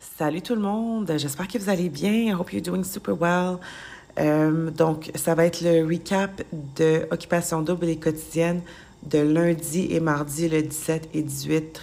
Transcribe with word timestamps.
Salut 0.00 0.40
tout 0.40 0.54
le 0.54 0.62
monde, 0.62 1.12
j'espère 1.18 1.46
que 1.46 1.58
vous 1.58 1.68
allez 1.68 1.90
bien. 1.90 2.10
I 2.10 2.32
hope 2.32 2.54
you're 2.54 2.62
doing 2.62 2.84
super 2.84 3.14
well. 3.20 3.58
Euh, 4.18 4.70
donc, 4.70 5.10
ça 5.14 5.34
va 5.34 5.44
être 5.44 5.60
le 5.60 5.84
recap 5.84 6.42
de 6.76 7.06
Occupation 7.10 7.60
double 7.60 7.90
et 7.90 7.96
quotidienne 7.96 8.62
de 9.02 9.18
lundi 9.18 9.88
et 9.90 10.00
mardi 10.00 10.48
le 10.48 10.62
17 10.62 11.10
et 11.12 11.20
18, 11.20 11.82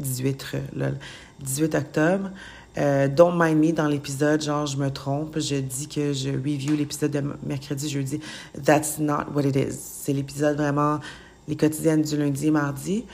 18, 0.00 0.46
lol, 0.74 0.98
18 1.38 1.74
octobre. 1.76 2.30
Euh, 2.78 3.06
don't 3.06 3.34
mind 3.36 3.58
me 3.58 3.70
dans 3.70 3.86
l'épisode, 3.86 4.42
genre 4.42 4.66
je 4.66 4.76
me 4.76 4.90
trompe, 4.90 5.38
je 5.38 5.54
dis 5.54 5.86
que 5.86 6.12
je 6.12 6.30
review 6.30 6.74
l'épisode 6.74 7.12
de 7.12 7.22
mercredi, 7.46 7.88
jeudi. 7.88 8.18
That's 8.64 8.98
not 8.98 9.32
what 9.32 9.42
it 9.42 9.54
is. 9.54 9.78
C'est 9.78 10.12
l'épisode 10.12 10.56
vraiment, 10.56 10.98
les 11.46 11.54
quotidiennes 11.54 12.02
du 12.02 12.16
lundi 12.16 12.48
et 12.48 12.50
mardi. 12.50 13.04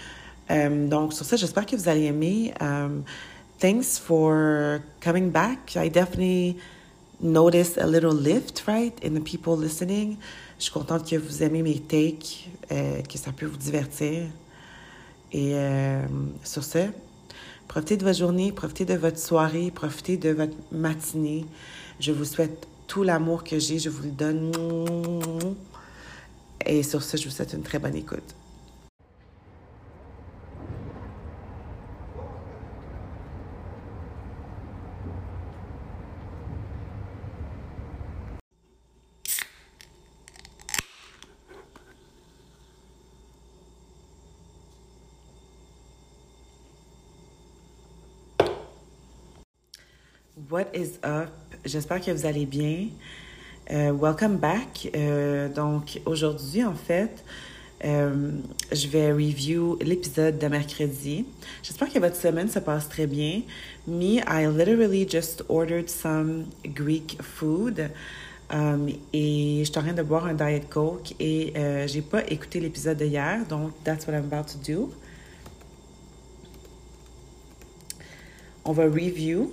Euh, 0.50 0.88
donc, 0.88 1.12
sur 1.12 1.26
ça, 1.26 1.36
j'espère 1.36 1.66
que 1.66 1.76
vous 1.76 1.90
allez 1.90 2.04
aimer. 2.04 2.54
Thanks 3.58 3.98
for 3.98 4.84
coming 5.00 5.30
back. 5.30 5.76
I 5.76 5.88
definitely 5.88 6.58
noticed 7.18 7.76
a 7.76 7.88
little 7.88 8.12
lift, 8.12 8.62
right, 8.68 8.96
in 9.02 9.14
the 9.14 9.20
people 9.20 9.56
listening. 9.56 10.16
Je 10.58 10.64
suis 10.64 10.72
contente 10.72 11.04
que 11.04 11.16
vous 11.16 11.42
aimez 11.42 11.64
mes 11.64 11.80
takes, 11.80 12.48
euh, 12.70 13.02
que 13.02 13.18
ça 13.18 13.32
peut 13.32 13.46
vous 13.46 13.56
divertir. 13.56 14.28
Et 15.32 15.54
euh, 15.54 16.06
sur 16.44 16.62
ce, 16.62 16.86
profitez 17.66 17.96
de 17.96 18.04
votre 18.04 18.20
journée, 18.20 18.52
profitez 18.52 18.84
de 18.84 18.94
votre 18.94 19.18
soirée, 19.18 19.72
profitez 19.72 20.16
de 20.16 20.30
votre 20.30 20.54
matinée. 20.70 21.44
Je 21.98 22.12
vous 22.12 22.24
souhaite 22.24 22.68
tout 22.86 23.02
l'amour 23.02 23.42
que 23.42 23.58
j'ai, 23.58 23.80
je 23.80 23.90
vous 23.90 24.04
le 24.04 24.10
donne. 24.10 24.52
Et 26.64 26.84
sur 26.84 27.02
ce, 27.02 27.16
je 27.16 27.24
vous 27.24 27.34
souhaite 27.34 27.54
une 27.54 27.62
très 27.62 27.80
bonne 27.80 27.96
écoute. 27.96 28.36
What 50.50 50.74
is 50.74 50.98
up? 51.04 51.28
J'espère 51.62 52.00
que 52.00 52.10
vous 52.10 52.24
allez 52.24 52.46
bien. 52.46 52.86
Euh, 53.70 53.92
welcome 53.92 54.38
back. 54.38 54.88
Euh, 54.96 55.50
donc, 55.50 56.00
aujourd'hui, 56.06 56.64
en 56.64 56.72
fait, 56.72 57.22
euh, 57.84 58.30
je 58.72 58.88
vais 58.88 59.12
review 59.12 59.76
l'épisode 59.82 60.38
de 60.38 60.46
mercredi. 60.46 61.26
J'espère 61.62 61.92
que 61.92 61.98
votre 61.98 62.16
semaine 62.16 62.48
se 62.48 62.60
passe 62.60 62.88
très 62.88 63.06
bien. 63.06 63.42
Me, 63.86 64.20
I 64.26 64.46
literally 64.46 65.06
just 65.06 65.44
ordered 65.50 65.90
some 65.90 66.46
Greek 66.64 67.18
food. 67.20 67.90
Um, 68.50 68.88
et 69.12 69.58
je 69.58 69.70
suis 69.70 69.78
en 69.78 69.82
train 69.82 69.92
de 69.92 70.02
boire 70.02 70.24
un 70.24 70.32
Diet 70.32 70.66
Coke 70.70 71.14
et 71.20 71.52
j'ai 71.86 72.00
pas 72.00 72.26
écouté 72.26 72.58
l'épisode 72.60 72.96
d'hier, 72.96 73.44
donc 73.46 73.72
that's 73.84 74.06
what 74.06 74.14
I'm 74.14 74.24
about 74.32 74.50
to 74.50 74.58
do. 74.66 74.90
On 78.64 78.72
va 78.72 78.84
review 78.84 79.52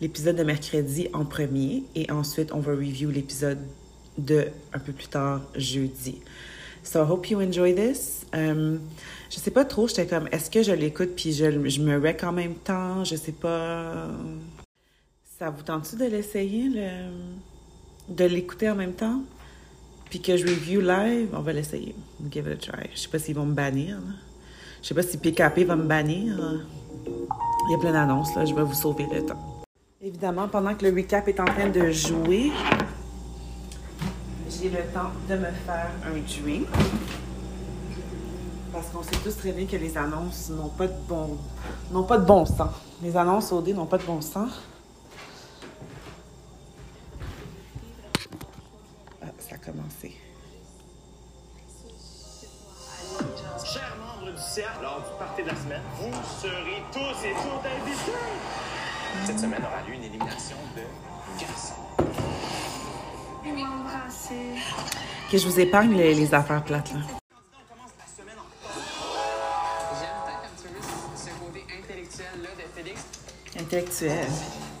l'épisode 0.00 0.36
de 0.36 0.42
mercredi 0.42 1.08
en 1.12 1.24
premier 1.24 1.84
et 1.94 2.10
ensuite 2.10 2.52
on 2.52 2.60
va 2.60 2.72
review 2.72 3.10
l'épisode 3.10 3.58
de 4.18 4.46
un 4.72 4.78
peu 4.78 4.92
plus 4.92 5.08
tard 5.08 5.40
jeudi. 5.56 6.20
So 6.82 7.02
I 7.02 7.06
hope 7.08 7.30
you 7.30 7.40
enjoy 7.40 7.74
this. 7.74 8.26
Um, 8.34 8.80
je 9.30 9.38
sais 9.38 9.50
pas 9.50 9.64
trop, 9.64 9.88
j'étais 9.88 10.06
comme, 10.06 10.28
est-ce 10.30 10.50
que 10.50 10.62
je 10.62 10.72
l'écoute 10.72 11.10
puis 11.16 11.32
je, 11.32 11.68
je 11.68 11.80
me 11.80 11.98
rec 11.98 12.22
en 12.22 12.32
même 12.32 12.54
temps? 12.54 13.04
Je 13.04 13.16
sais 13.16 13.32
pas. 13.32 14.08
Ça 15.38 15.50
vous 15.50 15.62
tente-tu 15.62 15.96
de 15.96 16.04
l'essayer, 16.04 16.68
le... 16.68 18.14
de 18.14 18.24
l'écouter 18.24 18.70
en 18.70 18.74
même 18.76 18.92
temps? 18.92 19.22
Puis 20.10 20.20
que 20.20 20.36
je 20.36 20.46
review 20.46 20.80
live? 20.80 21.30
On 21.32 21.40
va 21.40 21.52
l'essayer. 21.52 21.94
Give 22.30 22.46
it 22.46 22.68
a 22.68 22.72
try. 22.72 22.90
Je 22.94 23.00
sais 23.00 23.08
pas 23.08 23.18
s'ils 23.18 23.34
vont 23.34 23.46
me 23.46 23.54
bannir. 23.54 23.96
Là. 23.96 24.12
Je 24.82 24.88
sais 24.88 24.94
pas 24.94 25.02
si 25.02 25.16
PKP 25.16 25.64
va 25.64 25.76
me 25.76 25.84
bannir. 25.84 26.38
Il 27.06 27.72
y 27.72 27.74
a 27.74 27.78
plein 27.78 27.92
d'annonces, 27.92 28.34
là. 28.36 28.44
Je 28.44 28.54
vais 28.54 28.62
vous 28.62 28.74
sauver 28.74 29.06
le 29.12 29.24
temps. 29.24 29.53
Évidemment, 30.06 30.48
pendant 30.48 30.74
que 30.74 30.84
le 30.84 30.94
recap 30.94 31.26
est 31.28 31.40
en 31.40 31.46
train 31.46 31.70
de 31.70 31.90
jouer, 31.90 32.52
j'ai 34.50 34.68
le 34.68 34.84
temps 34.92 35.10
de 35.26 35.34
me 35.34 35.46
faire 35.46 35.88
un 36.04 36.42
drink. 36.42 36.68
Parce 38.70 38.88
qu'on 38.88 39.02
sait 39.02 39.16
tous 39.24 39.34
très 39.34 39.52
bien 39.52 39.64
que 39.64 39.76
les 39.76 39.96
annonces 39.96 40.50
n'ont 40.50 40.68
pas 40.68 40.88
de 40.88 40.96
bon, 41.08 41.38
n'ont 41.90 42.02
pas 42.02 42.18
de 42.18 42.26
bon 42.26 42.44
sens. 42.44 42.68
Les 43.00 43.16
annonces 43.16 43.50
OD 43.50 43.68
n'ont 43.68 43.86
pas 43.86 43.96
de 43.96 44.02
bon 44.02 44.20
sens. 44.20 44.50
Ah, 49.22 49.28
ça 49.38 49.54
a 49.54 49.58
commencé. 49.58 50.18
Chers 53.64 53.96
membres 53.96 54.32
du 54.32 54.42
cercle, 54.42 54.82
lors 54.82 54.98
du 54.98 55.18
party 55.18 55.42
de 55.44 55.48
la 55.48 55.56
semaine, 55.56 55.82
vous 55.98 56.12
serez 56.42 56.82
tous 56.92 57.24
et 57.24 57.32
toutes 57.32 57.64
invités. 57.64 58.73
Cette 59.24 59.38
semaine 59.38 59.62
aura 59.62 59.88
lieu 59.88 59.94
une 59.94 60.04
élimination 60.04 60.56
de 60.76 60.82
garçons. 61.40 61.74
m'embrasser. 63.44 64.60
Que 65.30 65.38
je 65.38 65.48
vous 65.48 65.60
épargne 65.60 65.94
les, 65.94 66.14
les 66.14 66.34
affaires 66.34 66.62
plates, 66.62 66.92
là. 66.92 67.00
Intellectuel 71.78 72.42
là 72.42 72.48
de 72.56 72.82
Félix. 72.82 73.00
Intellectuel. 73.58 74.26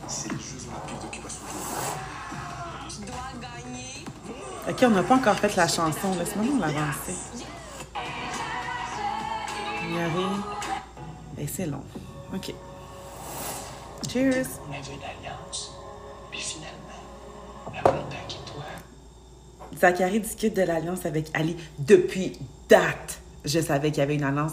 C'est 0.08 0.32
les 0.32 0.38
Jeux 0.38 0.68
Olympiques 0.68 1.02
d'occupation 1.02 1.42
double. 1.46 2.90
Je 2.90 3.06
dois 3.06 3.32
gagner. 3.40 4.04
OK, 4.68 4.78
on 4.82 4.90
n'a 4.90 5.02
pas 5.02 5.14
encore 5.14 5.36
fait 5.36 5.56
la 5.56 5.68
chanson. 5.68 6.14
Laisse-moi 6.18 6.44
nous 6.44 6.60
l'avancer. 6.60 7.14
Ignorer. 9.82 10.36
Ben, 11.36 11.48
c'est 11.48 11.66
long. 11.66 11.82
OK. 12.34 12.54
Cheers! 14.08 14.46
On 14.68 14.72
avait 14.72 14.80
une 14.92 15.02
alliance. 15.02 15.72
Puis 16.30 16.40
finalement, 16.40 16.74
la 17.72 17.82
toi. 17.82 18.64
Zachary 19.78 20.20
discute 20.20 20.54
de 20.54 20.62
l'alliance 20.62 21.06
avec 21.06 21.30
Ali 21.34 21.56
depuis 21.78 22.38
date. 22.68 23.20
Je 23.44 23.60
savais 23.60 23.90
qu'il 23.90 23.98
y 23.98 24.02
avait 24.02 24.14
une 24.14 24.24
alliance. 24.24 24.52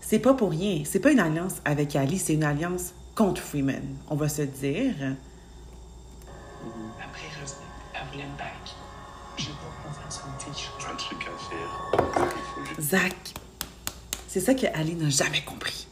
C'est 0.00 0.18
pas 0.18 0.34
pour 0.34 0.50
rien. 0.50 0.82
C'est 0.84 1.00
pas 1.00 1.10
une 1.10 1.20
alliance 1.20 1.54
avec 1.64 1.96
Ali, 1.96 2.18
c'est 2.18 2.34
une 2.34 2.44
alliance 2.44 2.92
contre 3.14 3.40
Freeman. 3.40 3.82
On 4.08 4.16
va 4.16 4.28
se 4.28 4.42
dire. 4.42 4.94
Après, 7.02 7.28
revenez 7.40 7.66
à 7.94 8.10
Williambank. 8.10 8.74
J'ai 9.36 9.50
pas 9.50 9.72
confiance 9.82 10.22
en 10.24 10.52
choses. 10.52 10.86
un 10.90 10.96
truc 10.96 11.26
à 11.26 12.18
faire. 12.18 12.80
Zach, 12.80 13.34
c'est 14.28 14.40
ça 14.40 14.54
que 14.54 14.66
Ali 14.74 14.94
n'a 14.94 15.08
jamais 15.08 15.42
compris. 15.42 15.86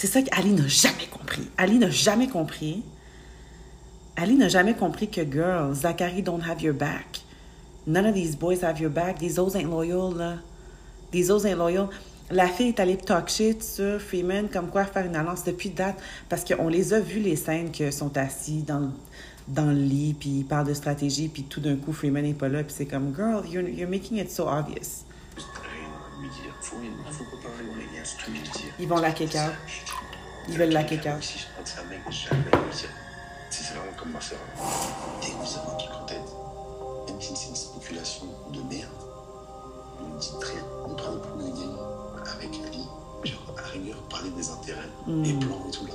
C'est 0.00 0.06
ça 0.06 0.22
que 0.22 0.30
Ali 0.32 0.52
n'a 0.52 0.66
jamais 0.66 1.08
compris. 1.12 1.46
Ali 1.58 1.78
n'a 1.78 1.90
jamais 1.90 2.26
compris. 2.26 2.82
Ali 4.16 4.34
n'a 4.36 4.48
jamais 4.48 4.72
compris 4.72 5.10
que, 5.10 5.20
girl, 5.30 5.74
Zachary 5.74 6.22
don't 6.22 6.40
have 6.40 6.62
your 6.62 6.72
back. 6.72 7.20
None 7.86 8.06
of 8.06 8.14
these 8.14 8.34
boys 8.34 8.64
have 8.64 8.80
your 8.80 8.90
back. 8.90 9.18
These 9.18 9.38
hoes 9.38 9.54
ain't 9.54 9.68
loyal, 9.68 10.14
là. 10.16 10.38
These 11.12 11.30
hoes 11.30 11.44
ain't 11.44 11.58
loyal. 11.58 11.90
La 12.30 12.46
fille 12.46 12.68
est 12.68 12.80
allée 12.80 12.96
talk 12.96 13.28
shit 13.28 13.62
sur 13.62 14.00
Freeman, 14.00 14.48
comme 14.48 14.70
quoi 14.70 14.86
faire 14.86 15.04
une 15.04 15.16
alliance 15.16 15.44
depuis 15.44 15.68
date, 15.68 16.00
parce 16.30 16.44
qu'on 16.44 16.68
les 16.68 16.94
a 16.94 17.00
vus, 17.00 17.20
les 17.20 17.36
scènes 17.36 17.70
que 17.70 17.90
sont 17.90 18.16
assis 18.16 18.62
dans 18.62 18.78
le, 18.78 18.88
dans 19.48 19.66
le 19.66 19.82
lit, 19.82 20.16
puis 20.18 20.30
ils 20.30 20.44
parlent 20.46 20.68
de 20.68 20.72
stratégie, 20.72 21.28
puis 21.28 21.42
tout 21.42 21.60
d'un 21.60 21.76
coup, 21.76 21.92
Freeman 21.92 22.22
n'est 22.22 22.32
pas 22.32 22.48
là, 22.48 22.64
puis 22.64 22.72
c'est 22.74 22.86
comme, 22.86 23.14
girl, 23.14 23.46
you're 23.46 23.86
making 23.86 24.16
it 24.16 24.30
so 24.30 24.48
obvious. 24.48 25.04
Ils 28.78 28.88
vont 28.88 28.96
la 28.96 29.10
out. 29.10 29.36
Ils 30.48 30.58
veulent 30.58 30.70
la 30.70 30.80
out. 30.82 31.22
Si 31.22 31.38
c'est 33.64 33.74
vraiment 33.74 33.92
comme 33.98 34.12
ma 34.12 34.20
soeur. 34.20 34.38
Dès 35.20 35.28
que 35.28 35.32
vous 35.34 35.58
avez 35.58 35.70
un 35.70 35.74
truc 35.76 35.90
en 36.00 36.04
tête, 36.06 36.34
même 37.08 37.20
si 37.20 37.34
c'est 37.36 37.48
une 37.48 37.56
spéculation 37.56 38.26
de 38.52 38.60
merde, 38.62 38.90
vous 39.98 40.06
me 40.08 40.18
dites 40.20 40.32
rien. 40.40 40.64
On 40.86 40.94
prend 40.94 41.12
le 41.12 41.20
premier 41.20 41.50
game 41.50 41.76
avec 42.34 42.50
Ali. 42.66 42.84
Genre, 43.24 43.54
à 43.58 43.62
rigueur, 43.68 43.96
parler 44.08 44.30
des 44.30 44.50
intérêts, 44.50 44.88
des 45.06 45.34
plans 45.34 45.62
et 45.68 45.70
tout 45.70 45.86
là. 45.86 45.92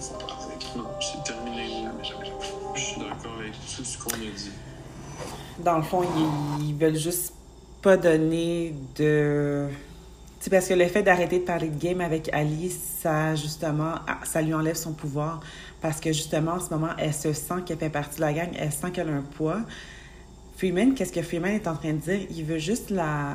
Faut 0.00 0.14
en 0.14 0.18
parler 0.18 0.44
avec 0.46 0.64
lui. 0.64 0.80
Non, 0.80 0.86
c'est 1.00 1.22
terminé. 1.24 1.68
Jamais, 1.68 2.04
jamais, 2.04 2.26
jamais. 2.26 2.38
Je 2.74 2.80
suis 2.80 3.00
d'accord 3.00 3.34
avec 3.38 3.52
tout 3.52 3.84
ce 3.84 3.98
qu'on 3.98 4.10
a 4.10 4.16
dit. 4.16 4.50
Dans 5.58 5.76
le 5.76 5.82
fond, 5.82 6.02
ils, 6.58 6.68
ils 6.68 6.74
veulent 6.74 6.96
juste 6.96 7.34
pas 7.84 7.98
donner 7.98 8.74
de. 8.96 9.68
Sais, 10.40 10.50
parce 10.50 10.68
que 10.68 10.74
le 10.74 10.86
fait 10.86 11.02
d'arrêter 11.02 11.38
de 11.38 11.44
parler 11.44 11.68
de 11.68 11.78
game 11.78 12.00
avec 12.00 12.32
Ali, 12.32 12.70
ça, 12.70 13.34
justement, 13.34 13.94
ça 14.24 14.42
lui 14.42 14.54
enlève 14.54 14.74
son 14.74 14.92
pouvoir. 14.92 15.40
Parce 15.80 16.00
que, 16.00 16.12
justement, 16.12 16.52
en 16.52 16.60
ce 16.60 16.70
moment, 16.70 16.90
elle 16.98 17.14
se 17.14 17.32
sent 17.34 17.62
qu'elle 17.66 17.78
fait 17.78 17.90
partie 17.90 18.16
de 18.16 18.22
la 18.22 18.32
gang, 18.32 18.48
elle 18.58 18.72
sent 18.72 18.90
qu'elle 18.90 19.08
a 19.08 19.12
un 19.12 19.22
poids. 19.22 19.60
Freeman, 20.56 20.94
qu'est-ce 20.94 21.12
que 21.12 21.22
Freeman 21.22 21.52
est 21.52 21.68
en 21.68 21.76
train 21.76 21.92
de 21.92 21.98
dire? 21.98 22.20
Il 22.30 22.44
veut 22.44 22.58
juste 22.58 22.90
la. 22.90 23.34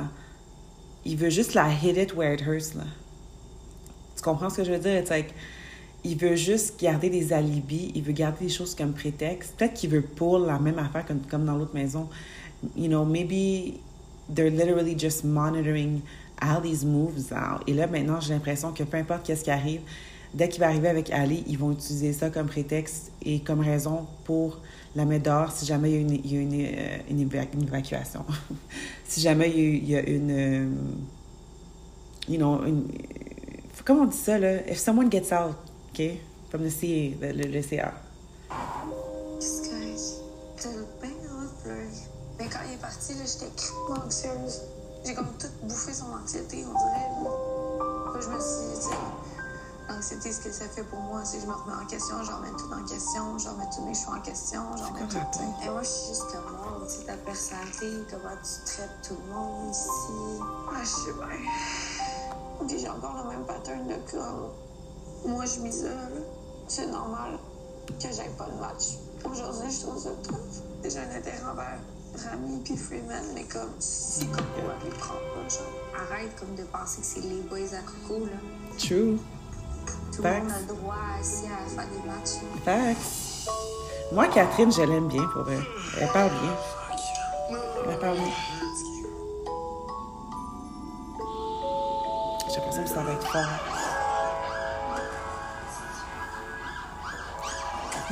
Il 1.04 1.16
veut 1.16 1.30
juste 1.30 1.54
la 1.54 1.68
hit 1.72 1.96
it 1.96 2.14
where 2.14 2.34
it 2.34 2.42
hurts, 2.42 2.74
là. 2.76 2.84
Tu 4.16 4.22
comprends 4.22 4.50
ce 4.50 4.56
que 4.58 4.64
je 4.64 4.72
veux 4.72 4.78
dire? 4.78 5.02
Il 6.02 6.16
veut 6.16 6.34
juste 6.34 6.80
garder 6.80 7.08
des 7.08 7.32
alibis, 7.32 7.92
il 7.94 8.02
veut 8.02 8.12
garder 8.12 8.46
des 8.46 8.50
choses 8.50 8.74
comme 8.74 8.92
prétexte. 8.92 9.54
Peut-être 9.56 9.74
qu'il 9.74 9.90
veut 9.90 10.02
pour 10.02 10.38
la 10.38 10.58
même 10.58 10.78
affaire 10.78 11.06
comme, 11.06 11.20
comme 11.20 11.44
dans 11.44 11.56
l'autre 11.56 11.74
maison. 11.74 12.08
You 12.76 12.88
know, 12.88 13.04
maybe 13.04 13.78
they're 14.34 14.50
literally 14.50 14.94
just 14.98 15.24
monitoring 15.24 16.02
Ali's 16.40 16.84
moves. 16.84 17.32
Et 17.66 17.74
là, 17.74 17.86
maintenant, 17.86 18.20
j'ai 18.20 18.32
l'impression 18.32 18.72
que 18.72 18.82
peu 18.84 18.96
importe 18.96 19.26
qu'est-ce 19.26 19.44
qui 19.44 19.50
arrive, 19.50 19.82
dès 20.32 20.48
qu'il 20.48 20.60
va 20.60 20.68
arriver 20.68 20.88
avec 20.88 21.10
Ali, 21.10 21.44
ils 21.46 21.58
vont 21.58 21.72
utiliser 21.72 22.12
ça 22.12 22.30
comme 22.30 22.46
prétexte 22.46 23.12
et 23.22 23.40
comme 23.40 23.60
raison 23.60 24.06
pour 24.24 24.58
la 24.96 25.04
mettre 25.04 25.24
dehors 25.24 25.52
si 25.52 25.66
jamais 25.66 25.92
il 25.92 26.32
y 26.32 26.36
a 26.36 26.40
une, 26.40 27.34
euh, 27.34 27.62
évacuation. 27.62 28.24
si 29.04 29.20
jamais 29.20 29.50
il 29.50 29.88
y 29.88 29.96
a, 29.96 30.08
une... 30.08 30.30
euh, 30.30 30.68
you 32.28 32.36
know, 32.36 32.64
une... 32.64 32.86
Comment 33.84 34.02
on 34.02 34.06
dit 34.06 34.16
ça, 34.16 34.38
là? 34.38 34.68
If 34.70 34.78
someone 34.78 35.10
gets 35.10 35.32
out, 35.32 35.56
OK? 35.92 36.02
From 36.50 36.62
the 36.62 36.70
CA, 36.70 37.32
le, 37.32 37.48
le 37.48 37.62
CA. 37.62 37.94
j'étais 43.16 43.50
crème 43.56 44.02
anxieuse. 44.06 44.60
J'ai 45.04 45.14
comme 45.14 45.32
tout 45.38 45.48
bouffé 45.62 45.92
son 45.92 46.12
anxiété, 46.12 46.64
on 46.66 46.78
dirait. 46.78 47.08
là. 47.24 48.20
Je 48.20 48.28
me 48.28 48.38
suis 48.38 48.88
dit, 48.88 48.96
l'anxiété, 49.88 50.32
ce 50.32 50.40
que 50.40 50.52
ça 50.52 50.66
fait 50.68 50.82
pour 50.84 50.98
moi, 51.00 51.24
c'est 51.24 51.38
que 51.38 51.42
je 51.44 51.48
me 51.48 51.54
remets 51.54 51.82
en 51.82 51.86
question, 51.86 52.22
je 52.22 52.30
remets 52.32 52.50
tout 52.50 52.70
en 52.72 52.84
question, 52.84 53.38
je 53.38 53.48
remets 53.48 53.68
tous 53.74 53.82
mes 53.84 53.94
choix 53.94 54.16
en 54.16 54.20
question, 54.20 54.60
je 54.76 54.82
remets 54.84 55.08
tout. 55.08 55.16
Et 55.64 55.70
moi, 55.70 55.82
je 55.82 55.88
suis 55.88 56.08
juste 56.08 56.30
comme, 56.32 56.56
oh, 56.62 56.84
tu 56.84 56.92
sais, 56.92 57.04
ta 57.04 57.14
personnalité, 57.14 57.86
comment 58.10 58.36
tu 58.42 58.70
traites 58.72 58.90
tout 59.08 59.16
le 59.26 59.32
monde 59.32 59.70
ici. 59.70 59.88
Ah, 60.70 60.82
je 60.82 60.86
sais 60.86 61.12
bien. 61.14 62.66
Puis 62.68 62.78
j'ai 62.78 62.88
encore 62.90 63.16
le 63.24 63.30
même 63.30 63.44
pattern 63.46 63.86
de 63.86 63.94
comme, 64.10 64.50
moi, 65.24 65.44
je 65.46 65.60
m'isole. 65.60 66.24
C'est 66.68 66.86
normal 66.86 67.38
que 67.98 68.12
j'aille 68.12 68.34
pas 68.36 68.46
de 68.46 68.60
match. 68.60 68.98
Aujourd'hui, 69.24 69.70
je 69.70 69.80
trouve 69.80 69.98
ça 69.98 70.10
tough. 70.22 70.36
J'ai 70.84 70.98
un 70.98 71.10
intérêt 71.16 71.42
envers 71.50 71.80
Rami 72.28 72.60
puis 72.64 72.76
Freeman, 72.76 73.24
mais 73.34 73.44
comme, 73.44 73.70
si 73.78 74.26
Coco 74.26 74.42
genre, 75.48 75.72
arrête 75.94 76.34
comme 76.38 76.54
de 76.54 76.62
penser 76.64 77.00
que 77.00 77.06
c'est 77.06 77.20
les 77.20 77.40
boys 77.42 77.74
à 77.74 77.82
Coco, 77.82 78.26
là. 78.26 78.32
True. 78.78 79.18
Tout 80.14 80.22
Facts. 80.22 80.38
le 80.38 80.42
monde 80.42 80.52
a 80.52 80.60
le 80.60 80.66
droit 80.66 80.96
assis 81.20 81.46
à 81.46 81.68
faire 81.68 81.88
des 81.88 82.08
matchs. 82.08 82.42
Facts. 82.64 83.50
Moi, 84.12 84.26
Catherine, 84.28 84.72
je 84.72 84.82
l'aime 84.82 85.08
bien, 85.08 85.24
pour 85.32 85.48
elle. 85.50 85.62
Elle 86.00 86.08
parle 86.08 86.30
bien. 86.30 86.56
Elle 87.88 87.98
parle 87.98 88.16
bien. 88.16 88.32
J'ai 92.48 92.56
l'impression 92.56 92.82
que 92.82 92.88
ça 92.88 93.02
va 93.02 93.12
être 93.12 93.26
fort. 93.32 93.79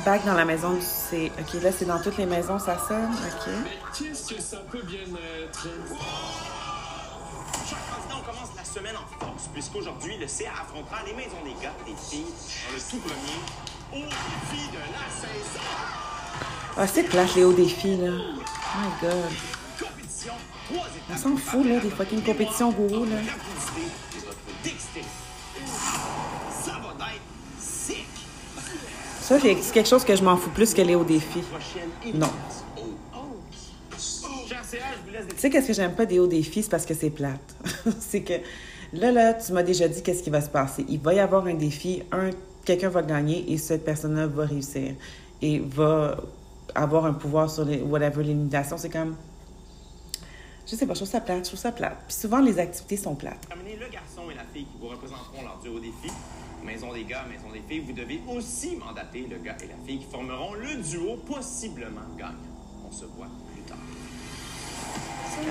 Back 0.04 0.24
dans 0.24 0.34
la 0.34 0.44
maison, 0.44 0.78
c'est... 0.80 1.32
OK, 1.38 1.62
là, 1.62 1.72
c'est 1.72 1.84
dans 1.84 2.00
toutes 2.00 2.18
les 2.18 2.26
maisons, 2.26 2.58
ça 2.58 2.78
sonne. 2.78 3.12
OK. 3.12 3.48
Mais 3.64 3.78
qu'est-ce 3.98 4.32
que 4.34 4.40
ça 4.40 4.58
peut 4.70 4.82
bien 4.82 5.00
être? 5.00 5.68
Cher 7.68 7.78
président, 7.78 8.20
commence 8.24 8.50
la 8.56 8.64
semaine 8.64 8.94
en 8.96 9.06
force, 9.18 9.48
puisqu'aujourd'hui, 9.52 10.16
le 10.18 10.28
CA 10.28 10.52
affrontera 10.62 11.02
les 11.04 11.14
maisons 11.14 11.42
des 11.44 11.54
gars 11.62 11.74
et 11.86 11.90
des 11.90 11.96
filles 11.96 12.24
dans 12.24 12.74
le 12.74 12.80
tout 12.90 12.98
premier 12.98 13.40
au 13.92 14.06
défi 14.06 14.68
de 14.72 14.78
la 14.78 15.08
saison. 15.10 15.66
Ah, 16.76 16.86
c'est 16.86 17.02
plate, 17.02 17.34
les 17.34 17.44
hauts 17.44 17.52
défis, 17.52 17.96
là. 17.96 18.12
Oh 18.12 18.78
my 18.78 18.90
God. 19.02 19.32
On 21.10 21.16
s'en 21.16 21.36
fout, 21.36 21.66
là, 21.66 21.80
des 21.80 21.90
fucking 21.90 22.22
compétitions 22.22 22.70
gourou, 22.70 23.04
là. 23.04 23.16
Dextérité. 24.62 25.08
Ça, 29.28 29.38
c'est 29.38 29.54
quelque 29.74 29.86
chose 29.86 30.04
que 30.06 30.16
je 30.16 30.24
m'en 30.24 30.38
fous 30.38 30.48
plus 30.48 30.72
que 30.72 30.80
les 30.80 30.94
hauts 30.94 31.04
défis. 31.04 31.42
Non. 32.14 32.30
Tu 33.90 33.98
sais, 35.36 35.50
qu'est-ce 35.50 35.66
que 35.66 35.74
j'aime 35.74 35.94
pas 35.94 36.06
des 36.06 36.18
hauts 36.18 36.26
défis, 36.26 36.62
c'est 36.62 36.70
parce 36.70 36.86
que 36.86 36.94
c'est 36.94 37.10
plate. 37.10 37.54
c'est 38.00 38.22
que 38.22 38.32
là, 38.94 39.12
là, 39.12 39.34
tu 39.34 39.52
m'as 39.52 39.62
déjà 39.62 39.86
dit 39.86 40.02
qu'est-ce 40.02 40.22
qui 40.22 40.30
va 40.30 40.40
se 40.40 40.48
passer. 40.48 40.86
Il 40.88 41.00
va 41.00 41.12
y 41.12 41.18
avoir 41.18 41.44
un 41.46 41.52
défi, 41.52 42.02
un, 42.10 42.30
quelqu'un 42.64 42.88
va 42.88 43.02
gagner 43.02 43.52
et 43.52 43.58
cette 43.58 43.84
personne-là 43.84 44.28
va 44.28 44.46
réussir 44.46 44.94
et 45.42 45.58
va 45.58 46.16
avoir 46.74 47.04
un 47.04 47.12
pouvoir 47.12 47.50
sur 47.50 47.66
les, 47.66 47.82
whatever, 47.82 48.22
l'élimination. 48.22 48.78
C'est 48.78 48.88
comme. 48.88 49.14
Je 50.70 50.76
sais 50.76 50.86
pas, 50.86 50.92
je 50.92 50.98
trouve 50.98 51.08
ça 51.10 51.20
plate, 51.20 51.38
je 51.38 51.48
trouve 51.50 51.58
ça 51.60 51.72
plate. 51.72 51.96
Puis 52.06 52.14
souvent, 52.16 52.40
les 52.40 52.58
activités 52.58 52.96
sont 52.98 53.14
plates. 53.14 53.48
Terminer 53.48 53.76
le 53.76 53.88
garçon 53.88 54.30
et 54.30 54.34
la 54.34 54.44
fille 54.52 54.64
qui 54.66 54.76
vous 54.78 54.88
représenteront 54.88 55.42
lors 55.42 55.58
du 55.62 55.68
haut 55.70 55.78
défi. 55.80 56.12
Maison 56.62 56.92
des 56.92 57.04
gars, 57.04 57.24
maison 57.24 57.50
des 57.52 57.62
filles, 57.66 57.80
vous 57.86 57.92
devez 57.94 58.20
aussi 58.28 58.76
mandater 58.76 59.26
le 59.30 59.38
gars 59.38 59.56
et 59.62 59.66
la 59.68 59.76
fille 59.86 60.00
qui 60.00 60.06
formeront 60.10 60.52
le 60.54 60.74
duo 60.82 61.16
possiblement 61.26 62.02
gagnant. 62.18 62.34
On 62.86 62.92
se 62.92 63.06
voit 63.06 63.28
plus 63.54 63.62
tard. 63.62 63.78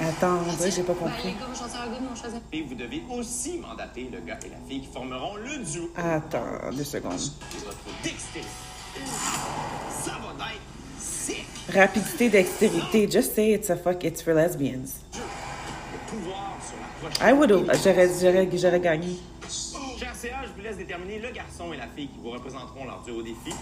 Attends, 0.08 0.40
que 0.64 0.70
j'ai 0.70 0.84
pas 0.84 0.94
Ben, 0.94 1.00
compris. 1.00 1.34
Et 2.52 2.62
vous 2.62 2.76
devez 2.76 3.02
aussi 3.10 3.58
mandater 3.58 4.10
le 4.12 4.20
gars 4.20 4.38
et 4.46 4.50
la 4.50 4.58
fille 4.68 4.82
qui 4.82 4.88
formeront 4.94 5.38
le 5.38 5.58
duo 5.64 5.90
Attends, 5.96 6.44
deux 6.76 6.84
secondes. 6.84 7.14
de 7.14 7.66
votre 7.66 8.04
dextérité. 8.04 8.50
Rapidité, 11.74 12.30
dextérité. 12.30 13.10
Just 13.12 13.36
say 13.36 13.52
it's 13.52 13.70
a 13.70 13.76
fuck, 13.76 14.04
it's 14.04 14.22
for 14.22 14.34
lesbians. 14.34 15.00
I 17.22 17.34
would 17.34 17.52
j'aurais 17.52 18.80
gagné. 18.80 19.18
Cher 20.00 20.14
CA, 20.16 20.44
je 20.44 20.54
vous 20.56 20.62
laisse 20.62 20.78
déterminer 20.78 21.20
le 21.20 21.32
garçon 21.32 21.74
et 21.74 21.78
la 21.78 21.88
fille 21.88 22.08
qui 22.08 22.20
vous 22.24 22.32
représenteront 22.32 22.86
lors 22.86 23.04
du 23.04 23.12
haut 23.12 23.22
défi. 23.22 23.54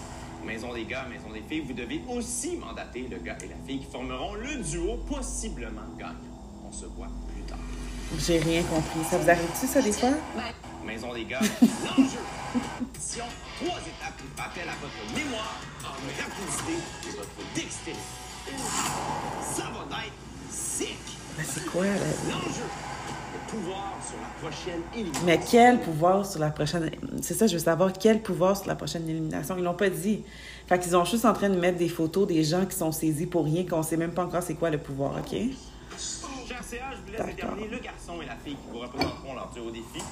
Maison 0.46 0.74
des 0.74 0.86
gars, 0.86 1.06
maison 1.10 1.34
des 1.34 1.42
filles, 1.50 1.64
vous 1.68 1.74
devez 1.74 2.02
aussi 2.10 2.58
mandater 2.58 3.08
le 3.10 3.18
gars 3.18 3.38
et 3.44 3.48
la 3.48 3.56
fille 3.66 3.80
qui 3.80 3.92
formeront 3.92 4.36
le 4.36 4.58
duo 4.64 4.98
possiblement 5.10 5.82
gagnant. 5.98 6.14
On 6.68 6.72
se 6.72 6.86
voit 6.86 7.08
plus 7.34 7.42
tard. 7.44 7.58
J'ai 8.20 8.38
rien 8.38 8.62
compris. 8.64 9.00
Ça 9.10 9.18
vous 9.18 9.30
arrive-tu, 9.30 9.66
ça, 9.66 9.82
des 9.82 9.92
fois? 9.92 10.10
Maison 10.86 11.14
des 11.14 11.26
gars, 11.26 11.40
l'enjeu. 11.62 12.20
Mission, 12.56 13.26
trois 13.58 13.80
étapes 13.80 14.18
qui 14.18 14.42
appellent 14.42 14.70
à 14.70 14.76
votre 14.80 15.14
mémoire 15.14 15.60
en 15.84 15.92
rapidité 15.92 16.76
et 17.04 17.12
votre 17.18 17.30
dextérité. 17.54 18.02
Ça 19.42 19.64
va 19.64 19.98
être 20.06 20.14
sick. 20.50 20.98
Ben, 21.38 21.46
c'est 21.46 21.66
quoi, 21.66 21.84
là? 21.84 21.92
L'enjeu, 22.30 22.64
le 23.34 23.52
pouvoir 23.52 23.98
sur 24.08 24.16
la 24.22 24.50
prochaine 24.50 24.82
élimination. 24.94 25.26
Mais 25.26 25.40
quel 25.52 25.82
pouvoir 25.82 26.26
sur 26.26 26.40
la 26.40 26.50
prochaine... 26.50 26.92
C'est 27.22 27.34
ça, 27.34 27.48
je 27.48 27.54
veux 27.54 27.60
savoir 27.60 27.92
quel 27.92 28.22
pouvoir 28.22 28.56
sur 28.56 28.68
la 28.68 28.76
prochaine 28.76 29.10
élimination? 29.10 29.58
Ils 29.58 29.64
l'ont 29.64 29.74
pas 29.74 29.90
dit. 29.90 30.24
Fait 30.68 30.80
qu'ils 30.80 30.92
sont 30.94 31.04
juste 31.04 31.26
en 31.26 31.34
train 31.34 31.50
de 31.50 31.60
mettre 31.60 31.78
des 31.78 31.90
photos 31.90 32.26
des 32.26 32.44
gens 32.46 32.66
qui 32.66 32.78
sont 32.78 32.94
saisis 32.94 33.26
pour 33.26 33.44
rien, 33.44 33.66
qu'on 33.66 33.84
sait 33.84 33.98
même 33.98 34.12
pas 34.12 34.24
encore 34.24 34.44
c'est 34.44 34.56
quoi 34.56 34.70
le 34.70 34.78
pouvoir, 34.78 35.18
OK? 35.18 35.32
Cher 36.48 36.62
CA, 36.64 36.78
je 36.92 36.98
vous 37.06 37.18
laisse 37.18 37.36
déterminer 37.36 37.68
le 37.68 37.80
garçon 37.80 38.22
et 38.22 38.26
la 38.26 38.36
fille 38.36 38.56
qui 38.56 38.72
vous 38.72 38.80
représenteront 38.80 39.34
lors 39.34 39.52
du 39.54 39.60
haut 39.60 39.72
défi. 39.72 40.04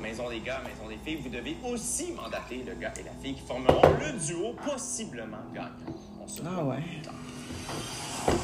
Maison 0.00 0.30
des 0.30 0.40
gars, 0.40 0.60
maison 0.64 0.88
des 0.88 0.96
filles, 1.04 1.20
vous 1.22 1.28
devez 1.28 1.56
aussi 1.62 2.12
mandater 2.12 2.64
le 2.66 2.74
gars 2.74 2.92
et 2.98 3.02
la 3.02 3.12
fille 3.22 3.34
qui 3.34 3.46
formeront 3.46 3.82
le 4.00 4.18
duo 4.18 4.54
possiblement 4.64 5.36
gagnant. 5.54 5.70
On 6.22 6.26
se 6.26 6.40
Ah 6.44 6.64
ouais. 6.64 6.82
It? 8.28 8.34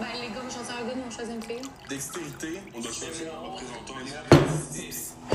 Ben, 0.00 0.06
les 0.22 0.28
gars 0.28 0.40
vont 0.40 0.50
choisir 0.50 0.74
un 0.80 0.86
gars, 0.86 0.94
mais 0.94 1.02
on 1.08 1.10
choisit 1.10 1.34
une 1.34 1.42
fille. 1.42 1.70
Dextérité, 1.88 2.60
on 2.76 2.80
doit 2.80 2.92
choisir 2.92 3.26
un 3.34 3.46
représentant 3.48 3.94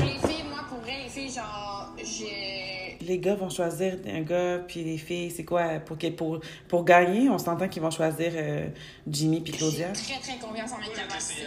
Les 0.00 0.28
filles, 0.28 0.44
moi, 0.48 0.60
pour 0.68 0.78
vrai, 0.78 1.02
les 1.04 1.10
filles, 1.10 1.30
genre, 1.30 1.92
j'ai. 2.02 2.96
Les 3.06 3.18
gars 3.18 3.34
vont 3.34 3.50
choisir 3.50 3.98
un 4.06 4.22
gars, 4.22 4.60
puis 4.66 4.82
les 4.82 4.96
filles, 4.96 5.30
c'est 5.30 5.44
quoi? 5.44 5.64
Pour, 5.84 5.98
pour, 6.16 6.40
pour 6.68 6.84
gagner, 6.84 7.28
on 7.28 7.36
s'entend 7.38 7.68
qu'ils 7.68 7.82
vont 7.82 7.90
choisir 7.90 8.32
euh, 8.34 8.68
Jimmy 9.06 9.40
puis 9.42 9.52
Claudia. 9.52 9.92
J'ai 9.92 10.14
très, 10.14 10.20
très 10.20 10.38
confiance 10.38 10.72
en 10.72 10.78
mes 10.78 10.88
capacités. 10.94 11.42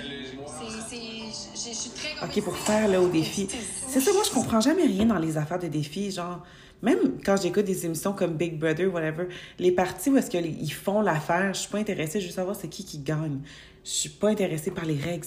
C'est. 0.46 0.96
c'est- 0.96 1.56
Je 1.56 1.70
je 1.70 1.76
suis 1.76 1.90
très 1.90 2.24
OK, 2.24 2.44
pour 2.44 2.56
faire 2.56 2.88
le 2.88 3.00
haut 3.00 3.08
défi. 3.10 3.48
C'est 3.88 4.00
ça, 4.00 4.14
moi, 4.14 4.22
je 4.24 4.32
comprends 4.32 4.62
jamais 4.62 4.84
rien 4.86 5.06
dans 5.08 5.18
les 5.18 5.38
affaires 5.38 5.60
de 5.60 5.68
défis. 5.68 6.12
Genre, 6.12 6.44
même 6.82 7.20
quand 7.26 7.42
j'écoute 7.42 7.66
des 7.66 7.86
émissions 7.86 8.14
comme 8.14 8.36
Big 8.36 8.60
Brother, 8.60 8.94
whatever, 8.94 9.28
les 9.60 9.72
parties 9.72 10.10
où 10.10 10.18
est-ce 10.18 10.30
qu'ils 10.30 10.74
font 10.74 11.02
l'affaire, 11.02 11.54
je 11.54 11.62
suis 11.62 11.70
pas 11.70 11.80
intéressée. 11.80 12.22
Je 12.22 12.28
veux 12.28 12.34
savoir 12.34 12.56
c'est 12.56 12.68
qui 12.68 12.86
qui 12.86 13.00
gagne. 13.00 13.40
Je 13.84 13.90
suis 13.90 14.10
pas 14.10 14.30
intéressée 14.30 14.72
par 14.72 14.86
les 14.86 14.98
règles. 14.98 15.26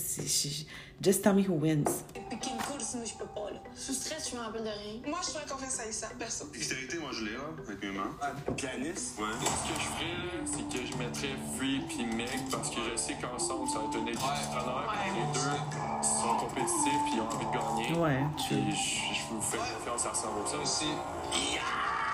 Just 1.02 1.22
tell 1.22 1.32
me 1.32 1.42
who 1.42 1.54
wins. 1.54 2.04
Puis 2.12 2.38
qui 2.38 2.52
me 2.52 2.58
coule, 2.60 2.78
sinon 2.80 3.04
je 3.06 3.14
peux 3.14 3.24
pas, 3.24 3.50
là. 3.50 3.58
Sous 3.74 3.94
stress, 3.94 4.30
je 4.30 4.36
me 4.36 4.42
rappelle 4.42 4.64
de 4.64 4.68
rien. 4.68 5.00
Moi, 5.06 5.18
je 5.22 5.30
fais 5.30 5.48
confiance 5.50 5.80
à 5.80 5.90
ça, 5.90 6.08
personne. 6.18 6.50
Dextérité, 6.52 6.98
moi 6.98 7.08
je 7.12 7.24
l'ai 7.24 7.32
là, 7.32 7.40
avec 7.66 7.82
mes 7.82 7.90
mains. 7.90 8.12
Pianiste 8.54 9.18
Ouais. 9.18 9.24
Ce 9.40 9.72
que 9.72 9.80
je 9.80 9.86
ferais, 9.86 10.04
là, 10.04 10.44
c'est 10.44 10.68
que 10.78 10.86
je 10.86 10.96
mettrais 10.98 11.34
Free 11.56 11.80
puis 11.88 12.04
Meg 12.04 12.28
parce 12.50 12.68
que 12.68 12.76
je 12.92 12.96
sais 12.96 13.16
qu'ensemble, 13.20 13.66
ça 13.70 13.78
va 13.78 13.84
être 13.86 13.96
une 13.98 14.08
équipe 14.08 14.20
d'entraîneurs. 14.20 14.92
puis 14.92 15.10
Les 15.16 15.26
deux 15.32 16.04
sont 16.04 16.36
compétitifs 16.36 17.02
puis 17.06 17.14
ils 17.14 17.20
ont 17.20 17.28
envie 17.28 17.46
de 17.46 17.52
gagner. 17.52 17.98
Ouais, 17.98 18.20
Puis 18.36 18.70
je, 18.70 19.14
je 19.14 19.22
vous 19.32 19.40
fais 19.40 19.56
confiance 19.56 20.04
à 20.04 20.12
100%. 20.12 20.62
Aussi. 20.62 20.86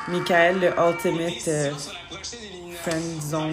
Michael, 0.08 0.60
le 0.60 0.68
ultimate 0.78 1.48
euh, 1.48 1.72
friend 2.82 3.20
zone 3.20 3.50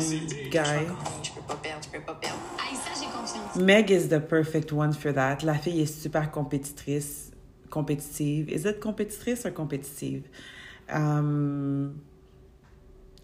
guy. 0.51 0.85
Je 1.23 1.31
peux 1.31 1.41
pas 1.47 1.55
perdre, 1.55 1.81
je 1.83 1.89
peux 1.97 2.03
pas 2.05 2.13
perdre. 2.13 2.37
Ça, 2.75 2.91
j'ai 2.99 3.05
confiance. 3.07 3.55
Meg 3.55 3.89
is 3.91 4.07
the 4.09 4.19
perfect 4.19 4.71
one 4.71 4.93
for 4.93 5.13
that. 5.13 5.37
La 5.43 5.55
fille 5.55 5.81
est 5.81 5.85
super 6.01 6.31
compétitrice, 6.31 7.31
compétitive. 7.69 8.49
Is 8.49 8.65
it 8.67 8.79
compétitrice 8.79 9.45
ou 9.45 9.51
compétitive? 9.51 10.23
Um, 10.89 12.01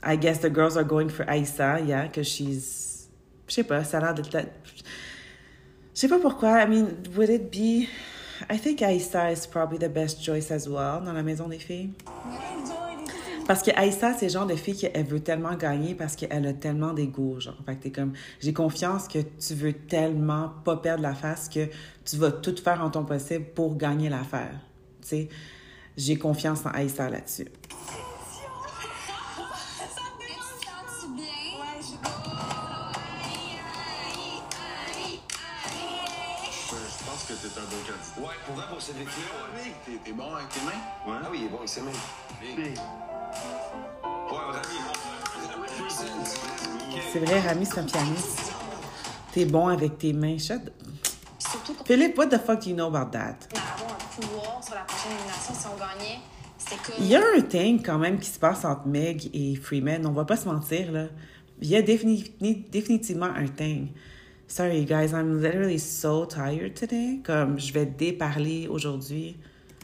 I 0.02 0.16
guess 0.16 0.40
the 0.40 0.50
girls 0.50 0.78
are 0.78 0.84
going 0.86 1.10
for 1.10 1.26
Aïssa, 1.26 1.80
yeah, 1.86 2.04
because 2.08 2.28
she's. 2.28 3.10
Je 3.48 3.56
sais 3.56 3.64
pas, 3.64 3.84
ça 3.84 3.98
a 3.98 4.14
l'air 4.14 4.24
la- 4.34 4.42
Je 4.42 6.00
sais 6.02 6.08
pas 6.08 6.20
pourquoi. 6.20 6.62
I 6.62 6.68
mean, 6.68 6.88
would 7.18 7.30
it 7.30 7.52
be. 7.52 7.88
I 8.50 8.58
think 8.58 8.80
Aïssa 8.80 9.32
is 9.34 9.46
probably 9.46 9.78
the 9.78 9.90
best 9.92 10.24
choice 10.24 10.50
as 10.52 10.68
well 10.70 11.02
dans 11.04 11.12
la 11.14 11.24
maison 11.24 11.50
des 11.50 11.60
filles. 11.60 11.92
Parce 13.50 13.64
que 13.64 13.72
Aïssa, 13.76 14.14
c'est 14.14 14.28
le 14.28 14.32
genre 14.32 14.46
de 14.46 14.54
fille 14.56 14.78
qu'elle 14.78 15.08
veut 15.08 15.22
tellement 15.22 15.56
gagner 15.56 15.96
parce 15.96 16.16
qu'elle 16.16 16.46
a 16.46 16.54
tellement 16.54 16.94
d'ego, 16.94 17.40
genre. 17.40 17.58
Fait 17.66 17.78
t'es 17.78 17.90
comme, 17.90 18.14
j'ai 18.40 18.54
confiance 18.54 19.08
que 19.08 19.18
tu 19.18 19.56
veux 19.56 19.74
tellement 19.74 20.54
pas 20.64 20.78
perdre 20.78 21.02
la 21.02 21.16
face 21.16 21.50
que 21.50 21.68
tu 22.06 22.18
vas 22.18 22.32
tout 22.32 22.56
faire 22.64 22.80
en 22.84 22.92
ton 22.92 23.06
possible 23.06 23.46
pour 23.56 23.76
gagner 23.76 24.08
l'affaire. 24.08 24.54
Tu 25.02 25.08
sais, 25.08 25.30
j'ai 25.98 26.16
confiance 26.16 26.64
en 26.64 26.70
Aïssa 26.70 27.10
là-dessus. 27.10 27.48
Un 37.60 37.66
bon 37.70 37.78
candidat. 37.86 38.28
Ouais, 38.28 38.36
pour 38.46 38.56
vrai, 38.56 38.66
pour 38.70 38.82
ce 38.82 38.92
défi-là, 38.94 39.36
ouais. 39.56 39.74
T'es- 39.86 40.00
T'es 40.04 40.12
bon 40.14 40.34
avec 40.36 40.50
tes 40.50 40.62
mains? 40.62 40.72
Ouais. 41.14 41.20
Ah 41.24 41.28
oui, 41.32 41.38
il 41.42 41.46
est 41.46 41.50
bon 41.50 41.58
avec 41.58 41.70
ses 41.70 41.82
mains. 41.82 41.92
Ouais, 42.42 44.38
Rami, 44.52 44.78
C'est 47.12 47.20
vrai, 47.20 47.40
Rami, 47.42 47.66
c'est 47.66 47.80
un 47.80 47.84
pianiste. 47.84 48.52
T'es 49.32 49.46
bon 49.46 49.68
avec 49.68 49.98
tes 49.98 50.14
mains. 50.14 50.38
Shut... 50.38 50.62
Philippe, 51.86 52.18
what 52.18 52.28
the 52.28 52.38
fuck 52.40 52.60
do 52.62 52.70
you 52.70 52.76
know 52.76 52.88
about 52.88 53.12
that? 53.12 53.36
allait 53.52 53.62
avoir 53.76 53.92
un 53.92 54.22
pouvoir 54.22 54.64
sur 54.64 54.76
la 54.76 54.82
prochaine 54.82 55.12
élimination 55.14 55.54
si 55.54 55.68
on 55.68 55.78
gagnait. 55.78 56.20
C'était 56.58 56.76
comme. 56.84 56.96
Il 57.00 57.08
y 57.08 57.16
a 57.16 57.22
un 57.38 57.42
thing 57.42 57.82
quand 57.84 57.98
même 57.98 58.20
qui 58.20 58.30
se 58.30 58.38
passe 58.40 58.64
entre 58.66 58.88
Meg 58.88 59.30
et 59.34 59.56
Freeman. 59.56 60.06
On 60.06 60.12
va 60.12 60.26
pas 60.26 60.38
se 60.38 60.48
mentir, 60.48 60.92
là. 60.92 61.06
Il 61.62 61.68
y 61.70 61.76
a 61.76 61.82
défini- 61.82 62.32
définitivement 62.70 63.26
un 63.36 63.48
thing. 63.48 63.90
Sorry, 64.50 64.84
guys, 64.84 65.14
I'm 65.14 65.42
literally 65.42 65.78
so 65.78 66.26
tired 66.26 66.74
today. 66.76 67.20
Comme, 67.24 67.60
je 67.60 67.72
vais 67.72 67.86
déparler 67.86 68.68
aujourd'hui. 68.68 69.38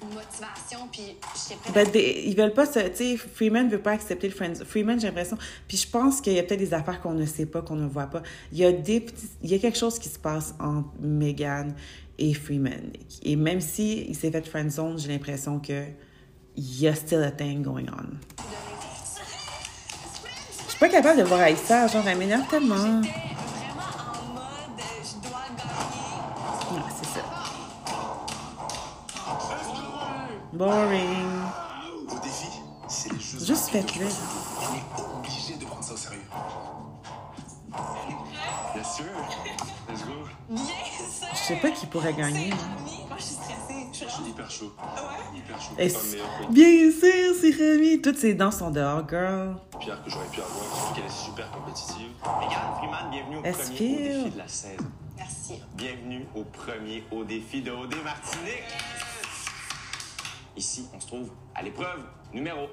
motivation, 0.03 0.88
puis 0.91 1.15
prête 1.63 1.74
Ben, 1.74 1.91
des- 1.91 2.24
ils 2.25 2.36
veulent 2.36 2.53
pas 2.53 2.65
se. 2.65 2.79
Tu 2.89 2.95
sais, 2.95 3.17
Freeman 3.17 3.69
veut 3.69 3.79
pas 3.81 3.91
accepter 3.91 4.27
le 4.27 4.34
Friends. 4.34 4.63
Freeman, 4.65 5.00
j'ai 5.00 5.07
l'impression. 5.07 5.38
Puis 5.67 5.77
je 5.77 5.88
pense 5.88 6.19
qu'il 6.22 6.34
y 6.34 6.39
a 6.39 6.43
peut-être 6.43 6.60
des 6.60 6.74
affaires 6.74 7.00
qu'on 7.01 7.13
ne 7.13 7.25
sait 7.25 7.45
pas, 7.45 7.62
qu'on 7.62 7.75
ne 7.75 7.88
voit 7.88 8.07
pas. 8.07 8.22
Il 8.51 8.57
y 8.57 8.65
a 8.65 8.72
des 8.72 9.00
petits- 9.01 9.29
Il 9.43 9.50
y 9.51 9.55
a 9.55 9.60
quelque 9.60 9.77
chose 9.77 9.98
qui 10.00 10.10
se 10.10 10.19
passe 10.19 10.53
entre 10.60 10.89
Megan 11.00 11.74
et 12.19 12.34
Freeman. 12.34 12.91
Et 13.24 13.36
même 13.36 13.62
si 13.62 14.05
il 14.10 14.15
s'est 14.15 14.31
fait 14.31 14.45
friendzone, 14.48 14.98
j'ai 15.00 15.10
l'impression 15.10 15.60
que 15.60 15.86
il 16.57 16.81
y 16.81 16.88
a 16.88 16.93
still 16.95 17.22
a 17.24 17.31
thing 17.31 17.62
going 17.63 17.86
on. 17.91 18.17
Je 20.65 20.69
suis 20.72 20.79
pas 20.79 20.89
capable 20.89 21.19
de 21.19 21.24
voir 21.25 21.39
Aïssa, 21.41 21.88
genre, 21.88 22.07
elle 22.07 22.17
m'énerve 22.17 22.48
tellement. 22.50 23.01
Boring. 30.56 31.28
Au 32.08 32.20
défi, 32.24 32.48
c'est 32.88 33.12
les 33.12 33.20
Juste 33.20 33.70
faites-le. 33.70 34.06
On 34.06 34.76
est 34.76 35.18
obligé 35.20 35.56
de 35.58 35.66
prendre 35.66 35.84
ça 35.84 35.94
au 35.94 35.98
sérieux. 35.98 36.22
Bien 38.74 38.84
sûr. 38.84 39.06
Let's 39.90 40.06
go. 40.06 40.14
Bien 40.50 40.58
sûr! 40.58 41.28
Je 41.34 41.38
sais 41.38 41.56
pas 41.58 41.72
qui 41.72 41.86
pourrait 41.88 42.14
gagner. 42.14 42.50
Moi, 42.52 43.18
je 43.18 43.24
suis 43.24 43.36
stressée. 43.36 43.88
Je 43.92 43.98
suis 43.98 44.06
Je 44.06 44.12
suis 44.12 44.22
vraiment- 44.22 44.28
hyper 44.30 44.50
chaud. 44.52 44.72
Hyper 45.36 45.62
chaud. 45.62 45.74
Et. 45.78 46.52
Bien 46.52 46.92
sûr, 46.92 47.36
c'est 47.42 47.52
Rémi. 47.52 48.02
Toutes 48.02 48.18
ses 48.18 48.34
dents 48.34 48.52
sont 48.52 48.72
dehors, 48.72 49.04
girl. 49.10 49.58
Pierre 49.80 50.02
que 50.04 50.10
j'aurais 50.10 50.26
pu 50.28 50.40
avoir, 50.42 50.56
surtout 50.78 50.94
qu'elle 50.96 51.06
est 51.06 51.10
super 51.26 51.52
compétitive. 51.52 52.12
Megan 52.40 52.60
Freeman, 52.78 53.10
bienvenue 53.12 53.38
au 53.38 53.42
premier 53.42 53.52
au 53.52 53.52
défi 53.52 54.30
de 54.32 54.38
la 54.38 54.48
saison. 54.48 54.84
Merci. 55.18 55.54
Bienvenue 55.76 56.26
au 56.36 56.44
premier 56.44 57.04
au 57.12 57.24
défi 57.26 57.62
de 57.62 57.72
OD 57.72 57.96
Martinique. 58.04 58.64
Ici, 60.58 60.90
on 60.96 61.00
se 61.00 61.08
trouve 61.08 61.30
à 61.54 61.62
l'épreuve 61.62 62.00
numéro 62.34 62.68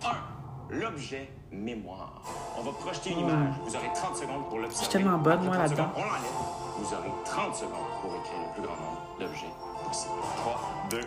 1, 0.71 0.75
l'objet 0.77 1.29
mémoire. 1.51 2.23
On 2.57 2.63
va 2.63 2.71
projeter 2.73 3.11
une 3.11 3.21
image. 3.21 3.55
Vous 3.65 3.75
aurez 3.75 3.91
30 3.93 4.17
secondes 4.17 4.49
pour 4.49 4.59
l'observer. 4.59 4.85
Je 4.85 4.91
suis 4.91 4.93
tellement 4.93 5.19
bonne, 5.19 5.43
moi, 5.43 5.55
Après 5.57 5.67
30 5.69 5.79
là-dedans. 5.79 5.93
On 5.97 6.01
l'enlève. 6.01 6.79
Vous 6.79 6.95
aurez 6.95 7.11
30 7.25 7.57
secondes 7.57 7.73
pour 8.01 8.15
écrire 8.15 8.39
le 8.47 8.53
plus 8.55 8.63
grand 8.63 8.77
nombre 8.77 9.03
d'objets 9.19 9.53
possible. 9.89 10.13
3, 10.37 10.61
2, 10.91 11.01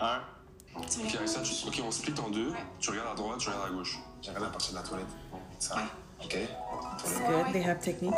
1. 0.00 0.20
Ok, 0.74 1.14
avec 1.16 1.28
ça, 1.28 1.40
tu... 1.42 1.68
ok, 1.68 1.82
on 1.86 1.90
split 1.90 2.14
en 2.26 2.30
deux. 2.30 2.52
Tu 2.80 2.90
regardes 2.90 3.08
à 3.12 3.14
droite, 3.14 3.38
tu 3.38 3.48
regardes 3.50 3.68
à 3.68 3.74
gauche. 3.74 3.98
J'arrive 4.22 4.44
à 4.44 4.46
partir 4.46 4.70
de 4.72 4.76
la 4.78 4.82
toilette. 4.82 5.06
Ça, 5.58 5.74
ok? 6.24 6.34
It's 6.34 7.18
good, 7.20 7.52
they 7.52 7.62
have 7.62 7.78
techniques. 7.80 8.14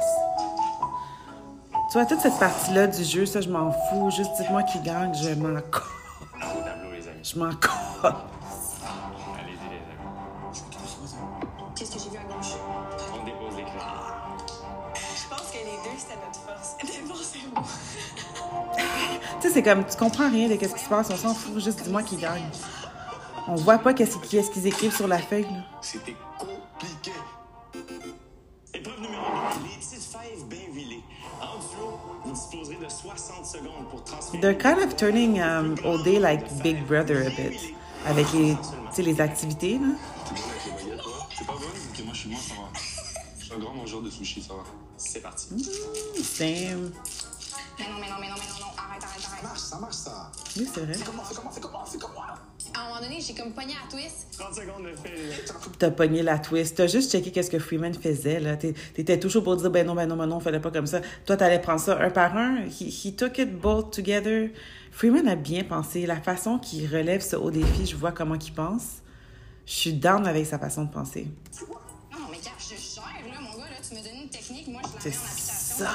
Tu 1.91 1.99
vois, 1.99 2.07
toute 2.07 2.21
cette 2.21 2.39
partie-là 2.39 2.87
du 2.87 3.03
jeu, 3.03 3.27
ça, 3.27 3.41
je 3.41 3.49
m'en 3.49 3.73
fous. 3.73 4.11
Juste 4.13 4.31
dites-moi 4.39 4.63
qui 4.63 4.81
gagne, 4.81 5.13
je 5.15 5.31
m'en 5.35 5.61
co- 5.61 5.81
Au 7.41 7.45
tableau, 8.13 8.29
les 8.51 8.85
amis. 8.87 9.05
Je 9.33 9.41
Allez-y, 9.41 9.69
les 9.71 9.85
amis. 9.91 10.15
Qu'est-ce 11.77 11.93
que 11.93 11.99
j'ai 11.99 12.11
vu 12.11 12.17
à 12.19 12.25
gauche? 12.33 12.53
On 13.13 13.25
dépose 13.25 13.57
les 13.57 13.63
clés. 13.65 13.73
Je 14.95 15.29
pense 15.29 15.51
que 15.51 15.59
les 15.59 15.79
deux, 15.83 15.99
c'était 15.99 16.19
notre 16.25 16.41
force. 16.41 16.77
C'est 16.85 17.03
bon, 17.07 17.15
c'est 17.15 17.51
bon. 17.51 17.63
Tu 19.41 19.49
sais, 19.49 19.55
c'est 19.55 19.63
comme, 19.63 19.85
tu 19.85 19.97
comprends 19.97 20.31
rien 20.31 20.49
de 20.49 20.57
qu'est-ce 20.57 20.75
qui 20.75 20.85
se 20.85 20.89
passe, 20.89 21.11
on 21.11 21.17
s'en 21.17 21.35
fout, 21.35 21.59
juste 21.59 21.83
dis-moi 21.83 22.03
qui 22.03 22.17
gagne. 22.17 22.49
On 23.47 23.57
voit 23.57 23.79
pas 23.79 23.93
qu'est-ce 23.93 24.17
qu'est-ce 24.19 24.51
qu'ils 24.51 24.67
écrivent 24.67 24.95
sur 24.95 25.07
la 25.09 25.19
feuille, 25.19 25.43
là. 25.45 25.65
C'était 25.83 26.17
compliqué. 26.39 27.13
Épreuve 28.73 29.01
numéro 29.01 29.23
1, 29.23 29.63
les 29.63 29.77
petites 29.77 30.03
fèves 30.03 30.45
Bainvillé. 30.49 31.03
En 31.41 31.59
duo, 31.59 31.99
vous 32.25 32.31
disposerez 32.33 32.77
de 32.77 32.89
60 32.89 33.45
secondes 33.47 33.89
pour 33.91 34.03
transférer. 34.05 34.41
They're 34.41 34.59
kind 34.59 34.79
of 34.83 34.97
turning 34.97 35.41
um, 35.41 35.77
all 35.85 36.03
day 36.03 36.19
like 36.19 36.43
Big 36.63 36.87
Brother 36.87 37.27
a 37.27 37.31
bit. 37.31 37.75
Avec 38.07 38.33
les, 38.33 38.55
tu 38.55 38.59
sais, 38.97 39.03
les 39.03 39.21
activités, 39.21 39.79
là. 39.79 39.89
T'es 40.29 40.35
bonne 40.35 40.45
avec 40.51 40.65
les 40.67 40.73
baguettes, 40.73 41.03
toi 41.03 41.13
C'est 41.37 41.47
pas 41.47 41.53
bonne 41.53 41.63
Ok, 41.63 42.05
moi 42.05 42.13
je 42.15 42.19
suis 42.19 42.29
moi, 42.31 42.39
ça 42.41 42.55
va. 42.55 42.69
Je 43.39 43.45
suis 43.45 43.55
un 43.55 43.59
grand 43.59 43.75
mangeur 43.75 44.03
de 44.03 44.11
sushi, 44.11 44.43
ça 44.43 44.55
va. 44.55 44.63
C'est 44.97 45.21
parti. 45.21 45.49
Same. 46.23 46.93
Mais 47.79 47.85
non, 47.87 47.97
mais 48.01 48.09
non, 48.09 48.17
mais 48.21 48.29
non, 48.29 48.35
mais 48.39 48.47
non, 48.47 48.61
non. 48.61 48.73
Arrête, 48.79 49.03
arrête, 49.03 49.21
Ça 49.21 49.29
arrête. 49.33 49.43
marche, 49.43 49.59
ça 49.61 49.79
marche, 49.79 49.95
ça. 49.95 50.31
Oui, 50.57 50.69
c'est 50.73 50.81
vrai. 50.85 50.95
Fais 50.95 51.05
comment, 51.05 51.25
fais 51.25 51.35
comment, 51.35 51.51
fais 51.51 51.61
comment, 51.61 51.85
fais 51.85 51.99
comment. 51.99 52.21
À 52.77 52.81
un 52.81 52.89
moment 52.89 53.01
donné, 53.01 53.21
j'ai 53.21 53.35
comme 53.35 53.53
pogné 53.53 53.75
la 53.75 53.89
twist. 53.91 54.27
30 54.39 54.55
secondes 54.55 54.85
de 54.85 54.95
fait. 54.97 55.45
T'as 55.79 55.91
pogné 55.91 56.23
la 56.23 56.39
twist. 56.39 56.77
T'as 56.77 56.87
juste 56.87 57.11
checké 57.13 57.33
qu'est-ce 57.33 57.51
que 57.51 57.59
Freeman 57.59 57.93
faisait, 57.95 58.39
là. 58.41 58.57
T'étais 58.57 59.19
toujours 59.19 59.43
pour 59.43 59.57
dire, 59.57 59.71
ben 59.71 59.87
non, 59.87 59.95
ben 59.95 60.07
non, 60.07 60.17
ben 60.17 60.27
non, 60.27 60.41
fallait 60.41 60.61
pas 60.61 60.71
comme 60.71 60.87
ça. 60.87 61.01
Toi, 61.27 61.37
t'allais 61.37 61.61
prendre 61.61 61.81
ça 61.81 61.99
un 62.01 62.11
par 62.11 62.37
un. 62.37 62.65
He, 62.67 62.89
he 62.89 63.15
took 63.17 63.39
it 63.39 63.61
both 63.61 63.91
together. 63.91 64.51
Freeman 64.95 65.27
a 65.27 65.35
bien 65.35 65.65
pensé. 65.65 66.07
La 66.07 66.21
façon 66.21 66.61
qu'il 66.61 66.87
relève 66.87 67.21
ce 67.21 67.35
haut 67.35 67.51
défi, 67.51 67.85
je 67.85 67.97
vois 67.97 68.13
comment 68.13 68.37
il 68.37 68.53
pense. 68.53 69.03
Je 69.67 69.73
suis 69.73 69.93
down 69.93 70.25
avec 70.25 70.47
sa 70.47 70.57
façon 70.57 70.85
de 70.85 70.91
penser. 70.93 71.27
Non, 72.13 72.19
mais 72.31 72.37
gars, 72.39 72.53
je 72.61 72.77
gère, 72.77 73.03
là, 73.29 73.41
mon 73.41 73.59
gars, 73.59 73.71
là. 73.71 73.77
Tu 73.87 73.97
me 73.97 74.01
donnes 74.05 74.23
une 74.23 74.29
technique, 74.29 74.69
moi, 74.69 74.81
je 74.85 74.89
la 74.89 75.11
mets 75.11 75.17
en 75.17 75.21
application. 75.21 75.85
ça. 75.85 75.91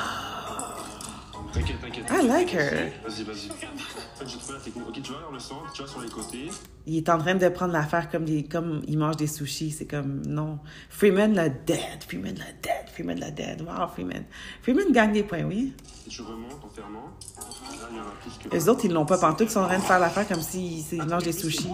T'inquiète, 1.54 1.82
t'inquiète. 1.82 2.06
I 2.12 2.28
like 2.28 2.54
her. 2.54 2.92
Vas-y, 3.04 3.24
vas-y. 3.24 3.50
En 3.50 3.56
fait, 3.56 4.26
te 4.26 4.30
faire 4.30 4.56
la 4.56 4.62
technique. 4.62 4.88
Ok, 4.88 5.02
tu 5.02 5.12
vas 5.12 5.20
vers 5.20 5.32
le 5.32 5.40
centre, 5.40 5.72
tu 5.74 5.82
vas 5.82 5.88
sur 5.88 6.02
les 6.02 6.10
côtés. 6.10 6.50
Il 6.86 6.98
est 6.98 7.10
en 7.10 7.18
train 7.18 7.36
de 7.36 7.50
prendre 7.50 7.74
l'affaire 7.74 8.10
comme, 8.10 8.26
des, 8.26 8.44
comme 8.44 8.82
il 8.88 8.98
mange 8.98 9.18
des 9.18 9.28
sushis. 9.28 9.72
C'est 9.72 9.86
comme, 9.86 10.22
non. 10.26 10.60
Freeman 10.90 11.34
l'a 11.34 11.50
dead. 11.50 12.04
Freeman 12.08 12.36
l'a 12.36 12.52
dead. 12.62 12.90
Freeman 12.94 13.20
l'a 13.20 13.32
dead. 13.32 13.62
Wow, 13.62 13.88
Freeman. 13.88 14.26
Freeman 14.62 14.92
gagne 14.92 15.14
des 15.14 15.24
points, 15.24 15.44
oui. 15.44 15.74
Et 16.06 16.10
tu 16.10 16.22
remontes 16.22 16.64
en 16.64 16.70
fermant. 16.70 17.16
Là, 17.38 17.88
il 17.92 17.98
y 17.98 18.00
en 18.00 18.04
a 18.04 18.12
plus 18.22 18.50
que. 18.50 18.54
Les 18.54 18.70
autres, 18.70 18.86
ils 18.86 18.94
l'ont 18.94 19.06
pas 19.06 19.18
pantoute. 19.18 19.50
Ils 19.50 19.52
sont 19.52 19.62
en 19.62 19.68
train 19.68 19.80
de 19.80 19.84
faire 19.84 20.00
l'affaire 20.00 20.28
comme 20.28 20.42
s'ils 20.42 20.84
s'ils 20.84 21.04
mangent 21.04 21.24
des 21.24 21.32
sushis. 21.32 21.70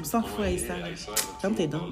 On 0.00 0.04
s'en 0.04 0.22
fout, 0.22 0.44
Aïssa. 0.44 0.74
Comme 1.42 1.54
tes 1.54 1.66
dents. 1.66 1.88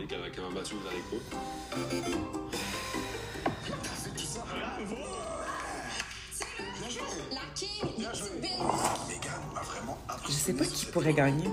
Je 10.27 10.33
sais 10.33 10.53
pas 10.55 10.65
qui 10.65 10.87
pourrait 10.87 11.15
gagner. 11.15 11.49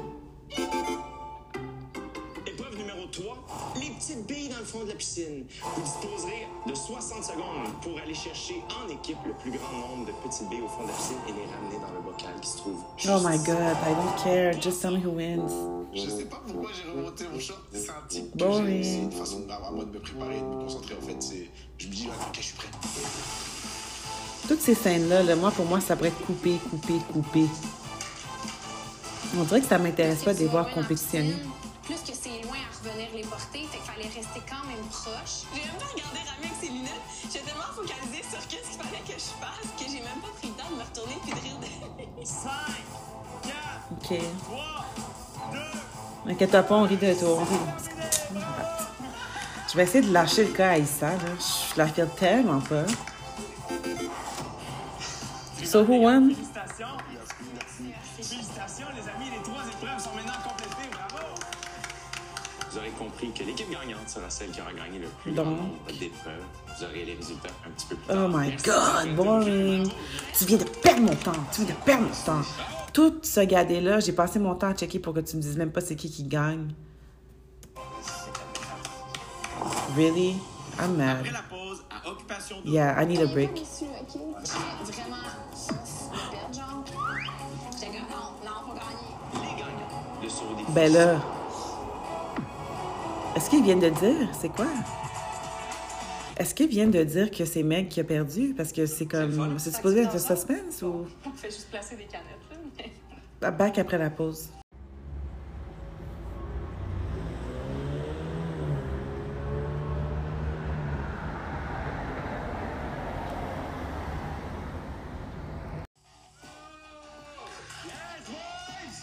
Épreuve 4.09 4.17
numéro 4.17 4.23
3, 4.23 4.23
les 4.23 4.23
petites 4.23 4.27
billes 4.27 4.49
dans 4.49 4.59
le 4.59 4.65
fond 4.65 4.83
de 4.83 4.89
la 4.89 4.95
piscine. 4.95 5.45
Vous 5.61 5.81
disposerez 5.81 6.47
de 6.67 6.75
60 6.75 7.23
secondes 7.23 7.81
pour 7.81 7.97
aller 7.99 8.13
chercher 8.13 8.61
en 8.83 8.89
équipe 8.89 9.17
le 9.25 9.33
plus 9.33 9.51
grand 9.51 9.71
nombre 9.71 10.07
de 10.07 10.11
petites 10.27 10.49
billes 10.49 10.61
au 10.61 10.67
fond 10.67 10.83
de 10.83 10.87
la 10.87 10.93
piscine 10.93 11.17
et 11.27 11.31
les 11.31 11.45
ramener 11.45 11.79
dans 11.79 11.93
le 11.93 12.01
bocal 12.01 12.33
qui 12.41 12.49
se 12.49 12.57
trouve 12.57 12.79
juste 12.97 13.13
Oh 13.15 13.19
my 13.27 13.37
god, 13.37 13.77
I 13.85 13.93
don't 13.95 14.23
care. 14.23 14.53
Just 14.61 14.81
tell 14.81 14.91
me 14.91 14.99
who 14.99 15.11
wins. 15.11 15.49
Je 15.93 16.09
sais 16.09 16.25
pas 16.25 16.41
pourquoi 16.45 16.71
j'ai 16.73 16.89
remonté 16.89 17.25
mon 17.31 17.39
shot. 17.39 17.53
C'est 17.71 17.89
un 17.89 18.07
tic 18.09 18.31
que 18.31 18.37
Boring. 18.37 18.83
j'ai. 18.83 18.83
C'est 18.83 18.97
une 18.99 19.11
façon 19.11 19.39
de, 19.41 19.51
à 19.51 19.71
moi 19.71 19.85
de 19.85 19.91
me 19.91 19.99
préparer, 19.99 20.39
de 20.39 20.45
me 20.45 20.63
concentrer. 20.63 20.95
En 20.95 21.05
fait, 21.05 21.21
c'est. 21.21 21.49
Je 21.77 21.87
me 21.87 21.93
dis, 21.93 22.07
là, 22.07 22.13
ok, 22.19 22.35
je 22.37 22.41
suis 22.41 22.55
prêt. 22.55 22.67
Toutes 24.47 24.61
ces 24.61 24.75
scènes-là, 24.75 25.23
là, 25.23 25.35
moi, 25.35 25.51
pour 25.51 25.65
moi, 25.65 25.79
ça 25.79 25.95
pourrait 25.95 26.09
être 26.09 26.25
coupé, 26.25 26.57
coupé, 26.69 26.93
coupé. 27.13 27.45
On 29.37 29.43
dirait 29.43 29.61
que 29.61 29.67
ça 29.67 29.77
m'intéresse 29.77 30.23
pas 30.23 30.33
de 30.33 30.39
les 30.39 30.47
voir 30.47 30.69
compétitionner. 30.71 31.35
Plus 31.83 31.95
que 31.95 32.13
c'est 32.13 32.41
loin 32.43 32.55
à 32.55 32.89
revenir 32.89 33.09
les 33.13 33.23
porter, 33.23 33.52
rester 34.15 34.41
quand 34.47 34.65
même 34.67 34.85
proche. 34.91 35.49
J'ai 35.53 35.61
même 35.61 35.77
pas 35.79 35.89
regardé 35.91 36.19
Rami 36.29 36.45
avec 36.45 36.57
ses 36.61 36.69
lunettes. 36.69 37.01
J'étais 37.23 37.45
tellement 37.45 37.71
focalisée 37.73 38.23
sur 38.29 38.41
qu'est-ce 38.47 38.69
qu'il 38.71 38.81
fallait 38.81 39.03
que 39.07 39.13
je 39.13 39.31
fasse 39.41 39.67
que 39.77 39.85
j'ai 39.89 40.01
même 40.03 40.21
pas 40.21 40.33
pris 40.37 40.49
le 40.49 40.53
temps 40.53 40.69
de 40.69 40.75
me 40.75 40.83
retourner 40.83 41.17
puis 41.23 41.33
de 41.33 41.39
rire 41.39 41.57
de 41.59 42.25
5, 42.25 42.49
4, 43.43 43.53
OK. 43.91 44.19
3, 44.43 44.85
2, 46.25 46.31
Inquiète 46.31 46.51
pas, 46.51 46.75
on 46.75 46.83
rit 46.83 46.97
de 46.97 47.13
toi. 47.13 47.43
Je 49.69 49.77
vais 49.77 49.83
essayer 49.83 50.07
de 50.07 50.13
lâcher 50.13 50.45
le 50.45 50.53
cas 50.53 50.71
à 50.71 50.77
Issa. 50.77 51.09
Là. 51.09 51.17
Je 51.39 51.77
la 51.77 51.87
file 51.87 52.07
tellement 52.15 52.61
pas. 52.61 52.85
So 55.63 55.83
who 55.83 56.03
won? 56.03 56.35
Compris 63.03 63.31
que 63.31 63.43
l'équipe 63.43 63.69
gagnante 63.69 64.07
sera 64.07 64.29
celle 64.29 64.51
qui 64.51 64.61
aura 64.61 64.71
gagné 64.73 64.99
le 64.99 65.07
plus 65.21 65.31
Donc. 65.31 65.45
grand 65.45 65.55
nombre 65.55 65.87
d'épreuves. 65.99 66.43
Vous 66.67 66.83
aurez 66.85 67.05
les 67.05 67.13
résultats 67.15 67.49
un 67.65 67.71
petit 67.71 67.87
peu 67.87 67.95
plus 67.95 68.05
Oh 68.09 68.13
tard. 68.13 68.29
my 68.29 68.47
Merci. 68.49 68.65
god, 68.65 69.15
boring. 69.15 69.91
Tu 70.37 70.45
viens 70.45 70.57
de 70.57 70.63
perdre 70.63 71.01
mon 71.01 71.15
temps. 71.15 71.31
Tu 71.51 71.61
viens 71.63 71.75
de 71.75 71.79
perdre 71.81 72.03
mon 72.03 72.25
temps. 72.25 72.41
Tout 72.93 73.15
ce 73.23 73.39
gadé-là, 73.41 73.99
j'ai 73.99 74.13
passé 74.13 74.39
mon 74.39 74.55
temps 74.55 74.67
à 74.67 74.73
checker 74.75 74.99
pour 74.99 75.13
que 75.13 75.19
tu 75.21 75.35
me 75.37 75.41
dises 75.41 75.57
même 75.57 75.71
pas 75.71 75.81
c'est 75.81 75.95
qui 75.95 76.09
qui 76.11 76.23
gagne. 76.23 76.73
Really? 79.95 80.35
I'm 80.79 80.95
mad. 80.97 81.17
Après 81.19 81.31
la 81.31 81.41
pause, 81.43 81.83
à 81.91 82.09
Occupation 82.09 82.57
Double. 82.57 82.69
Yeah, 82.73 83.01
I 83.01 83.05
need 83.05 83.21
a 83.21 83.27
break. 83.27 83.51
Ben 90.75 90.91
là. 90.91 91.21
Est-ce 93.35 93.49
qu'ils 93.49 93.63
viennent 93.63 93.79
de 93.79 93.89
dire? 93.89 94.27
C'est 94.39 94.49
quoi? 94.49 94.67
Est-ce 96.37 96.53
qu'ils 96.55 96.67
viennent 96.67 96.91
de 96.91 97.03
dire 97.03 97.29
que 97.31 97.45
c'est 97.45 97.63
Meg 97.63 97.87
qui 97.89 97.99
a 97.99 98.03
perdu? 98.03 98.53
Parce 98.55 98.71
que 98.71 98.85
c'est 98.85 99.05
comme. 99.05 99.57
C'est 99.59 99.73
supposé 99.75 100.01
être 100.01 100.19
suspense 100.19 100.81
ou? 100.81 101.05
On 101.25 101.31
fait 101.31 101.49
juste 101.51 101.69
placer 101.69 101.95
des 101.95 102.05
canettes, 102.05 102.27
là. 102.51 102.57
mais- 102.77 103.51
Back 103.51 103.77
après 103.77 103.97
la 103.97 104.09
pause. 104.09 104.49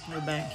We're 0.09 0.21
back. 0.27 0.51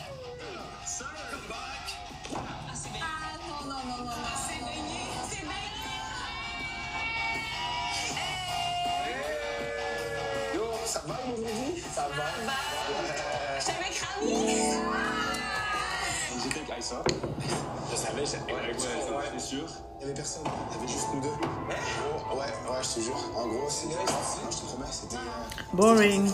Sûr. 19.56 19.68
Il 20.00 20.02
y 20.02 20.06
avait 20.06 20.14
personne, 20.14 20.44
il 20.46 20.76
y 20.76 20.80
avait 20.80 20.92
juste 20.92 21.08
nous 21.14 21.22
deux. 21.22 21.28
Ouais, 21.28 22.36
ouais, 22.38 22.82
je 22.84 22.96
te 22.96 23.00
jure. 23.00 23.16
En 23.36 23.48
gros, 23.48 23.68
c'est. 23.70 23.88
Je 23.90 24.58
te 24.58 24.66
promets, 24.66 24.86
c'était. 24.92 25.16
euh, 25.16 25.76
Boring. 25.76 26.26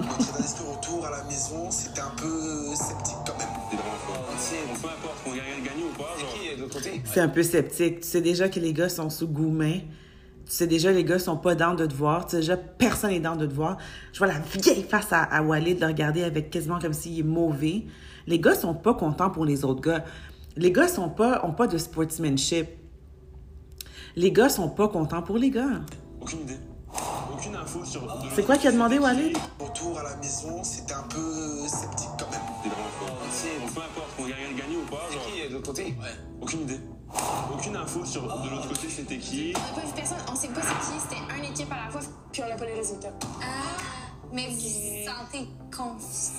État 0.00 0.38
d'esprit 0.38 0.64
retour 0.74 1.06
à 1.06 1.10
la 1.10 1.24
maison, 1.24 1.70
c'était 1.70 2.00
un 2.00 2.12
peu 2.16 2.74
sceptique 2.74 3.16
quand 3.26 3.38
même. 3.38 3.48
C'est 7.04 7.20
un 7.20 7.28
peu 7.28 7.42
sceptique. 7.42 8.00
Tu 8.00 8.08
sais 8.08 8.20
déjà 8.20 8.48
que 8.48 8.58
les 8.58 8.72
gars 8.72 8.88
sont 8.88 9.10
sous 9.10 9.28
goumin. 9.28 9.80
Tu 10.46 10.52
sais 10.56 10.66
déjà 10.66 10.90
les 10.92 11.04
gars 11.04 11.18
sont 11.18 11.36
pas 11.36 11.54
dans 11.54 11.74
de 11.74 11.86
te 11.86 11.94
voir. 11.94 12.24
Tu 12.24 12.32
sais 12.32 12.36
déjà 12.38 12.56
personne 12.56 13.10
n'est 13.10 13.20
dans 13.20 13.36
de 13.36 13.46
te 13.46 13.52
voir. 13.52 13.76
Je 14.12 14.18
vois 14.18 14.28
la 14.28 14.38
vieille 14.38 14.82
face 14.88 15.12
à, 15.12 15.22
à 15.22 15.42
Walid 15.42 15.78
le 15.80 15.86
regarder 15.86 16.24
avec 16.24 16.50
quasiment 16.50 16.78
comme 16.78 16.94
s'il 16.94 17.18
est 17.18 17.22
mauvais. 17.22 17.84
Les 18.26 18.38
gars 18.40 18.54
sont 18.54 18.74
pas 18.74 18.94
contents 18.94 19.30
pour 19.30 19.44
les 19.44 19.64
autres 19.64 19.82
gars. 19.82 20.04
Les 20.56 20.72
gars 20.72 20.88
sont 20.88 21.08
pas 21.08 21.44
ont 21.44 21.52
pas 21.52 21.66
de 21.66 21.78
sportsmanship. 21.78 22.68
Les 24.16 24.32
gars 24.32 24.48
sont 24.48 24.68
pas 24.68 24.88
contents 24.88 25.22
pour 25.22 25.38
les 25.38 25.50
gars. 25.50 25.80
Aucune 26.20 26.40
idée. 26.40 26.58
Aucune 27.32 27.56
info 27.56 27.84
sur. 27.84 28.02
C'est 28.34 28.44
quoi 28.44 28.58
qui 28.58 28.68
a 28.68 28.72
demandé 28.72 28.98
Walid? 28.98 29.36
Retour 29.58 29.98
à 29.98 30.02
la 30.02 30.16
maison, 30.16 30.62
c'était 30.62 30.92
un 30.92 31.04
peu 31.04 31.66
sceptique 31.66 32.10
quand 32.18 32.30
même. 32.30 32.40
Fort. 32.98 33.08
Bon, 33.08 33.72
peu 33.74 33.80
importe 33.80 34.16
qu'on 34.16 34.24
gagne, 34.24 34.54
gagne 34.54 34.76
ou 34.76 34.90
pas, 34.90 35.08
genre. 35.10 35.26
Qui 35.26 35.40
est 35.40 35.48
de 35.48 35.54
l'autre 35.54 35.68
côté? 35.68 35.84
Ouais. 35.84 36.14
Aucune 36.40 36.60
idée. 36.62 36.80
Aucune 37.52 37.76
info 37.76 38.04
sur 38.04 38.22
de 38.22 38.50
l'autre 38.50 38.68
côté, 38.68 38.88
c'était 38.88 39.18
qui? 39.18 39.54
On 39.56 39.60
n'a 39.60 39.80
pas 39.80 39.86
vu 39.86 39.92
personne, 39.94 40.18
on 40.30 40.34
sait 40.34 40.48
pas 40.48 40.60
c'est 40.62 40.92
qui, 40.92 41.00
c'était 41.00 41.38
une 41.38 41.44
équipe 41.50 41.72
à 41.72 41.84
la 41.86 41.90
fois. 41.90 42.00
Puis 42.30 42.42
on 42.44 42.48
n'a 42.48 42.56
pas 42.56 42.66
les 42.66 42.74
résultats. 42.74 43.12
Ah, 43.40 43.78
mais 44.32 44.48
vous 44.48 44.58
sentez 44.58 45.48
confiance. 45.74 46.32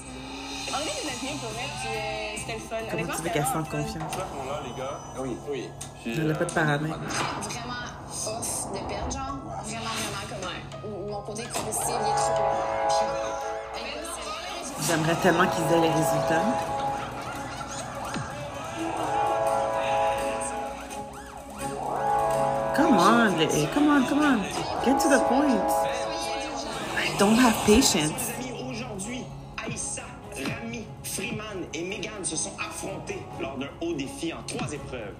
On 0.71 0.80
était 0.82 1.04
notre 1.06 1.19
bien 1.21 1.36
pour 1.41 1.49
elle, 1.60 1.73
puis 1.82 1.89
euh, 1.89 2.38
c'était 2.38 2.54
le 2.54 2.60
fun. 2.60 2.76
Comment 2.89 3.04
tu 3.15 3.21
veux 3.21 3.30
qu'elle 3.30 3.41
vraiment 3.43 3.65
sente 3.65 3.69
confiance? 3.69 4.15
Là, 4.17 4.26
on 4.34 4.43
l'a, 4.49 4.62
les 4.67 4.73
gars? 4.80 4.99
Oui, 5.19 5.38
oui. 5.52 5.69
Puis, 6.04 6.13
Elle 6.19 6.32
a 6.32 6.36
pas 6.36 6.45
de 6.45 6.52
paramètres. 6.54 6.99
Vraiment 7.41 8.38
off 8.39 8.71
de 8.71 8.80
perdre, 8.88 9.12
genre. 9.12 9.38
Vraiment, 9.63 9.93
vraiment, 9.99 10.26
comme 10.30 11.10
mon 11.10 11.21
côté 11.21 11.43
compétitif, 11.43 11.88
il 11.88 11.91
est 11.93 12.15
trop 12.15 12.34
c'est- 12.89 14.88
J'aimerais 14.88 15.15
tellement 15.15 15.47
qu'ils 15.47 15.63
aient 15.78 15.82
les 15.82 15.89
résultats. 15.89 16.45
Come 22.76 22.97
on, 22.97 23.38
les- 23.38 23.67
come 23.73 23.88
on, 23.89 24.04
come 24.10 24.21
on. 24.21 24.39
Get 24.84 24.99
to 24.99 25.10
the 25.10 25.19
point. 25.30 25.69
I 26.97 27.15
don't 27.19 27.36
have 27.38 27.56
patience. 27.65 28.32
Se 32.36 32.46
sont 32.46 32.58
affrontés 32.60 33.19
lors 33.39 33.58
d'un 33.58 33.69
haut 33.82 33.93
défi 33.93 34.34
en 34.34 34.41
trois 34.43 34.72
épreuves. 34.72 35.13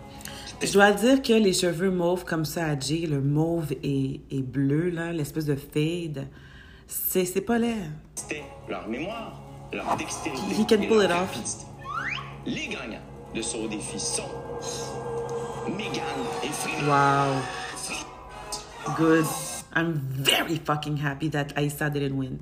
Je 0.62 0.74
dois 0.74 0.92
dire 0.92 1.22
que 1.22 1.34
les 1.34 1.54
cheveux 1.54 1.92
mauves 1.92 2.24
comme 2.26 2.46
ça 2.46 2.66
à 2.66 2.80
Jay, 2.80 3.06
le 3.06 3.22
mauve 3.22 3.72
et, 3.84 4.22
et 4.32 4.42
bleu, 4.42 4.90
l'espèce 5.12 5.46
de 5.46 5.56
fade, 5.56 6.28
c'est 6.88 7.42
pas 7.42 7.60
laid. 7.60 7.92
C'était 8.16 8.44
leur 8.68 8.88
mémoire, 8.88 9.42
leur 9.72 9.96
dextérité 9.98 10.42
He 10.60 10.66
can 10.66 10.82
et 10.82 10.88
pull 10.88 10.98
leur 11.00 11.06
it 11.06 11.12
off. 11.12 11.66
Les 12.46 12.68
gagnants 12.68 13.00
de 13.36 13.42
ce 13.42 13.58
haut 13.58 13.68
défi 13.68 14.00
sont 14.00 14.24
Megan 15.68 16.04
et 16.44 16.48
Freeman. 16.48 17.30
Wow. 17.30 18.96
Good. 18.98 19.26
I'm 19.76 19.94
very 19.94 20.58
fucking 20.58 20.98
happy 20.98 21.30
that 21.30 21.56
Aïssa 21.56 21.90
didn't 21.92 22.18
win. 22.18 22.40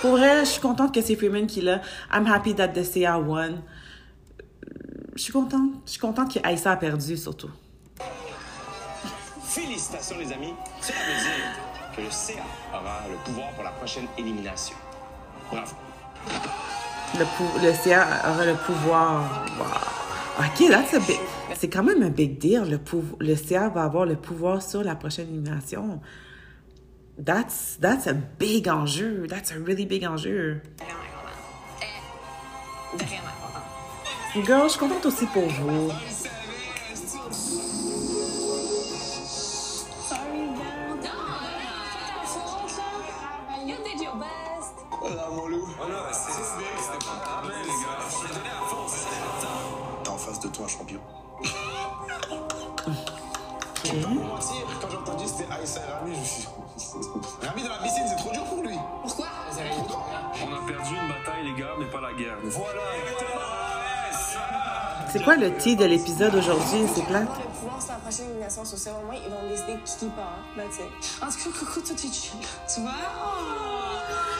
Pour 0.00 0.12
vrai, 0.12 0.40
je 0.40 0.50
suis 0.50 0.60
contente 0.60 0.94
que 0.94 1.02
c'est 1.02 1.14
Freeman 1.14 1.46
qui 1.46 1.60
l'a. 1.60 1.80
I'm 2.12 2.26
happy 2.26 2.54
that 2.54 2.68
the 2.68 2.82
CA 2.82 3.18
won. 3.18 3.62
Je 5.14 5.22
suis 5.22 5.32
contente. 5.32 5.72
Je 5.84 5.90
suis 5.92 6.00
contente 6.00 6.32
que 6.32 6.38
Aïssa 6.42 6.72
a 6.72 6.76
perdu, 6.76 7.16
surtout. 7.16 7.50
Félicitations 9.42 10.16
les 10.18 10.32
amis, 10.32 10.54
cela 10.80 10.98
veut 11.06 11.20
dire 11.22 11.96
que 11.96 12.00
le 12.02 12.10
CA 12.10 12.42
aura 12.72 13.00
le 13.10 13.16
pouvoir 13.24 13.50
pour 13.50 13.64
la 13.64 13.72
prochaine 13.72 14.06
élimination. 14.16 14.76
Bravo. 15.50 15.74
Le, 17.18 17.66
le 17.66 17.74
CA 17.74 18.06
aura 18.30 18.46
le 18.46 18.54
pouvoir. 18.54 19.44
Wow. 19.58 20.44
OK, 20.46 20.70
that's 20.70 20.94
a 20.94 21.00
big... 21.00 21.18
C'est 21.56 21.68
quand 21.68 21.82
même 21.82 22.02
un 22.02 22.08
big 22.08 22.38
deal. 22.38 22.62
Le, 22.70 22.80
le 23.18 23.34
CA 23.36 23.68
va 23.68 23.84
avoir 23.84 24.06
le 24.06 24.16
pouvoir 24.16 24.62
sur 24.62 24.82
la 24.82 24.94
prochaine 24.94 25.28
élimination. 25.28 26.00
That's, 27.22 27.76
that's 27.76 28.06
a 28.06 28.14
big 28.14 28.66
enjeu. 28.66 29.28
That's 29.28 29.50
a 29.50 29.58
really 29.58 29.84
big 29.84 30.04
enjeu. 30.04 30.62
Eh. 31.82 31.86
Girl, 34.46 34.64
je 34.64 34.70
suis 34.70 34.78
contente 34.78 35.04
aussi 35.04 35.26
pour 35.26 35.46
vous. 35.46 35.90
Sorry, 40.08 40.48
girl. 40.56 40.96
Non, 41.02 41.10
fais 41.92 42.16
ta 42.16 42.26
faute, 42.26 42.70
là. 45.14 46.39
Rami, 57.42 57.62
dans 57.62 57.68
la 57.70 57.78
piscine, 57.78 58.04
c'est 58.08 58.16
trop 58.16 58.32
dur 58.32 58.44
pour 58.44 58.62
lui. 58.62 58.76
Pourquoi? 59.02 59.26
On 59.52 60.54
a 60.54 60.66
perdu 60.66 60.94
une 60.94 61.08
bataille, 61.08 61.44
les 61.44 61.60
gars, 61.60 61.74
mais 61.78 61.86
pas 61.86 62.00
la 62.00 62.12
guerre. 62.12 62.38
Voilà. 62.42 62.80
C'est 65.12 65.22
quoi 65.24 65.36
le 65.36 65.50
T 65.52 65.74
de 65.74 65.84
l'épisode 65.84 66.34
aujourd'hui? 66.36 66.86
C'est 66.94 67.04
plate? 67.04 67.28
Pouvoir 67.28 67.80
sociale, 68.66 68.94
au 69.02 69.06
moins, 69.06 69.16
ils 69.16 69.30
vont 69.30 69.48
décider 69.48 69.76
qui 69.84 69.96
qui 69.98 70.06
part. 70.06 70.38
It. 70.56 70.62
En 71.20 71.26
tout 71.26 71.38
cas, 71.38 71.58
coucou, 71.58 71.80
tout 71.80 71.92
est 71.92 72.12
chill. 72.12 72.40
Tu 72.72 72.80
vois? 72.80 72.90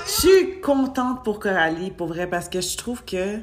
Je 0.07 0.11
suis 0.11 0.61
contente 0.61 1.25
pour 1.25 1.41
Coralie, 1.41 1.91
pour 1.91 2.09
vrai, 2.09 2.29
parce 2.29 2.49
que 2.49 2.61
je 2.61 2.77
trouve 2.77 3.05
que, 3.05 3.39
tu 3.39 3.43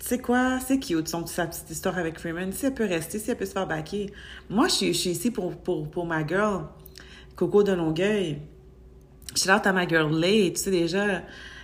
sais 0.00 0.18
quoi, 0.18 0.58
c'est 0.66 0.78
cute, 0.78 1.08
son, 1.08 1.26
sa 1.26 1.46
petite 1.46 1.70
histoire 1.70 1.98
avec 1.98 2.18
Freeman. 2.18 2.52
Si 2.52 2.66
elle 2.66 2.74
peut 2.74 2.86
rester, 2.86 3.18
si 3.18 3.30
elle 3.30 3.36
peut 3.36 3.46
se 3.46 3.52
faire 3.52 3.66
baquer. 3.66 4.12
Moi, 4.48 4.68
je 4.68 4.74
suis, 4.74 4.94
je 4.94 4.98
suis 4.98 5.10
ici 5.10 5.30
pour, 5.30 5.54
pour, 5.56 5.90
pour 5.90 6.06
ma 6.06 6.26
girl, 6.26 6.66
Coco 7.36 7.62
de 7.62 7.72
Longueuil. 7.72 8.38
Suis 9.34 9.48
là 9.48 9.56
à 9.56 9.72
ma 9.72 9.88
girl 9.88 10.14
Lay, 10.14 10.52
tu 10.54 10.60
sais 10.60 10.70
déjà. 10.70 11.22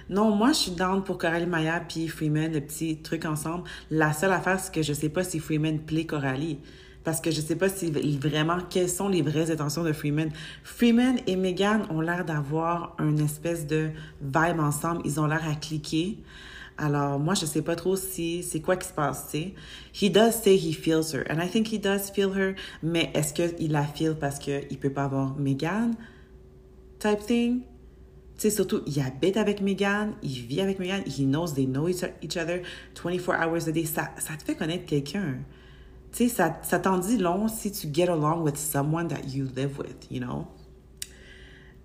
Non, 0.08 0.34
moi, 0.34 0.48
je 0.48 0.58
suis 0.58 0.70
down 0.72 1.04
pour 1.04 1.18
Coralie 1.18 1.46
Maya 1.46 1.80
puis 1.88 2.08
Freeman, 2.08 2.52
le 2.52 2.60
petit 2.60 2.96
truc 2.96 3.24
ensemble. 3.24 3.62
La 3.90 4.12
seule 4.12 4.32
affaire, 4.32 4.58
c'est 4.58 4.74
que 4.74 4.82
je 4.82 4.92
sais 4.92 5.08
pas 5.08 5.22
si 5.22 5.38
Freeman 5.38 5.78
plaît 5.78 6.06
Coralie. 6.06 6.58
Parce 7.04 7.20
que 7.20 7.30
je 7.30 7.40
sais 7.40 7.54
pas 7.54 7.68
si 7.68 7.90
vraiment, 8.18 8.58
quelles 8.68 8.88
sont 8.88 9.08
les 9.08 9.22
vraies 9.22 9.52
intentions 9.52 9.84
de 9.84 9.92
Freeman. 9.92 10.30
Freeman 10.64 11.18
et 11.28 11.36
Megan 11.36 11.86
ont 11.90 12.00
l'air 12.00 12.24
d'avoir 12.24 12.96
une 12.98 13.20
espèce 13.20 13.66
de 13.66 13.90
vibe 14.20 14.58
ensemble. 14.58 15.02
Ils 15.04 15.20
ont 15.20 15.26
l'air 15.26 15.48
à 15.48 15.54
cliquer. 15.54 16.18
Alors, 16.82 17.18
moi, 17.18 17.34
je 17.34 17.44
sais 17.44 17.60
pas 17.60 17.76
trop 17.76 17.94
si 17.94 18.42
c'est 18.42 18.60
quoi 18.60 18.74
qui 18.74 18.88
se 18.88 18.94
passe, 18.94 19.26
tu 19.30 19.38
sais. 19.38 19.54
He 19.92 20.10
does 20.10 20.32
say 20.32 20.56
he 20.56 20.72
feels 20.72 21.12
her. 21.12 21.24
And 21.30 21.38
I 21.38 21.46
think 21.46 21.70
he 21.70 21.78
does 21.78 22.10
feel 22.10 22.32
her. 22.34 22.54
Mais 22.82 23.10
est-ce 23.12 23.34
qu'il 23.34 23.70
la 23.70 23.84
feel 23.84 24.14
parce 24.18 24.38
qu'il 24.38 24.78
peut 24.80 24.90
pas 24.90 25.04
avoir 25.04 25.36
Megan? 25.36 25.94
Type 26.98 27.20
thing? 27.26 27.60
Tu 28.38 28.48
sais, 28.48 28.50
surtout, 28.50 28.80
il 28.86 28.98
habite 29.02 29.36
avec 29.36 29.60
Megan, 29.60 30.14
il 30.22 30.40
vit 30.46 30.62
avec 30.62 30.78
Megan, 30.78 31.02
he 31.06 31.26
knows 31.26 31.48
they 31.54 31.66
know 31.66 31.86
each 31.86 32.38
other 32.38 32.62
24 32.94 33.46
hours 33.46 33.68
a 33.68 33.72
day. 33.72 33.84
Ça, 33.84 34.08
ça 34.16 34.34
te 34.38 34.42
fait 34.42 34.54
connaître 34.54 34.86
quelqu'un. 34.86 35.34
Tu 36.12 36.28
sais, 36.28 36.28
ça, 36.34 36.58
ça 36.62 36.78
t'en 36.78 36.96
dit 36.96 37.18
long 37.18 37.48
si 37.48 37.70
tu 37.72 37.88
get 37.92 38.08
along 38.08 38.42
with 38.42 38.56
someone 38.56 39.08
that 39.08 39.28
you 39.28 39.46
live 39.54 39.78
with, 39.78 40.10
you 40.10 40.18
know? 40.18 40.46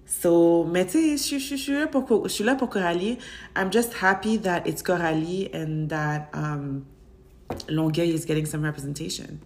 So, 0.05 0.65
mais 0.65 0.85
tu 0.85 1.17
sais, 1.17 1.39
je, 1.39 1.43
je, 1.43 1.55
je, 1.55 2.27
suis 2.29 2.43
là 2.43 2.55
pour, 2.55 2.69
Coralie. 2.69 3.17
I'm 3.55 3.71
just 3.71 3.93
happy 4.01 4.37
that 4.39 4.67
it's 4.67 4.83
Coralie 4.83 5.49
and 5.53 5.87
that 5.89 6.29
um, 6.33 6.85
Longueuil 7.67 8.13
is 8.13 8.25
getting 8.25 8.45
some 8.45 8.63
representation. 8.63 9.39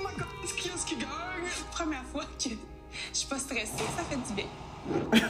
My 0.00 0.10
God, 0.16 0.26
c'est 0.44 0.56
qui 0.86 0.96
gagne? 0.96 1.08
Première 1.72 2.04
fois 2.04 2.22
que 2.38 2.50
je 2.50 3.18
suis 3.18 3.26
pas 3.26 3.38
stressée, 3.38 3.84
ça 3.96 4.04
fait 4.08 4.16
du 4.16 4.34
bien. 4.34 4.46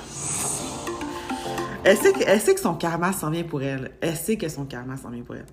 Elle 1.85 1.96
sait, 1.96 2.12
que, 2.12 2.25
elle 2.27 2.40
sait 2.40 2.55
que 2.57 2.61
son 2.61 2.75
karma 2.75 3.12
s'en 3.12 3.31
vient 3.31 3.44
pour 3.44 3.62
elle. 3.62 3.92
Elle 4.01 4.16
sait 4.16 4.37
que 4.37 4.49
son 4.49 4.64
karma 4.64 4.96
s'en 4.96 5.09
vient 5.09 5.22
pour 5.22 5.37
elle. 5.37 5.46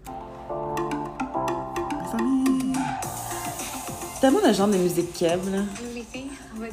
Elle 2.02 2.08
s'en 2.10 2.18
vient. 2.18 2.74
Tellement 4.20 4.40
le 4.44 4.52
genre 4.52 4.68
de 4.68 4.78
musique 4.78 5.14
Kev, 5.14 5.52
là. 5.52 5.60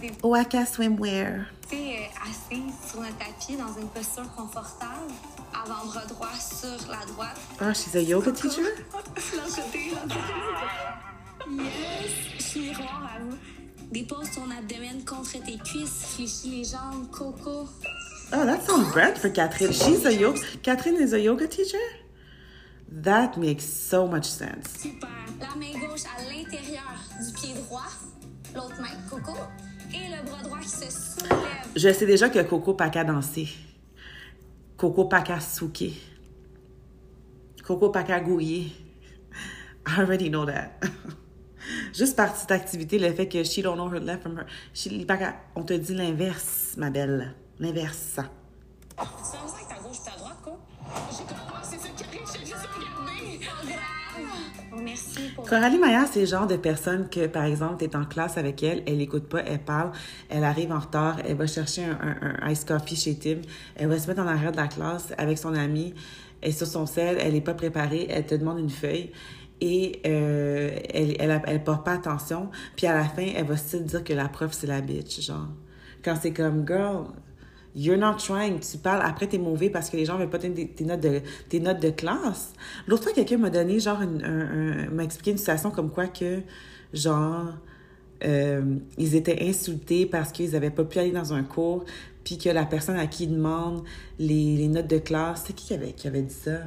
Des 0.00 0.12
Waka 0.22 0.66
Swimwear. 0.66 1.46
Tu 1.68 1.76
sais, 1.76 2.10
euh, 2.52 2.56
sur 2.88 3.00
notre 3.00 3.18
tapis 3.18 3.56
dans 3.56 3.80
une 3.80 3.88
posture 3.88 4.28
confortable, 4.34 5.12
avant-bras 5.54 6.06
droit 6.06 6.34
sur 6.38 6.90
la 6.90 7.04
droite. 7.06 7.36
Oh, 7.60 7.72
she's 7.72 7.94
a 7.94 8.02
yoga 8.02 8.32
teacher? 8.32 8.62
L'autre 8.92 9.56
côté, 9.56 9.90
l'autre 9.90 10.02
côté. 10.02 11.62
Yes! 11.62 12.10
Je 12.38 12.42
suis 12.42 12.60
miroir 12.60 13.10
à 13.14 13.20
vous. 13.20 13.36
Dépose 13.92 14.30
ton 14.34 14.50
abdomen 14.50 15.04
contre 15.04 15.32
tes 15.44 15.58
cuisses, 15.58 16.04
fléchis 16.14 16.50
les 16.50 16.64
jambes, 16.64 17.10
coco. 17.10 17.68
Oh, 18.32 18.44
that 18.44 18.62
sounds 18.62 18.90
great 18.92 19.18
for 19.18 19.28
Catherine. 19.30 19.72
She's 19.72 20.06
a 20.06 20.12
yoga. 20.12 20.40
Catherine 20.62 20.96
is 21.00 21.12
a 21.12 21.18
yoga 21.20 21.48
teacher? 21.48 21.78
That 22.88 23.36
makes 23.36 23.64
so 23.64 24.06
much 24.06 24.24
sense. 24.24 24.68
Super. 24.78 25.08
La 25.40 25.54
main 25.56 25.72
gauche 25.78 26.04
à 26.04 26.22
l'intérieur 26.22 26.94
du 27.20 27.32
pied 27.32 27.54
droit, 27.54 27.90
l'autre 28.54 28.80
main, 28.80 28.96
coco, 29.08 29.36
et 29.94 30.08
le 30.08 30.24
bras 30.24 30.42
droit 30.42 30.58
qui 30.58 30.68
se 30.68 30.90
soulève. 30.90 31.36
Je 31.76 31.92
sais 31.92 32.06
déjà 32.06 32.28
que 32.28 32.40
Coco 32.42 32.74
qu'à 32.74 33.04
danser. 33.04 33.48
Coco 34.76 35.06
qu'à 35.06 35.40
souquer. 35.40 35.94
Coco 37.64 37.90
pas 37.90 38.02
qu'à 38.02 38.20
gouiller. 38.20 38.72
I 39.86 40.00
already 40.00 40.28
know 40.28 40.44
that. 40.44 40.72
Juste 41.94 42.16
par 42.16 42.34
cette 42.34 42.50
activité, 42.50 42.98
le 42.98 43.12
fait 43.12 43.28
que 43.28 43.44
she 43.44 43.62
don't 43.62 43.76
know 43.76 43.88
her 43.88 44.00
left 44.00 44.22
from 44.22 44.38
her. 44.38 44.46
She, 44.72 44.88
on 45.54 45.62
te 45.62 45.74
dit 45.74 45.94
l'inverse, 45.94 46.74
ma 46.76 46.90
belle. 46.90 47.34
L'inverse. 47.58 48.16
Ça 48.16 49.39
Coralie 55.50 55.78
Maillard, 55.78 56.06
c'est 56.06 56.26
genre 56.26 56.46
de 56.46 56.54
personne 56.54 57.08
que, 57.08 57.26
par 57.26 57.42
exemple, 57.42 57.78
tu 57.80 57.84
es 57.86 57.96
en 57.96 58.04
classe 58.04 58.38
avec 58.38 58.62
elle, 58.62 58.84
elle 58.86 59.00
écoute 59.00 59.28
pas, 59.28 59.40
elle 59.40 59.58
parle, 59.58 59.90
elle 60.28 60.44
arrive 60.44 60.70
en 60.70 60.78
retard, 60.78 61.16
elle 61.26 61.34
va 61.34 61.48
chercher 61.48 61.86
un, 61.86 62.48
ice 62.48 62.64
coffee 62.64 62.94
chez 62.94 63.16
Tim, 63.16 63.38
elle 63.74 63.88
va 63.88 63.98
se 63.98 64.06
mettre 64.06 64.20
en 64.20 64.28
arrière 64.28 64.52
de 64.52 64.58
la 64.58 64.68
classe 64.68 65.12
avec 65.18 65.38
son 65.38 65.56
ami, 65.56 65.92
elle 66.40 66.50
est 66.50 66.52
sur 66.52 66.68
son 66.68 66.86
sel, 66.86 67.16
elle 67.18 67.34
est 67.34 67.40
pas 67.40 67.54
préparée, 67.54 68.06
elle 68.08 68.26
te 68.26 68.36
demande 68.36 68.60
une 68.60 68.70
feuille 68.70 69.10
et 69.60 70.00
euh, 70.06 70.70
elle, 70.94 71.16
elle, 71.18 71.42
elle, 71.44 71.64
porte 71.64 71.84
pas 71.84 71.94
attention, 71.94 72.48
puis 72.76 72.86
à 72.86 72.94
la 72.94 73.06
fin, 73.06 73.26
elle 73.34 73.46
va 73.46 73.56
se 73.56 73.76
dire 73.76 74.04
que 74.04 74.12
la 74.12 74.28
prof, 74.28 74.52
c'est 74.52 74.68
la 74.68 74.80
bitch, 74.80 75.20
genre. 75.20 75.48
Quand 76.04 76.14
c'est 76.14 76.32
comme, 76.32 76.64
girl, 76.64 77.06
You're 77.74 77.98
not 77.98 78.16
trying. 78.18 78.58
Tu 78.60 78.78
parles, 78.78 79.02
après, 79.04 79.28
t'es 79.28 79.38
mauvais 79.38 79.70
parce 79.70 79.90
que 79.90 79.96
les 79.96 80.04
gens 80.04 80.18
veulent 80.18 80.28
pas 80.30 80.38
tes, 80.38 80.50
tes 80.52 80.84
notes 80.84 81.00
de, 81.00 81.20
tes 81.48 81.60
notes 81.60 81.80
de 81.80 81.90
classe. 81.90 82.52
L'autre 82.88 83.04
fois, 83.04 83.12
quelqu'un 83.12 83.38
m'a 83.38 83.50
donné, 83.50 83.78
genre, 83.78 84.00
un, 84.00 84.20
un- 84.24 84.90
m'a 84.90 85.04
expliqué 85.04 85.30
une 85.30 85.38
situation 85.38 85.70
comme 85.70 85.90
quoi 85.90 86.08
que, 86.08 86.40
genre, 86.92 87.46
euh, 88.24 88.76
ils 88.98 89.14
étaient 89.14 89.48
insultés 89.48 90.04
parce 90.06 90.32
qu'ils 90.32 90.56
avaient 90.56 90.70
pas 90.70 90.84
pu 90.84 90.98
aller 90.98 91.12
dans 91.12 91.32
un 91.32 91.44
cours, 91.44 91.84
puis 92.24 92.38
que 92.38 92.48
la 92.48 92.66
personne 92.66 92.96
à 92.96 93.06
qui 93.06 93.24
ils 93.24 93.32
demandent 93.34 93.84
les, 94.18 94.56
les 94.56 94.68
notes 94.68 94.88
de 94.88 94.98
classe, 94.98 95.44
c'est 95.46 95.52
qui 95.54 95.66
qui 95.68 95.74
avait, 95.74 95.92
qui 95.92 96.08
avait 96.08 96.22
dit 96.22 96.34
ça? 96.34 96.58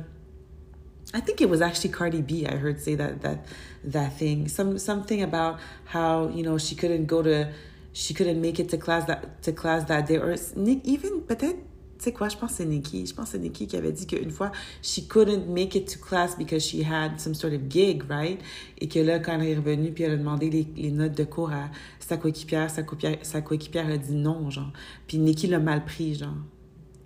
I 1.15 1.21
think 1.21 1.41
it 1.41 1.49
was 1.49 1.61
actually 1.61 1.91
Cardi 1.91 2.21
B. 2.23 2.43
I 2.49 2.55
heard 2.55 2.79
say 2.79 2.95
that 2.95 3.19
that 3.21 3.37
that 3.83 4.11
thing. 4.17 4.47
Some 4.47 4.79
something 4.79 5.21
about 5.21 5.57
how 5.93 6.27
you 6.33 6.41
know 6.41 6.57
she 6.57 6.75
couldn't 6.75 7.05
go 7.05 7.21
to, 7.21 7.45
she 7.93 8.13
couldn't 8.13 8.39
make 8.39 8.59
it 8.59 8.69
to 8.69 8.77
class 8.77 9.05
that 9.05 9.21
to 9.43 9.51
class 9.51 9.85
that 9.85 10.03
day. 10.03 10.17
Or 10.17 10.35
even 10.83 11.21
peut-être. 11.27 11.57
Tu 11.99 12.09
sais 12.09 12.11
quoi, 12.11 12.27
je 12.27 12.35
pense 12.35 12.51
que 12.51 12.57
c'est 12.57 12.65
Nikki. 12.65 13.05
Je 13.05 13.13
pense 13.13 13.27
que 13.27 13.31
c'est 13.33 13.39
Nikki 13.39 13.65
qui 13.65 13.77
avait 13.77 13.93
dit 13.93 14.05
qu'une 14.05 14.31
fois, 14.31 14.51
she 14.81 15.07
couldn't 15.07 15.45
make 15.47 15.73
it 15.75 15.87
to 15.93 15.99
class 15.99 16.35
because 16.37 16.61
she 16.61 16.83
had 16.83 17.17
some 17.17 17.33
sort 17.33 17.53
of 17.53 17.61
gig, 17.69 18.03
right? 18.09 18.41
Et 18.79 18.89
que 18.89 18.99
là, 18.99 19.19
quand 19.19 19.39
elle 19.39 19.47
est 19.47 19.55
revenue, 19.55 19.91
puis 19.91 20.03
elle 20.03 20.11
a 20.11 20.17
demandé 20.17 20.49
les, 20.49 20.67
les 20.75 20.91
notes 20.91 21.17
de 21.17 21.23
cours 21.23 21.53
à 21.53 21.69
sa 21.99 22.17
coéquipière, 22.17 22.69
sa 22.69 22.83
coéquipière, 22.83 23.17
sa 23.21 23.93
a 23.93 23.97
dit 23.97 24.15
non, 24.15 24.49
genre. 24.49 24.73
Puis 25.07 25.17
Nikki 25.17 25.47
l'a 25.47 25.59
mal 25.59 25.85
pris, 25.85 26.15
genre 26.15 26.35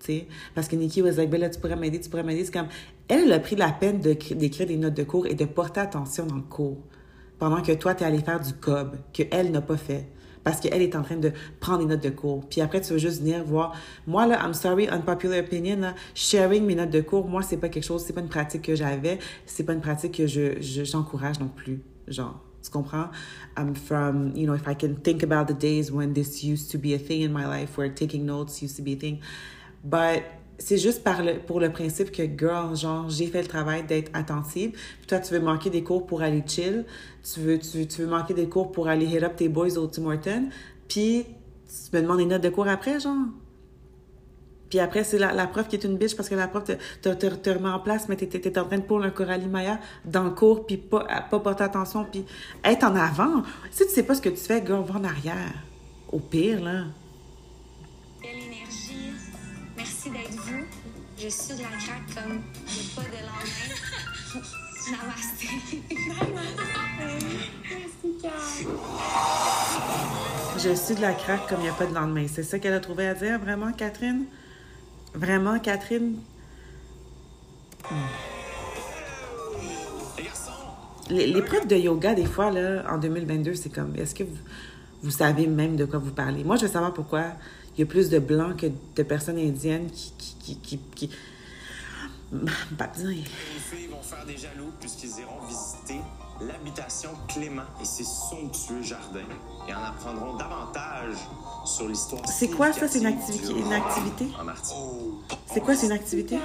tu 0.00 0.06
sais. 0.06 0.26
Parce 0.54 0.68
que 0.68 0.76
Nikki 0.76 1.02
was 1.02 1.12
like, 1.12 1.30
ben 1.30 1.40
là, 1.40 1.50
tu 1.50 1.60
pourrais 1.60 1.76
m'aider, 1.76 2.00
tu 2.00 2.08
pourrais 2.08 2.22
m'aider. 2.22 2.44
C'est 2.44 2.52
comme, 2.52 2.68
elle, 3.08 3.32
a 3.32 3.38
pris 3.38 3.56
la 3.56 3.70
peine 3.70 4.00
d'écrire 4.00 4.66
des 4.66 4.76
notes 4.76 4.94
de 4.94 5.04
cours 5.04 5.26
et 5.26 5.34
de 5.34 5.44
porter 5.44 5.80
attention 5.80 6.26
dans 6.26 6.36
le 6.36 6.42
cours. 6.42 6.78
Pendant 7.38 7.62
que 7.62 7.72
toi, 7.72 7.94
tu 7.94 8.02
es 8.02 8.06
allé 8.06 8.18
faire 8.18 8.40
du 8.40 8.52
cob, 8.54 8.96
que 9.12 9.22
elle 9.30 9.50
n'a 9.50 9.60
pas 9.60 9.76
fait. 9.76 10.08
Parce 10.48 10.60
qu'elle 10.60 10.80
est 10.80 10.96
en 10.96 11.02
train 11.02 11.16
de 11.16 11.30
prendre 11.60 11.80
des 11.80 11.84
notes 11.84 12.02
de 12.02 12.08
cours. 12.08 12.42
Puis 12.48 12.62
après, 12.62 12.80
tu 12.80 12.94
veux 12.94 12.98
juste 12.98 13.20
venir 13.20 13.44
voir. 13.44 13.74
Moi, 14.06 14.26
là, 14.26 14.40
I'm 14.42 14.54
sorry, 14.54 14.88
unpopular 14.88 15.40
opinion, 15.40 15.76
là, 15.78 15.94
sharing 16.14 16.64
mes 16.64 16.74
notes 16.74 16.88
de 16.88 17.02
cours, 17.02 17.28
moi, 17.28 17.42
c'est 17.42 17.58
pas 17.58 17.68
quelque 17.68 17.84
chose, 17.84 18.02
c'est 18.06 18.14
pas 18.14 18.22
une 18.22 18.30
pratique 18.30 18.62
que 18.62 18.74
j'avais. 18.74 19.18
C'est 19.44 19.64
pas 19.64 19.74
une 19.74 19.82
pratique 19.82 20.12
que 20.16 20.26
je, 20.26 20.58
je- 20.62 20.84
j'encourage 20.84 21.38
non 21.38 21.48
plus. 21.54 21.82
Genre. 22.06 22.40
Tu 22.62 22.70
comprends? 22.70 23.08
I'm 23.58 23.74
from, 23.74 24.32
you 24.34 24.46
know, 24.46 24.54
if 24.54 24.66
I 24.66 24.74
can 24.74 24.94
think 25.04 25.22
about 25.22 25.52
the 25.52 25.58
days 25.58 25.92
when 25.92 26.14
this 26.14 26.42
used 26.42 26.70
to 26.72 26.78
be 26.78 26.94
a 26.94 26.98
thing 26.98 27.20
in 27.20 27.30
my 27.30 27.44
life, 27.46 27.76
where 27.76 27.90
taking 27.92 28.24
notes 28.24 28.62
used 28.62 28.76
to 28.78 28.82
be 28.82 28.94
a 28.94 28.96
thing. 28.96 29.18
But 29.84 30.22
c'est 30.58 30.76
juste 30.76 31.04
par 31.04 31.22
le, 31.22 31.38
pour 31.38 31.60
le 31.60 31.70
principe 31.70 32.10
que, 32.10 32.22
girl, 32.24 32.76
genre, 32.76 33.08
j'ai 33.08 33.26
fait 33.26 33.42
le 33.42 33.48
travail 33.48 33.84
d'être 33.84 34.10
attentive. 34.12 34.72
Puis 34.72 35.06
toi, 35.06 35.18
tu 35.20 35.32
veux 35.32 35.40
manquer 35.40 35.70
des 35.70 35.84
cours 35.84 36.04
pour 36.06 36.20
aller 36.22 36.42
chill. 36.46 36.84
Tu 37.22 37.40
veux, 37.40 37.58
tu, 37.58 37.86
tu 37.86 38.02
veux 38.02 38.08
manquer 38.08 38.34
des 38.34 38.48
cours 38.48 38.72
pour 38.72 38.88
aller 38.88 39.06
hit 39.06 39.22
up 39.22 39.36
tes 39.36 39.48
boys 39.48 39.78
au 39.78 39.86
Tim 39.86 40.06
Hortons. 40.06 40.48
Puis 40.88 41.26
tu 41.68 41.96
me 41.96 42.02
demandes 42.02 42.18
des 42.18 42.26
notes 42.26 42.42
de 42.42 42.48
cours 42.48 42.66
après, 42.66 42.98
genre. 42.98 43.26
Puis 44.68 44.80
après, 44.80 45.04
c'est 45.04 45.18
la, 45.18 45.32
la 45.32 45.46
prof 45.46 45.68
qui 45.68 45.76
est 45.76 45.84
une 45.84 45.96
biche 45.96 46.14
parce 46.14 46.28
que 46.28 46.34
la 46.34 46.48
prof 46.48 46.64
te, 46.64 46.72
te, 47.08 47.26
te, 47.26 47.50
remet 47.50 47.68
en 47.68 47.78
place, 47.78 48.08
mais 48.08 48.16
t'es, 48.16 48.58
en 48.58 48.64
train 48.64 48.78
de 48.78 48.82
pôle 48.82 49.04
un 49.04 49.10
Coralie 49.10 49.46
Maya 49.46 49.78
dans 50.04 50.24
le 50.24 50.30
cours, 50.30 50.66
puis 50.66 50.76
pas, 50.76 51.06
pas 51.30 51.40
porter 51.40 51.64
attention, 51.64 52.04
puis 52.04 52.24
être 52.64 52.84
en 52.84 52.94
avant. 52.94 53.42
Si 53.70 53.86
tu 53.86 53.92
sais 53.92 54.02
pas 54.02 54.14
ce 54.14 54.20
que 54.20 54.28
tu 54.28 54.36
fais, 54.36 54.62
girl, 54.66 54.84
va 54.84 54.98
en 54.98 55.04
arrière. 55.04 55.54
Au 56.12 56.18
pire, 56.18 56.62
là. 56.62 56.84
Je 61.20 61.28
suis 61.28 61.54
de 61.56 61.62
la 61.62 61.68
craque 61.68 62.14
comme 62.14 62.40
j'ai 62.68 62.94
pas 62.94 63.02
de 63.02 63.08
lendemain. 63.26 63.74
Namasté. 64.92 65.48
Merci. 68.22 68.66
Je 70.58 70.74
suis 70.74 70.94
de 70.94 71.00
la 71.00 71.14
craque 71.14 71.48
comme 71.48 71.58
il 71.58 71.64
n'y 71.64 71.68
a 71.68 71.72
pas 71.72 71.86
de 71.86 71.94
lendemain. 71.94 72.26
C'est 72.32 72.44
ça 72.44 72.60
qu'elle 72.60 72.74
a 72.74 72.80
trouvé 72.80 73.08
à 73.08 73.14
dire, 73.14 73.38
vraiment, 73.40 73.72
Catherine? 73.72 74.26
Vraiment, 75.14 75.58
Catherine? 75.58 76.20
Les 81.10 81.42
profs 81.42 81.66
de 81.66 81.76
yoga, 81.76 82.14
des 82.14 82.26
fois, 82.26 82.52
là, 82.52 82.84
en 82.88 82.98
2022, 82.98 83.54
c'est 83.54 83.70
comme, 83.70 83.96
est-ce 83.96 84.14
que 84.14 84.22
vous, 84.22 84.38
vous 85.02 85.10
savez 85.10 85.48
même 85.48 85.74
de 85.74 85.84
quoi 85.84 85.98
vous 85.98 86.12
parlez? 86.12 86.44
Moi, 86.44 86.56
je 86.56 86.66
veux 86.66 86.72
savoir 86.72 86.94
pourquoi 86.94 87.32
il 87.78 87.82
y 87.82 87.84
a 87.84 87.86
plus 87.86 88.10
de 88.10 88.18
blancs 88.18 88.56
que 88.56 88.66
de 88.96 89.02
personnes 89.04 89.38
indiennes 89.38 89.88
qui... 89.90 90.12
qui, 90.18 90.34
qui, 90.36 90.56
qui, 90.58 90.78
qui... 90.94 91.10
Pas 92.76 92.88
besoin. 92.88 93.12
Les 93.12 93.22
filles 93.22 93.86
vont 93.86 94.02
faire 94.02 94.26
des 94.26 94.36
jaloux 94.36 94.72
puisqu'ils 94.80 95.20
iront 95.20 95.46
visiter 95.48 96.00
l'habitation 96.42 97.10
Clément 97.26 97.62
et 97.80 97.84
ses 97.86 98.04
somptueux 98.04 98.82
jardins 98.82 99.20
et 99.66 99.72
en 99.72 99.82
apprendront 99.82 100.36
davantage 100.36 101.16
sur 101.64 101.88
l'histoire. 101.88 102.20
C'est 102.28 102.48
quoi 102.48 102.72
ça? 102.72 102.86
C'est 102.86 102.98
une 102.98 103.16
du 103.16 103.60
une 103.60 103.72
activité? 103.72 104.28
C'est 105.46 105.60
quoi, 105.60 105.74
c'est 105.74 105.86
une 105.86 105.92
activité? 105.92 106.38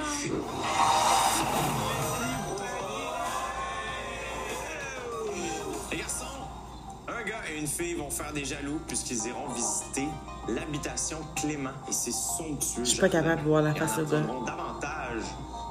Gars 7.26 7.42
et 7.50 7.58
une 7.58 7.66
fille 7.66 7.94
vont 7.94 8.10
faire 8.10 8.32
des 8.32 8.44
jaloux 8.44 8.80
puisqu'ils 8.86 9.26
iront 9.28 9.48
visiter 9.48 10.08
l'habitation 10.48 11.18
Clément 11.36 11.70
et 11.88 11.92
ses 11.92 12.12
somptueux 12.12 12.84
Je 12.84 12.90
suis 12.90 13.00
pas 13.00 13.08
capable 13.08 13.42
de 13.42 13.48
voir 13.48 13.62
la 13.62 13.74
face 13.74 13.98
apprendront 13.98 14.44
davantage 14.44 15.22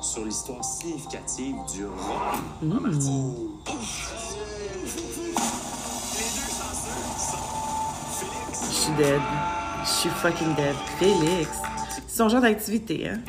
sur 0.02 0.26
l'histoire 0.26 0.63
significative 0.63 1.56
du 1.74 1.84
Mm. 2.62 2.88
Les 2.88 2.92
deux 2.92 3.02
sont 3.02 3.50
Félix 8.20 8.70
Je 8.70 8.76
suis 8.76 8.94
dead. 8.94 9.22
Je 9.84 9.89
suis 9.89 10.10
fucking 10.10 10.56
dead. 10.56 10.76
Félix. 11.00 11.50
C'est 12.08 12.18
son 12.18 12.30
genre 12.30 12.42
d'activité, 12.42 13.10
hein? 13.10 13.20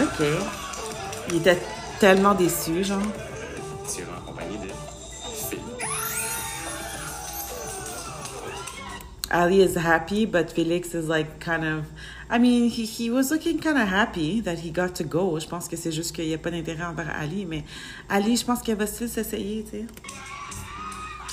OK. 0.00 0.26
Il 1.28 1.36
était 1.36 1.58
tellement 1.98 2.34
déçu, 2.34 2.84
genre. 2.84 2.98
Ali 9.32 9.62
is 9.62 9.76
happy, 9.76 10.26
but 10.26 10.52
Felix 10.52 10.94
is 10.94 11.08
like 11.08 11.40
kind 11.40 11.64
of. 11.64 11.86
I 12.28 12.38
mean, 12.38 12.68
he, 12.68 12.84
he 12.84 13.10
was 13.10 13.30
looking 13.30 13.58
kind 13.58 13.78
of 13.78 13.88
happy 13.88 14.40
that 14.42 14.58
he 14.58 14.70
got 14.70 14.94
to 14.96 15.04
go. 15.04 15.38
Je 15.38 15.46
pense 15.46 15.68
que 15.68 15.76
c'est 15.76 15.92
juste 15.92 16.14
qu'il 16.14 16.26
n'y 16.26 16.34
a 16.34 16.38
pas 16.38 16.50
d'intérêt 16.50 16.84
envers 16.84 17.10
Ali, 17.10 17.46
mais 17.46 17.64
Ali, 18.10 18.36
je 18.36 18.44
pense 18.44 18.60
qu'elle 18.62 18.76
va 18.76 18.86
still 18.86 19.08
s'essayer, 19.08 19.64
tu 19.64 19.78
sais. 19.78 19.86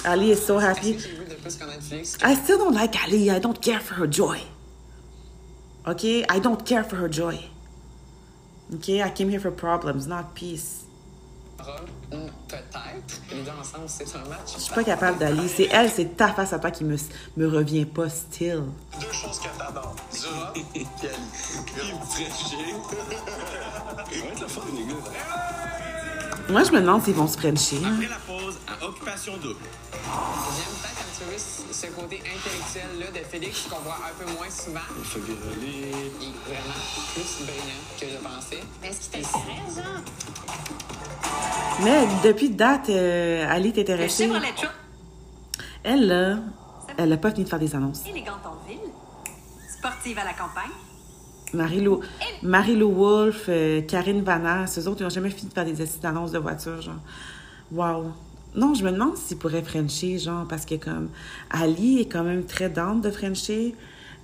Ali 0.05 0.31
is 0.31 0.37
so 0.37 0.57
happy. 0.57 0.97
J'ai 0.97 1.11
le 1.11 1.23
goût 1.23 1.29
de 1.29 1.35
plus 1.35 1.55
connaître 1.57 1.83
Félix. 1.83 2.17
I 2.23 2.35
still 2.35 2.57
don't 2.57 2.73
like 2.73 2.95
Ali. 3.05 3.29
I 3.29 3.39
don't 3.39 3.59
care 3.59 3.81
for 3.81 3.95
her 3.95 4.07
joy. 4.09 4.39
Okay? 5.85 6.23
I 6.29 6.39
don't 6.39 6.65
care 6.65 6.85
for 6.85 6.95
her 6.95 7.09
joy. 7.09 7.37
Okay? 8.75 9.03
I 9.03 9.09
came 9.09 9.29
here 9.29 9.41
for 9.41 9.51
problems, 9.51 10.07
not 10.07 10.35
peace. 10.35 10.78
Peut-être. 11.59 12.67
C'est 13.87 14.15
un 14.15 14.29
match. 14.29 14.53
Je 14.55 14.61
suis 14.61 14.73
pas 14.73 14.83
capable 14.83 15.17
d'Ali. 15.19 15.49
C'est 15.49 15.67
elle, 15.71 15.89
c'est 15.91 16.15
ta 16.17 16.29
face 16.33 16.53
à 16.53 16.59
toi 16.59 16.71
qui 16.71 16.83
me, 16.83 16.97
me 17.37 17.47
revient 17.47 17.85
pas 17.85 18.09
still. 18.09 18.63
Deux 18.99 19.11
choses 19.11 19.39
qu'elle 19.39 19.51
t'adore. 19.57 19.95
Zora 20.13 20.53
et 20.75 20.79
Ali. 20.79 20.87
Il 24.11 24.17
me 24.17 24.23
va 24.23 24.31
être 24.31 24.41
le 24.41 24.47
fun, 24.47 24.61
les 24.75 24.85
gars. 24.85 24.95
Moi, 26.49 26.63
je 26.63 26.71
me 26.71 26.79
demande 26.81 27.03
s'ils 27.03 27.13
vont 27.13 27.27
se 27.27 27.37
frencher. 27.37 27.77
hein. 27.85 27.93
Après 27.93 28.07
la 28.09 28.15
pause, 28.25 28.57
à 28.67 28.83
Occupation 28.85 29.37
Double. 29.37 29.59
J'aime 29.93 30.73
peut-être 30.81 30.99
un 30.99 31.05
petit 31.13 31.23
peu 31.29 31.37
ce- 31.37 31.87
côté 31.87 32.17
intellectuel-là 32.25 33.19
de 33.19 33.25
Félix 33.25 33.61
qu'on 33.69 33.79
voit 33.79 33.97
un 33.97 34.13
peu 34.17 34.31
moins 34.33 34.49
souvent. 34.49 34.79
Il 34.97 35.05
fait 35.05 35.19
viroler. 35.19 35.91
Il 36.21 36.27
est 36.27 36.55
vraiment 36.55 36.79
plus 37.13 37.45
brillant 37.45 37.83
que 37.99 38.07
je 38.07 38.17
pensais. 38.17 38.63
Est-ce 38.83 38.99
qu'il 39.09 39.21
t'intéresse, 39.21 39.75
genre? 39.75 40.01
Mais 41.83 42.07
depuis 42.23 42.49
date, 42.49 42.89
euh, 42.89 43.45
Ali. 43.49 43.73
Chevrolet 43.73 44.51
Truck, 44.55 44.69
Elle, 45.83 46.07
là, 46.07 46.37
elle 46.97 47.13
a 47.13 47.17
pas 47.17 47.31
fini 47.31 47.45
de 47.45 47.49
faire 47.49 47.59
des 47.59 47.73
annonces. 47.75 48.05
élégante 48.05 48.45
en 48.45 48.67
ville, 48.67 48.77
sportive 49.77 50.17
à 50.19 50.25
la 50.25 50.33
campagne. 50.33 50.71
Marie-Lou 51.53 52.01
Marie-Lou 52.43 52.91
Wolfe, 52.91 53.45
euh, 53.49 53.81
Karine 53.81 54.21
Vanasse, 54.21 54.77
eux 54.77 54.87
autres, 54.87 55.01
ils 55.01 55.03
n'ont 55.03 55.09
jamais 55.09 55.29
fini 55.29 55.49
de 55.49 55.53
faire 55.53 55.65
des 55.65 55.81
assises 55.81 55.99
d'annonces 55.99 56.31
de 56.31 56.37
voiture, 56.39 56.81
genre. 56.81 56.99
Wow. 57.71 58.11
Non, 58.55 58.73
je 58.73 58.83
me 58.83 58.91
demande 58.91 59.15
s'ils 59.15 59.37
pourraient 59.37 59.63
Frencher, 59.63 60.17
genre, 60.19 60.45
parce 60.47 60.65
que 60.65 60.75
comme 60.75 61.09
Ali 61.49 61.99
est 61.99 62.07
quand 62.07 62.23
même 62.23 62.45
très 62.45 62.69
down 62.69 62.99
de 63.01 63.09
Frencher. 63.09 63.75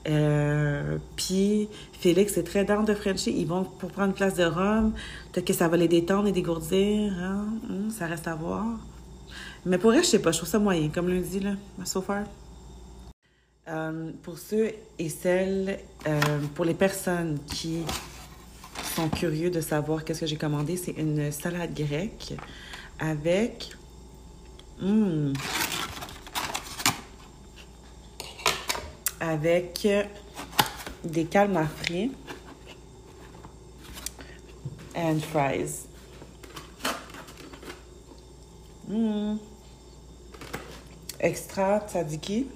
Euh, 0.07 0.97
puis 1.15 1.67
Félix 1.99 2.37
est 2.37 2.43
très 2.43 2.65
down 2.65 2.85
de 2.85 2.93
Frencher. 2.93 3.31
Ils 3.31 3.47
vont 3.47 3.63
pour 3.63 3.91
prendre 3.91 4.13
place 4.13 4.35
de 4.35 4.43
Rome. 4.43 4.93
Peut-être 5.31 5.47
que 5.47 5.53
ça 5.53 5.67
va 5.67 5.77
les 5.77 5.87
détendre 5.87 6.27
et 6.27 6.31
dégourdir. 6.31 7.13
Hein? 7.19 7.47
Hum, 7.69 7.89
ça 7.89 8.05
reste 8.05 8.27
à 8.27 8.35
voir. 8.35 8.65
Mais 9.65 9.77
pour 9.77 9.93
elle, 9.93 10.03
je 10.03 10.09
sais 10.09 10.19
pas, 10.19 10.31
je 10.31 10.37
trouve 10.37 10.49
ça 10.49 10.59
moyen, 10.59 10.89
comme 10.89 11.09
lundi, 11.09 11.39
là, 11.39 11.53
so 11.85 12.01
far. 12.01 12.23
Euh, 13.67 14.11
pour 14.21 14.37
ceux 14.37 14.71
et 14.99 15.09
celles, 15.09 15.79
euh, 16.07 16.21
pour 16.53 16.65
les 16.65 16.75
personnes 16.75 17.39
qui 17.47 17.79
sont 18.95 19.09
curieux 19.09 19.49
de 19.49 19.61
savoir 19.61 20.05
qu'est-ce 20.05 20.21
que 20.21 20.25
j'ai 20.27 20.35
commandé, 20.35 20.77
c'est 20.77 20.91
une 20.91 21.31
salade 21.31 21.73
grecque 21.73 22.35
avec 22.99 23.75
hmm, 24.79 25.33
avec 29.19 29.87
des 31.03 31.25
calmars 31.25 31.69
frits 31.69 32.11
and 34.95 35.23
fries. 35.23 35.87
Hmm. 38.87 39.37
Extra 41.19 41.81
tzatziki 41.87 42.47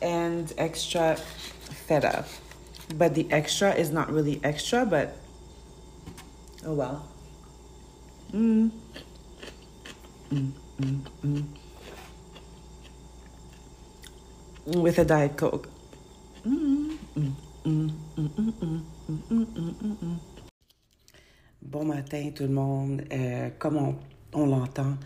and 0.00 0.52
extra 0.58 1.16
feta. 1.86 2.24
But 2.94 3.14
the 3.14 3.26
extra 3.30 3.74
is 3.74 3.90
not 3.90 4.10
really 4.10 4.40
extra, 4.44 4.86
but 4.86 5.16
oh 6.64 6.74
well. 6.74 7.08
Mm. 8.32 8.70
Mm, 10.30 10.52
mm, 10.80 11.00
mm 11.24 11.44
with 14.66 14.98
a 14.98 15.04
Diet 15.04 15.36
Coke. 15.36 15.68
Bon 21.62 21.84
matin 21.84 22.30
tout 22.34 22.44
le 22.44 22.48
monde. 22.48 23.02
Euh, 23.12 23.50
comme 23.58 23.76
on, 23.76 23.96
on 24.32 24.46
l'entend, 24.46 24.98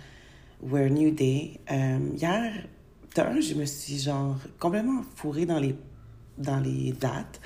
We're 0.60 0.88
New 0.88 1.10
Day. 1.10 1.60
Euh, 1.70 1.98
hier, 2.16 2.66
un, 3.16 3.40
je 3.40 3.54
me 3.54 3.66
suis 3.66 3.98
genre 3.98 4.36
complètement 4.58 5.02
fourrée 5.16 5.46
dans 5.46 5.58
les, 5.58 5.76
dans 6.38 6.60
les 6.60 6.92
dates. 6.92 7.40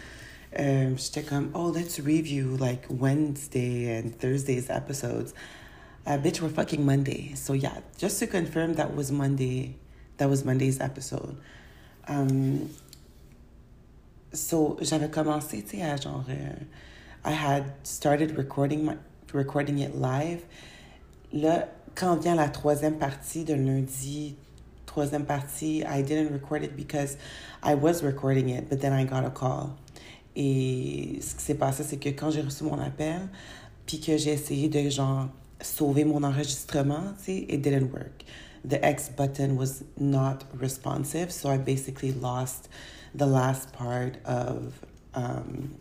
Um, 0.56 0.96
j'étais 0.96 1.24
comme, 1.24 1.50
oh, 1.54 1.72
let's 1.74 1.98
review 1.98 2.56
like 2.56 2.86
Wednesday 2.88 3.98
and 3.98 4.10
Thursday's 4.20 4.70
episodes. 4.70 5.34
Uh, 6.06 6.16
bitch, 6.16 6.40
we're 6.40 6.48
fucking 6.48 6.84
Monday. 6.84 7.32
So 7.34 7.54
yeah, 7.54 7.80
just 7.98 8.20
to 8.20 8.28
confirm 8.28 8.74
that 8.74 8.94
was 8.94 9.10
Monday, 9.10 9.76
that 10.18 10.28
was 10.28 10.44
Monday's 10.44 10.80
episode. 10.80 11.36
Um, 12.08 12.68
so 14.32 14.76
j'avais 14.80 15.08
commencé, 15.08 15.62
tu 15.62 15.78
sais, 15.78 15.82
à 15.82 15.96
genre, 15.96 16.24
euh, 16.28 16.52
I 17.24 17.32
had 17.32 17.64
started 17.82 18.36
recording 18.36 18.84
my, 18.84 18.96
recording 19.32 19.78
it 19.78 19.94
live. 19.94 20.42
Là, 21.32 21.68
quand 21.94 22.16
vient 22.16 22.34
la 22.34 22.48
troisième 22.48 22.98
partie 22.98 23.44
de 23.44 23.54
lundi, 23.54 24.36
troisième 24.86 25.24
partie, 25.24 25.82
I 25.86 26.02
didn't 26.02 26.32
record 26.32 26.62
it 26.62 26.76
because 26.76 27.16
I 27.62 27.74
was 27.74 28.02
recording 28.02 28.50
it, 28.50 28.68
but 28.68 28.80
then 28.80 28.92
I 28.92 29.04
got 29.04 29.24
a 29.24 29.30
call. 29.30 29.70
Et 30.36 31.18
ce 31.20 31.34
qui 31.36 31.42
s'est 31.42 31.54
passé, 31.54 31.84
c'est 31.84 31.96
que 31.96 32.08
quand 32.08 32.30
j'ai 32.30 32.42
reçu 32.42 32.64
mon 32.64 32.78
appel, 32.78 33.28
puis 33.86 34.00
que 34.00 34.16
j'ai 34.16 34.32
essayé 34.32 34.68
de 34.68 34.88
genre 34.90 35.28
sauver 35.60 36.04
mon 36.04 36.22
enregistrement, 36.22 37.14
tu 37.18 37.24
sais, 37.24 37.46
it 37.48 37.62
didn't 37.62 37.90
work. 37.92 38.24
The 38.64 38.82
X 38.84 39.10
button 39.10 39.56
was 39.56 39.84
not 39.98 40.44
responsive, 40.54 41.30
so 41.30 41.50
I 41.50 41.58
basically 41.58 42.12
lost 42.12 42.68
the 43.14 43.26
last 43.26 43.72
part 43.72 44.16
of 44.24 44.72
um, 45.14 45.74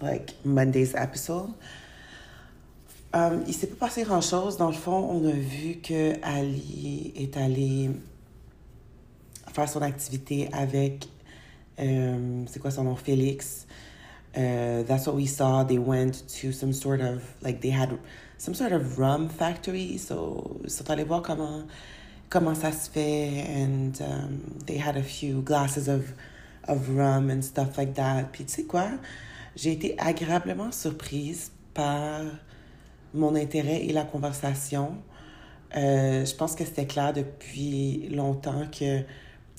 like 0.00 0.30
Monday's 0.44 0.94
episode. 0.94 1.54
Um, 3.14 3.44
il 3.46 3.54
s'est 3.54 3.68
pas 3.68 3.86
passé 3.86 4.04
grand 4.04 4.20
chose. 4.20 4.58
Dans 4.58 4.68
le 4.68 4.76
fond, 4.76 5.08
on 5.10 5.24
a 5.26 5.32
vu 5.32 5.76
que 5.76 6.14
Ali 6.22 7.12
est 7.16 7.36
allé 7.36 7.90
faire 9.52 9.68
son 9.68 9.80
activité 9.80 10.50
avec, 10.52 11.06
um, 11.78 12.46
c'est 12.46 12.60
quoi 12.60 12.70
son 12.70 12.84
nom, 12.84 12.96
Félix. 12.96 13.66
Uh, 14.36 14.82
that's 14.82 15.06
what 15.06 15.14
we 15.14 15.26
saw. 15.26 15.64
They 15.64 15.78
went 15.78 16.28
to 16.40 16.52
some 16.52 16.74
sort 16.74 17.00
of 17.00 17.22
like 17.40 17.62
they 17.62 17.70
had 17.70 17.98
some 18.36 18.52
sort 18.52 18.72
of 18.72 18.98
rum 18.98 19.30
factory. 19.30 19.96
So, 19.96 20.60
ils 20.62 20.70
sont 20.70 20.90
allés 20.90 21.04
voir 21.04 21.22
comment 21.22 21.64
comment 22.28 22.54
ça 22.54 22.72
se 22.72 22.90
fait, 22.90 23.44
and 23.48 23.92
um, 24.00 24.40
they 24.66 24.78
had 24.78 24.96
a 24.96 25.02
few 25.02 25.42
glasses 25.42 25.88
of 25.88 26.12
of 26.68 26.88
rum 26.88 27.30
and 27.30 27.42
stuff 27.42 27.76
like 27.76 27.94
that. 27.94 28.24
Puis 28.32 28.44
tu 28.44 28.52
sais 28.52 28.64
quoi, 28.64 28.88
j'ai 29.54 29.72
été 29.72 29.94
agréablement 29.98 30.72
surprise 30.72 31.52
par 31.74 32.22
mon 33.14 33.34
intérêt 33.34 33.84
et 33.84 33.92
la 33.92 34.04
conversation. 34.04 34.96
Euh, 35.76 36.24
je 36.24 36.34
pense 36.34 36.54
que 36.54 36.64
c'était 36.64 36.86
clair 36.86 37.12
depuis 37.12 38.08
longtemps 38.10 38.66
que 38.66 39.02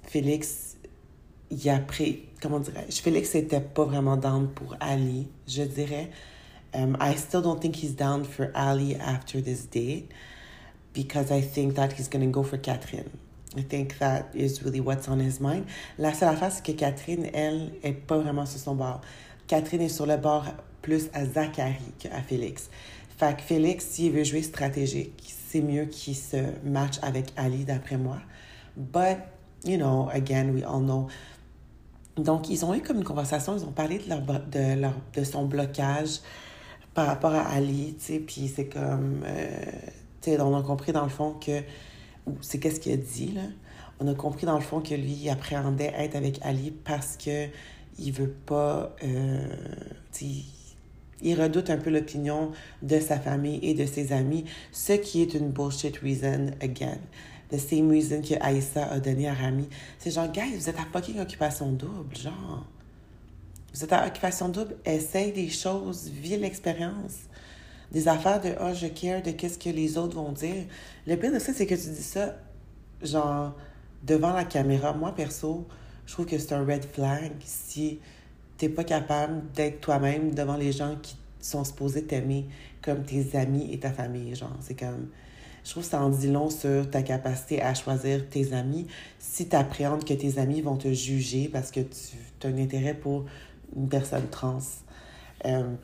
Félix, 0.04 0.78
il 1.52 1.70
a 1.70 1.80
pris, 1.80 2.24
comment 2.42 2.60
dirais-je, 2.60 3.02
Félix 3.02 3.34
n'était 3.36 3.62
pas 3.62 3.84
vraiment 3.84 4.18
down 4.18 4.50
pour 4.50 4.76
Ali, 4.80 5.28
je 5.48 5.64
dirais. 5.64 6.10
Um, 6.74 6.98
I 7.00 7.16
still 7.16 7.42
don't 7.42 7.60
think 7.60 7.76
he's 7.76 7.96
down 7.96 8.26
for 8.26 8.52
Ali 8.54 8.96
after 8.96 9.42
this 9.42 9.70
date 9.70 10.10
because 10.98 11.32
I 11.32 11.42
think 11.42 11.76
that 11.76 11.94
he's 11.94 12.08
going 12.08 12.26
to 12.26 12.32
go 12.32 12.42
for 12.42 12.58
Catherine. 12.58 13.12
I 13.56 13.62
think 13.62 14.00
that 14.00 14.32
is 14.34 14.64
really 14.64 14.80
what's 14.80 15.08
on 15.08 15.20
his 15.20 15.40
mind. 15.40 15.68
La 16.00 16.12
seule 16.14 16.34
affaire, 16.34 16.52
c'est 16.52 16.66
que 16.66 16.74
Catherine, 16.74 17.30
elle, 17.34 17.72
est 17.84 17.94
pas 17.94 18.18
vraiment 18.18 18.48
sur 18.48 18.60
son 18.60 18.74
bord. 18.76 19.02
Catherine 19.46 19.82
est 19.82 19.90
sur 19.90 20.08
le 20.08 20.18
bord 20.18 20.46
plus 20.82 21.08
à 21.14 21.24
Zachary 21.26 21.76
qu'à 22.00 22.22
Félix. 22.24 22.70
Fait 23.16 23.38
que 23.38 23.44
Félix, 23.44 23.86
s'il 23.86 24.12
veut 24.12 24.24
jouer 24.24 24.42
stratégique, 24.42 25.34
c'est 25.48 25.62
mieux 25.62 25.86
qu'il 25.86 26.16
se 26.16 26.38
match 26.64 26.96
avec 27.04 27.28
Ali, 27.38 27.64
d'après 27.64 27.98
moi. 27.98 28.18
But, 28.76 29.20
you 29.66 29.78
know, 29.78 30.10
again, 30.12 30.50
we 30.50 30.64
all 30.64 30.82
know. 30.82 31.08
Donc, 32.16 32.50
ils 32.50 32.66
ont 32.66 32.74
eu 32.74 32.82
comme 32.82 32.98
une 32.98 33.04
conversation, 33.04 33.56
ils 33.56 33.64
ont 33.64 33.72
parlé 33.72 34.00
de, 34.00 34.10
leur, 34.10 34.22
de, 34.22 34.82
leur, 34.82 34.94
de 35.14 35.24
son 35.24 35.46
blocage 35.46 36.22
par 36.96 37.06
rapport 37.06 37.34
à 37.34 37.48
Ali, 37.50 37.96
tu 38.00 38.06
sais, 38.06 38.20
puis 38.20 38.52
c'est 38.54 38.66
comme, 38.66 39.22
euh, 39.24 39.62
on 40.28 40.58
a 40.58 40.64
compris 40.64 40.92
dans 40.92 41.04
le 41.04 41.10
fond 41.10 41.34
que, 41.34 41.62
c'est 42.42 42.60
qu'est-ce 42.60 42.80
qu'il 42.80 42.94
a 42.94 42.98
dit, 42.98 43.32
là, 43.34 43.44
on 44.00 44.08
a 44.08 44.14
compris 44.14 44.46
dans 44.46 44.56
le 44.56 44.62
fond 44.62 44.82
que 44.82 44.94
lui, 44.94 45.30
appréhendait 45.30 45.94
être 45.98 46.16
avec 46.16 46.40
Ali 46.44 46.72
parce 46.72 47.18
que 47.18 47.48
il 48.00 48.12
veut 48.12 48.36
pas, 48.46 48.96
euh, 49.04 49.48
il 51.22 51.42
redoute 51.42 51.70
un 51.70 51.78
peu 51.78 51.90
l'opinion 51.90 52.52
de 52.84 53.00
sa 53.00 53.20
famille 53.20 53.60
et 53.64 53.74
de 53.74 53.86
ses 53.86 54.14
amis, 54.14 54.46
ce 54.72 54.94
qui 54.94 55.22
est 55.22 55.34
une 55.34 55.50
bullshit 55.50 55.98
reason 55.98 56.52
again. 56.62 57.00
The 57.50 57.58
same 57.58 57.90
reason 57.90 58.22
que 58.22 58.36
Aïssa 58.42 58.88
a 58.92 59.00
donné 59.00 59.28
à 59.30 59.34
Rami. 59.34 59.70
C'est 60.00 60.12
genre, 60.12 60.30
guys, 60.30 60.56
vous 60.58 60.70
êtes 60.70 60.78
à 60.78 60.86
fucking 60.92 61.20
occupation 61.20 61.72
double, 61.72 62.16
genre. 62.16 62.66
Vous 63.74 63.84
êtes 63.84 63.94
à 63.94 64.06
occupation 64.06 64.50
double, 64.50 64.76
essaye 64.86 65.32
des 65.32 65.50
choses, 65.50 66.10
vis 66.10 66.38
l'expérience. 66.38 67.16
Des 67.92 68.08
affaires 68.08 68.42
de, 68.42 68.54
oh, 68.62 68.74
je 68.74 68.88
care 68.88 69.22
de 69.22 69.32
qu'est-ce 69.32 69.58
que 69.58 69.70
les 69.70 69.98
autres 69.98 70.16
vont 70.16 70.32
dire. 70.32 70.66
Le 71.06 71.16
pire 71.16 71.32
de 71.32 71.40
ça, 71.40 71.54
c'est 71.54 71.66
que 71.66 71.76
tu 71.76 71.90
dis 71.90 72.04
ça, 72.04 72.36
genre, 73.02 73.56
devant 74.04 74.34
la 74.34 74.44
caméra. 74.44 74.94
Moi, 74.94 75.14
perso, 75.16 75.66
je 76.06 76.14
trouve 76.14 76.26
que 76.26 76.38
c'est 76.38 76.54
un 76.54 76.66
red 76.66 76.84
flag 76.84 77.32
si 77.44 78.00
t'es 78.58 78.70
pas 78.70 78.84
capable 78.84 79.44
d'être 79.54 79.82
toi-même 79.82 80.34
devant 80.34 80.58
les 80.58 80.72
gens 80.72 80.96
qui 81.02 81.16
sont 81.40 81.64
supposés 81.64 82.04
t'aimer 82.04 82.46
comme 82.82 83.04
tes 83.04 83.38
amis 83.38 83.70
et 83.72 83.80
ta 83.80 83.92
famille. 83.92 84.36
Genre, 84.36 84.56
c'est 84.62 84.78
comme. 84.78 85.10
Je 85.64 85.72
trouve 85.72 85.84
que 85.84 85.90
ça 85.90 86.02
en 86.02 86.10
dit 86.10 86.28
long 86.28 86.50
sur 86.50 86.90
ta 86.90 87.02
capacité 87.02 87.62
à 87.62 87.74
choisir 87.74 88.30
tes 88.30 88.54
amis. 88.54 88.88
Si 89.20 89.50
tu 89.50 89.58
que 89.58 90.14
tes 90.14 90.40
amis 90.40 90.62
vont 90.62 90.78
te 90.78 90.94
juger 90.94 91.50
parce 91.50 91.72
que 91.72 91.82
tu 91.82 92.48
as 92.48 92.48
un 92.48 92.58
intérêt 92.58 92.94
pour 92.94 93.26
une 93.76 93.90
personne 93.90 94.28
trans. 94.30 94.60
Euh, 95.46 95.76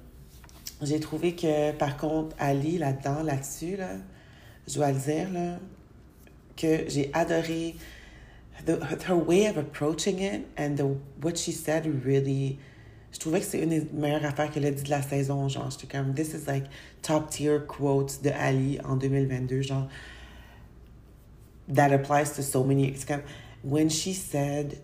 j'ai 0.85 0.99
trouvé 0.99 1.35
que, 1.35 1.71
par 1.71 1.97
contre, 1.97 2.35
Ali, 2.39 2.77
là-dedans, 2.77 3.23
là-dessus, 3.23 3.75
là, 3.75 3.89
je 4.67 4.75
dois 4.75 4.91
le 4.91 4.99
dire, 4.99 5.31
là, 5.31 5.59
que 6.55 6.89
j'ai 6.89 7.09
adoré 7.13 7.75
the, 8.65 8.77
her 9.07 9.15
way 9.15 9.47
of 9.47 9.57
approaching 9.57 10.19
it 10.19 10.47
and 10.57 10.77
the, 10.77 10.85
what 11.21 11.37
she 11.37 11.51
said 11.51 12.05
really 12.05 12.59
je 13.11 13.19
trouvais 13.19 13.41
que 13.41 13.45
c'est 13.45 13.59
une 13.59 13.69
des 13.69 13.87
meilleures 13.93 14.25
affaires 14.25 14.49
qu'elle 14.49 14.65
a 14.65 14.71
dit 14.71 14.83
de 14.83 14.89
la 14.89 15.01
saison 15.01 15.47
genre 15.49 15.69
j'étais 15.69 15.87
comme 15.87 16.13
this 16.13 16.33
is 16.33 16.45
like 16.47 16.65
top 17.01 17.29
tier 17.29 17.59
quotes 17.67 18.21
de 18.23 18.29
Ali 18.29 18.79
en 18.83 18.95
2022 18.95 19.61
genre 19.61 19.87
that 21.67 21.91
applies 21.91 22.33
to 22.35 22.41
so 22.41 22.63
many 22.63 22.87
it's 22.87 23.05
comme 23.05 23.21
when 23.63 23.89
she 23.89 24.13
said 24.13 24.77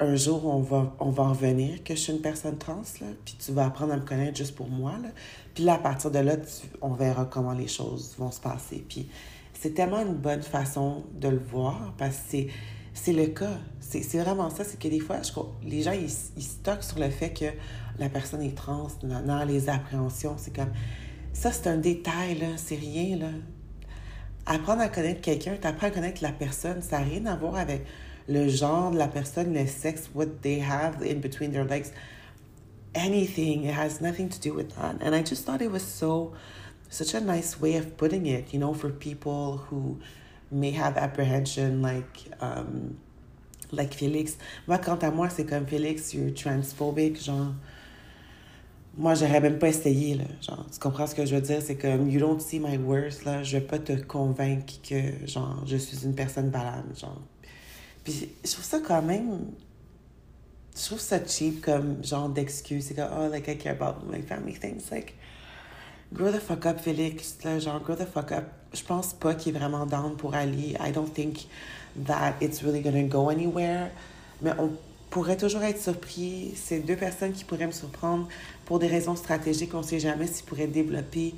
un 0.00 0.16
jour 0.16 0.46
on 0.46 0.60
va 0.60 0.94
on 0.98 1.10
va 1.10 1.28
revenir 1.28 1.84
que 1.84 1.94
je 1.94 2.00
suis 2.00 2.12
une 2.12 2.20
personne 2.20 2.58
trans 2.58 2.82
là 3.00 3.06
puis 3.24 3.36
tu 3.38 3.52
vas 3.52 3.66
apprendre 3.66 3.92
à 3.92 3.96
me 3.96 4.04
connaître 4.04 4.36
juste 4.36 4.54
pour 4.54 4.68
moi 4.68 4.92
là 5.02 5.10
puis 5.54 5.64
là 5.64 5.74
à 5.74 5.78
partir 5.78 6.10
de 6.10 6.18
là 6.18 6.36
on 6.80 6.94
verra 6.94 7.26
comment 7.26 7.52
les 7.52 7.68
choses 7.68 8.14
vont 8.18 8.30
se 8.30 8.40
passer 8.40 8.84
puis 8.88 9.08
c'est 9.52 9.74
tellement 9.74 10.00
une 10.00 10.14
bonne 10.14 10.42
façon 10.42 11.04
de 11.14 11.28
le 11.28 11.38
voir 11.38 11.94
parce 11.98 12.16
que 12.16 12.22
c'est 12.28 12.48
c'est 12.92 13.12
le 13.12 13.26
cas. 13.26 13.56
C'est 13.80 14.18
vraiment 14.18 14.50
ça. 14.50 14.64
C'est 14.64 14.78
que 14.78 14.88
des 14.88 15.00
fois, 15.00 15.16
les 15.64 15.82
gens, 15.82 15.92
ils, 15.92 16.10
ils 16.36 16.42
stockent 16.42 16.82
sur 16.82 16.98
le 16.98 17.10
fait 17.10 17.30
que 17.30 17.46
la 17.98 18.08
personne 18.08 18.42
est 18.42 18.54
trans, 18.54 18.88
dans, 19.02 19.44
les 19.44 19.68
appréhensions. 19.68 20.34
C'est 20.36 20.54
comme. 20.54 20.72
Ça, 21.32 21.52
c'est 21.52 21.68
un 21.68 21.76
détail, 21.76 22.38
là. 22.38 22.48
C'est 22.56 22.76
rien, 22.76 23.16
là. 23.16 23.30
Apprendre 24.46 24.82
à 24.82 24.88
connaître 24.88 25.20
quelqu'un, 25.20 25.56
t'apprends 25.56 25.88
à 25.88 25.90
connaître 25.90 26.22
la 26.22 26.32
personne. 26.32 26.82
Ça 26.82 26.98
n'a 26.98 27.04
rien 27.04 27.26
à 27.26 27.36
voir 27.36 27.56
avec 27.56 27.84
le 28.30 28.48
genre 28.48 28.92
de 28.92 28.98
la 28.98 29.08
personne, 29.08 29.52
le 29.52 29.66
sexe, 29.66 30.08
what 30.14 30.42
they 30.42 30.60
have 30.60 31.02
in 31.02 31.20
between 31.20 31.52
their 31.52 31.64
legs. 31.64 31.92
Anything. 32.94 33.64
It 33.64 33.74
has 33.74 34.00
nothing 34.00 34.28
to 34.28 34.40
do 34.40 34.54
with 34.54 34.74
that. 34.76 34.96
And 35.00 35.14
I 35.14 35.22
just 35.22 35.44
thought 35.44 35.60
it 35.60 35.70
was 35.70 35.82
so, 35.82 36.32
such 36.88 37.14
a 37.14 37.20
nice 37.20 37.60
way 37.60 37.76
of 37.76 37.96
putting 37.96 38.26
it, 38.26 38.52
you 38.52 38.58
know, 38.58 38.72
for 38.72 38.90
people 38.90 39.58
who 39.58 40.00
may 40.50 40.70
have 40.72 40.96
apprehension 40.96 41.82
like 41.82 42.18
um, 42.40 42.98
like 43.72 43.94
Félix. 43.94 44.36
Moi, 44.66 44.78
quant 44.78 44.98
à 45.02 45.12
moi, 45.12 45.28
c'est 45.28 45.44
comme 45.44 45.66
Félix, 45.66 46.14
you're 46.14 46.30
transphobic, 46.30 47.22
genre. 47.22 47.54
Moi, 48.96 49.14
j'aurais 49.14 49.40
même 49.40 49.58
pas 49.58 49.68
essayé, 49.68 50.16
là. 50.16 50.24
Genre, 50.40 50.66
tu 50.70 50.78
comprends 50.80 51.06
ce 51.06 51.14
que 51.14 51.24
je 51.24 51.34
veux 51.34 51.40
dire? 51.40 51.62
C'est 51.62 51.76
comme, 51.76 52.10
you 52.10 52.18
don't 52.18 52.40
see 52.40 52.58
my 52.58 52.76
worst, 52.76 53.24
là. 53.24 53.42
Je 53.42 53.58
vais 53.58 53.64
pas 53.64 53.78
te 53.78 53.92
convaincre 53.92 54.74
que, 54.82 55.26
genre, 55.26 55.62
je 55.66 55.76
suis 55.76 56.04
une 56.04 56.14
personne 56.14 56.50
valable, 56.50 56.96
genre. 56.96 57.22
Puis, 58.04 58.30
je 58.44 58.52
trouve 58.52 58.64
ça 58.64 58.78
quand 58.80 59.02
même. 59.02 59.46
Je 60.76 60.86
trouve 60.86 61.00
ça 61.00 61.18
cheap 61.26 61.60
comme 61.60 62.04
genre 62.04 62.28
d'excuse. 62.28 62.86
C'est 62.86 62.94
comme, 62.94 63.10
oh, 63.18 63.28
like, 63.28 63.48
I 63.48 63.58
care 63.58 63.76
about 63.80 64.06
my 64.10 64.22
family 64.22 64.54
things. 64.54 64.90
Like, 64.90 65.14
grow 66.12 66.30
the 66.30 66.40
fuck 66.40 66.66
up, 66.66 66.80
Félix. 66.80 67.36
Là, 67.44 67.58
genre, 67.58 67.80
grow 67.80 67.96
the 67.96 68.06
fuck 68.06 68.32
up 68.32 68.44
je 68.72 68.82
pense 68.82 69.12
pas 69.12 69.34
qu'il 69.34 69.54
est 69.54 69.58
vraiment 69.58 69.86
down 69.86 70.16
pour 70.16 70.34
Ali. 70.34 70.76
I 70.80 70.92
don't 70.92 71.12
think 71.12 71.46
that 72.06 72.34
it's 72.40 72.62
really 72.62 72.80
gonna 72.80 73.02
go 73.02 73.28
anywhere. 73.28 73.90
Mais 74.42 74.52
on 74.58 74.70
pourrait 75.10 75.36
toujours 75.36 75.62
être 75.62 75.80
surpris. 75.80 76.52
C'est 76.54 76.80
deux 76.80 76.96
personnes 76.96 77.32
qui 77.32 77.44
pourraient 77.44 77.66
me 77.66 77.72
surprendre 77.72 78.28
pour 78.64 78.78
des 78.78 78.86
raisons 78.86 79.16
stratégiques. 79.16 79.74
On 79.74 79.82
sait 79.82 79.98
jamais 79.98 80.26
s'ils 80.26 80.44
pourraient 80.44 80.68
développer 80.68 81.34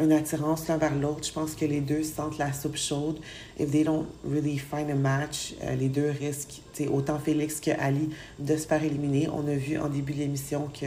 une 0.00 0.12
attirance 0.12 0.68
l'un 0.68 0.76
vers 0.76 0.94
l'autre. 0.94 1.26
Je 1.26 1.32
pense 1.32 1.54
que 1.54 1.64
les 1.64 1.80
deux 1.80 2.02
sentent 2.02 2.38
la 2.38 2.52
soupe 2.52 2.76
chaude. 2.76 3.18
If 3.58 3.70
they 3.70 3.84
don't 3.84 4.06
really 4.24 4.58
find 4.58 4.90
a 4.90 4.94
match, 4.94 5.54
euh, 5.62 5.74
les 5.74 5.88
deux 5.88 6.10
risquent, 6.10 6.62
autant 6.90 7.18
Félix 7.18 7.60
que 7.60 7.70
Ali, 7.78 8.10
de 8.38 8.56
se 8.56 8.66
faire 8.66 8.82
éliminer. 8.82 9.28
On 9.32 9.46
a 9.48 9.54
vu 9.54 9.78
en 9.78 9.88
début 9.88 10.12
de 10.12 10.18
l'émission 10.18 10.68
que 10.68 10.86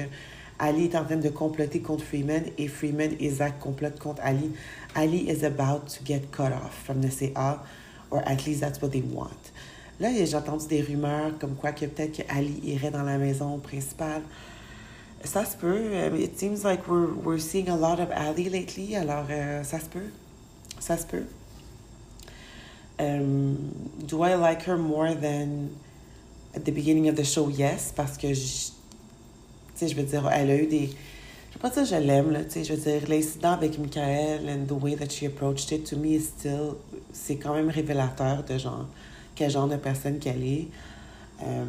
Ali 0.58 0.86
est 0.86 0.96
en 0.96 1.04
train 1.04 1.18
de 1.18 1.30
comploter 1.30 1.82
contre 1.82 2.04
Freeman 2.04 2.44
et 2.58 2.68
Freeman 2.68 3.12
et 3.20 3.30
Zach 3.30 3.60
complotent 3.60 4.00
contre 4.00 4.22
Ali. 4.24 4.52
Ali 4.96 5.30
is 5.30 5.44
about 5.44 5.88
to 5.88 6.04
get 6.06 6.32
cut 6.32 6.54
off 6.54 6.84
from 6.86 7.02
the 7.02 7.12
CA, 7.12 7.60
or 8.10 8.22
at 8.26 8.46
least 8.46 8.62
that's 8.62 8.82
what 8.82 8.90
they 8.90 9.02
want. 9.02 9.52
Là, 10.00 10.10
j'ai 10.14 10.36
entendu 10.36 10.68
des 10.68 10.82
rumeurs 10.82 11.38
comme 11.40 11.56
quoi 11.56 11.72
que 11.72 11.86
peut-être 11.86 12.18
que 12.18 12.22
Ali 12.30 12.60
irait 12.64 12.92
dans 12.92 13.04
la 13.04 13.18
maison 13.18 13.58
principale. 13.60 14.22
Ça 15.26 15.46
se 15.46 15.58
peut. 15.58 15.92
It 16.18 16.38
seems 16.40 16.64
like 16.64 16.88
we're, 16.88 17.14
we're 17.14 17.40
seeing 17.40 17.70
a 17.70 17.76
lot 17.76 18.00
of 18.00 18.10
Ali 18.12 18.50
lately, 18.50 18.96
alors 18.96 19.26
euh, 19.30 19.64
ça 19.64 19.80
se 19.80 19.88
peut. 19.88 20.10
Ça 20.80 20.98
se 20.98 21.06
peut. 21.06 21.26
Um, 22.98 23.58
do 24.06 24.24
I 24.24 24.36
like 24.36 24.64
her 24.64 24.78
more 24.78 25.14
than 25.14 25.70
at 26.56 26.64
the 26.64 26.72
beginning 26.72 27.10
of 27.10 27.16
the 27.16 27.26
show? 27.26 27.50
Yes, 27.50 27.92
parce 27.94 28.18
que, 28.18 28.28
tu 28.28 28.36
sais, 28.36 29.88
je 29.88 29.96
veux 29.96 30.04
dire, 30.04 30.30
elle 30.32 30.50
a 30.50 30.56
eu 30.56 30.68
des 30.68 30.90
je 31.56 31.60
vais 31.60 31.70
pas 31.70 31.84
dire 31.84 31.86
je 31.86 32.06
l'aime, 32.06 32.32
là, 32.32 32.44
tu 32.44 32.52
sais, 32.52 32.64
je 32.66 32.74
veux 32.74 32.82
dire, 32.82 33.08
l'incident 33.08 33.54
avec 33.54 33.80
Michael 33.80 34.50
and 34.50 34.66
the 34.68 34.74
way 34.74 34.96
that 34.96 35.10
she 35.10 35.24
approached 35.24 35.72
it, 35.72 35.86
to 35.86 35.96
me, 35.96 36.16
is 36.16 36.26
still, 36.38 36.76
c'est 37.14 37.38
quand 37.38 37.54
même 37.54 37.70
révélateur 37.70 38.44
de 38.44 38.58
genre, 38.58 38.88
quel 39.36 39.50
genre 39.50 39.68
de 39.70 39.78
personne 39.78 40.20
qu'elle 40.20 40.44
est. 40.44 40.68
Euh, 41.44 41.64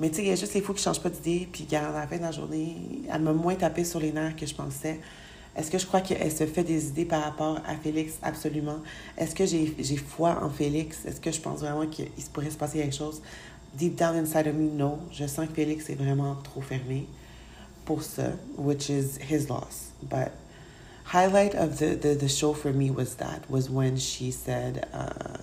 mais 0.00 0.08
tu 0.08 0.16
sais, 0.16 0.22
il 0.22 0.28
y 0.28 0.32
a 0.32 0.34
juste 0.34 0.54
les 0.54 0.62
fous 0.62 0.72
qui 0.72 0.82
changent 0.82 1.00
pas 1.00 1.10
d'idée, 1.10 1.46
puis 1.52 1.66
à 1.76 1.92
la 1.92 2.06
fin 2.06 2.16
de 2.16 2.22
la 2.22 2.32
journée, 2.32 2.76
elle 3.12 3.20
m'a 3.20 3.32
moins 3.32 3.54
tapé 3.54 3.84
sur 3.84 4.00
les 4.00 4.12
nerfs 4.12 4.34
que 4.34 4.46
je 4.46 4.54
pensais. 4.54 4.98
Est-ce 5.56 5.70
que 5.70 5.78
je 5.78 5.86
crois 5.86 6.00
qu'elle 6.00 6.32
se 6.32 6.46
fait 6.46 6.64
des 6.64 6.88
idées 6.88 7.04
par 7.04 7.22
rapport 7.22 7.58
à 7.66 7.74
Félix? 7.76 8.14
Absolument. 8.22 8.78
Est-ce 9.18 9.34
que 9.34 9.44
j'ai 9.44 9.96
foi 9.96 10.42
en 10.42 10.48
Félix? 10.48 11.04
Est-ce 11.04 11.20
que 11.20 11.30
je 11.30 11.40
pense 11.40 11.60
vraiment 11.60 11.86
qu'il 11.86 12.08
pourrait 12.32 12.50
se 12.50 12.56
passer 12.56 12.78
quelque 12.78 12.96
chose? 12.96 13.20
Deep 13.74 13.96
down 13.96 14.16
inside 14.16 14.46
of 14.46 14.54
me, 14.54 14.70
non. 14.70 14.98
Je 15.12 15.26
sens 15.26 15.46
que 15.48 15.54
Félix 15.54 15.90
est 15.90 15.96
vraiment 15.96 16.36
trop 16.36 16.62
fermé. 16.62 17.06
which 18.56 18.88
is 18.88 19.16
his 19.18 19.50
loss. 19.50 19.90
But 20.02 20.32
highlight 21.04 21.54
of 21.54 21.78
the, 21.78 21.96
the, 21.96 22.14
the 22.14 22.28
show 22.28 22.54
for 22.54 22.72
me 22.72 22.90
was 22.90 23.16
that, 23.16 23.50
was 23.50 23.68
when 23.68 23.96
she 23.96 24.30
said, 24.30 24.88
uh, 24.92 25.38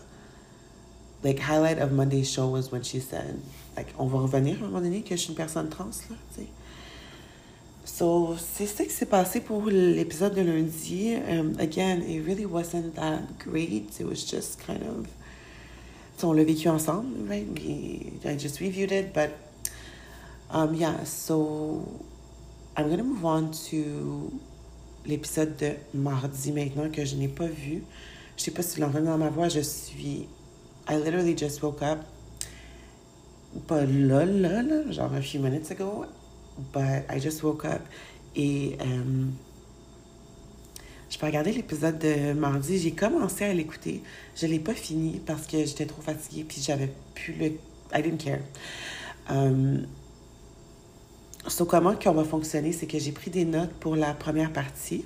like, 1.23 1.39
highlight 1.39 1.77
of 1.79 1.91
Monday's 1.91 2.31
show 2.31 2.47
was 2.47 2.71
when 2.71 2.83
she 2.83 2.99
said, 2.99 3.41
on 3.97 4.07
va 4.07 4.19
revenir 4.19 4.55
à 4.61 4.65
un 4.65 4.67
moment 4.67 4.81
donné 4.81 5.01
que 5.01 5.15
je 5.15 5.21
suis 5.21 5.29
une 5.29 5.35
personne 5.35 5.69
trans, 5.69 5.85
là. 6.09 6.15
So, 7.87 8.35
c'est 8.37 8.67
ça 8.67 8.83
qui 8.83 8.91
s'est 8.91 9.05
passé 9.07 9.39
pour 9.39 9.63
l'épisode 9.65 10.35
de 10.35 10.41
lundi. 10.41 11.15
Um, 11.15 11.55
again, 11.57 12.01
it 12.01 12.21
really 12.23 12.45
wasn't 12.45 12.93
that 12.95 13.21
great. 13.39 13.99
It 13.99 14.05
was 14.05 14.23
just 14.29 14.59
kind 14.59 14.83
of. 14.83 15.07
On 16.23 16.33
l'a 16.33 16.43
vécu 16.43 16.67
ensemble, 16.67 17.27
right? 17.29 17.47
I 18.25 18.37
just 18.37 18.59
reviewed 18.59 18.91
it, 18.91 19.13
but 19.13 19.31
um, 20.51 20.73
yeah, 20.73 21.03
so 21.05 21.81
I'm 22.75 22.89
gonna 22.89 23.03
move 23.03 23.23
on 23.23 23.51
to 23.69 24.31
l'épisode 25.05 25.55
de 25.57 25.75
mardi 25.93 26.51
maintenant 26.51 26.91
que 26.91 27.05
je 27.05 27.15
n'ai 27.15 27.27
pas 27.27 27.47
vu. 27.47 27.83
Je 28.35 28.43
sais 28.43 28.51
pas 28.51 28.63
si 28.63 28.75
vous 28.75 28.81
l'entendez 28.81 29.05
dans 29.05 29.17
ma 29.17 29.29
voix, 29.29 29.47
je 29.47 29.61
suis. 29.61 30.27
I 30.89 30.97
literally 30.97 31.35
just 31.37 31.63
woke 31.63 31.81
up. 31.81 31.99
Pas 33.65 33.85
là, 33.85 34.23
genre 34.91 35.13
a 35.13 35.21
few 35.21 35.41
minutes 35.41 35.71
ago, 35.71 36.05
but 36.73 37.05
I 37.09 37.19
just 37.19 37.41
woke 37.43 37.65
up 37.65 37.81
et 38.35 38.77
um, 38.81 39.33
je 41.09 41.17
peux 41.17 41.25
regarder 41.25 41.51
l'épisode 41.51 41.97
de 41.97 42.33
mardi. 42.33 42.77
J'ai 42.77 42.91
commencé 42.91 43.45
à 43.45 43.53
l'écouter. 43.53 44.03
Je 44.35 44.45
l'ai 44.45 44.59
pas 44.59 44.73
fini 44.73 45.21
parce 45.25 45.47
que 45.47 45.57
j'étais 45.65 45.85
trop 45.85 46.01
fatiguée 46.01 46.45
puis 46.47 46.61
j'avais 46.61 46.91
plus 47.15 47.33
le. 47.33 47.45
I 47.93 48.01
didn't 48.03 48.17
care. 48.17 48.39
Um, 49.29 49.87
so, 51.47 51.65
comment 51.65 51.95
qu'on 51.95 52.11
va 52.11 52.23
fonctionner, 52.23 52.73
c'est 52.73 52.87
que 52.87 52.99
j'ai 52.99 53.11
pris 53.11 53.31
des 53.31 53.45
notes 53.45 53.73
pour 53.79 53.95
la 53.95 54.13
première 54.13 54.51
partie. 54.51 55.05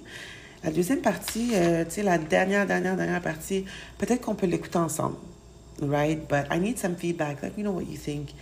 La 0.63 0.71
deuxième 0.71 1.01
partie, 1.01 1.51
euh, 1.53 1.85
tu 1.85 1.91
sais, 1.91 2.03
la 2.03 2.17
dernière, 2.17 2.67
dernière, 2.67 2.95
dernière 2.95 3.21
partie, 3.21 3.65
peut-être 3.97 4.21
qu'on 4.21 4.35
peut 4.35 4.45
l'écouter 4.45 4.77
ensemble, 4.77 5.15
right? 5.82 6.27
But 6.27 6.47
I 6.51 6.59
need 6.59 6.79
some 6.79 6.95
feedback. 6.95 7.41
Let 7.41 7.57
me 7.57 7.63
know 7.63 7.71
what 7.71 7.88
you 7.88 7.97
think. 7.97 8.34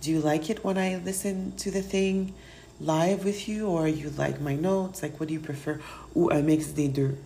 Do 0.00 0.10
you 0.10 0.20
like 0.20 0.50
it 0.50 0.64
when 0.64 0.78
I 0.78 0.96
listen 0.96 1.52
to 1.58 1.70
the 1.70 1.82
thing 1.82 2.34
live 2.80 3.24
with 3.24 3.48
you, 3.48 3.66
or 3.66 3.88
you 3.88 4.10
like 4.10 4.40
my 4.40 4.54
notes? 4.54 5.02
Like, 5.02 5.18
what 5.18 5.28
do 5.28 5.34
you 5.34 5.40
prefer? 5.40 5.80
Ou 6.14 6.30
un 6.30 6.42
mix 6.42 6.72
des 6.74 6.88
deux, 6.88 7.16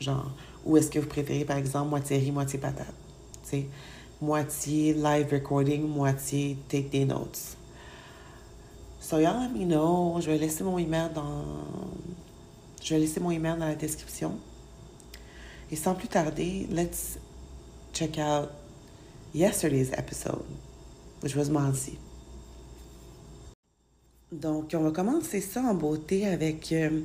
genre. 0.00 0.32
Ou 0.64 0.76
est-ce 0.76 0.90
que 0.90 0.98
vous 0.98 1.08
préférez, 1.08 1.44
par 1.44 1.56
exemple, 1.56 1.90
moitié 1.90 2.18
riz, 2.18 2.30
moitié 2.30 2.58
patate? 2.58 2.86
Tu 3.44 3.50
sais, 3.50 3.66
moitié 4.20 4.94
live 4.94 5.32
recording, 5.32 5.88
moitié 5.88 6.56
take 6.68 6.90
des 6.90 7.04
notes. 7.04 7.56
So, 9.00 9.18
y'all 9.18 9.40
let 9.40 9.48
me 9.48 9.64
know. 9.64 10.20
Je 10.20 10.30
vais 10.30 10.38
laisser 10.38 10.64
mon 10.64 10.78
email 10.78 11.08
dans 11.14 11.44
je 12.88 12.94
vais 12.94 13.00
laisser 13.00 13.20
mon 13.20 13.30
email 13.30 13.58
dans 13.58 13.66
la 13.66 13.74
description. 13.74 14.38
Et 15.70 15.76
sans 15.76 15.94
plus 15.94 16.08
tarder, 16.08 16.66
let's 16.70 17.18
check 17.92 18.18
out 18.18 18.48
yesterday's 19.32 19.92
episode, 19.92 20.44
which 21.22 21.34
was 21.34 21.50
mardi. 21.50 21.98
Donc, 24.30 24.74
on 24.74 24.80
va 24.80 24.90
commencer 24.90 25.40
ça 25.40 25.62
en 25.62 25.74
beauté 25.74 26.26
avec 26.26 26.70
euh, 26.72 27.00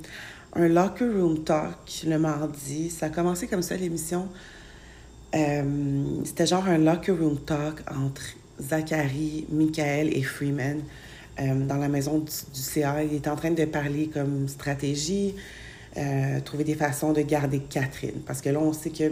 un 0.53 0.67
locker 0.67 1.07
room 1.07 1.43
talk 1.43 2.03
le 2.05 2.19
mardi. 2.19 2.89
Ça 2.89 3.05
a 3.05 3.09
commencé 3.09 3.47
comme 3.47 3.61
ça 3.61 3.77
l'émission. 3.77 4.27
Euh, 5.33 6.03
C'était 6.25 6.45
genre 6.45 6.67
un 6.67 6.77
locker 6.77 7.13
room 7.13 7.39
talk 7.39 7.81
entre 7.89 8.23
Zachary, 8.59 9.45
Michael 9.49 10.15
et 10.15 10.21
Freeman 10.21 10.81
euh, 11.39 11.65
dans 11.65 11.77
la 11.77 11.87
maison 11.87 12.19
du, 12.19 12.25
du, 12.25 12.59
CA. 12.59 13.03
Il 13.03 13.15
est 13.15 13.27
en 13.29 13.37
train 13.37 13.51
de 13.51 13.65
parler 13.65 14.09
comme 14.13 14.49
stratégie, 14.49 15.33
euh, 15.95 16.39
trouver 16.41 16.63
des 16.63 16.73
façons 16.73 17.13
de 17.13 17.21
garder 17.21 17.59
Catherine. 17.59 18.21
Parce 18.25 18.41
que 18.41 18.49
là, 18.49 18.59
on 18.59 18.73
sait 18.73 18.89
que 18.89 19.11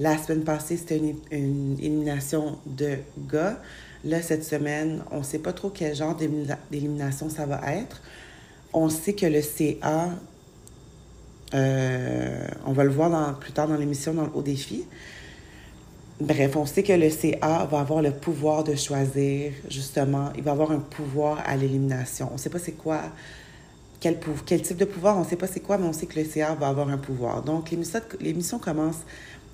la 0.00 0.18
semaine 0.18 0.42
passée, 0.42 0.76
c'était 0.76 0.98
une, 1.30 1.76
élimination 1.78 2.58
de 2.66 2.96
gars. 3.30 3.60
Là, 4.04 4.20
cette 4.20 4.42
semaine, 4.42 5.04
on 5.12 5.18
ne 5.18 5.22
sait 5.22 5.38
pas 5.38 5.52
trop 5.52 5.70
quel 5.70 5.94
genre 5.94 6.16
d'élimination 6.16 7.30
ça 7.30 7.46
va 7.46 7.60
être. 7.72 8.02
On 8.72 8.88
sait 8.88 9.12
que 9.12 9.26
le 9.26 9.42
CA, 9.42 10.10
euh, 11.54 12.48
on 12.66 12.72
va 12.72 12.82
le 12.82 12.90
voir 12.90 13.38
plus 13.38 13.52
tard 13.52 13.68
dans 13.68 13.76
l'émission, 13.76 14.12
dans 14.12 14.24
le 14.24 14.30
haut 14.34 14.42
défi. 14.42 14.84
Bref, 16.20 16.56
on 16.56 16.66
sait 16.66 16.82
que 16.82 16.92
le 16.92 17.10
CA 17.10 17.64
va 17.70 17.78
avoir 17.78 18.02
le 18.02 18.10
pouvoir 18.10 18.64
de 18.64 18.74
choisir, 18.74 19.52
justement, 19.68 20.30
il 20.36 20.42
va 20.42 20.50
avoir 20.50 20.72
un 20.72 20.80
pouvoir 20.80 21.42
à 21.46 21.56
l'élimination. 21.56 22.28
On 22.30 22.34
ne 22.34 22.38
sait 22.38 22.50
pas 22.50 22.58
c'est 22.58 22.72
quoi 22.72 23.02
quel, 24.02 24.18
quel 24.44 24.60
type 24.60 24.76
de 24.76 24.84
pouvoir, 24.84 25.16
on 25.16 25.20
ne 25.20 25.24
sait 25.24 25.36
pas 25.36 25.46
c'est 25.46 25.60
quoi, 25.60 25.78
mais 25.78 25.86
on 25.86 25.92
sait 25.92 26.06
que 26.06 26.18
le 26.18 26.26
CA 26.26 26.56
va 26.56 26.66
avoir 26.66 26.88
un 26.88 26.98
pouvoir. 26.98 27.42
Donc, 27.42 27.70
l'émission 28.20 28.58
commence, 28.58 28.96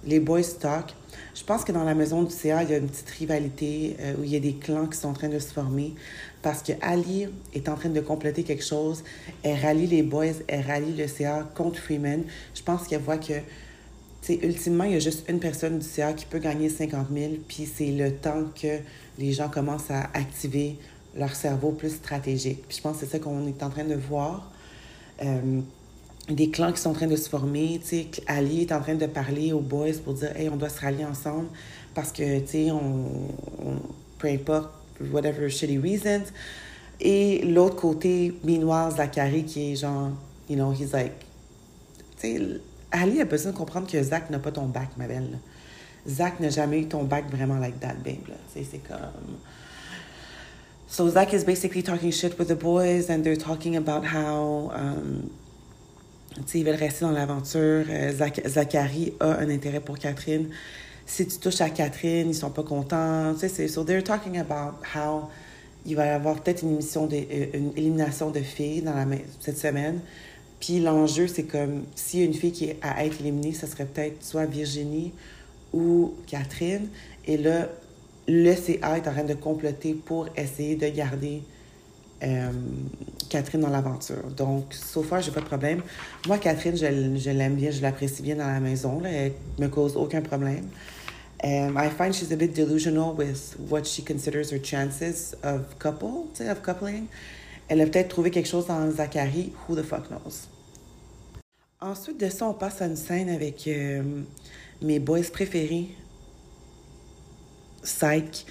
les 0.06 0.20
boys 0.20 0.40
talk. 0.58 0.94
Je 1.34 1.44
pense 1.44 1.64
que 1.64 1.70
dans 1.70 1.84
la 1.84 1.94
maison 1.94 2.22
du 2.22 2.34
CA, 2.34 2.62
il 2.62 2.70
y 2.70 2.74
a 2.74 2.78
une 2.78 2.88
petite 2.88 3.10
rivalité 3.10 3.96
euh, 4.00 4.14
où 4.18 4.24
il 4.24 4.30
y 4.30 4.36
a 4.36 4.40
des 4.40 4.54
clans 4.54 4.86
qui 4.86 4.98
sont 4.98 5.08
en 5.08 5.12
train 5.12 5.28
de 5.28 5.38
se 5.38 5.52
former 5.52 5.94
parce 6.40 6.62
que 6.62 6.72
Ali 6.80 7.28
est 7.52 7.68
en 7.68 7.74
train 7.74 7.90
de 7.90 8.00
compléter 8.00 8.42
quelque 8.42 8.64
chose. 8.64 9.04
Elle 9.42 9.60
rallie 9.60 9.86
les 9.86 10.02
boys, 10.02 10.26
elle 10.46 10.64
rallie 10.66 10.94
le 10.94 11.06
CA 11.06 11.46
contre 11.54 11.78
Freeman. 11.78 12.22
Je 12.54 12.62
pense 12.62 12.88
qu'elle 12.88 13.02
voit 13.02 13.18
que, 13.18 13.34
tu 14.22 14.32
ultimement, 14.32 14.84
il 14.84 14.92
y 14.92 14.96
a 14.96 15.00
juste 15.00 15.28
une 15.28 15.40
personne 15.40 15.78
du 15.78 15.86
CA 15.86 16.14
qui 16.14 16.24
peut 16.24 16.38
gagner 16.38 16.70
50 16.70 17.08
000, 17.12 17.32
puis 17.46 17.68
c'est 17.72 17.90
le 17.90 18.12
temps 18.12 18.44
que 18.60 18.78
les 19.18 19.32
gens 19.32 19.48
commencent 19.50 19.90
à 19.90 20.08
activer 20.14 20.78
leur 21.18 21.34
cerveau 21.34 21.72
plus 21.72 21.90
stratégique. 21.90 22.64
Puis 22.68 22.78
je 22.78 22.82
pense 22.82 22.98
que 22.98 23.04
c'est 23.04 23.12
ça 23.12 23.18
qu'on 23.18 23.46
est 23.46 23.62
en 23.62 23.70
train 23.70 23.84
de 23.84 23.94
voir. 23.94 24.50
Euh, 25.22 25.60
des 26.28 26.50
clans 26.50 26.72
qui 26.72 26.80
sont 26.80 26.90
en 26.90 26.94
train 26.94 27.06
de 27.06 27.16
se 27.16 27.28
former. 27.28 27.80
Ali 28.26 28.62
est 28.62 28.72
en 28.72 28.80
train 28.80 28.94
de 28.94 29.06
parler 29.06 29.52
aux 29.52 29.60
boys 29.60 29.98
pour 30.04 30.14
dire 30.14 30.36
Hey, 30.36 30.48
on 30.48 30.56
doit 30.56 30.68
se 30.68 30.80
rallier 30.80 31.04
ensemble 31.04 31.48
parce 31.94 32.12
que, 32.12 32.40
tu 32.40 32.46
sais, 32.46 32.70
on, 32.70 33.30
on, 33.64 33.76
peu 34.18 34.28
importe, 34.28 34.70
whatever 35.12 35.48
shitty 35.48 35.78
reasons. 35.78 36.24
Et 37.00 37.42
l'autre 37.44 37.76
côté, 37.76 38.34
meanwhile, 38.44 38.94
Zachary 38.94 39.44
qui 39.44 39.72
est 39.72 39.76
genre, 39.76 40.10
you 40.48 40.56
know, 40.56 40.72
he's 40.72 40.92
like, 40.92 41.14
tu 42.20 42.36
sais, 42.36 42.60
Ali 42.90 43.20
a 43.20 43.24
besoin 43.24 43.52
de 43.52 43.56
comprendre 43.56 43.86
que 43.86 44.02
Zach 44.02 44.30
n'a 44.30 44.38
pas 44.38 44.50
ton 44.50 44.66
bac, 44.66 44.88
ma 44.96 45.06
belle. 45.06 45.38
Zach 46.06 46.40
n'a 46.40 46.48
jamais 46.48 46.80
eu 46.80 46.86
ton 46.86 47.04
bac 47.04 47.30
vraiment 47.30 47.58
like 47.58 47.78
that, 47.80 47.94
babe. 48.04 48.16
Tu 48.24 48.32
sais, 48.64 48.66
c'est 48.70 48.78
comme. 48.78 48.98
So 50.90 51.06
Zach 51.10 51.34
is 51.34 51.44
basically 51.44 51.82
talking 51.82 52.10
shit 52.10 52.38
with 52.38 52.48
the 52.48 52.56
boys, 52.56 53.10
and 53.10 53.22
they're 53.22 53.36
talking 53.36 53.76
about 53.76 54.06
how, 54.06 54.70
um, 54.72 55.30
ils 56.54 56.64
veulent 56.64 56.76
rester 56.76 57.04
dans 57.04 57.12
l'aventure. 57.12 57.84
Euh, 57.90 58.12
Zach 58.12 58.40
Zachary 58.46 59.12
a 59.20 59.38
un 59.38 59.50
intérêt 59.50 59.80
pour 59.80 59.98
Catherine. 59.98 60.48
Si 61.04 61.26
tu 61.26 61.38
touches 61.38 61.60
à 61.60 61.68
Catherine, 61.68 62.30
ils 62.30 62.34
sont 62.34 62.50
pas 62.50 62.62
contents. 62.62 63.34
So 63.36 63.84
they're 63.84 64.02
talking 64.02 64.38
about 64.38 64.82
how 64.94 65.28
il 65.84 65.94
va 65.94 66.06
y 66.06 66.08
avoir 66.08 66.40
peut-être 66.40 66.62
une 66.62 66.78
de, 66.78 67.16
euh, 67.16 67.70
élimination 67.76 68.30
de 68.30 68.40
filles 68.40 68.80
dans 68.80 68.94
la, 68.94 69.04
cette 69.40 69.58
semaine. 69.58 70.00
Puis 70.58 70.80
l'enjeu, 70.80 71.26
c'est 71.26 71.44
comme 71.44 71.84
s'il 71.94 72.20
y 72.20 72.22
a 72.22 72.26
une 72.26 72.34
fille 72.34 72.52
qui 72.52 72.64
est 72.64 72.78
à 72.80 73.04
être 73.04 73.20
éliminée, 73.20 73.52
ça 73.52 73.66
serait 73.66 73.84
peut-être 73.84 74.24
soit 74.24 74.46
Virginie 74.46 75.12
ou 75.72 76.14
Catherine. 76.26 76.88
Et 77.26 77.36
là, 77.36 77.68
le 78.28 78.54
CA 78.54 78.98
est 78.98 79.08
en 79.08 79.12
train 79.12 79.24
de 79.24 79.34
comploter 79.34 79.94
pour 79.94 80.28
essayer 80.36 80.76
de 80.76 80.88
garder 80.88 81.42
euh, 82.22 82.50
Catherine 83.30 83.62
dans 83.62 83.70
l'aventure. 83.70 84.22
Donc, 84.36 84.74
so 84.74 85.02
far, 85.02 85.22
j'ai 85.22 85.30
pas 85.30 85.40
de 85.40 85.46
problème. 85.46 85.82
Moi, 86.26 86.38
Catherine, 86.38 86.76
je, 86.76 87.30
l'aime 87.30 87.54
bien, 87.54 87.70
je 87.70 87.80
l'apprécie 87.80 88.22
bien 88.22 88.36
dans 88.36 88.46
la 88.46 88.60
maison. 88.60 89.00
Là. 89.00 89.10
Elle 89.10 89.32
me 89.58 89.68
cause 89.68 89.96
aucun 89.96 90.20
problème. 90.20 90.64
Um, 91.42 91.78
I 91.78 91.88
find 91.88 92.12
she's 92.12 92.32
a 92.32 92.36
bit 92.36 92.52
delusional 92.52 93.14
with 93.14 93.56
what 93.70 93.84
she 93.84 94.02
considers 94.02 94.50
her 94.50 94.58
chances 94.58 95.36
of 95.44 95.78
couple, 95.78 96.26
coupling. 96.64 97.06
Elle 97.68 97.80
a 97.80 97.86
peut-être 97.86 98.08
trouvé 98.08 98.30
quelque 98.30 98.48
chose 98.48 98.66
dans 98.66 98.90
Zachary. 98.90 99.52
Who 99.68 99.76
the 99.76 99.84
fuck 99.84 100.08
knows? 100.08 100.48
Ensuite 101.80 102.18
de 102.18 102.28
ça, 102.28 102.48
on 102.48 102.54
passe 102.54 102.82
à 102.82 102.86
une 102.86 102.96
scène 102.96 103.28
avec 103.28 103.68
euh, 103.68 104.02
mes 104.82 104.98
boys 104.98 105.30
préférés, 105.32 105.90
Psych. 107.88 108.46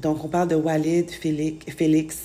Donc, 0.00 0.24
on 0.24 0.28
parle 0.28 0.48
de 0.48 0.54
Walid, 0.54 1.10
Félix, 1.10 2.16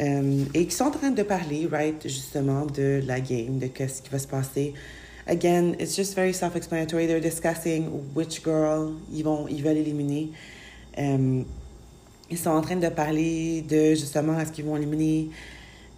euh, 0.00 0.44
et 0.52 0.66
qui 0.66 0.74
sont 0.74 0.84
en 0.84 0.90
train 0.90 1.10
de 1.10 1.22
parler, 1.22 1.68
right, 1.70 2.02
justement, 2.02 2.66
de 2.66 3.00
la 3.06 3.20
game, 3.20 3.58
de 3.58 3.68
ce 3.68 4.02
qui 4.02 4.10
va 4.10 4.18
se 4.18 4.26
passer. 4.26 4.74
Again, 5.26 5.74
it's 5.78 5.96
just 5.96 6.14
very 6.14 6.34
self-explanatory. 6.34 7.06
They're 7.06 7.20
discussing 7.20 7.88
which 8.14 8.42
girl 8.44 8.92
ils, 9.10 9.22
vont, 9.24 9.46
ils 9.48 9.62
veulent 9.62 9.78
éliminer. 9.78 10.30
Um, 10.98 11.44
ils 12.30 12.38
sont 12.38 12.50
en 12.50 12.60
train 12.60 12.76
de 12.76 12.88
parler 12.88 13.62
de, 13.62 13.94
justement, 13.94 14.38
est-ce 14.38 14.52
qu'ils 14.52 14.64
vont 14.64 14.76
éliminer 14.76 15.30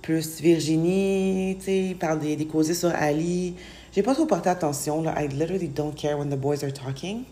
plus 0.03 0.41
Virginie, 0.41 1.57
tu 1.59 1.64
sais, 1.64 1.78
ils 1.78 1.97
parlent 1.97 2.20
des, 2.20 2.37
des 2.37 2.47
causés 2.47 2.74
sur 2.74 2.91
Ali. 2.91 3.55
J'ai 3.93 4.03
pas 4.03 4.14
trop 4.14 4.26
porté 4.26 4.49
attention, 4.49 5.03
là. 5.03 5.14
I 5.20 5.26
literally 5.26 5.68
don't 5.68 5.95
care 5.95 6.16
when 6.16 6.28
the 6.28 6.39
boys 6.39 6.62
are 6.62 6.72
talking. 6.72 7.24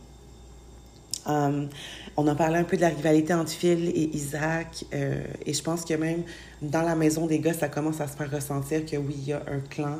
Um, 1.26 1.68
on 2.16 2.26
a 2.26 2.34
parlé 2.34 2.58
un 2.58 2.64
peu 2.64 2.76
de 2.76 2.82
la 2.82 2.88
rivalité 2.88 3.34
entre 3.34 3.50
Phil 3.50 3.88
et 3.88 4.10
Isaac. 4.14 4.84
Euh, 4.92 5.24
et 5.44 5.52
je 5.52 5.62
pense 5.62 5.84
que 5.84 5.94
même 5.94 6.22
dans 6.62 6.82
la 6.82 6.94
maison 6.94 7.26
des 7.26 7.38
gars, 7.38 7.54
ça 7.54 7.68
commence 7.68 8.00
à 8.00 8.08
se 8.08 8.16
faire 8.16 8.30
ressentir 8.30 8.84
que 8.84 8.96
oui, 8.96 9.14
il 9.18 9.28
y 9.28 9.32
a 9.32 9.42
un 9.48 9.60
clan. 9.60 9.96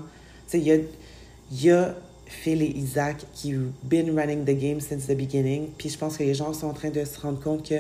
Tu 0.49 0.59
sais, 0.59 0.61
il 0.61 1.63
y 1.63 1.71
a, 1.71 1.95
Phil 2.27 2.63
et 2.63 2.67
Isaac 2.67 3.19
qui 3.35 3.55
been 3.83 4.19
running 4.19 4.45
the 4.45 4.59
game 4.59 4.81
since 4.81 5.07
the 5.07 5.17
beginning. 5.17 5.69
Puis 5.77 5.91
je 5.91 5.99
pense 5.99 6.17
que 6.17 6.23
les 6.23 6.35
gens 6.35 6.53
sont 6.55 6.69
en 6.69 6.73
train 6.73 6.89
de 6.89 7.05
se 7.05 7.21
rendre 7.21 7.39
compte 7.39 7.69
que 7.69 7.75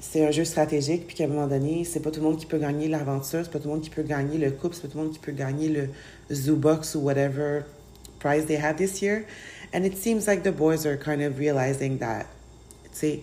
c'est 0.00 0.26
un 0.26 0.30
jeu 0.30 0.44
stratégique, 0.44 1.06
puis 1.06 1.16
qu'à 1.16 1.24
un 1.24 1.28
moment 1.28 1.46
donné, 1.46 1.84
c'est 1.84 2.00
pas 2.00 2.10
tout 2.10 2.20
le 2.20 2.26
monde 2.26 2.36
qui 2.36 2.46
peut 2.46 2.58
gagner 2.58 2.88
l'aventure, 2.88 3.40
c'est 3.42 3.50
pas 3.50 3.58
tout 3.58 3.68
le 3.68 3.74
monde 3.74 3.82
qui 3.82 3.90
peut 3.90 4.02
gagner 4.02 4.36
le 4.36 4.50
couple, 4.50 4.74
c'est 4.74 4.82
pas 4.82 4.88
tout 4.88 4.98
le 4.98 5.04
monde 5.04 5.12
qui 5.12 5.20
peut 5.20 5.32
gagner 5.32 5.68
le 5.68 5.88
Zoo 6.32 6.56
Box 6.56 6.94
ou 6.96 7.00
whatever 7.00 7.62
prize 8.18 8.46
they 8.46 8.56
have 8.56 8.76
this 8.76 9.00
year. 9.00 9.24
And 9.74 9.84
it 9.84 9.98
seems 9.98 10.28
like 10.28 10.44
the 10.44 10.52
boys 10.52 10.86
are 10.86 10.96
kind 10.96 11.20
of 11.20 11.36
realizing 11.36 11.98
that, 11.98 12.26
tu 12.84 12.90
sais, 12.92 13.22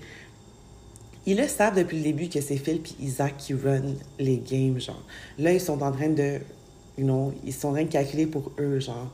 ils 1.25 1.37
le 1.37 1.47
savent 1.47 1.77
depuis 1.77 1.97
le 1.97 2.03
début 2.03 2.27
que 2.27 2.41
c'est 2.41 2.57
Phil 2.57 2.81
et 2.99 3.03
Isaac 3.03 3.37
qui 3.37 3.53
run 3.53 3.95
les 4.19 4.37
games, 4.37 4.77
genre. 4.79 5.01
Là, 5.39 5.53
ils 5.53 5.61
sont 5.61 5.81
en 5.81 5.93
train 5.93 6.09
de, 6.09 6.39
you 6.97 7.05
know, 7.05 7.33
ils 7.45 7.53
sont 7.53 7.69
en 7.69 7.73
train 7.73 7.83
de 7.83 7.91
calculer 7.91 8.25
pour 8.25 8.51
eux, 8.59 8.79
genre, 8.79 9.09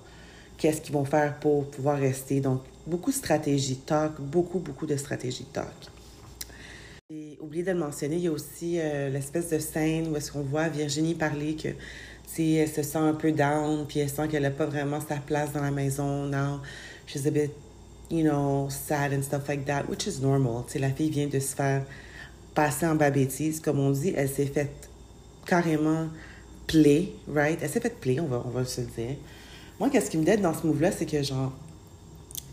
qu'est-ce 0.58 0.82
qu'ils 0.82 0.94
vont 0.94 1.06
faire 1.06 1.40
pour 1.40 1.70
pouvoir 1.70 2.00
rester. 2.00 2.40
Donc, 2.40 2.64
beaucoup 2.88 3.12
de 3.12 3.16
stratégie 3.16 3.78
talk, 3.78 4.20
beaucoup, 4.20 4.58
beaucoup 4.58 4.88
de 4.88 4.98
stratégie 4.98 5.46
talk. 5.46 5.68
J'ai 7.12 7.38
oublié 7.40 7.64
de 7.64 7.72
le 7.72 7.78
mentionner, 7.78 8.16
il 8.16 8.24
y 8.24 8.28
a 8.28 8.32
aussi 8.32 8.80
euh, 8.80 9.10
l'espèce 9.10 9.50
de 9.50 9.60
scène 9.60 10.08
où 10.08 10.16
est-ce 10.16 10.32
qu'on 10.32 10.42
voit 10.42 10.70
Virginie 10.70 11.14
parler 11.14 11.56
que, 11.56 11.70
si 12.26 12.56
elle 12.56 12.70
se 12.70 12.84
sent 12.84 12.98
un 12.98 13.14
peu 13.14 13.32
down, 13.32 13.86
puis 13.88 14.00
elle 14.00 14.10
sent 14.10 14.28
qu'elle 14.28 14.44
n'a 14.44 14.52
pas 14.52 14.66
vraiment 14.66 15.00
sa 15.00 15.16
place 15.16 15.54
dans 15.54 15.62
la 15.62 15.72
maison. 15.72 16.26
Now, 16.26 16.62
she's 17.08 17.26
a 17.26 17.32
bit 17.32 17.52
you 18.10 18.24
know, 18.24 18.68
sad 18.70 19.12
and 19.12 19.24
stuff 19.24 19.48
like 19.48 19.66
that, 19.66 19.90
which 19.90 20.08
is 20.08 20.22
normal. 20.22 20.64
Tu 20.64 20.74
sais, 20.74 20.80
la 20.80 20.92
fille 20.92 21.10
vient 21.10 21.28
de 21.28 21.40
se 21.40 21.56
faire 21.56 21.84
passer 22.54 22.86
en 22.86 22.96
bas 22.96 23.10
bêtise, 23.10 23.60
comme 23.60 23.80
on 23.80 23.92
dit, 23.92 24.14
elle 24.16 24.30
s'est 24.30 24.46
faite 24.46 24.90
carrément 25.46 26.08
play, 26.66 27.12
right? 27.28 27.60
Elle 27.62 27.70
s'est 27.70 27.80
faite 27.80 28.00
play, 28.00 28.20
on 28.20 28.26
va, 28.26 28.44
on 28.46 28.50
va 28.50 28.66
se 28.66 28.82
le 28.82 28.88
dire. 28.88 29.16
Moi, 29.80 29.90
qu'est-ce 29.90 30.10
qui 30.10 30.18
me 30.18 30.26
dit 30.26 30.42
dans 30.42 30.54
ce 30.54 30.66
move-là, 30.66 30.92
c'est 30.92 31.06
que 31.06 31.22
genre, 31.22 31.54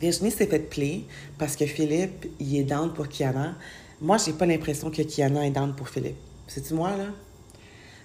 Virginie 0.00 0.30
s'est 0.30 0.46
faite 0.46 0.68
play 0.68 1.05
parce 1.38 1.57
que 1.57 1.66
Philippe, 1.66 2.26
il 2.40 2.57
est 2.57 2.64
down 2.64 2.92
pour 2.92 3.09
Kiana. 3.09 3.55
Moi, 4.00 4.18
j'ai 4.18 4.32
pas 4.32 4.46
l'impression 4.46 4.90
que 4.90 5.02
Kiana 5.02 5.46
est 5.46 5.50
down 5.50 5.74
pour 5.74 5.88
Philippe. 5.88 6.16
C'est-tu 6.46 6.74
moi, 6.74 6.96
là? 6.96 7.07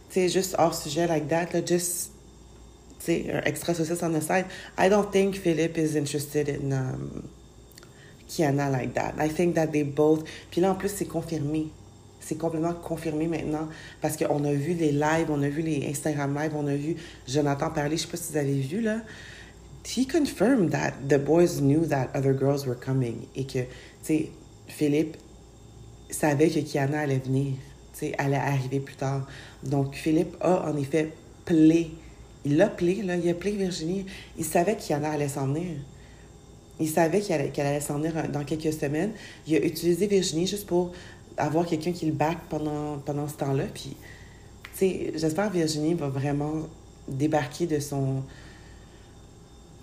Tu 0.10 0.22
sais, 0.22 0.30
juste 0.30 0.56
hors 0.58 0.74
sujet 0.74 1.08
like 1.08 1.28
that, 1.28 1.48
là, 1.54 1.66
just 1.66 2.12
un 3.08 3.42
extra 3.46 3.74
saucisse 3.74 4.04
on 4.04 4.12
the 4.12 4.22
side. 4.22 4.46
I 4.78 4.90
don't 4.90 5.12
think 5.12 5.36
Philip 5.36 5.78
is 5.78 5.96
interested 5.96 6.50
in 6.50 6.74
um, 6.74 7.30
Kiana 8.28 8.72
like 8.72 8.94
that. 8.94 9.16
I 9.18 9.30
think 9.30 9.56
that 9.56 9.72
they 9.72 9.84
both. 9.84 10.24
Puis 10.52 10.62
là, 10.62 10.72
en 10.72 10.76
plus, 10.76 10.90
c'est 10.90 11.06
confirmé. 11.06 11.70
C'est 12.20 12.38
complètement 12.38 12.74
confirmé 12.74 13.28
maintenant 13.28 13.70
parce 14.02 14.18
qu'on 14.18 14.44
a 14.44 14.52
vu 14.52 14.74
les 14.74 14.92
lives, 14.92 15.28
on 15.30 15.42
a 15.42 15.50
vu 15.50 15.62
les 15.62 15.88
Instagram 15.90 16.36
lives, 16.36 16.52
on 16.56 16.68
a 16.68 16.76
vu 16.76 16.96
Jonathan 17.28 17.72
parler. 17.72 17.98
Je 17.98 18.02
sais 18.04 18.08
pas 18.08 18.18
si 18.18 18.34
vous 18.34 18.38
avez 18.38 18.60
vu 18.60 18.82
là. 18.82 19.02
He 19.86 20.06
confirmed 20.06 20.72
that 20.72 21.08
the 21.08 21.18
boys 21.18 21.62
knew 21.62 21.86
that 21.88 22.10
other 22.14 22.34
girls 22.34 22.68
were 22.68 22.76
coming 22.76 23.28
et 23.36 23.46
que, 23.46 23.60
tu 23.60 23.68
sais, 24.04 24.30
Philippe 24.68 25.18
savait 26.12 26.50
que 26.50 26.60
Kiana 26.60 27.00
allait 27.00 27.18
venir, 27.18 27.54
tu 27.94 28.00
sais, 28.00 28.14
allait 28.18 28.36
arriver 28.36 28.82
plus 28.82 28.96
tard. 28.96 29.26
Donc, 29.64 29.96
Philippe 29.96 30.36
a 30.42 30.70
en 30.70 30.76
effet 30.78 31.14
play. 31.46 31.92
Il 32.46 32.58
l'a 32.58 32.68
play, 32.68 33.02
là. 33.04 33.16
Il 33.16 33.30
a 33.30 33.34
play 33.34 33.52
Virginie. 33.52 34.06
Il 34.38 34.46
savait 34.46 34.76
qu'Kiana 34.76 35.12
allait 35.12 35.28
s'en 35.28 35.48
venir. 35.48 35.78
Il 36.80 36.88
savait 36.88 37.20
qu'elle 37.20 37.52
allait, 37.58 37.82
s'en 37.82 38.00
venir 38.00 38.14
dans 38.30 38.44
quelques 38.44 38.74
semaines. 38.74 39.12
Il 39.48 39.56
a 39.56 39.66
utilisé 39.66 40.08
Virginie 40.08 40.48
juste 40.48 40.66
pour 40.66 40.92
avoir 41.38 41.66
quelqu'un 41.66 41.92
qui 41.92 42.06
le 42.06 42.14
back 42.14 42.38
pendant, 42.50 42.98
pendant 43.00 43.28
ce 43.28 43.36
temps-là. 43.36 43.66
Puis, 43.74 43.96
tu 44.64 44.80
sais, 44.80 45.14
j'espère 45.16 45.50
Virginie 45.50 45.94
va 45.94 46.08
vraiment 46.08 46.68
débarquer 47.08 47.66
de 47.66 47.80
son 47.80 48.24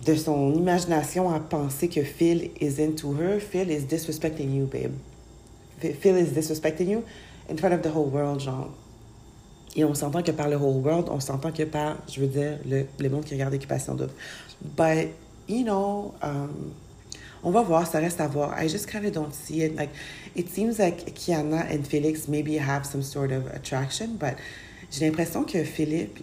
de 0.04 0.14
son 0.14 0.52
imagination 0.54 1.30
à 1.30 1.40
penser 1.40 1.88
que 1.88 2.02
Phil 2.02 2.50
is 2.60 2.80
into 2.80 3.14
her. 3.18 3.40
Phil 3.40 3.70
is 3.70 3.80
disrespecting 3.80 4.54
you, 4.54 4.66
babe. 4.66 4.92
Phil 5.80 6.16
is 6.16 6.32
disrespecting 6.32 6.88
you 6.90 7.02
in 7.50 7.56
front 7.56 7.72
of 7.72 7.82
the 7.82 7.88
whole 7.88 8.08
world, 8.08 8.40
genre. 8.40 8.70
Et 9.76 9.84
on 9.84 9.94
s'entend 9.94 10.22
que 10.22 10.32
par 10.32 10.48
le 10.48 10.56
whole 10.56 10.82
world, 10.82 11.08
on 11.10 11.20
s'entend 11.20 11.52
que 11.52 11.62
par, 11.62 11.98
je 12.08 12.20
veux 12.20 12.26
dire, 12.26 12.58
le, 12.68 12.86
le 12.98 13.08
monde 13.10 13.24
qui 13.24 13.34
regarde 13.34 13.54
Occupation 13.54 13.94
Double. 13.94 14.12
But, 14.76 15.10
you 15.46 15.64
know, 15.64 16.14
um, 16.22 16.72
on 17.42 17.50
va 17.50 17.62
voir, 17.62 17.86
ça 17.86 18.00
reste 18.00 18.20
à 18.20 18.26
voir. 18.26 18.60
I 18.60 18.68
just 18.68 18.86
kind 18.90 19.04
of 19.04 19.12
don't 19.12 19.32
see 19.32 19.62
it. 19.62 19.76
Like, 19.76 19.90
it 20.34 20.48
seems 20.48 20.78
like 20.78 21.14
Kiana 21.14 21.70
and 21.70 21.84
Felix 21.86 22.26
maybe 22.26 22.56
have 22.56 22.84
some 22.84 23.02
sort 23.02 23.30
of 23.30 23.46
attraction, 23.54 24.16
but 24.18 24.36
j'ai 24.90 25.06
l'impression 25.06 25.44
que 25.44 25.62
Philippe, 25.62 26.18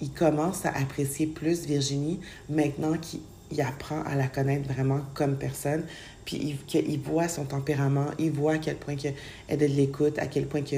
il 0.00 0.10
commence 0.10 0.64
à 0.64 0.70
apprécier 0.70 1.26
plus 1.26 1.66
Virginie 1.66 2.20
maintenant 2.48 2.94
qu'il 2.98 3.60
apprend 3.60 4.02
à 4.02 4.14
la 4.14 4.28
connaître 4.28 4.72
vraiment 4.72 5.00
comme 5.14 5.36
personne, 5.36 5.84
puis 6.24 6.56
qu'il 6.66 7.00
voit 7.00 7.28
son 7.28 7.44
tempérament, 7.44 8.06
il 8.18 8.30
voit 8.30 8.54
à 8.54 8.58
quel 8.58 8.76
point 8.76 8.96
que 8.96 9.08
elle 9.48 9.58
de 9.58 9.66
l'écoute, 9.66 10.18
à 10.18 10.26
quel 10.26 10.46
point 10.46 10.62
que, 10.62 10.76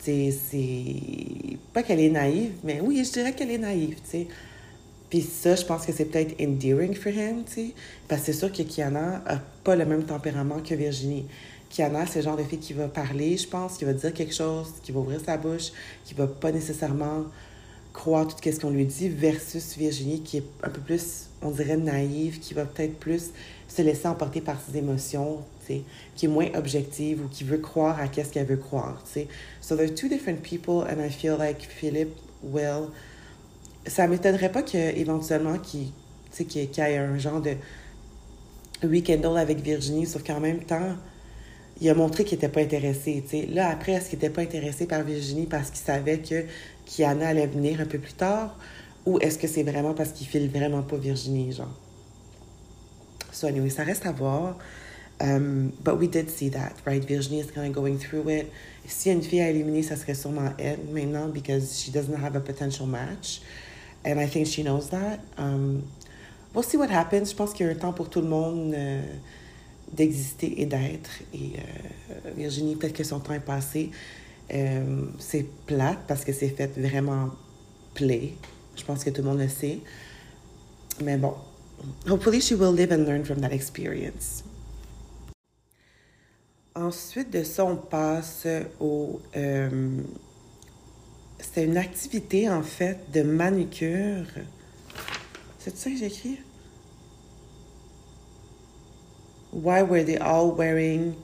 c'est... 0.00 0.96
Pas 1.72 1.82
qu'elle 1.82 2.00
est 2.00 2.10
naïve, 2.10 2.52
mais 2.64 2.80
oui, 2.80 3.02
je 3.04 3.12
dirais 3.12 3.32
qu'elle 3.32 3.50
est 3.50 3.58
naïve, 3.58 3.96
tu 3.96 4.10
sais. 4.10 4.26
Puis 5.08 5.22
ça, 5.22 5.56
je 5.56 5.64
pense 5.64 5.84
que 5.84 5.92
c'est 5.92 6.04
peut-être 6.04 6.40
endearing 6.40 6.94
for 6.94 7.12
him, 7.12 7.42
tu 7.44 7.52
sais. 7.52 7.74
Parce 8.08 8.22
que 8.22 8.26
c'est 8.32 8.38
sûr 8.38 8.52
que 8.52 8.62
Kiana 8.62 9.22
a 9.26 9.38
pas 9.64 9.76
le 9.76 9.84
même 9.84 10.04
tempérament 10.04 10.60
que 10.60 10.74
Virginie. 10.74 11.26
Kiana, 11.68 12.06
c'est 12.06 12.20
le 12.20 12.24
genre 12.24 12.36
de 12.36 12.44
fille 12.44 12.58
qui 12.58 12.72
va 12.72 12.88
parler, 12.88 13.36
je 13.36 13.46
pense, 13.46 13.76
qui 13.76 13.84
va 13.84 13.92
dire 13.92 14.12
quelque 14.12 14.34
chose, 14.34 14.72
qui 14.82 14.92
va 14.92 15.00
ouvrir 15.00 15.20
sa 15.24 15.36
bouche, 15.36 15.72
qui 16.04 16.14
va 16.14 16.26
pas 16.26 16.52
nécessairement 16.52 17.24
croire 17.92 18.26
tout 18.26 18.36
ce 18.42 18.60
qu'on 18.60 18.70
lui 18.70 18.86
dit, 18.86 19.08
versus 19.08 19.76
Virginie, 19.76 20.20
qui 20.20 20.38
est 20.38 20.44
un 20.62 20.70
peu 20.70 20.80
plus, 20.80 21.26
on 21.42 21.50
dirait, 21.50 21.76
naïve, 21.76 22.38
qui 22.38 22.54
va 22.54 22.64
peut-être 22.64 22.98
plus 22.98 23.30
se 23.68 23.82
laisser 23.82 24.06
emporter 24.06 24.40
par 24.40 24.60
ses 24.60 24.78
émotions, 24.78 25.38
qui 26.16 26.26
est 26.26 26.28
moins 26.28 26.48
objective 26.54 27.24
ou 27.24 27.28
qui 27.28 27.44
veut 27.44 27.58
croire 27.58 27.98
à 28.00 28.08
qu'est-ce 28.08 28.32
qu'elle 28.32 28.46
veut 28.46 28.56
croire, 28.56 29.02
tu 29.04 29.12
sais. 29.12 29.28
So 29.60 29.76
there 29.76 29.88
are 29.88 29.94
two 29.94 30.08
different 30.08 30.42
people, 30.42 30.84
and 30.88 31.04
I 31.04 31.10
feel 31.10 31.36
like 31.38 31.62
Philip 31.62 32.08
will 32.42 32.88
ça 33.86 34.06
m'étonnerait 34.06 34.52
pas 34.52 34.62
qu'éventuellement 34.62 35.58
qu'il 35.58 35.90
qu 36.32 36.58
y 36.58 36.80
ait 36.80 36.98
un 36.98 37.18
genre 37.18 37.40
de 37.40 37.54
weekend 38.86 39.24
avec 39.24 39.60
Virginie, 39.60 40.06
sauf 40.06 40.22
qu'en 40.22 40.40
même 40.40 40.60
temps, 40.60 40.96
il 41.80 41.88
a 41.88 41.94
montré 41.94 42.24
qu'il 42.24 42.36
n'était 42.36 42.48
pas 42.48 42.60
intéressé. 42.60 43.24
sais. 43.26 43.46
Là, 43.46 43.70
après, 43.70 43.92
est-ce 43.92 44.10
qu'il 44.10 44.18
n'était 44.18 44.30
pas 44.30 44.42
intéressé 44.42 44.86
par 44.86 45.02
Virginie 45.02 45.46
parce 45.46 45.70
qu'il 45.70 45.80
savait 45.80 46.18
que 46.18 46.44
Kiana 46.86 47.28
allait 47.28 47.46
venir 47.46 47.80
un 47.80 47.86
peu 47.86 47.98
plus 47.98 48.12
tard? 48.12 48.56
Ou 49.06 49.18
est-ce 49.20 49.38
que 49.38 49.48
c'est 49.48 49.62
vraiment 49.62 49.94
parce 49.94 50.10
qu'il 50.10 50.26
file 50.26 50.50
vraiment 50.50 50.82
pas 50.82 50.96
Virginie, 50.96 51.52
genre? 51.52 51.74
So 53.32 53.46
anyway, 53.46 53.70
ça 53.70 53.82
reste 53.82 54.04
à 54.04 54.12
voir. 54.12 54.58
Um, 55.20 55.72
but 55.84 55.96
we 55.96 56.06
did 56.06 56.30
see 56.30 56.48
that, 56.50 56.76
right? 56.86 57.04
Virginie 57.04 57.40
is 57.40 57.50
kind 57.50 57.66
of 57.66 57.74
going 57.74 57.98
through 57.98 58.28
it. 58.30 58.50
Si 58.86 59.10
une 59.10 59.22
fille 59.22 59.40
à 59.40 59.50
éliminer, 59.50 59.82
ça 59.82 59.96
serait 59.96 60.14
sûrement 60.14 60.54
elle 60.58 60.78
maintenant 60.92 61.28
because 61.28 61.78
she 61.78 61.90
doesn't 61.90 62.16
have 62.16 62.34
a 62.36 62.40
potential 62.40 62.86
match. 62.86 63.42
And 64.04 64.18
I 64.18 64.26
think 64.26 64.46
she 64.46 64.62
knows 64.62 64.88
that. 64.90 65.20
Um, 65.36 65.84
we'll 66.54 66.62
see 66.62 66.78
what 66.78 66.90
happens. 66.90 67.30
Je 67.30 67.36
pense 67.36 67.52
qu'il 67.52 67.66
y 67.66 67.68
a 67.68 67.72
un 67.72 67.76
temps 67.76 67.92
pour 67.92 68.08
tout 68.08 68.22
le 68.22 68.28
monde 68.28 68.72
euh, 68.74 69.02
d'exister 69.92 70.62
et 70.62 70.66
d'être. 70.66 71.10
Et 71.34 71.52
euh, 71.58 72.30
Virginie, 72.36 72.76
peut-être 72.76 72.96
que 72.96 73.04
son 73.04 73.20
temps 73.20 73.34
est 73.34 73.40
passé. 73.40 73.90
Euh, 74.52 75.04
c'est 75.18 75.46
plate 75.66 76.00
parce 76.08 76.24
que 76.24 76.32
c'est 76.32 76.48
fait 76.48 76.72
vraiment 76.78 77.30
play. 77.92 78.34
Je 78.74 78.84
pense 78.84 79.04
que 79.04 79.10
tout 79.10 79.20
le 79.20 79.28
monde 79.28 79.40
le 79.40 79.48
sait. 79.48 79.80
Mais 81.02 81.18
bon, 81.18 81.34
hopefully 82.08 82.40
she 82.40 82.52
will 82.52 82.74
live 82.74 82.90
and 82.90 83.04
learn 83.04 83.24
from 83.24 83.40
that 83.40 83.52
experience. 83.52 84.44
Ensuite 86.74 87.30
de 87.30 87.42
ça, 87.42 87.64
on 87.64 87.76
passe 87.76 88.46
au 88.78 89.20
c'était 91.42 91.64
une 91.64 91.78
activité, 91.78 92.48
en 92.48 92.62
fait, 92.62 92.98
de 93.12 93.22
manucure. 93.22 94.26
C'est 95.58 95.76
ça 95.76 95.90
que 95.90 95.96
j'ai 95.96 96.06
écrit? 96.06 96.38
Why 99.52 99.82
were 99.82 100.04
they 100.04 100.16
all 100.16 100.52
wearing 100.56 101.14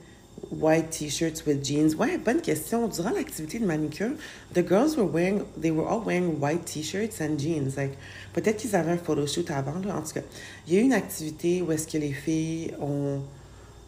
white 0.50 0.90
t-shirts 0.90 1.44
with 1.46 1.62
jeans? 1.64 1.94
Ouais, 1.94 2.18
bonne 2.18 2.40
question. 2.40 2.88
Durant 2.88 3.10
l'activité 3.10 3.58
de 3.58 3.66
manucure, 3.66 4.12
the 4.52 4.66
girls 4.66 4.96
were 4.96 5.06
wearing, 5.06 5.42
they 5.60 5.70
were 5.70 5.86
all 5.86 6.00
wearing 6.04 6.40
white 6.40 6.64
t-shirts 6.64 7.20
and 7.20 7.38
jeans. 7.38 7.76
Like, 7.76 7.96
peut-être 8.32 8.56
qu'ils 8.56 8.74
avaient 8.74 8.92
un 8.92 8.98
photoshoot 8.98 9.50
avant, 9.50 9.78
là. 9.86 9.96
En 9.96 10.02
tout 10.02 10.14
cas, 10.14 10.22
il 10.66 10.74
y 10.74 10.78
a 10.78 10.80
eu 10.80 10.84
une 10.84 10.92
activité 10.92 11.62
où 11.62 11.70
est-ce 11.70 11.86
que 11.86 11.98
les 11.98 12.12
filles 12.12 12.74
ont 12.80 13.20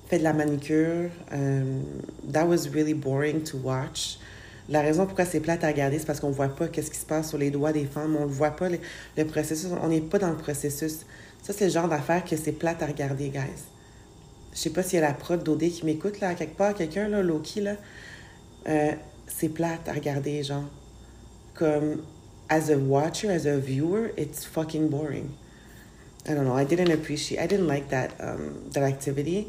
fait 0.09 0.19
de 0.19 0.25
la 0.25 0.33
manucure. 0.33 1.11
Um, 1.33 1.83
that 2.33 2.47
was 2.47 2.69
really 2.69 2.95
boring 2.95 3.43
to 3.45 3.59
watch. 3.59 4.19
La 4.69 4.83
raison 4.83 5.07
pourquoi 5.07 5.25
c'est 5.25 5.41
plate 5.41 5.65
à 5.65 5.69
regarder, 5.69 5.99
c'est 5.99 6.07
parce 6.07 6.21
qu'on 6.21 6.31
voit 6.31 6.49
pas 6.49 6.69
qu'est-ce 6.69 6.91
qui 6.91 6.99
se 6.99 7.07
passe 7.07 7.31
sur 7.31 7.39
les 7.39 7.51
doigts 7.51 7.73
des 7.73 7.87
femmes. 7.87 8.17
On 8.17 8.27
ne 8.27 8.31
voit 8.31 8.51
pas 8.51 8.69
le, 8.69 9.25
processus. 9.25 9.71
On 9.83 9.89
n'est 9.89 10.01
pas 10.01 10.19
dans 10.19 10.31
le 10.31 10.37
processus. 10.37 11.07
Ça, 11.43 11.53
c'est 11.53 11.67
le 11.67 11.71
genre 11.71 11.89
d'affaire 11.89 12.25
que 12.25 12.37
c'est 12.37 12.53
plate 12.53 12.83
à 12.83 12.87
regarder, 12.87 13.31
guys. 13.31 13.65
Je 14.53 14.59
sais 14.59 14.71
pas 14.71 14.83
s'il 14.83 14.99
y 14.99 15.03
a 15.03 15.07
la 15.07 15.15
prod 15.15 15.43
d'OD 15.43 15.71
qui 15.71 15.87
m'écoute, 15.87 16.21
là, 16.21 16.35
quelque 16.35 16.57
part, 16.57 16.75
quelqu'un, 16.75 17.09
là, 17.09 17.23
Loki, 17.23 17.61
là. 17.61 17.77
Euh, 18.69 18.93
c'est 19.27 19.49
plate 19.49 19.89
à 19.89 19.93
regarder, 19.93 20.43
genre. 20.43 20.65
Comme, 21.55 22.03
as 22.51 22.71
a 22.71 22.77
watcher, 22.77 23.31
as 23.31 23.47
a 23.47 23.57
viewer, 23.57 24.11
it's 24.19 24.45
fucking 24.45 24.89
boring. 24.89 25.31
I 26.27 26.35
don't 26.35 26.45
know. 26.45 26.59
I 26.59 26.65
didn't 26.65 26.91
appreciate, 26.91 27.41
I 27.41 27.47
didn't 27.47 27.69
like 27.69 27.89
that, 27.89 28.11
um, 28.21 28.71
that 28.73 28.83
activity. 28.83 29.49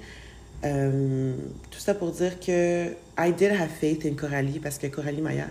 Euh, 0.66 1.34
tout 1.72 1.80
ça 1.80 1.94
pour 1.94 2.12
dire 2.12 2.40
que 2.40 2.90
I 3.18 3.32
did 3.32 3.52
have 3.52 3.70
faith 3.70 4.06
in 4.06 4.16
Coralie 4.16 4.60
parce 4.60 4.78
que 4.78 4.88
Coralie 4.88 5.22
Maya 5.22 5.48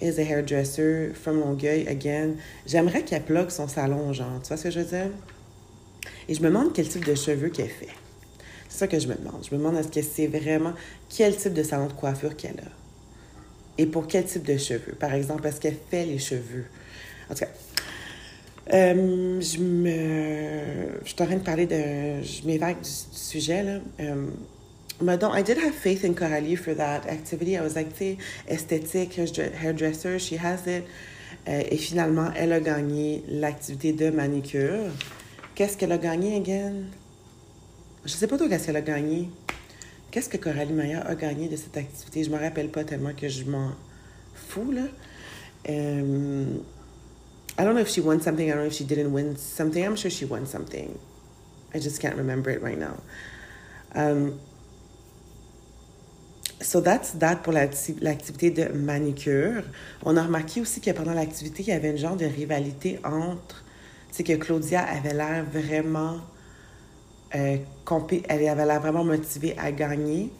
is 0.00 0.18
a 0.18 0.22
hairdresser 0.22 1.12
from 1.14 1.40
Longueuil 1.40 1.86
again. 1.86 2.36
J'aimerais 2.66 3.02
qu'elle 3.02 3.24
plug 3.24 3.50
son 3.50 3.68
salon, 3.68 4.12
genre. 4.12 4.40
Tu 4.42 4.48
vois 4.48 4.56
ce 4.56 4.64
que 4.64 4.70
je 4.70 4.80
veux 4.80 4.86
dire? 4.86 5.10
Et 6.28 6.34
je 6.34 6.40
me 6.40 6.48
demande 6.48 6.72
quel 6.72 6.88
type 6.88 7.04
de 7.04 7.14
cheveux 7.14 7.48
qu'elle 7.48 7.68
fait. 7.68 7.88
C'est 8.68 8.78
ça 8.78 8.86
que 8.86 8.98
je 8.98 9.08
me 9.08 9.14
demande. 9.14 9.44
Je 9.48 9.54
me 9.54 9.58
demande 9.58 9.76
est-ce 9.76 9.88
que 9.88 10.02
c'est 10.02 10.26
vraiment 10.26 10.72
quel 11.08 11.36
type 11.36 11.54
de 11.54 11.62
salon 11.62 11.86
de 11.86 11.92
coiffure 11.92 12.36
qu'elle 12.36 12.60
a. 12.60 12.70
Et 13.78 13.86
pour 13.86 14.06
quel 14.06 14.24
type 14.24 14.44
de 14.44 14.56
cheveux? 14.56 14.94
Par 14.98 15.14
exemple, 15.14 15.46
est-ce 15.46 15.60
qu'elle 15.60 15.78
fait 15.90 16.04
les 16.04 16.18
cheveux? 16.18 16.64
En 17.30 17.34
tout 17.34 17.40
cas, 17.40 17.50
euh, 18.72 19.40
je 19.40 19.58
me. 19.58 21.00
Je 21.04 21.08
suis 21.08 21.22
en 21.22 21.26
train 21.26 21.36
de 21.36 21.44
parler 21.44 21.66
de. 21.66 22.22
Je 22.22 22.46
m'évague 22.46 22.80
du, 22.80 22.90
sujet, 23.12 23.62
là. 23.62 23.78
Um, 24.00 24.32
mais 25.00 25.16
donc, 25.16 25.32
I 25.34 25.42
did 25.42 25.58
have 25.58 25.74
faith 25.74 26.04
in 26.04 26.14
Coralie 26.14 26.56
for 26.56 26.74
that 26.74 27.06
activity. 27.08 27.52
I 27.52 27.60
was 27.60 27.74
like, 27.74 27.92
tu 27.92 27.98
sais, 27.98 28.18
esthétique, 28.48 29.18
hairdresser, 29.62 30.18
she 30.18 30.34
has 30.34 30.66
it. 30.66 30.84
Euh, 31.48 31.62
et 31.70 31.76
finalement, 31.76 32.30
elle 32.36 32.52
a 32.52 32.60
gagné 32.60 33.22
l'activité 33.28 33.92
de 33.92 34.10
manicure. 34.10 34.90
Qu'est-ce 35.54 35.76
qu'elle 35.76 35.92
a 35.92 35.98
gagné, 35.98 36.36
again? 36.36 36.74
Je 38.04 38.10
sais 38.10 38.26
pas 38.26 38.36
trop 38.36 38.48
qu'est-ce 38.48 38.66
qu'elle 38.66 38.76
a 38.76 38.82
gagné. 38.82 39.30
Qu'est-ce 40.10 40.28
que 40.28 40.36
Coralie 40.36 40.72
Maya 40.72 41.00
a 41.06 41.14
gagné 41.14 41.48
de 41.48 41.56
cette 41.56 41.76
activité? 41.76 42.24
Je 42.24 42.30
me 42.30 42.38
rappelle 42.38 42.68
pas 42.68 42.82
tellement 42.82 43.12
que 43.14 43.28
je 43.28 43.44
m'en 43.44 43.70
fous, 44.34 44.72
là. 44.72 44.82
I 47.58 47.64
don't 47.64 47.74
know 47.74 47.80
if 47.80 47.88
she 47.88 48.00
won 48.00 48.20
something. 48.20 48.48
I 48.48 48.54
don't 48.54 48.62
know 48.62 48.68
if 48.68 48.74
she 48.74 48.84
didn't 48.84 49.12
win 49.12 49.36
something. 49.36 49.84
I'm 49.84 49.96
sure 49.96 50.10
she 50.10 50.24
won 50.24 50.46
something. 50.46 50.96
I 51.74 51.80
just 51.80 52.00
can't 52.00 52.16
remember 52.16 52.50
it 52.50 52.62
right 52.62 52.78
now. 52.78 52.96
Um, 53.94 54.40
so 56.60 56.80
that's 56.80 57.10
that 57.12 57.42
pour 57.42 57.52
l'activité 57.52 58.54
de 58.54 58.68
manicure. 58.72 59.64
On 60.04 60.16
a 60.16 60.22
remarqué 60.22 60.60
aussi 60.60 60.80
que 60.80 60.92
pendant 60.92 61.14
l'activité, 61.14 61.64
il 61.64 61.68
y 61.68 61.72
avait 61.72 61.90
une 61.90 61.98
genre 61.98 62.16
de 62.16 62.26
rivalité 62.26 63.00
entre. 63.04 63.64
Sais, 64.12 64.22
que 64.22 64.36
Claudia 64.36 64.82
avait 64.82 65.12
l'air 65.12 65.44
vraiment. 65.44 66.20
Euh, 67.34 67.58
elle 68.28 68.48
avait 68.48 68.66
l'air 68.66 68.80
vraiment 68.80 69.04
motivée 69.04 69.56
à 69.58 69.72
gagner. 69.72 70.30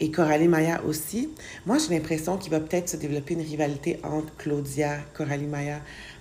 Et 0.00 0.10
Coralie 0.10 0.48
Maya 0.48 0.82
aussi. 0.84 1.30
Moi, 1.66 1.78
j'ai 1.78 1.94
l'impression 1.94 2.36
qu'il 2.36 2.50
va 2.50 2.58
peut-être 2.58 2.88
se 2.88 2.96
développer 2.96 3.34
une 3.34 3.42
rivalité 3.42 4.00
entre 4.02 4.34
Claudia, 4.36 4.98
Coralie 5.14 5.46
Maya. 5.46 5.80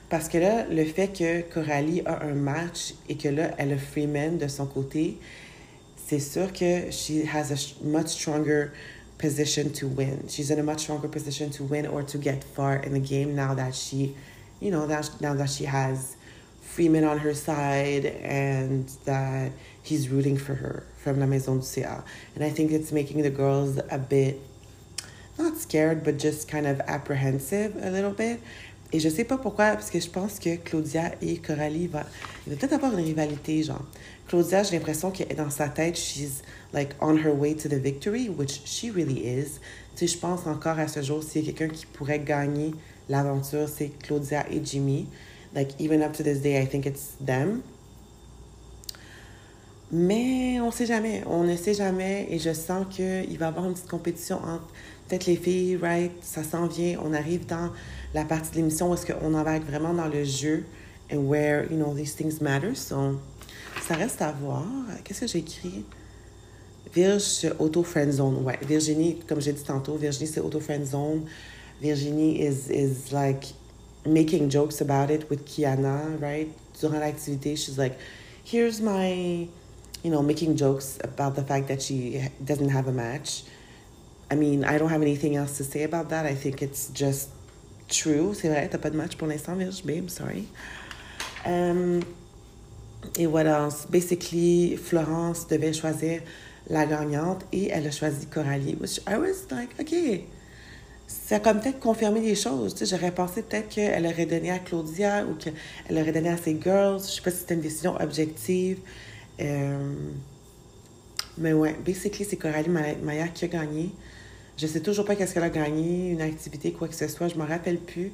Parce 0.09 0.29
que 0.29 0.37
là, 0.37 0.65
le 0.69 0.85
fait 0.85 1.07
que 1.07 1.41
Coralie 1.41 2.03
a 2.05 2.23
un 2.23 2.35
match 2.35 2.93
et 3.09 3.17
que 3.17 3.29
là, 3.29 3.51
elle 3.57 3.73
a 3.73 3.77
Freeman 3.77 4.37
de 4.37 4.47
son 4.47 4.67
côté, 4.67 5.17
c'est 6.05 6.19
sûr 6.19 6.53
que 6.53 6.91
she 6.91 7.25
has 7.33 7.51
a 7.51 7.83
much 7.83 8.09
stronger 8.09 8.69
position 9.17 9.69
to 9.69 9.87
win. 9.87 10.19
She's 10.27 10.51
in 10.51 10.59
a 10.59 10.63
much 10.63 10.81
stronger 10.81 11.07
position 11.07 11.49
to 11.51 11.63
win 11.63 11.87
or 11.87 12.03
to 12.03 12.19
get 12.19 12.43
far 12.43 12.75
in 12.75 12.93
the 12.93 12.99
game 12.99 13.33
now 13.33 13.55
that 13.55 13.73
she, 13.73 14.13
you 14.61 14.69
know, 14.69 14.85
that 14.85 15.09
now 15.19 15.33
that 15.33 15.49
she 15.49 15.65
has 15.65 16.15
Freeman 16.61 17.05
on 17.05 17.17
her 17.17 17.33
side 17.33 18.05
and 18.05 18.87
that 19.05 19.51
he's 19.81 20.09
rooting 20.09 20.37
for 20.37 20.53
her 20.53 20.83
from 21.03 21.19
La 21.19 21.25
Maison 21.25 21.55
du 21.55 21.65
CA. 21.65 22.03
And 22.35 22.43
I 22.43 22.49
think 22.49 22.71
it's 22.71 22.91
making 22.91 23.21
the 23.21 23.29
girls 23.29 23.79
a 23.91 23.97
bit, 23.97 24.39
not 25.37 25.57
scared, 25.57 26.03
but 26.03 26.17
just 26.17 26.47
kind 26.47 26.65
of 26.65 26.81
apprehensive 26.87 27.75
a 27.81 27.89
little 27.91 28.11
bit. 28.11 28.39
Et 28.93 28.99
je 28.99 29.09
sais 29.09 29.23
pas 29.23 29.37
pourquoi, 29.37 29.73
parce 29.73 29.89
que 29.89 29.99
je 29.99 30.09
pense 30.09 30.37
que 30.37 30.55
Claudia 30.55 31.15
et 31.19 31.37
Coralie 31.37 31.87
va, 31.87 32.05
il 32.45 32.53
va 32.53 32.59
peut-être 32.59 32.73
avoir 32.73 32.95
une 32.97 33.03
rivalité, 33.03 33.63
genre. 33.63 33.83
Claudia, 34.27 34.61
j'ai 34.61 34.77
l'impression 34.77 35.09
que 35.09 35.23
dans 35.33 35.49
sa 35.49 35.67
tête, 35.67 35.97
she's 35.97 36.43
like 36.73 36.93
on 37.01 37.17
her 37.17 37.33
way 37.33 37.55
to 37.55 37.67
the 37.67 37.79
victory, 37.79 38.29
which 38.29 38.61
she 38.65 38.91
really 38.91 39.25
is. 39.25 39.59
Tu 39.95 40.07
je 40.07 40.17
pense 40.17 40.45
encore 40.45 40.77
à 40.77 40.87
ce 40.87 41.01
jour, 41.01 41.23
s'il 41.23 41.43
y 41.43 41.49
a 41.49 41.53
quelqu'un 41.53 41.73
qui 41.73 41.87
pourrait 41.87 42.19
gagner 42.19 42.75
l'aventure, 43.09 43.67
c'est 43.67 43.91
Claudia 44.03 44.45
et 44.51 44.61
Jimmy. 44.63 45.07
Like, 45.55 45.79
even 45.79 46.01
up 46.01 46.13
to 46.13 46.23
this 46.23 46.41
day, 46.41 46.61
I 46.61 46.67
think 46.67 46.85
it's 46.85 47.15
them. 47.23 47.61
Mais 49.95 50.59
on 50.59 50.71
sait 50.71 50.87
jamais, 50.87 51.21
on 51.27 51.43
ne 51.43 51.55
sait 51.55 51.75
jamais, 51.75 52.25
et 52.31 52.39
je 52.39 52.51
sens 52.51 52.87
qu'il 52.89 53.37
va 53.37 53.45
y 53.45 53.47
avoir 53.47 53.65
une 53.67 53.73
petite 53.73 53.87
compétition 53.87 54.37
entre 54.37 54.67
peut-être 55.07 55.27
les 55.27 55.35
filles, 55.35 55.75
right? 55.75 56.11
Ça 56.23 56.43
s'en 56.43 56.65
vient, 56.65 56.99
on 57.05 57.13
arrive 57.13 57.45
dans 57.45 57.69
la 58.15 58.25
partie 58.25 58.49
de 58.49 58.55
l'émission 58.55 58.89
où 58.89 58.95
est-ce 58.95 59.05
qu'on 59.05 59.29
vraiment 59.29 59.93
dans 59.93 60.07
le 60.07 60.23
jeu 60.23 60.63
and 61.11 61.27
where, 61.27 61.71
you 61.71 61.77
know, 61.77 61.93
these 61.93 62.15
things 62.15 62.41
matter. 62.41 62.73
So, 62.73 63.19
ça 63.87 63.93
reste 63.93 64.19
à 64.23 64.31
voir. 64.31 64.65
Qu'est-ce 65.03 65.21
que 65.21 65.27
j'ai 65.27 65.39
écrit? 65.39 65.85
Virge, 66.91 67.53
auto 67.59 67.83
friend 67.83 68.11
zone. 68.11 68.43
Ouais, 68.43 68.57
Virginie, 68.67 69.19
comme 69.27 69.41
j'ai 69.41 69.53
dit 69.53 69.63
tantôt, 69.63 69.95
Virginie, 69.95 70.27
c'est 70.27 70.41
auto 70.41 70.59
friend 70.59 70.87
zone. 70.87 71.25
Virginie 71.79 72.41
is, 72.41 72.71
is 72.71 73.11
like 73.11 73.45
making 74.07 74.49
jokes 74.49 74.81
about 74.81 75.11
it 75.13 75.29
with 75.29 75.45
Kiana, 75.45 76.19
right? 76.19 76.49
Durant 76.79 76.99
l'activité, 76.99 77.55
she's 77.55 77.77
like, 77.77 77.95
here's 78.43 78.81
my, 78.81 79.47
you 80.03 80.11
know, 80.11 80.21
making 80.21 80.57
jokes 80.57 80.99
about 81.03 81.35
the 81.35 81.43
fact 81.43 81.67
that 81.69 81.81
she 81.81 82.21
doesn't 82.43 82.69
have 82.69 82.87
a 82.87 82.91
match. 82.91 83.43
I 84.29 84.35
mean, 84.35 84.65
I 84.65 84.77
don't 84.77 84.89
have 84.89 85.01
anything 85.01 85.35
else 85.35 85.57
to 85.57 85.63
say 85.63 85.83
about 85.83 86.09
that. 86.09 86.25
I 86.25 86.35
think 86.35 86.61
it's 86.61 86.89
just 86.89 87.29
true. 87.87 88.33
C'est 88.33 88.49
vrai, 88.49 88.67
t'as 88.69 88.77
pas 88.77 88.89
de 88.89 88.97
match 88.97 89.15
pour 89.15 89.27
l'instant, 89.27 89.55
Virge, 89.55 89.83
babe, 89.83 90.09
sorry. 90.09 90.47
Um, 91.45 92.01
et 93.17 93.27
what 93.27 93.45
else? 93.45 93.85
Basically, 93.85 94.75
Florence 94.75 95.47
devait 95.47 95.73
choisir 95.73 96.21
la 96.69 96.85
gagnante 96.85 97.43
et 97.51 97.69
elle 97.69 97.87
a 97.87 97.91
choisi 97.91 98.25
Coralie, 98.27 98.75
which 98.75 98.99
I 99.07 99.17
was 99.17 99.47
like, 99.51 99.69
OK. 99.79 99.93
Ça 101.07 101.35
a 101.35 101.39
comme 101.39 101.59
peut-être 101.59 101.79
confirmé 101.79 102.21
des 102.21 102.35
choses. 102.35 102.73
Tu 102.73 102.85
J'aurais 102.85 103.11
pensé 103.11 103.43
peut-être 103.43 103.69
qu'elle 103.69 104.05
aurait 104.05 104.25
donné 104.25 104.51
à 104.51 104.59
Claudia 104.59 105.25
ou 105.25 105.35
qu'elle 105.35 105.97
aurait 105.97 106.11
donné 106.11 106.29
à 106.29 106.37
ses 106.37 106.59
girls. 106.59 107.01
Je 107.01 107.11
sais 107.11 107.21
pas 107.21 107.29
si 107.29 107.37
c'était 107.37 107.53
une 107.53 107.61
décision 107.61 107.95
objective. 108.01 108.79
Um, 109.39 110.13
mais 111.37 111.53
ouais, 111.53 111.75
basically, 111.83 112.25
c'est 112.25 112.37
Coralie 112.37 112.69
Maya 112.69 113.27
qui 113.27 113.45
a 113.45 113.47
gagné. 113.47 113.91
Je 114.57 114.67
sais 114.67 114.81
toujours 114.81 115.05
pas 115.05 115.15
qu'est-ce 115.15 115.33
qu'elle 115.33 115.43
a 115.43 115.49
gagné, 115.49 116.11
une 116.11 116.21
activité, 116.21 116.71
quoi 116.71 116.87
que 116.87 116.95
ce 116.95 117.07
soit. 117.07 117.27
Je 117.27 117.35
me 117.35 117.43
rappelle 117.43 117.79
plus. 117.79 118.11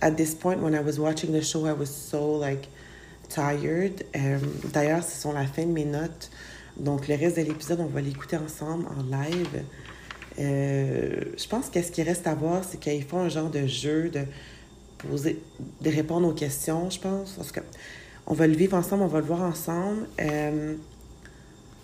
At 0.00 0.12
this 0.12 0.34
point, 0.34 0.58
when 0.58 0.74
I 0.74 0.80
was 0.80 0.98
watching 0.98 1.32
the 1.32 1.42
show, 1.42 1.66
I 1.66 1.72
was 1.72 1.86
so 1.86 2.38
like 2.38 2.68
tired. 3.28 4.04
Um, 4.14 4.40
D'ailleurs, 4.72 5.02
ce 5.02 5.20
sont 5.20 5.32
la 5.32 5.46
fin 5.46 5.64
de 5.64 5.72
mes 5.72 5.86
notes. 5.86 6.30
Donc, 6.76 7.08
le 7.08 7.14
reste 7.16 7.36
de 7.36 7.42
l'épisode, 7.42 7.80
on 7.80 7.86
va 7.86 8.00
l'écouter 8.00 8.36
ensemble 8.36 8.86
en 8.86 9.02
live. 9.02 9.64
Euh, 10.38 11.24
je 11.36 11.48
pense 11.48 11.70
que 11.70 11.82
ce 11.82 11.90
qui 11.90 12.02
reste 12.02 12.26
à 12.26 12.34
voir, 12.34 12.62
c'est 12.64 12.78
qu'ils 12.78 13.02
font 13.02 13.20
un 13.20 13.28
genre 13.28 13.50
de 13.50 13.66
jeu 13.66 14.10
de 14.10 14.24
poser, 14.98 15.40
de 15.80 15.90
répondre 15.90 16.28
aux 16.28 16.34
questions, 16.34 16.90
je 16.90 17.00
pense. 17.00 17.32
Parce 17.32 17.50
que 17.50 17.60
on 18.28 18.34
va 18.34 18.46
le 18.46 18.54
vivre 18.54 18.76
ensemble, 18.76 19.02
on 19.02 19.08
va 19.08 19.20
le 19.20 19.26
voir 19.26 19.40
ensemble. 19.40 20.06
Euh, 20.20 20.74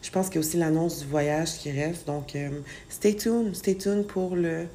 je 0.02 0.10
pense 0.10 0.26
qu'il 0.26 0.34
y 0.34 0.38
a 0.38 0.40
aussi 0.40 0.58
l'annonce 0.58 1.00
du 1.00 1.06
voyage 1.06 1.58
qui 1.58 1.72
reste. 1.72 2.06
Donc, 2.06 2.36
euh, 2.36 2.60
stay 2.90 3.16
tuned. 3.16 3.54
Stay 3.54 3.76
tuned 3.76 4.06
pour 4.06 4.36
le 4.36 4.66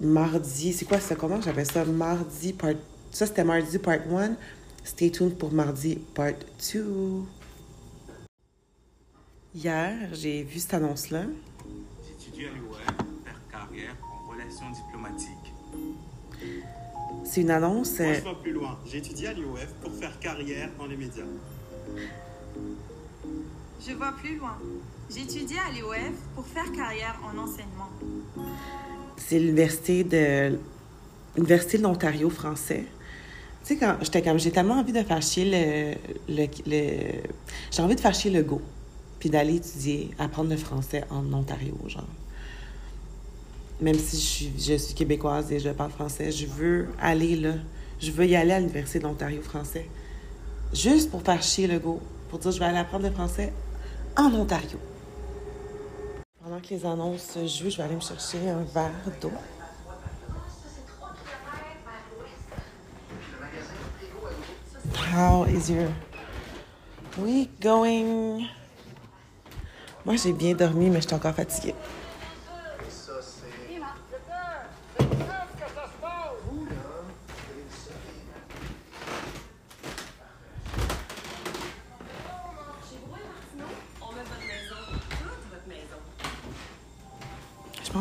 mardi. 0.00 0.72
C'est 0.72 0.84
quoi 0.84 1.00
ça? 1.00 1.16
Comment 1.16 1.40
j'appelle 1.40 1.66
ça? 1.66 1.84
Mardi 1.84 2.52
part... 2.52 2.74
Ça, 3.10 3.26
c'était 3.26 3.42
mardi 3.42 3.78
part 3.78 3.98
1. 4.08 4.36
Stay 4.84 5.10
tuned 5.10 5.36
pour 5.36 5.52
mardi 5.52 5.96
part 6.14 6.34
2. 6.72 6.84
Hier, 9.56 9.96
j'ai 10.12 10.44
vu 10.44 10.60
cette 10.60 10.74
annonce-là. 10.74 11.24
J'étudie 12.06 12.44
à 12.44 12.50
faire 13.24 13.40
carrière 13.50 13.96
en 14.04 14.30
relations 14.30 14.70
diplomatiques. 14.70 15.37
C'est 17.28 17.42
une 17.42 17.50
annonce... 17.50 17.98
Moi, 17.98 18.14
je 18.14 18.20
vais 18.20 18.34
plus 18.42 18.52
loin. 18.52 18.78
J'étudie 18.90 19.26
à 19.26 19.34
l'UOF 19.34 19.66
pour 19.82 19.92
faire 19.92 20.18
carrière 20.18 20.70
dans 20.78 20.86
les 20.86 20.96
médias. 20.96 21.24
Je 23.86 23.92
vois 23.92 24.12
plus 24.12 24.38
loin. 24.38 24.56
J'étudie 25.14 25.56
à 25.58 25.70
l'UOF 25.70 26.14
pour 26.34 26.46
faire 26.46 26.72
carrière 26.72 27.20
en 27.22 27.36
enseignement. 27.36 27.90
C'est 29.18 29.38
l'université 29.38 30.04
de 30.04 30.58
l'université 31.36 31.76
de 31.76 31.82
l'Ontario 31.82 32.30
français. 32.30 32.86
Tu 33.62 33.74
sais, 33.74 33.76
quand 33.76 33.96
j'étais 34.00 34.22
comme, 34.22 34.38
j'ai 34.38 34.50
tellement 34.50 34.78
envie 34.78 34.92
de 34.92 35.02
faire 35.02 35.20
chier 35.20 35.44
le, 35.44 36.34
le, 36.34 36.46
le 36.66 37.12
j'ai 37.70 37.82
envie 37.82 37.94
de 37.94 38.00
faire 38.00 38.14
chier 38.14 38.30
le 38.30 38.42
go, 38.42 38.62
puis 39.18 39.28
d'aller 39.28 39.56
étudier, 39.56 40.10
apprendre 40.18 40.48
le 40.48 40.56
français 40.56 41.04
en 41.10 41.30
Ontario, 41.34 41.76
genre. 41.88 42.08
Même 43.80 43.96
si 43.96 44.16
je 44.16 44.22
suis, 44.22 44.52
je 44.58 44.74
suis 44.74 44.94
québécoise 44.94 45.52
et 45.52 45.60
je 45.60 45.70
parle 45.70 45.92
français, 45.92 46.32
je 46.32 46.46
veux 46.46 46.88
aller 47.00 47.36
là. 47.36 47.54
Je 48.00 48.10
veux 48.10 48.26
y 48.26 48.34
aller 48.34 48.52
à 48.52 48.58
l'université 48.58 48.98
de 48.98 49.04
l'Ontario 49.04 49.40
français. 49.42 49.88
Juste 50.72 51.10
pour 51.10 51.22
faire 51.22 51.42
chier 51.42 51.66
le 51.66 51.78
go, 51.78 52.00
pour 52.28 52.38
dire 52.38 52.50
je 52.50 52.58
vais 52.58 52.64
aller 52.64 52.78
apprendre 52.78 53.06
le 53.06 53.12
français 53.12 53.52
en 54.16 54.32
Ontario. 54.34 54.78
Pendant 56.42 56.60
que 56.60 56.68
les 56.70 56.84
annonces 56.84 57.38
jouent, 57.46 57.70
je 57.70 57.76
vais 57.76 57.82
aller 57.84 57.94
me 57.94 58.00
chercher 58.00 58.48
un 58.48 58.62
verre 58.62 58.90
d'eau. 59.20 59.32
How 65.14 65.46
is 65.46 65.70
your 65.70 65.88
week 67.18 67.50
going? 67.60 68.46
Moi, 70.04 70.16
j'ai 70.16 70.32
bien 70.32 70.54
dormi, 70.54 70.90
mais 70.90 71.00
je 71.00 71.06
suis 71.06 71.14
encore 71.14 71.34
fatiguée. 71.34 71.74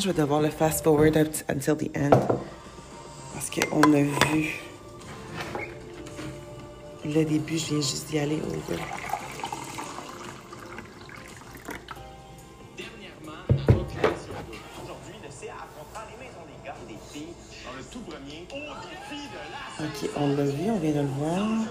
Je 0.08 0.14
vais 0.14 0.22
devoir 0.22 0.42
le 0.42 0.50
fast 0.50 0.86
forward 0.86 1.18
up 1.18 1.28
until 1.50 1.76
the 1.76 1.92
end. 1.98 2.12
Parce 3.34 3.50
qu'on 3.50 3.94
a 3.94 4.04
vu 4.04 4.58
le 7.04 7.26
début, 7.26 7.58
je 7.58 7.66
viens 7.66 7.82
juste 7.82 8.08
d'y 8.08 8.18
aller 8.18 8.38
au 8.38 8.72
la 8.72 8.78
Ok, 19.82 20.10
on 20.16 20.28
l'a 20.38 20.44
vu, 20.46 20.72
on 20.72 20.80
vient 20.80 20.92
de 20.94 21.02
le 21.02 21.08
voir. 21.08 21.66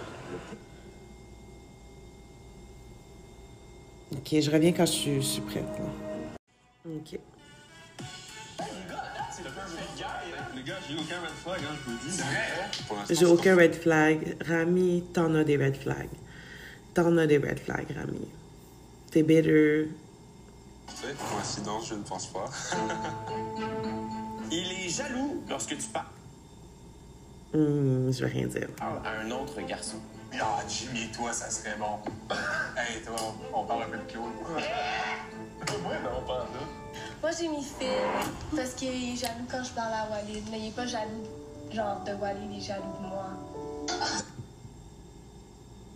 Ok, 4.12 4.41
je 4.43 4.51
reviens 4.51 4.72
quand 4.72 4.84
je 4.84 4.93
suis, 4.93 5.14
je 5.14 5.20
suis 5.26 5.41
prête. 5.41 5.64
là. 5.78 5.87
Ok. 6.97 7.18
Gars, 10.67 10.75
j'ai 10.89 10.95
aucun 10.97 11.21
red 11.21 11.31
flag, 11.31 11.61
hein, 11.62 11.77
je 11.79 11.85
vous 11.85 11.97
le 11.97 12.11
dis. 12.11 12.19
L'instant, 12.19 13.14
J'ai 13.14 13.27
aucun 13.27 13.57
red 13.57 13.75
flag. 13.75 14.37
Rami, 14.47 15.05
t'en 15.12 15.35
as 15.35 15.45
des 15.45 15.57
red 15.57 15.77
flags. 15.77 16.09
T'en 16.95 17.17
as 17.19 17.27
des 17.27 17.39
red 17.39 17.59
flags, 17.61 17.87
Rami. 17.97 18.29
T'es 19.11 19.23
bitter. 19.23 19.89
Coïncidence, 21.31 21.89
je 21.89 21.95
ne 21.95 22.03
pense 22.03 22.27
pas. 22.27 22.51
Il 24.51 24.73
est 24.73 24.89
jaloux 24.89 25.43
lorsque 25.49 25.77
tu 25.77 25.87
parles 25.93 26.07
Hmm, 27.55 28.11
je 28.12 28.25
vais 28.25 28.31
rien 28.33 28.47
dire. 28.49 28.69
à 28.81 29.21
un 29.21 29.31
autre 29.31 29.61
garçon. 29.62 29.97
Ah, 30.39 30.59
Jimmy 30.69 31.05
et 31.05 31.12
toi, 31.17 31.33
ça 31.33 31.49
serait 31.49 31.77
bon. 31.79 31.99
hey, 32.77 33.01
toi, 33.03 33.14
on 33.55 33.64
parle 33.64 33.85
un 33.85 33.87
peu 33.87 33.97
de 33.99 34.03
Claude. 34.11 34.25
Ouais, 34.57 35.99
non, 36.03 36.27
pas 36.27 36.39
là. 36.39 36.47
Moi, 37.23 37.31
j'ai 37.39 37.49
mis 37.49 37.62
Phil 37.62 37.89
parce 38.55 38.75
qu'il 38.75 38.89
est 38.89 39.17
jaloux 39.17 39.47
quand 39.51 39.64
je 39.64 39.73
parle 39.73 39.93
à 39.93 40.09
Walid, 40.11 40.45
mais 40.51 40.61
il 40.61 40.69
est 40.69 40.77
pas 40.77 40.87
jaloux, 40.87 41.25
genre, 41.73 42.05
de 42.05 42.12
Walid, 42.12 42.51
il 42.53 42.59
est 42.59 42.61
jaloux 42.61 42.85
de 43.03 43.07
moi. 43.09 43.31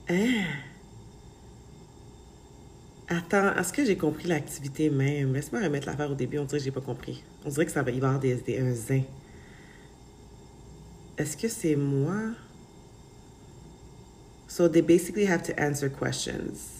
Hein? 0.09 0.45
Attends, 3.09 3.55
est-ce 3.57 3.73
que 3.73 3.85
j'ai 3.85 3.97
compris 3.97 4.29
l'activité 4.29 4.89
même? 4.91 5.35
Laisse-moi 5.35 5.61
remettre 5.61 5.87
l'affaire 5.87 6.11
au 6.11 6.15
début, 6.15 6.39
on 6.39 6.45
dirait 6.45 6.59
que 6.59 6.65
j'ai 6.65 6.71
pas 6.71 6.81
compris. 6.81 7.23
On 7.45 7.49
dirait 7.49 7.67
que 7.67 7.73
ça 7.73 7.83
va 7.83 7.91
y 7.91 7.97
avoir 7.97 8.19
des, 8.19 8.35
des, 8.37 8.59
un 8.59 8.73
zin. 8.73 9.03
Est-ce 11.19 11.37
que 11.37 11.49
c'est 11.49 11.77
moi? 11.77 12.33
So 14.49 14.69
they 14.69 14.83
basically 14.83 15.27
have 15.27 15.43
to 15.45 15.53
answer 15.61 15.89
questions. 15.89 16.80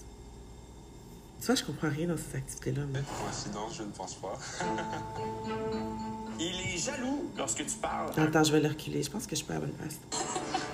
Tu 1.41 1.47
vois, 1.47 1.55
je 1.55 1.65
comprends 1.65 1.89
rien 1.89 2.07
dans 2.09 2.17
ces 2.17 2.37
activités-là. 2.37 2.83
moi. 2.87 3.01
Coïncidence, 3.25 3.77
je 3.79 3.83
ne 3.83 3.91
pense 3.91 4.15
pas. 4.17 4.39
Il 6.39 6.47
est 6.75 6.79
jaloux 6.79 7.31
lorsque 7.37 7.65
tu 7.65 7.75
parles. 7.81 8.11
Attends, 8.17 8.45
je 8.45 8.53
vais 8.53 8.61
le 8.61 8.69
reculer. 8.69 9.03
Je 9.03 9.11
pense 9.11 9.27
que 9.27 9.35
je 9.37 9.45
peux 9.45 9.53
à 9.53 9.57
la 9.57 9.61
bonne 9.63 9.73
place. 9.73 9.99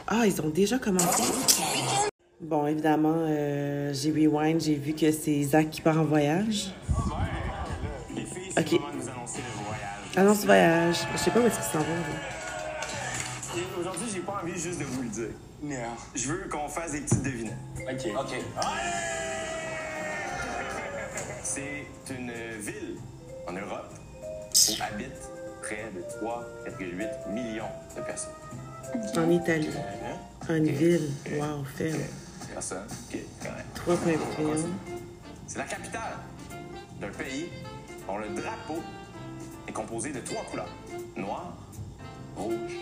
Ah, 0.06 0.26
ils 0.26 0.40
ont 0.40 0.48
déjà 0.48 0.78
commencé. 0.78 1.22
Bon, 2.40 2.66
évidemment, 2.66 3.14
euh, 3.16 3.92
j'ai 3.92 4.10
rewind, 4.12 4.60
j'ai 4.60 4.74
vu 4.76 4.92
que 4.92 5.10
c'est 5.10 5.42
Zach 5.42 5.70
qui 5.70 5.80
part 5.80 5.98
en 5.98 6.04
voyage. 6.04 6.72
Les 8.14 8.24
filles, 8.24 8.52
Ok. 8.56 8.80
vous 8.94 9.08
annoncer 9.08 9.38
le 9.38 9.64
voyage. 9.64 10.16
Annonce 10.16 10.44
voyage. 10.44 10.96
Je 11.12 11.18
sais 11.18 11.30
pas 11.30 11.40
où 11.40 11.46
est-ce 11.46 11.56
qu'ils 11.56 11.64
s'en 11.64 11.78
vont. 11.78 11.84
aujourd'hui, 13.80 14.06
j'ai 14.12 14.20
pas 14.20 14.40
envie 14.42 14.58
juste 14.58 14.78
de 14.78 14.84
vous 14.84 15.02
le 15.02 15.08
dire. 15.08 15.30
Non. 15.62 15.76
Je 16.14 16.28
veux 16.28 16.48
qu'on 16.48 16.68
fasse 16.68 16.92
des 16.92 17.00
petites 17.00 17.22
devinettes. 17.22 17.56
OK. 17.80 18.12
OK. 18.20 18.34
C'est 21.48 21.86
une 22.12 22.32
ville 22.60 22.96
en 23.46 23.52
Europe 23.52 23.94
où 24.52 24.82
habitent 24.82 25.30
près 25.62 25.90
de 25.94 26.00
3,8 26.26 27.30
millions 27.32 27.68
de 27.96 28.00
personnes. 28.02 28.32
En 29.16 29.30
Italie. 29.30 29.70
En 30.48 30.54
ville. 30.62 31.12
Wow, 31.38 31.64
faible. 31.76 31.98
Personne. 32.52 32.82
OK, 33.08 33.18
correct. 33.40 34.02
3,8 34.04 34.40
millions. 34.44 34.68
C'est 35.46 35.58
la 35.58 35.64
capitale 35.64 36.16
d'un 37.00 37.10
pays 37.10 37.48
dont 38.08 38.18
le 38.18 38.28
drapeau 38.30 38.82
est 39.68 39.72
composé 39.72 40.12
de 40.12 40.18
trois 40.20 40.42
couleurs. 40.50 40.68
Noir, 41.16 41.56
rouge 42.36 42.72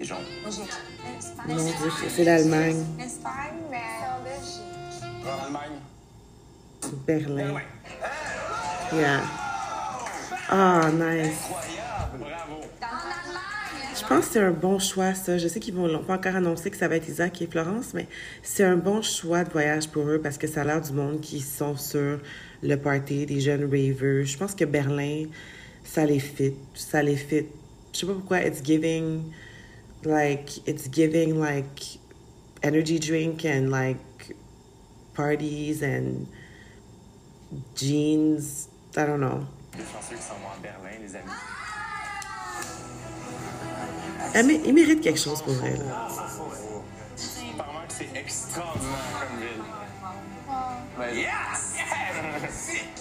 et 0.00 0.04
jaune. 0.04 0.18
Non, 0.44 0.50
c'est- 0.50 2.24
l'Allemagne. 2.24 2.84
Espagne, 3.00 3.58
mais 3.70 3.76
en 4.08 4.24
Belgique. 4.24 5.26
En 5.26 5.44
Allemagne. 5.44 5.78
Berlin. 7.06 7.60
Yeah. 8.92 9.22
Ah, 10.48 10.90
nice. 10.92 11.48
Bravo. 12.18 12.62
Je 13.94 14.06
pense 14.06 14.26
que 14.26 14.32
c'est 14.32 14.40
un 14.40 14.52
bon 14.52 14.78
choix, 14.78 15.12
ça. 15.12 15.36
Je 15.38 15.48
sais 15.48 15.60
qu'ils 15.60 15.74
vont 15.74 15.86
l'ont 15.86 16.04
pas 16.04 16.14
encore 16.14 16.36
annoncé 16.36 16.70
que 16.70 16.76
ça 16.76 16.88
va 16.88 16.96
être 16.96 17.08
Isaac 17.08 17.42
et 17.42 17.46
Florence, 17.46 17.92
mais 17.94 18.06
c'est 18.42 18.64
un 18.64 18.76
bon 18.76 19.02
choix 19.02 19.44
de 19.44 19.50
voyage 19.50 19.88
pour 19.88 20.08
eux 20.08 20.20
parce 20.22 20.38
que 20.38 20.46
ça 20.46 20.62
a 20.62 20.64
l'air 20.64 20.80
du 20.80 20.92
monde 20.92 21.20
qui 21.20 21.40
sont 21.40 21.76
sur 21.76 22.20
le 22.62 22.76
party, 22.76 23.26
des 23.26 23.40
jeunes 23.40 23.64
ravers. 23.64 24.24
Je 24.24 24.38
pense 24.38 24.54
que 24.54 24.64
Berlin, 24.64 25.24
ça 25.84 26.06
les 26.06 26.20
fit. 26.20 26.54
Ça 26.74 27.02
les 27.02 27.16
fit. 27.16 27.46
Je 27.92 27.98
sais 27.98 28.06
pas 28.06 28.12
pourquoi, 28.14 28.40
it's 28.42 28.62
giving, 28.62 29.32
like, 30.04 30.62
it's 30.66 30.88
giving, 30.90 31.40
like, 31.40 31.98
energy 32.62 32.98
drink 32.98 33.44
and, 33.44 33.70
like, 33.70 33.98
parties 35.14 35.82
and 35.82 36.26
jeans. 37.76 38.68
I 38.96 39.06
don't 39.06 39.18
know. 39.18 39.40
Les 39.76 39.84
chanceux 39.84 40.16
qui 40.16 40.22
s'en 40.22 40.34
vont 40.34 40.50
à 40.56 40.58
Berlin, 40.62 40.98
les 41.00 41.14
amis. 41.14 41.30
Elle 44.34 44.46
mé- 44.46 44.60
Ils 44.64 44.74
méritent 44.74 45.00
quelque 45.00 45.18
chose 45.20 45.42
pour 45.42 45.54
elle. 45.64 45.78
là. 45.78 46.08
Apparemment 47.54 47.80
c'est 47.88 48.08
extraordinaire 48.14 49.28
comme 49.28 49.40
ville. 49.40 49.62
Ben, 50.98 51.14
yes! 51.14 51.74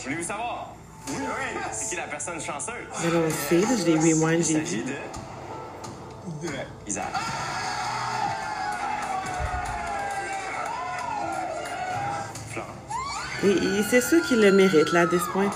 Voulez-vous 0.04 0.24
savoir? 0.24 0.76
Oui. 1.10 1.14
C'est 1.72 1.90
qui 1.90 1.96
la 1.96 2.08
personne 2.08 2.40
chanceuse? 2.42 2.74
Je 3.04 3.86
l'ai 3.86 3.96
rewind, 3.98 4.40
Il 4.40 4.44
j'ai 4.46 4.54
s'agit 4.60 4.82
vu. 4.82 4.94
de... 6.44 6.50
Isaac. 6.88 7.06
Et, 13.44 13.50
et 13.52 13.84
c'est 13.84 14.02
sûr 14.02 14.22
qu'ils 14.26 14.42
le 14.42 14.52
méritent, 14.52 14.92
là, 14.92 15.02
à 15.02 15.08
this 15.08 15.22
point. 15.32 15.50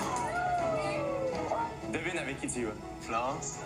Devine 1.92 2.18
avec 2.20 2.40
qui 2.40 2.48
tu 2.48 2.66
vas. 2.66 2.72
Florence? 3.02 3.58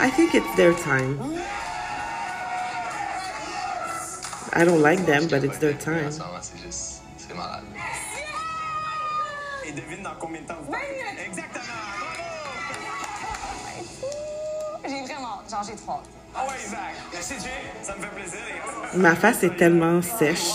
I 0.00 0.10
think 0.10 0.34
it's 0.34 0.54
their 0.54 0.74
time. 0.74 1.18
I 4.52 4.64
don't 4.64 4.80
like 4.80 5.04
them, 5.06 5.26
but 5.26 5.42
it's 5.42 5.58
their 5.58 5.76
time. 5.76 6.10
c'est 6.40 6.58
juste. 6.64 7.02
C'est 7.16 7.34
malade. 7.34 7.64
Et 9.66 9.72
devine 9.72 10.02
dans 10.02 10.14
combien 10.18 10.40
de 10.40 10.46
temps 10.46 10.54
vous 10.62 10.70
partez. 10.70 10.86
Exactement! 11.26 11.64
J'ai 14.84 15.02
vraiment, 15.02 15.42
genre, 15.50 15.64
j'ai 15.68 15.76
trop 15.76 15.92
hâte. 15.92 16.08
Ah 16.34 16.44
ouais, 16.46 16.54
Isaac. 16.64 16.80
Merci, 17.12 17.34
Jay. 17.42 17.50
Ça 17.82 17.94
me 17.96 18.02
fait 18.02 18.08
plaisir, 18.14 18.38
les 18.46 18.54
gars. 18.54 18.98
Ma 19.08 19.16
face 19.16 19.42
est 19.42 19.56
tellement 19.56 20.00
sèche. 20.00 20.52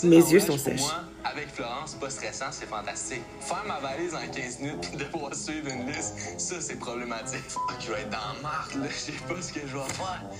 Partir 0.00 0.10
Mes 0.10 0.30
yeux 0.32 0.40
sont 0.40 0.46
pour 0.46 0.60
sèches. 0.60 0.80
Moi, 0.80 0.94
avec 1.24 1.48
Florence, 1.52 1.94
pas 1.94 2.08
stressant, 2.10 2.52
c'est 2.52 2.66
fantastique. 2.66 3.22
Faire 3.40 3.64
ma 3.66 3.80
valise 3.80 4.14
en 4.14 4.32
15 4.32 4.60
minutes 4.60 4.80
puis 4.80 4.96
devoir 4.96 5.34
suivre 5.34 5.68
une 5.72 5.86
liste, 5.86 6.14
ça, 6.38 6.60
c'est 6.60 6.76
problématique. 6.76 7.42
Fuck, 7.48 7.74
je 7.80 7.92
vais 7.92 8.02
être 8.02 8.10
dans 8.10 8.40
marque, 8.42 8.76
là. 8.76 8.86
Je 8.88 8.94
sais 8.94 9.12
pas 9.12 9.42
ce 9.42 9.52
que 9.52 9.60
je 9.60 9.76
vais 9.76 9.92
faire. 9.94 10.22
Hein? 10.22 10.30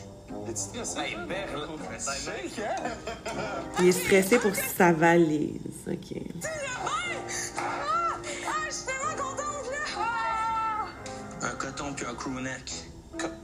Il 3.80 3.88
est 3.88 3.92
stressé 3.92 4.38
pour 4.38 4.54
sa 4.54 4.92
valise. 4.92 5.59
OK. 5.88 6.22
Ah, 6.44 7.00
je 8.68 8.72
suis 8.72 8.84
tellement 8.84 9.16
contente, 9.16 9.70
là! 9.72 11.48
Un 11.48 11.54
coton 11.56 11.92
puis 11.94 12.06
un 12.06 12.14
crewneck. 12.14 12.72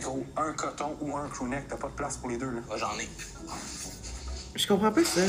Gros, 0.01 0.25
un 0.37 0.53
coton 0.53 0.97
ou 1.01 1.17
un 1.17 1.29
crewneck, 1.29 1.67
t'as 1.67 1.77
pas 1.77 1.89
de 1.89 1.95
place 1.95 2.19
pour 2.19 2.29
les 2.29 2.37
deux, 2.37 2.51
là. 2.51 2.61
Ah, 2.71 2.77
J'en 2.77 2.97
ai. 3.01 3.09
Je 4.55 4.67
comprends 4.69 4.93
pas 4.93 5.03
ça. 5.03 5.23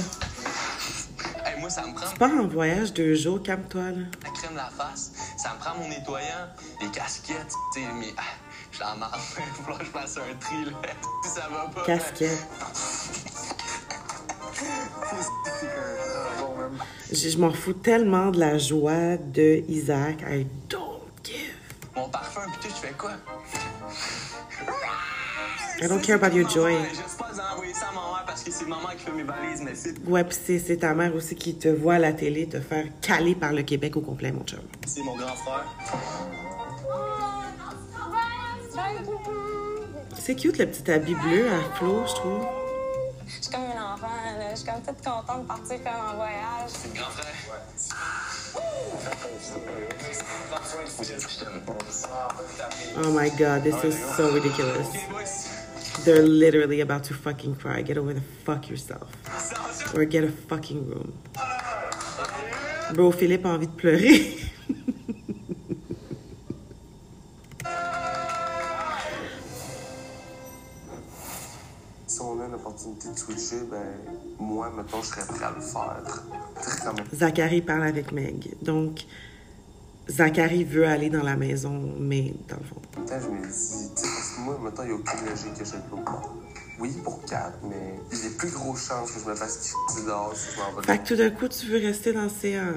Hey, 1.56 1.62
moi, 1.62 1.70
ça 1.70 1.86
me 1.86 1.94
prend 1.94 2.10
Tu 2.12 2.18
pars 2.18 2.32
en 2.32 2.48
voyage 2.48 2.94
deux 2.94 3.16
jours, 3.16 3.42
calme-toi, 3.42 3.82
là. 3.84 3.92
la 4.24 4.30
crème 4.32 4.52
de 4.52 4.58
la 4.58 4.70
face. 4.78 5.12
Ça 5.38 5.54
me 5.54 5.60
prend 5.60 5.76
mon 5.76 5.88
nettoyant, 5.88 6.48
des 6.82 6.88
casquettes, 6.88 7.54
tu 7.74 7.82
sais, 7.82 7.88
mais... 7.98 8.14
Ah, 8.18 8.24
je 8.72 8.80
la 8.80 8.96
marre. 8.96 9.18
Faut 9.20 9.74
que 9.74 9.86
je 9.86 9.90
fasse 9.90 10.18
un 10.18 10.36
tri, 10.40 10.66
là. 10.66 10.72
Si 11.24 11.30
ça 11.36 11.48
va 11.50 11.70
pas... 11.74 11.86
Casquette. 11.86 12.46
Je, 17.12 17.30
je 17.30 17.38
m'en 17.38 17.52
fous 17.52 17.74
tellement 17.74 18.32
de 18.32 18.40
la 18.40 18.58
joie 18.58 19.18
de 19.18 19.64
Isaac. 19.70 20.22
I 20.28 20.46
don't 20.70 21.04
give. 21.24 21.56
Mon 21.96 22.10
parfum, 22.10 22.42
pis 22.52 22.68
tout, 22.68 22.76
je 22.76 22.88
fais 22.88 22.94
quoi? 22.98 23.12
I 25.82 25.88
don't 25.88 26.02
care 26.02 26.16
about 26.16 26.36
your 26.36 26.50
joy. 26.50 26.74
Pas 27.18 27.54
envoyer 27.54 27.74
que 28.46 28.52
c'est 28.52 28.68
maman 28.68 28.90
qui 28.96 29.04
fait 29.04 29.12
mes 29.12 29.24
valises, 29.24 29.62
mais 29.64 29.74
c'est 29.74 29.96
Ouais, 30.08 30.24
pis 30.24 30.38
c'est, 30.46 30.60
c'est 30.60 30.78
ta 30.78 30.94
mère 30.94 31.16
aussi 31.16 31.36
qui 31.36 31.56
te 31.56 31.68
voit 31.68 31.96
à 31.96 32.00
la 32.00 32.14
télé 32.14 32.48
te 32.48 32.60
faire 32.60 32.86
caler 33.02 33.34
par 33.36 33.52
le 33.54 33.64
Québec 33.64 33.98
au 33.98 34.02
complet, 34.02 34.32
mon 34.32 34.44
chum. 34.44 34.60
c'est 34.86 35.02
mon 35.02 35.16
grand 35.16 35.36
frère. 35.36 35.66
C'est 40.18 40.36
cute 40.36 40.58
le 40.58 40.66
petit 40.66 40.92
habit 40.92 41.16
bleu 41.16 41.48
à 41.50 41.76
Flo, 41.76 42.04
je 42.08 42.14
trouve. 42.14 42.46
Je 43.28 43.44
suis 43.44 43.52
comme 43.52 43.62
un 43.62 43.94
enfant, 43.94 44.08
là. 44.40 44.52
Je 44.52 44.56
suis 44.58 44.66
comme 44.66 44.82
toute 44.82 45.04
contente 45.04 45.44
de 45.44 45.48
partir 45.48 45.84
comme 45.84 46.14
en 46.14 46.16
voyage. 46.16 46.70
C'est 46.70 46.88
le 46.94 47.00
grand 47.00 47.12
frère? 47.12 47.34
Oh 52.98 53.12
my 53.12 53.30
god, 53.38 53.64
this 53.64 53.84
is 53.84 53.98
so 54.16 54.32
ridiculous. 54.34 54.88
They're 56.04 56.22
literally 56.22 56.82
about 56.82 57.04
to 57.06 57.14
fucking 57.14 57.56
cry. 57.56 57.82
Get 57.82 57.98
over 57.98 58.14
the 58.14 58.22
fuck 58.22 58.70
yourself. 58.70 59.10
Or 59.96 60.06
get 60.06 60.24
a 60.24 60.32
fucking 60.32 60.90
room. 60.90 61.14
Bro, 62.94 63.12
Philippe 63.14 63.46
a 63.46 63.50
envie 63.50 63.68
de 63.68 63.72
pleurer. 63.72 64.38
Si 72.08 72.22
on 72.22 72.40
a 72.40 72.48
l'opportunité 72.48 73.10
de 73.10 73.18
switcher, 73.18 73.64
ben, 73.70 73.96
moi, 74.40 74.72
mettons, 74.76 75.02
je 75.02 75.08
serais 75.08 75.26
prêt 75.26 75.46
à 75.46 75.52
le 75.52 75.62
faire. 75.62 76.24
Zachary 77.14 77.62
parle 77.62 77.84
avec 77.84 78.12
Meg. 78.12 78.54
Donc, 78.62 79.06
Zachary 80.10 80.64
veut 80.64 80.86
aller 80.86 81.10
dans 81.10 81.24
la 81.24 81.36
maison, 81.36 81.96
mais 82.00 82.34
dans 82.48 82.58
le 82.58 82.64
fond. 82.64 82.82
Putain, 82.92 83.20
je 83.20 83.28
me 83.28 83.42
dis, 83.42 83.92
parce 83.96 84.32
que 84.36 84.42
moi, 84.42 84.60
maintenant, 84.62 84.84
il 84.84 84.88
n'y 84.88 84.94
a 84.94 84.96
aucune 84.96 85.30
logique 85.30 85.54
que 85.58 85.66
je 85.66 85.72
peux 85.72 86.04
pas. 86.04 86.22
Oui, 86.78 86.92
pour 87.04 87.24
quatre, 87.26 87.58
mais 87.64 87.96
il 88.12 88.18
y 88.18 88.28
a 88.28 88.38
plus 88.38 88.52
grosses 88.52 88.88
chances 88.88 89.12
que 89.12 89.20
je 89.20 89.26
me 89.30 89.36
fasse 89.36 89.58
quitter 89.88 90.06
dehors 90.06 90.34
si 90.36 90.52
je 90.54 90.60
m'en 90.60 90.80
vais. 90.80 90.86
Fait 90.86 91.00
que 91.00 91.08
tout 91.08 91.16
d'un 91.16 91.30
coup, 91.30 91.48
tu 91.48 91.68
veux 91.68 91.80
rester 91.80 92.12
dans 92.12 92.28
C1 92.28 92.74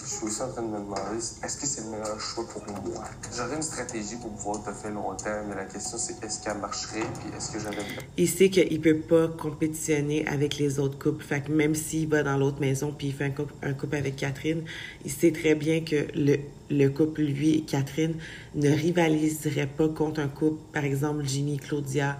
je 0.00 0.06
suis 0.06 0.26
aussi 0.26 0.42
en 0.42 0.48
train 0.50 0.62
de 0.62 0.68
me 0.68 0.78
demander, 0.78 1.18
est-ce 1.18 1.56
que 1.58 1.66
c'est 1.66 1.82
le 1.84 1.90
meilleur 1.90 2.20
choix 2.20 2.44
pour 2.48 2.62
moi? 2.66 3.04
J'aurais 3.36 3.56
une 3.56 3.62
stratégie 3.62 4.16
pour 4.16 4.30
pouvoir 4.32 4.62
te 4.64 4.70
faire 4.70 4.92
longtemps, 4.92 5.42
mais 5.48 5.54
la 5.54 5.64
question 5.64 5.98
c'est 5.98 6.22
est-ce 6.24 6.42
qu'elle 6.42 6.58
marcherait, 6.58 7.00
puis 7.00 7.36
est-ce 7.36 7.50
que 7.50 7.58
j'aurais 7.58 7.76
Il 8.16 8.28
sait 8.28 8.48
qu'il 8.50 8.80
peut 8.80 8.98
pas 8.98 9.28
compétitionner 9.28 10.26
avec 10.26 10.58
les 10.58 10.78
autres 10.78 10.98
couples. 10.98 11.24
Fait 11.24 11.42
que 11.42 11.52
même 11.52 11.74
s'il 11.74 12.08
va 12.08 12.22
dans 12.22 12.36
l'autre 12.36 12.60
maison 12.60 12.94
puis 12.96 13.08
il 13.08 13.12
fait 13.12 13.24
un 13.62 13.72
couple, 13.74 13.96
avec 13.96 14.16
Catherine, 14.16 14.62
il 15.04 15.10
sait 15.10 15.32
très 15.32 15.54
bien 15.54 15.80
que 15.80 16.06
le, 16.14 16.36
le 16.70 16.88
couple, 16.88 17.22
lui 17.22 17.58
et 17.58 17.60
Catherine, 17.62 18.14
ne 18.54 18.70
rivaliserait 18.70 19.66
pas 19.66 19.88
contre 19.88 20.20
un 20.20 20.28
couple, 20.28 20.60
par 20.72 20.84
exemple, 20.84 21.24
et 21.24 21.56
Claudia, 21.58 22.18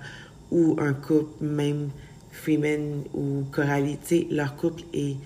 ou 0.50 0.76
un 0.78 0.92
couple, 0.92 1.44
même 1.44 1.90
Freeman 2.30 3.02
ou 3.14 3.44
Coralie. 3.50 3.98
Tu 3.98 4.06
sais, 4.06 4.26
leur 4.30 4.56
couple 4.56 4.82
est... 4.92 5.16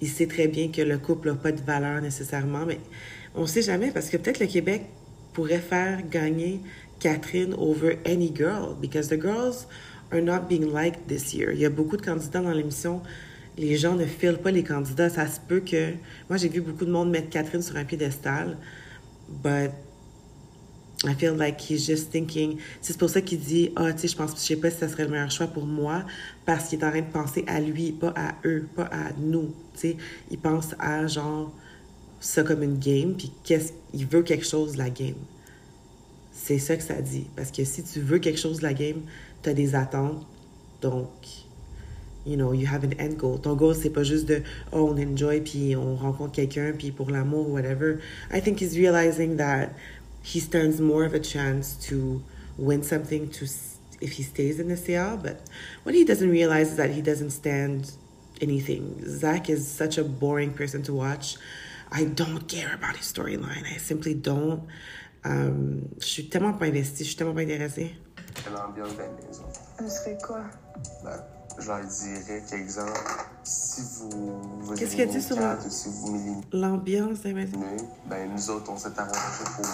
Il 0.00 0.08
sait 0.08 0.26
très 0.26 0.48
bien 0.48 0.70
que 0.70 0.82
le 0.82 0.98
couple 0.98 1.28
n'a 1.28 1.34
pas 1.34 1.52
de 1.52 1.60
valeur 1.60 2.00
nécessairement, 2.00 2.64
mais 2.66 2.78
on 3.34 3.46
sait 3.46 3.62
jamais 3.62 3.90
parce 3.90 4.08
que 4.08 4.16
peut-être 4.16 4.40
le 4.40 4.46
Québec 4.46 4.82
pourrait 5.32 5.58
faire 5.58 6.08
gagner 6.08 6.60
Catherine 6.98 7.54
over 7.54 7.98
any 8.06 8.32
girl 8.34 8.74
because 8.80 9.08
the 9.08 9.20
girls 9.20 9.66
are 10.12 10.20
not 10.20 10.48
being 10.48 10.72
liked 10.72 11.06
this 11.06 11.32
year. 11.34 11.52
Il 11.52 11.60
y 11.60 11.66
a 11.66 11.70
beaucoup 11.70 11.96
de 11.96 12.02
candidats 12.02 12.40
dans 12.40 12.52
l'émission. 12.52 13.02
Les 13.56 13.76
gens 13.76 13.94
ne 13.94 14.06
filent 14.06 14.38
pas 14.38 14.50
les 14.50 14.62
candidats. 14.62 15.10
Ça 15.10 15.26
se 15.26 15.40
peut 15.40 15.60
que. 15.60 15.92
Moi, 16.28 16.36
j'ai 16.36 16.48
vu 16.48 16.60
beaucoup 16.60 16.84
de 16.84 16.90
monde 16.90 17.10
mettre 17.10 17.30
Catherine 17.30 17.62
sur 17.62 17.76
un 17.76 17.84
piédestal, 17.84 18.56
but 19.28 19.70
I 21.06 21.14
feel 21.14 21.34
like 21.34 21.58
he's 21.60 21.86
just 21.86 22.10
thinking. 22.10 22.58
C'est 22.82 22.98
pour 22.98 23.08
ça 23.08 23.22
qu'il 23.22 23.40
dit 23.40 23.72
Ah, 23.76 23.92
tu 23.92 24.00
sais, 24.00 24.08
je 24.08 24.16
pense, 24.16 24.32
je 24.32 24.40
sais 24.40 24.56
pas 24.56 24.70
si 24.70 24.78
ça 24.78 24.88
serait 24.88 25.04
le 25.04 25.10
meilleur 25.10 25.30
choix 25.30 25.46
pour 25.46 25.64
moi, 25.64 26.04
parce 26.44 26.68
qu'il 26.68 26.78
est 26.78 26.84
en 26.84 26.90
train 26.90 27.00
de 27.00 27.10
penser 27.10 27.44
à 27.46 27.60
lui, 27.60 27.92
pas 27.92 28.12
à 28.16 28.34
eux, 28.44 28.68
pas 28.76 28.84
à 28.84 29.12
nous. 29.18 29.54
Tu 29.74 29.80
sais, 29.80 29.96
il 30.30 30.38
pense 30.38 30.74
à 30.78 31.06
genre 31.06 31.52
ça 32.20 32.42
comme 32.42 32.62
une 32.62 32.78
game, 32.78 33.14
puis 33.16 33.32
qu'est-ce 33.44 33.72
il 33.94 34.06
veut 34.06 34.22
quelque 34.22 34.44
chose 34.44 34.76
la 34.76 34.90
game. 34.90 35.14
C'est 36.32 36.58
ça 36.58 36.76
que 36.76 36.82
ça 36.82 37.00
dit. 37.00 37.26
Parce 37.34 37.50
que 37.50 37.64
si 37.64 37.82
tu 37.82 38.00
veux 38.00 38.18
quelque 38.18 38.38
chose 38.38 38.60
la 38.60 38.74
game, 38.74 39.02
tu 39.42 39.50
as 39.50 39.54
des 39.54 39.74
attentes. 39.74 40.26
Donc, 40.80 41.08
you 42.26 42.36
know, 42.36 42.52
you 42.52 42.66
have 42.66 42.84
an 42.84 42.92
end 42.98 43.14
goal. 43.16 43.40
Ton 43.40 43.54
goal, 43.54 43.74
c'est 43.74 43.90
pas 43.90 44.02
juste 44.02 44.26
de, 44.26 44.42
oh, 44.72 44.92
on 44.94 44.98
enjoy, 44.98 45.40
puis 45.40 45.76
on 45.76 45.96
rencontre 45.96 46.32
quelqu'un, 46.32 46.72
puis 46.76 46.90
pour 46.92 47.10
l'amour, 47.10 47.50
whatever. 47.50 47.98
I 48.32 48.40
think 48.40 48.60
he's 48.60 48.76
realizing 48.76 49.36
that 49.36 49.70
he 50.22 50.40
stands 50.40 50.80
more 50.80 51.04
of 51.04 51.14
a 51.14 51.20
chance 51.20 51.74
to 51.88 52.22
win 52.56 52.82
something 52.82 53.30
to 53.30 53.46
if 54.00 54.12
he 54.12 54.22
stays 54.22 54.58
in 54.58 54.68
the 54.68 54.76
CL. 54.76 55.18
But 55.18 55.40
what 55.82 55.94
he 55.94 56.04
doesn't 56.04 56.30
realize 56.30 56.72
is 56.72 56.76
that 56.76 56.90
he 56.90 57.02
doesn't 57.02 57.30
stand 57.30 57.92
anything. 58.40 59.02
Zach 59.06 59.50
is 59.50 59.66
such 59.66 59.98
a 59.98 60.04
boring 60.04 60.52
person 60.52 60.82
to 60.84 60.94
watch. 60.94 61.36
I 61.92 62.04
don't 62.04 62.48
care 62.48 62.74
about 62.74 62.96
his 62.96 63.12
storyline. 63.12 63.64
I 63.66 63.76
simply 63.76 64.14
don't. 64.14 64.62
Um, 65.24 65.88
je 65.98 66.06
suis 66.06 66.28
tellement 66.28 66.58
pas 66.58 66.66
investie, 66.66 67.04
je 67.04 67.08
suis 67.10 67.16
tellement 67.16 67.34
pas 67.34 67.42
intéressée. 67.42 67.94
l'ambiance 68.50 68.94
de 68.94 69.02
la 69.02 69.08
maison. 69.08 69.44
Ce 69.78 69.88
serait 69.88 70.18
quoi? 70.22 70.44
Ben, 71.04 71.22
je 71.58 71.68
leur 71.68 71.80
dirais 71.80 72.42
qu'exemple, 72.48 72.92
si 73.44 73.82
vous 73.82 74.10
vous 74.60 74.74
Qu'est-ce 74.74 74.92
qu'il 74.92 75.02
a 75.02 75.06
dit 75.06 75.22
sur 75.22 75.36
si 75.68 75.88
vous 75.88 76.12
m'éliminez, 76.12 76.46
L'ambiance 76.52 77.18
ben 77.22 78.30
nous 78.32 78.50
autres, 78.50 78.70
on 78.70 78.76
s'est 78.76 78.98
arrangé 78.98 79.44
pour 79.56 79.66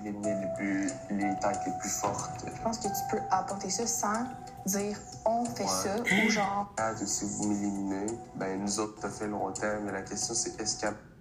éliminer 0.00 0.34
les, 0.34 0.48
plus, 0.56 0.86
les 1.10 1.38
têtes 1.40 1.60
les 1.66 1.72
plus 1.80 1.90
fortes. 1.90 2.44
Je 2.46 2.62
pense 2.62 2.78
que 2.78 2.88
tu 2.88 3.02
peux 3.10 3.22
apporter 3.30 3.70
ça 3.70 3.86
sans 3.86 4.26
dire 4.66 4.96
on 5.26 5.44
fait 5.44 5.66
ça 5.66 5.96
ou 6.00 6.30
genre 6.30 6.72
Quatre 6.76 7.02
ou 7.02 7.06
si 7.06 7.24
vous 7.24 7.48
m'éliminez, 7.48 8.06
ben 8.36 8.60
nous 8.60 8.80
autres, 8.80 9.00
ça 9.00 9.08
fait 9.08 9.28
longtemps, 9.28 9.80
mais 9.84 9.92
la 9.92 10.02
question 10.02 10.34
c'est 10.34 10.60
est-ce 10.60 10.80
qu'elle 10.80 10.90
dit, 10.90 10.96
tu 10.96 11.00
sais, 11.00 11.13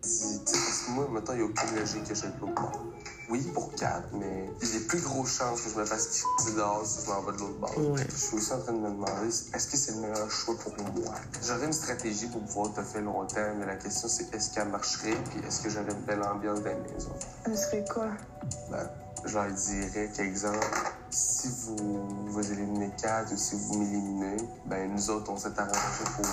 parce 0.00 0.82
que 0.86 0.90
moi, 0.92 1.08
maintenant, 1.10 1.34
il 1.34 1.38
n'y 1.38 1.42
a 1.42 1.46
aucune 1.46 1.78
logique 1.78 2.04
que 2.04 2.14
j'aille 2.14 2.32
de 2.32 2.40
l'autre 2.40 2.54
bord. 2.54 2.86
Oui, 3.28 3.42
pour 3.54 3.72
quatre, 3.74 4.08
mais 4.12 4.50
j'ai 4.60 4.80
plus 4.80 5.00
gros 5.00 5.24
chances 5.24 5.62
que 5.62 5.70
je 5.70 5.78
me 5.78 5.84
fasse 5.84 6.24
quitter 6.38 6.56
dehors 6.56 6.84
si 6.84 7.04
je 7.04 7.10
m'en 7.10 7.22
vais 7.22 7.32
de 7.32 7.38
l'autre 7.38 7.60
bord. 7.60 7.78
Ouais. 7.78 8.04
Je 8.10 8.16
suis 8.16 8.36
aussi 8.36 8.52
en 8.52 8.58
train 8.60 8.72
de 8.72 8.78
me 8.78 8.90
demander, 8.90 9.28
est-ce 9.28 9.68
que 9.68 9.76
c'est 9.76 9.92
le 9.92 9.98
meilleur 9.98 10.28
choix 10.30 10.56
pour 10.58 10.72
moi? 10.78 11.14
J'aurais 11.46 11.66
une 11.66 11.72
stratégie 11.72 12.26
pour 12.26 12.42
pouvoir 12.42 12.72
te 12.72 12.82
faire 12.82 13.02
longtemps, 13.02 13.54
mais 13.56 13.66
la 13.66 13.76
question 13.76 14.08
c'est 14.08 14.34
est-ce 14.34 14.52
qu'elle 14.52 14.68
marcherait, 14.68 15.14
puis 15.30 15.46
est-ce 15.46 15.60
que 15.60 15.70
j'aurais 15.70 15.92
une 15.92 16.04
belle 16.06 16.22
ambiance 16.24 16.60
dans 16.60 16.70
la 16.70 16.76
maison? 16.92 17.12
ce 17.46 17.54
serait 17.54 17.84
quoi? 17.84 18.08
Ben, 18.68 18.90
je 19.26 19.34
leur 19.34 19.46
dirais 19.46 20.08
qu'exemple, 20.16 20.66
si 21.10 21.48
vous 21.48 22.26
vous 22.26 22.52
éliminez 22.52 22.90
quatre 23.00 23.32
ou 23.32 23.36
si 23.36 23.56
vous 23.56 23.78
m'éliminez, 23.78 24.36
ben 24.66 24.90
nous 24.92 25.10
autres, 25.10 25.30
on 25.30 25.36
s'est 25.36 25.48
arrangé 25.56 26.04
pour 26.16 26.26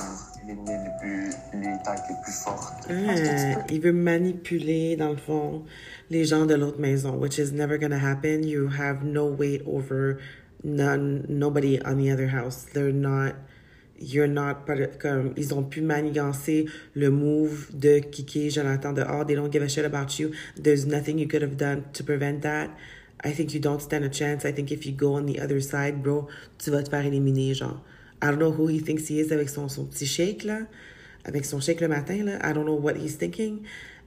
éliminer 0.43 0.77
les, 0.83 0.91
plus, 0.99 1.29
les 1.53 1.77
têtes 1.83 2.03
les 2.09 2.15
plus 2.23 2.33
fortes. 2.33 2.87
Ah, 2.89 3.65
il 3.69 3.81
veut 3.81 3.91
manipuler, 3.91 4.95
dans 4.95 5.09
le 5.09 5.17
fond, 5.17 5.63
les 6.09 6.25
gens 6.25 6.45
de 6.45 6.55
l'autre 6.55 6.79
maison, 6.79 7.17
which 7.17 7.37
is 7.37 7.51
never 7.51 7.77
gonna 7.77 7.99
happen. 7.99 8.43
You 8.43 8.69
have 8.69 9.03
no 9.03 9.25
weight 9.25 9.63
over 9.65 10.19
none, 10.63 11.25
nobody 11.27 11.79
on 11.83 11.97
the 11.97 12.11
other 12.11 12.27
house. 12.27 12.65
They're 12.73 12.91
not, 12.91 13.33
you're 13.99 14.27
not, 14.27 14.65
comme, 14.99 15.33
ils 15.37 15.53
ont 15.53 15.63
pu 15.63 15.81
manigancer 15.81 16.65
le 16.95 17.09
move 17.09 17.67
de 17.73 17.99
Kiki, 17.99 18.49
Jonathan, 18.49 18.93
de, 18.93 19.03
oh, 19.03 19.23
they 19.23 19.35
don't 19.35 19.51
give 19.51 19.61
a 19.61 19.67
shit 19.67 19.85
about 19.85 20.19
you. 20.19 20.31
There's 20.55 20.85
nothing 20.85 21.17
you 21.19 21.27
could 21.27 21.41
have 21.41 21.57
done 21.57 21.83
to 21.93 22.03
prevent 22.03 22.41
that. 22.41 22.69
I 23.23 23.31
think 23.31 23.53
you 23.53 23.59
don't 23.59 23.81
stand 23.81 24.03
a 24.03 24.09
chance. 24.09 24.45
I 24.45 24.51
think 24.51 24.71
if 24.71 24.85
you 24.85 24.93
go 24.93 25.15
on 25.15 25.25
the 25.25 25.39
other 25.39 25.59
side, 25.59 26.03
bro, 26.03 26.27
tu 26.59 26.71
vas 26.71 26.83
te 26.83 26.89
faire 26.89 27.05
éliminer, 27.05 27.53
genre. 27.53 27.81
I 28.21 28.27
don't 28.27 28.39
know 28.39 28.51
who 28.51 28.67
he 28.67 28.79
thinks 28.79 29.07
he 29.07 29.19
is 29.19 29.31
avec 29.31 29.49
son, 29.49 29.69
son 29.69 29.85
petit 29.85 30.05
shake, 30.05 30.43
là. 30.43 30.67
Avec 31.25 31.45
son 31.45 31.59
shake 31.59 31.81
le 31.81 31.87
matin, 31.87 32.23
là. 32.23 32.39
I 32.43 32.53
don't 32.53 32.65
know 32.65 32.79
what 32.79 32.95
he's 32.95 33.17
thinking. 33.17 33.63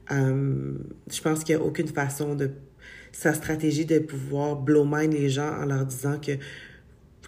Um, 0.09 0.83
je 1.09 1.21
pense 1.21 1.43
qu'il 1.43 1.55
n'y 1.55 1.61
a 1.61 1.65
aucune 1.65 1.87
façon 1.87 2.35
de... 2.35 2.51
Sa 3.13 3.33
stratégie 3.33 3.85
de 3.85 3.99
pouvoir 3.99 4.55
blow 4.55 4.85
mind 4.85 5.11
les 5.11 5.29
gens 5.29 5.53
en 5.61 5.65
leur 5.65 5.85
disant 5.85 6.17
que, 6.17 6.31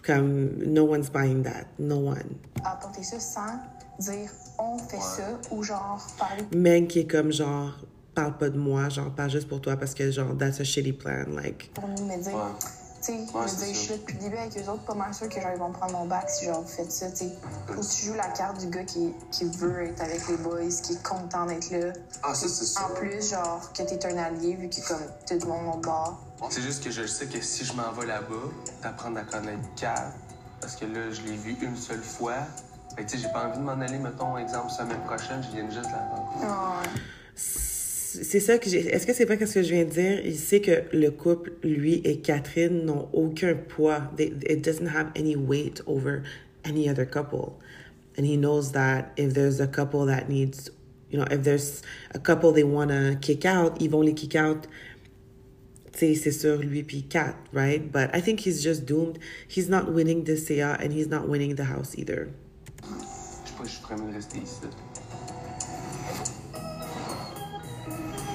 comme, 0.04 0.58
no 0.66 0.84
one's 0.84 1.10
buying 1.10 1.42
that. 1.42 1.66
No 1.78 1.98
one. 1.98 2.36
Apporter 2.64 3.02
ça 3.02 3.20
sans 3.20 3.58
dire 3.98 4.30
on 4.58 4.78
fait 4.78 5.00
ça 5.00 5.38
ou 5.50 5.62
genre 5.62 6.06
parler 6.18 6.44
Meg 6.54 6.88
qui 6.88 7.00
est 7.00 7.10
comme, 7.10 7.32
genre, 7.32 7.76
parle 8.14 8.36
pas 8.38 8.50
de 8.50 8.58
moi, 8.58 8.88
genre, 8.88 9.10
parle 9.10 9.30
juste 9.30 9.48
pour 9.48 9.60
toi 9.60 9.76
parce 9.76 9.94
que, 9.94 10.10
genre, 10.10 10.36
that's 10.36 10.60
a 10.60 10.64
shitty 10.64 10.92
plan. 10.92 11.24
Like, 11.34 11.70
pour 11.74 11.88
nous 11.88 12.04
me 12.04 12.22
dire. 12.22 12.32
Tu 12.60 12.66
sais, 13.04 13.26
je 13.26 13.36
Ouais, 13.36 13.46
je 13.46 13.74
suis 13.74 13.90
là 13.90 13.96
depuis 13.98 14.14
le 14.14 14.20
début 14.20 14.36
avec 14.36 14.56
eux 14.56 14.70
autres, 14.70 14.82
pas 14.84 14.94
mal 14.94 15.12
sûr 15.14 15.28
que 15.28 15.40
genre 15.40 15.50
ils 15.54 15.58
vont 15.58 15.72
prendre 15.72 15.92
mon 15.92 16.06
bac 16.06 16.28
si 16.30 16.46
genre 16.46 16.64
faites 16.66 16.90
ça, 16.90 17.10
tu 17.10 17.16
sais. 17.16 17.32
Ou 17.76 17.80
tu 17.84 18.06
joues 18.06 18.14
la 18.14 18.28
carte 18.28 18.58
du 18.58 18.66
gars 18.68 18.84
qui, 18.84 19.14
qui 19.30 19.44
veut 19.44 19.84
être 19.84 20.00
avec 20.00 20.26
les 20.28 20.36
boys, 20.36 20.68
qui 20.82 20.94
est 20.94 21.02
content 21.02 21.46
d'être 21.46 21.70
là. 21.70 21.92
Ah, 22.22 22.34
ça, 22.34 22.48
c'est 22.48 22.64
sûr. 22.64 22.82
En 22.84 22.94
plus, 22.94 23.30
genre, 23.30 23.72
que 23.72 23.82
t'es 23.82 24.06
un 24.06 24.18
allié 24.18 24.54
vu 24.54 24.68
que 24.68 24.86
comme 24.86 25.02
tout 25.26 25.46
le 25.46 25.46
monde 25.46 25.76
au 25.76 25.78
bord. 25.78 26.18
C'est 26.50 26.62
juste 26.62 26.82
que 26.84 26.90
je 26.90 27.06
sais 27.06 27.26
que 27.26 27.40
si 27.40 27.64
je 27.64 27.72
m'en 27.72 27.92
vais 27.92 28.06
là-bas, 28.06 28.50
d'apprendre 28.82 29.18
à 29.18 29.22
connaître 29.22 29.62
Kat, 29.76 30.12
parce 30.60 30.76
que 30.76 30.84
là, 30.84 31.10
je 31.10 31.22
l'ai 31.22 31.36
vu 31.36 31.56
une 31.62 31.76
seule 31.76 32.02
fois, 32.02 32.34
Fait 32.96 33.04
que, 33.04 33.10
tu 33.10 33.16
sais, 33.16 33.22
j'ai 33.24 33.32
pas 33.32 33.46
envie 33.46 33.58
de 33.58 33.64
m'en 33.64 33.72
aller, 33.72 33.98
mettons, 33.98 34.36
exemple, 34.38 34.70
semaine 34.70 35.00
prochaine, 35.04 35.42
je 35.42 35.56
viens 35.56 35.68
juste 35.68 35.88
de 35.88 35.92
la 35.92 36.08
rencontrer. 36.10 36.46
C'est 38.22 38.40
ça 38.40 38.58
que 38.58 38.70
j'ai. 38.70 38.86
Est-ce 38.86 39.06
que 39.06 39.12
c'est 39.12 39.26
pas 39.26 39.36
ce 39.36 39.54
que 39.54 39.62
je 39.62 39.74
viens 39.74 39.84
de 39.84 39.90
dire? 39.90 40.24
Il 40.24 40.36
sait 40.36 40.60
que 40.60 40.84
le 40.92 41.10
couple, 41.10 41.52
lui 41.64 42.00
et 42.04 42.18
Catherine, 42.18 42.84
n'ont 42.84 43.08
aucun 43.12 43.54
poids. 43.54 44.10
They, 44.16 44.32
it 44.48 44.62
doesn't 44.62 44.86
have 44.86 45.10
any 45.16 45.34
weight 45.34 45.82
over 45.86 46.22
any 46.64 46.88
other 46.88 47.04
couple. 47.04 47.58
And 48.16 48.24
he 48.24 48.36
knows 48.36 48.72
that 48.72 49.12
if 49.16 49.34
there's 49.34 49.60
a 49.60 49.66
couple 49.66 50.06
that 50.06 50.28
needs, 50.28 50.70
you 51.10 51.18
know, 51.18 51.26
if 51.30 51.42
there's 51.42 51.82
a 52.14 52.20
couple 52.20 52.52
they 52.52 52.62
want 52.62 52.90
to 52.90 53.16
kick 53.20 53.44
out, 53.44 53.80
ils 53.80 53.90
vont 53.90 54.04
les 54.04 54.14
kick 54.14 54.36
out. 54.36 54.68
Tu 55.92 55.98
sais, 55.98 56.14
c'est 56.14 56.32
sur 56.32 56.58
lui 56.58 56.82
puis 56.82 57.02
Kat, 57.08 57.34
right? 57.52 57.90
But 57.90 58.10
I 58.14 58.20
think 58.20 58.40
he's 58.40 58.62
just 58.62 58.84
doomed. 58.84 59.18
He's 59.48 59.68
not 59.68 59.92
winning 59.92 60.24
the 60.24 60.36
CA 60.36 60.76
and 60.80 60.92
he's 60.92 61.08
not 61.08 61.28
winning 61.28 61.56
the 61.56 61.64
house 61.64 61.96
either. 61.96 62.28
Je 63.46 63.52
pas, 63.52 63.64
je 63.64 63.70
suis 63.70 63.82
prêt 63.82 63.96
rester 64.12 64.38
ici. 64.38 64.66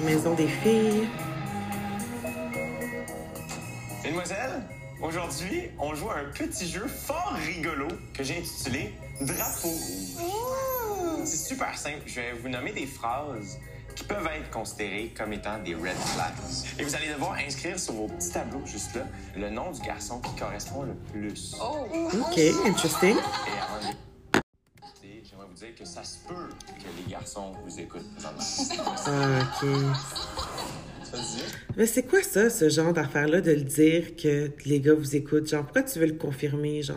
Maison 0.04 0.34
des 0.34 0.48
filles. 0.48 1.08
Mesdemoiselles, 4.02 4.62
aujourd'hui, 5.02 5.68
on 5.78 5.94
joue 5.94 6.08
à 6.08 6.18
un 6.18 6.24
petit 6.32 6.68
jeu 6.68 6.86
fort 6.86 7.34
rigolo 7.46 7.86
que 8.14 8.22
j'ai 8.22 8.38
intitulé 8.38 8.94
Drapeau 9.20 9.68
rouge. 9.68 11.24
C'est 11.24 11.48
super 11.48 11.76
simple. 11.76 12.02
Je 12.06 12.20
vais 12.20 12.32
vous 12.32 12.48
nommer 12.48 12.72
des 12.72 12.86
phrases 12.86 13.58
qui 13.94 14.04
peuvent 14.04 14.26
être 14.26 14.50
considérées 14.50 15.12
comme 15.16 15.34
étant 15.34 15.58
des 15.58 15.74
red 15.74 15.96
flags. 16.14 16.32
Et 16.78 16.82
vous 16.82 16.94
allez 16.94 17.08
devoir 17.08 17.34
inscrire 17.34 17.78
sur 17.78 17.92
vos 17.92 18.06
petits 18.08 18.30
tableaux 18.30 18.64
juste 18.64 18.94
là 18.94 19.02
le 19.36 19.50
nom 19.50 19.70
du 19.70 19.80
garçon 19.82 20.20
qui 20.20 20.34
correspond 20.34 20.82
le 20.82 20.94
plus. 21.12 21.56
Oh. 21.60 21.86
OK, 22.14 22.38
interesting. 22.66 23.16
Et 23.16 23.60
avant 23.60 23.86
de 23.86 23.94
dire 25.60 25.74
que 25.74 25.84
ça 25.84 26.02
se 26.02 26.18
peut 26.26 26.48
que 26.66 26.88
les 26.96 27.10
garçons 27.10 27.52
vous 27.64 27.80
écoutent 27.80 28.10
présentement. 28.14 28.44
Ah, 29.06 29.40
OK. 29.62 29.68
Mais 31.76 31.86
c'est 31.86 32.04
quoi 32.04 32.22
ça, 32.22 32.48
ce 32.50 32.68
genre 32.68 32.92
d'affaire-là, 32.92 33.40
de 33.40 33.52
le 33.52 33.62
dire 33.62 34.16
que 34.16 34.50
les 34.64 34.80
gars 34.80 34.94
vous 34.94 35.16
écoutent? 35.16 35.48
Genre, 35.48 35.64
pourquoi 35.64 35.82
tu 35.82 35.98
veux 35.98 36.06
le 36.06 36.14
confirmer, 36.14 36.82
genre? 36.82 36.96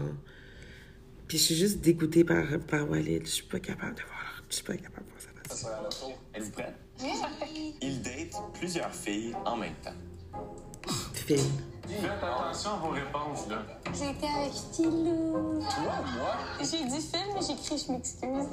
Puis 1.27 1.37
je 1.37 1.43
suis 1.43 1.55
juste 1.55 1.79
dégoûtée 1.81 2.23
par, 2.23 2.45
par 2.67 2.89
Walid. 2.89 3.25
Je 3.25 3.31
suis 3.31 3.43
pas 3.45 3.59
capable 3.59 3.95
de 3.95 4.03
voir. 4.03 4.43
Je 4.49 4.55
suis 4.55 4.63
pas 4.63 4.75
capable 4.75 5.05
de 5.05 5.11
voir 5.11 5.21
ça. 5.21 6.09
Êtes-vous 6.33 6.51
prête? 6.51 6.75
Il 7.81 8.01
date 8.01 8.35
plusieurs 8.53 8.93
filles 8.93 9.35
en 9.45 9.57
même 9.57 9.75
temps. 9.83 9.95
Filles. 11.13 11.39
Faites 11.87 12.23
attention 12.23 12.71
à 12.71 12.75
vos 12.77 12.89
réponses, 12.89 13.47
là. 13.49 13.57
J'ai 13.93 14.09
été 14.11 14.27
avec 14.27 14.53
Philou. 14.73 15.59
Toi, 15.59 15.93
moi? 16.15 16.31
J'ai 16.59 16.85
dit 16.85 17.01
film, 17.01 17.23
mais 17.33 17.41
j'ai 17.45 17.53
écrit 17.53 17.77
je 17.77 17.91
m'excuse. 17.91 18.47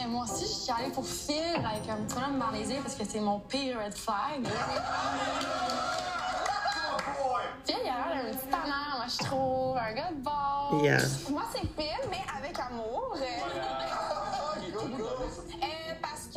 Et 0.00 0.06
moi 0.06 0.22
aussi, 0.24 0.44
je 0.44 0.52
suis 0.52 0.72
allée 0.72 0.92
pour 0.92 1.04
Phil 1.04 1.56
avec 1.56 1.88
un 1.88 1.96
petit 2.04 2.14
bonhomme 2.14 2.38
malaisé 2.38 2.76
parce 2.76 2.94
que 2.94 3.04
c'est 3.04 3.20
mon 3.20 3.40
pire 3.40 3.78
red 3.84 3.94
flag. 3.96 4.46
Phil, 7.66 7.76
il 7.82 7.88
a 7.88 8.14
l'air 8.14 8.24
d'un 8.24 8.30
petit 8.38 8.46
tannant, 8.46 8.96
moi, 8.96 9.06
je 9.08 9.18
trouve. 9.24 9.76
Un 9.76 9.92
gars 9.94 10.10
de 10.10 10.22
bord. 10.22 10.80
Yeah. 10.82 11.02
Moi, 11.30 11.42
c'est 11.52 11.66
Phil, 11.76 11.98
mais 12.08 12.22
avec 12.38 12.56
amour. 12.58 13.16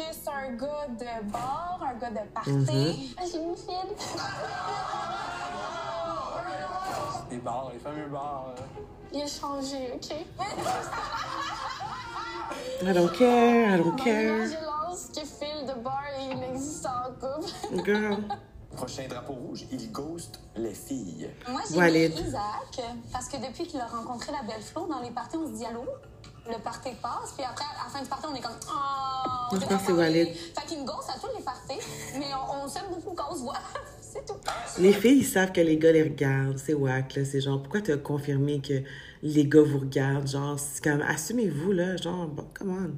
Euh, 0.01 0.09
que 0.09 0.15
c'est 0.23 0.29
un 0.29 0.51
gars 0.55 0.87
de 0.89 1.31
bar, 1.31 1.79
un 1.81 1.93
gars 1.99 2.09
de 2.09 2.27
party. 2.33 2.49
Mhm. 2.51 2.95
Ah, 3.17 3.23
J'ai 3.31 3.39
mis 3.45 3.55
Phil. 3.65 3.95
Les 7.29 7.37
bars, 7.37 7.69
les 7.73 7.79
fameux 7.79 8.07
bars. 8.07 8.55
Il 9.13 9.21
a 9.21 9.27
changé, 9.27 9.93
OK? 9.95 10.11
I 12.83 12.93
don't 12.93 13.11
care, 13.11 13.75
I 13.75 13.77
don't 13.77 13.91
Bon, 13.91 13.95
care. 14.03 14.45
je 14.47 14.65
lance 14.65 15.07
que 15.15 15.25
Phil 15.25 15.65
de 15.67 15.73
bar, 15.81 16.01
il 16.19 16.43
existe 16.43 16.85
en 16.85 17.11
couple. 17.13 17.85
Girl. 17.85 18.17
Prochain 18.75 19.03
drapeau 19.09 19.33
rouge, 19.33 19.65
il 19.71 19.91
ghost 19.91 20.39
les 20.55 20.73
filles. 20.73 21.29
Moi, 21.49 21.61
j'ai 21.69 22.07
Isaac, 22.07 22.81
parce 23.11 23.27
que 23.27 23.35
depuis 23.37 23.67
qu'il 23.67 23.81
a 23.81 23.85
rencontré 23.85 24.31
la 24.31 24.43
belle 24.43 24.61
Flo, 24.61 24.87
dans 24.87 25.01
les 25.01 25.11
parties, 25.11 25.35
on 25.37 25.45
se 25.47 25.51
dit 25.57 25.65
allô? 25.65 25.83
Le 26.49 26.57
party 26.57 26.89
passe, 27.01 27.33
puis 27.35 27.45
après, 27.45 27.65
à 27.65 27.83
la 27.83 27.89
fin 27.89 28.01
du 28.01 28.09
party, 28.09 28.25
on 28.29 28.35
est 28.35 28.41
comme 28.41 28.51
Oh! 28.67 29.55
Je 29.55 29.59
pense 29.59 29.81
que 29.81 29.85
c'est 29.85 29.91
Walid. 29.91 30.27
Fait 30.33 30.67
qu'il 30.67 30.79
me 30.81 30.85
gosse 30.85 31.09
à 31.09 31.19
tous 31.19 31.29
les 31.37 31.43
parties, 31.43 31.79
mais 32.17 32.27
on, 32.33 32.63
on 32.63 32.67
s'aime 32.67 32.85
beaucoup 32.89 33.13
quand 33.13 33.25
on 33.31 33.35
se 33.35 33.41
voit. 33.41 33.59
c'est 34.01 34.25
tout. 34.25 34.33
Les 34.79 34.93
filles, 34.93 35.19
ils 35.19 35.25
savent 35.25 35.51
que 35.51 35.61
les 35.61 35.77
gars 35.77 35.91
les 35.91 36.03
regardent. 36.03 36.57
C'est 36.57 36.73
whack, 36.73 37.15
là. 37.15 37.25
C'est 37.25 37.41
genre, 37.41 37.61
pourquoi 37.61 37.81
t'as 37.81 37.97
confirmé 37.97 38.59
que 38.59 38.81
les 39.21 39.45
gars 39.45 39.61
vous 39.61 39.79
regardent? 39.79 40.27
Genre, 40.27 40.57
c'est 40.59 40.83
comme, 40.83 41.01
assumez-vous, 41.01 41.71
là. 41.73 41.97
Genre, 41.97 42.27
bon, 42.27 42.47
come 42.57 42.71
on. 42.71 42.91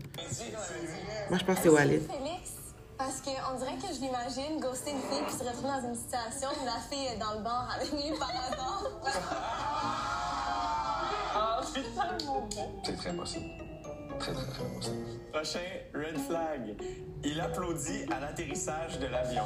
Moi, 1.30 1.38
je 1.38 1.46
pense 1.46 1.58
que 1.58 1.64
c'est 1.64 1.70
Walid. 1.70 2.02
Félix, 2.02 2.52
parce 2.98 3.22
qu'on 3.22 3.58
dirait 3.58 3.76
que 3.76 3.94
je 3.94 4.00
l'imagine 4.00 4.60
ghoster 4.60 4.92
une 4.92 5.02
fille 5.02 5.24
puis 5.28 5.36
se 5.36 5.44
retrouver 5.44 5.70
dans 5.70 5.90
une 5.90 5.96
situation 5.96 6.50
où 6.62 6.66
la 6.66 6.80
fille 6.90 7.08
est 7.14 7.18
dans 7.18 7.34
le 7.34 7.44
bar 7.44 7.70
avec 7.76 7.92
lui 7.92 8.18
par 8.18 8.30
hasard. 8.30 8.84
C'est 12.84 12.98
très 12.98 13.14
possible. 13.14 13.73
Très, 14.20 14.32
très, 14.34 14.46
très 14.46 14.64
possible. 14.76 14.96
Prochain 15.32 15.60
red 15.94 16.18
flag. 16.28 16.76
Il 17.26 17.40
applaudit 17.40 18.04
à 18.12 18.20
l'atterrissage 18.20 19.00
de 19.00 19.08
l'avion. 19.08 19.44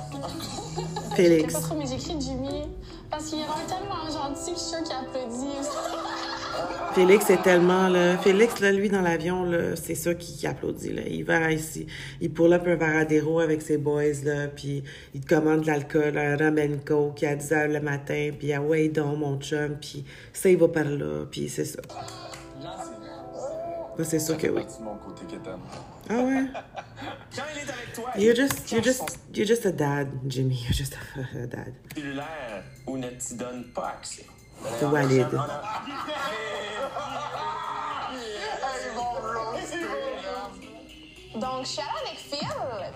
Je 1.11 1.15
Félix. 1.15 1.53
sais 1.53 1.59
pas 1.59 1.65
trop, 1.65 1.77
mais 1.77 1.85
j'écris 1.85 2.15
Jimmy. 2.19 2.63
Parce 3.09 3.25
qu'il 3.25 3.39
a 3.39 3.43
l'air 3.43 3.65
tellement 3.67 4.05
gentil 4.09 4.51
que 4.51 4.57
je 4.57 4.61
suis 4.61 4.69
sûre 4.69 4.83
qu'il 4.83 4.95
applaudit. 4.95 5.69
Félix 6.93 7.29
est 7.29 7.41
tellement, 7.43 7.87
là. 7.87 8.17
Félix, 8.17 8.59
là, 8.59 8.71
lui, 8.71 8.89
dans 8.89 9.01
l'avion, 9.01 9.43
là, 9.43 9.75
c'est 9.75 9.95
sûr 9.95 10.17
qu'il 10.17 10.35
qu'il 10.35 10.49
applaudit, 10.49 10.91
là. 10.91 11.03
Il 11.07 11.23
va 11.23 11.51
ici. 11.51 11.85
Il 12.19 12.33
pull 12.33 12.51
up 12.51 12.63
un 12.65 12.75
Varadero 12.75 13.39
avec 13.39 13.61
ses 13.61 13.77
boys, 13.77 14.23
là. 14.23 14.47
Puis 14.47 14.83
il 15.13 15.21
te 15.21 15.35
commande 15.35 15.61
de 15.61 15.67
l'alcool, 15.67 16.17
un 16.17 16.35
rum 16.35 16.57
and 16.57 16.79
coke 16.83 17.23
à 17.23 17.35
10 17.35 17.51
h 17.51 17.67
le 17.67 17.79
matin. 17.79 18.31
Puis 18.37 18.51
ah 18.53 18.61
ouais, 18.61 18.89
donc, 18.89 19.19
mon 19.19 19.39
chum. 19.39 19.77
Puis 19.79 20.03
ça, 20.33 20.49
il 20.49 20.57
va 20.57 20.67
par 20.67 20.85
là. 20.85 21.25
Puis 21.29 21.47
c'est 21.47 21.65
ça. 21.65 21.79
C'est 24.03 24.19
sûr 24.19 24.37
que 24.37 24.47
t'aimes. 24.47 25.59
Ah 26.09 26.13
ouais? 26.13 26.45
You're 28.17 28.35
just, 28.35 28.71
you're 28.71 28.81
just, 28.81 29.19
you're 29.33 29.45
just 29.45 29.65
a 29.65 29.71
dad, 29.71 30.07
Jimmy. 30.27 30.55
You're 30.55 30.73
just 30.73 30.93
a, 30.93 31.37
a 31.43 31.47
dad. 31.47 31.73
cellulaire 31.95 32.63
ou 32.85 32.97
ne 32.97 33.09
t'y 33.09 33.35
donne 33.35 33.65
pas 33.73 33.89
accès. 33.97 34.25
C'est 34.79 34.85
Walid. 34.85 35.27
Donc, 41.35 41.65
je 41.65 41.67
suis 41.67 41.81
allée 41.81 42.07
avec 42.07 42.17
Phil, 42.17 42.47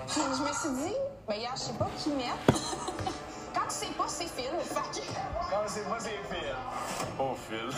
puis 0.07 0.21
je 0.35 0.41
me 0.41 0.53
suis 0.53 0.89
dit, 0.89 0.95
ben, 1.27 1.35
regarde, 1.35 1.57
je 1.57 1.61
sais 1.61 1.73
pas 1.73 1.89
qui 1.97 2.09
mettre. 2.09 2.75
Quand 3.53 3.67
tu 3.67 3.73
sais 3.75 3.85
pas, 3.97 4.05
c'est 4.07 4.25
Phil. 4.25 4.49
Fait 4.59 5.01
que- 5.01 5.05
Non, 5.51 5.61
c'est 5.67 5.87
moi, 5.87 5.97
c'est 5.99 6.09
Phil. 6.09 6.55
Oh, 7.19 7.35
Phil. 7.49 7.69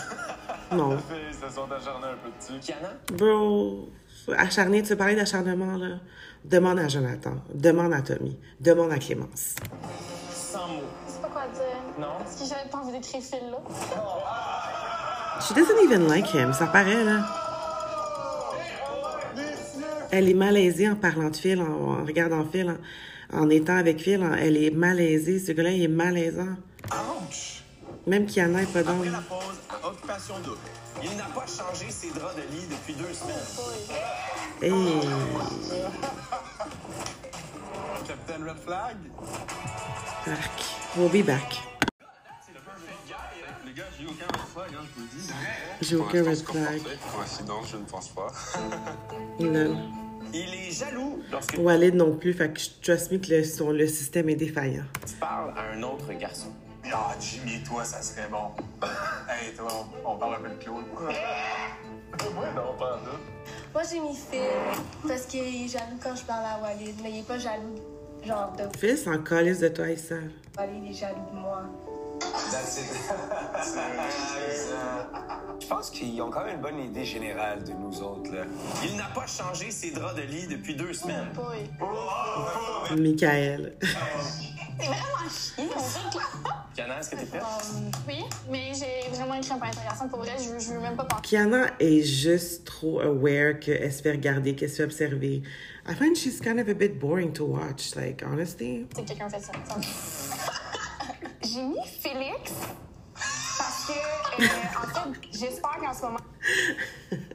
Non. 0.78 0.90
Les 0.92 0.98
filles 0.98 1.34
se 1.34 1.50
sont 1.54 1.72
acharnées 1.72 2.08
un 2.08 2.18
peu 2.24 2.32
dessus. 2.40 2.60
Kiana? 2.60 2.94
Bro, 3.14 3.90
acharné, 4.38 4.82
tu 4.82 4.96
parlais 4.96 5.16
d'acharnement, 5.16 5.76
là? 5.78 5.98
Demande 6.44 6.80
à 6.80 6.88
Jonathan. 6.88 7.36
Demande 7.54 7.94
à 7.94 8.02
Tommy. 8.02 8.40
Demande 8.60 8.92
à 8.92 8.98
Clémence. 8.98 9.56
Sans 10.32 10.68
mots. 10.68 10.82
Je 11.08 11.12
sais 11.14 11.20
pas 11.22 11.28
quoi 11.30 11.42
dire. 11.54 11.62
Non? 12.00 12.16
Parce 12.20 12.36
que 12.42 12.46
j'avais 12.48 12.70
pas 12.70 12.78
envie 12.80 12.92
d'écrire 12.92 13.22
Phil, 13.22 13.50
là? 13.52 13.58
She 15.42 15.54
doesn't 15.54 15.80
even 15.84 16.08
like 16.08 16.34
him. 16.34 16.54
Ça 16.54 16.68
paraît, 16.68 17.04
là. 17.04 17.20
Elle 20.12 20.30
est 20.30 20.34
malaisée 20.36 20.90
en 20.90 20.96
parlant 20.96 21.30
de 21.30 21.36
Phil, 21.36 21.62
en, 21.62 21.66
en 22.02 22.06
regardant 22.06 22.46
Phil, 22.46 22.70
en, 22.70 22.76
en 23.34 23.50
étant 23.50 23.76
avec 23.78 24.00
Phil. 24.02 24.24
en- 24.24 24.34
elle 24.34 24.58
est 24.58 24.72
malaisée. 24.72 25.40
Ce 25.40 25.52
gars-là, 25.52 25.72
il 25.72 25.84
est 25.84 25.88
malaisant. 25.88 26.56
Ouch! 26.92 27.64
Même 28.08 28.26
Kiana 28.26 28.62
est 28.64 28.66
pas 28.74 28.80
Après 28.80 28.94
dans. 28.94 29.04
la 29.04 29.20
pause, 29.22 29.60
à 29.70 29.88
Occupation 29.88 30.36
Double. 30.44 30.58
Il 31.02 31.16
n'a 31.18 31.24
pas 31.26 31.46
changé 31.48 31.90
ses 31.90 32.12
draps 32.12 32.36
de 32.36 32.42
lit 32.56 32.68
depuis 32.70 32.94
deux 32.94 33.14
semaines. 33.14 33.36
Hey. 34.62 34.74
Captain 38.08 38.44
Red 38.46 38.58
Flag? 38.66 38.98
Arc. 40.28 40.64
We'll 40.98 41.10
be 41.10 41.26
back. 41.26 41.60
Les 43.66 43.74
gars, 43.74 43.84
j'ai 44.00 44.06
aucun 44.06 44.26
red 44.28 44.48
flag, 44.54 44.70
hein, 44.74 44.86
je 44.96 45.02
vous 45.02 45.08
le 45.12 45.20
dis. 45.20 45.30
J'ai 45.82 45.96
aucun 45.96 46.24
red 46.24 46.44
flag. 46.46 46.82
Coïncidence, 47.16 47.70
je 47.72 47.78
ne 47.78 47.84
pense 47.86 48.10
pas. 48.10 48.28
Non. 49.40 50.03
Il 50.34 50.54
est 50.54 50.72
jaloux 50.72 51.22
lorsque 51.32 51.58
Walid 51.60 51.96
non 51.96 52.16
plus. 52.16 52.34
Fait 52.34 52.52
que 52.52 52.60
je 52.60 52.70
trust 52.82 53.12
me 53.12 53.18
que 53.20 53.30
le, 53.32 53.44
son, 53.44 53.72
le 53.72 53.88
système 53.88 54.30
est 54.30 54.36
défaillant. 54.36 54.86
tu 55.06 55.14
parles 55.16 55.54
à 55.56 55.74
un 55.76 55.84
autre 55.84 56.12
garçon. 56.14 56.48
Ah, 56.92 57.16
Jimmy, 57.20 57.64
toi, 57.64 57.84
ça 57.84 58.02
serait 58.02 58.28
bon. 58.30 58.50
hey, 59.30 59.54
toi, 59.56 59.68
on, 60.06 60.12
on 60.12 60.18
parle 60.18 60.36
un 60.36 60.40
peu 60.40 60.50
de 60.50 60.64
Claude. 60.64 60.86
Ouais, 62.14 62.54
non, 62.56 62.78
pas 62.78 62.96
en 62.96 63.04
doute. 63.04 63.20
Moi, 63.74 63.82
j'ai 63.92 64.00
mis 64.00 64.16
Phil 64.16 64.42
parce 65.08 65.26
qu'il 65.26 65.42
est 65.42 65.68
jaloux 65.68 65.98
quand 66.02 66.16
je 66.16 66.24
parle 66.24 66.46
à 66.46 66.62
Walid, 66.62 66.96
mais 67.02 67.10
il 67.12 67.20
est 67.20 67.28
pas 67.28 67.40
jaloux, 67.40 67.76
genre 68.24 68.54
de 68.56 68.78
Phil 68.78 68.96
s'en 68.98 69.18
calisse 69.24 69.60
de 69.60 69.70
toi 69.70 69.90
et 69.90 69.98
ça. 69.98 70.16
Walid, 70.58 70.92
est 70.92 70.94
jaloux 70.94 71.26
de 71.34 71.40
moi. 71.40 71.64
That's 72.52 72.78
it. 72.80 72.86
Je 75.60 75.68
pense 75.68 75.90
qu'ils 75.92 76.22
ont 76.22 76.30
quand 76.30 76.44
même 76.44 76.56
une 76.56 76.62
bonne 76.62 76.80
idée 76.80 77.06
générale 77.06 77.64
de 77.64 77.72
nous 77.74 78.02
autres, 78.02 78.32
là. 78.34 78.44
Il 78.84 78.96
n'a 78.98 79.06
pas 79.06 79.26
changé 79.28 79.72
ses 79.72 79.92
draps 79.92 80.16
de 80.16 80.22
lit 80.24 80.48
depuis 80.48 80.76
deux 80.76 80.94
semaines. 80.94 81.30
Michael. 82.98 83.74
C'est 84.80 84.88
vraiment 84.88 85.30
chiant, 85.30 85.70
Kiana, 86.76 87.00
est-ce 87.00 87.12
que 87.12 87.16
t'es 87.18 87.26
prête? 87.26 87.44
Euh, 87.44 87.92
oui, 88.08 88.24
mais 88.50 88.72
j'ai 88.74 89.08
vraiment 89.16 89.36
écrit 89.36 89.52
un 89.54 89.60
peu 89.60 89.68
intéressant 89.68 90.08
pour 90.08 90.20
vrai. 90.20 90.32
Je 90.38 90.50
veux, 90.50 90.60
je 90.60 90.74
veux 90.74 90.80
même 90.80 90.96
pas 90.96 91.06
penser. 91.06 91.22
Kiana 91.22 91.68
est 91.80 92.02
juste 92.02 92.66
trop 92.66 93.00
aware 93.00 93.60
qu'elle 93.60 93.94
se 93.94 94.02
fait 94.02 94.12
regarder, 94.12 94.56
qu'elle 94.56 94.70
se 94.70 94.78
fait 94.78 94.84
observer. 94.84 95.44
I 95.88 95.94
find 95.94 96.18
she's 96.18 96.40
kind 96.42 96.60
of 96.60 96.68
a 96.68 96.74
bit 96.74 97.00
boring 97.00 97.32
to 97.34 97.46
watch, 97.46 97.96
like, 97.96 98.24
honestly. 98.24 98.88
C'est 98.96 99.04
que 99.04 99.08
quelqu'un 99.10 99.30
fait 99.30 99.40
ça. 99.40 99.52
J'ai 101.44 101.62
mis 101.62 101.76
Félix 101.86 102.54
parce 103.58 103.88
que, 103.88 103.94
euh, 104.42 104.48
en 104.78 104.88
fait, 104.88 105.20
j'espère 105.32 105.78
qu'en 105.78 105.94
ce 105.94 106.02
moment. 106.04 106.18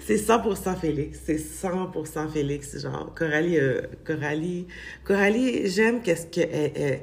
C'est 0.00 0.16
100% 0.16 0.76
Félix. 0.76 1.18
C'est 1.24 1.36
100% 1.36 2.30
Félix. 2.30 2.78
Genre, 2.78 3.12
Coralie, 3.14 3.58
euh, 3.58 3.82
Coralie, 4.04 4.66
Coralie, 5.04 5.68
j'aime 5.68 6.02
qu'est-ce 6.02 6.26
qu'elle 6.26 6.72
elle, 6.74 7.02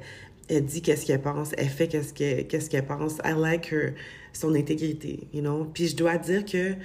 elle 0.49 0.65
dit, 0.65 0.81
qu'est-ce 0.81 1.05
qu'elle 1.05 1.21
pense. 1.21 1.51
Elle 1.57 1.69
fait 1.69 1.87
qu'est-ce 1.87 2.13
qu'elle 2.13 2.47
qu'est-ce 2.47 2.69
qu'elle 2.69 2.85
pense. 2.85 3.17
I 3.23 3.33
like 3.33 3.71
her, 3.71 3.93
son 4.33 4.55
intégrité, 4.55 5.27
you 5.33 5.41
know? 5.41 5.65
Puis 5.65 5.89
je 5.89 5.95
dois 5.95 6.17
dire 6.17 6.45
que 6.45 6.75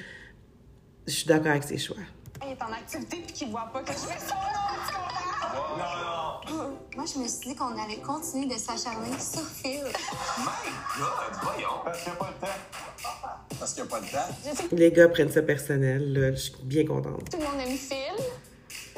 je 1.06 1.12
suis 1.12 1.26
d'accord 1.26 1.52
avec 1.52 1.64
ses 1.64 1.78
choix. 1.78 1.96
Il 2.44 2.52
est 2.52 2.62
en 2.62 2.72
activité 2.72 3.18
puis 3.24 3.32
qu'il 3.32 3.50
voit 3.50 3.70
pas 3.72 3.82
que 3.82 3.92
je 3.92 3.98
fais 3.98 4.18
son 4.18 4.34
nom, 4.34 4.91
tu 5.76 6.52
comprends? 6.52 6.70
Moi, 6.96 7.04
je 7.12 7.18
me 7.18 7.28
suis 7.28 7.48
dit 7.48 7.54
qu'on 7.56 7.76
allait 7.82 8.00
continuer 8.00 8.46
de 8.46 8.58
s'acharner 8.58 9.10
sur 9.18 9.42
Phil. 9.42 9.84
My 10.38 10.70
God, 10.98 11.38
voyons. 11.42 11.68
Parce 11.84 12.02
qu'il 12.02 12.12
n'y 12.12 12.18
a 12.18 12.20
pas 12.20 12.30
de 12.30 12.40
temps. 12.40 13.58
Parce 13.58 13.72
qu'il 13.74 13.82
n'y 13.82 13.88
a 13.88 13.90
pas 13.92 14.00
de 14.00 14.06
temps. 14.06 14.64
Les 14.72 14.92
gars 14.92 15.08
prennent 15.08 15.32
ça 15.32 15.42
personnel, 15.42 16.12
là. 16.12 16.32
Je 16.32 16.36
suis 16.36 16.54
bien 16.62 16.84
contente. 16.86 17.30
tout 17.30 17.38
le 17.38 17.44
monde 17.44 17.60
aime 17.60 17.76
Phil, 17.76 18.16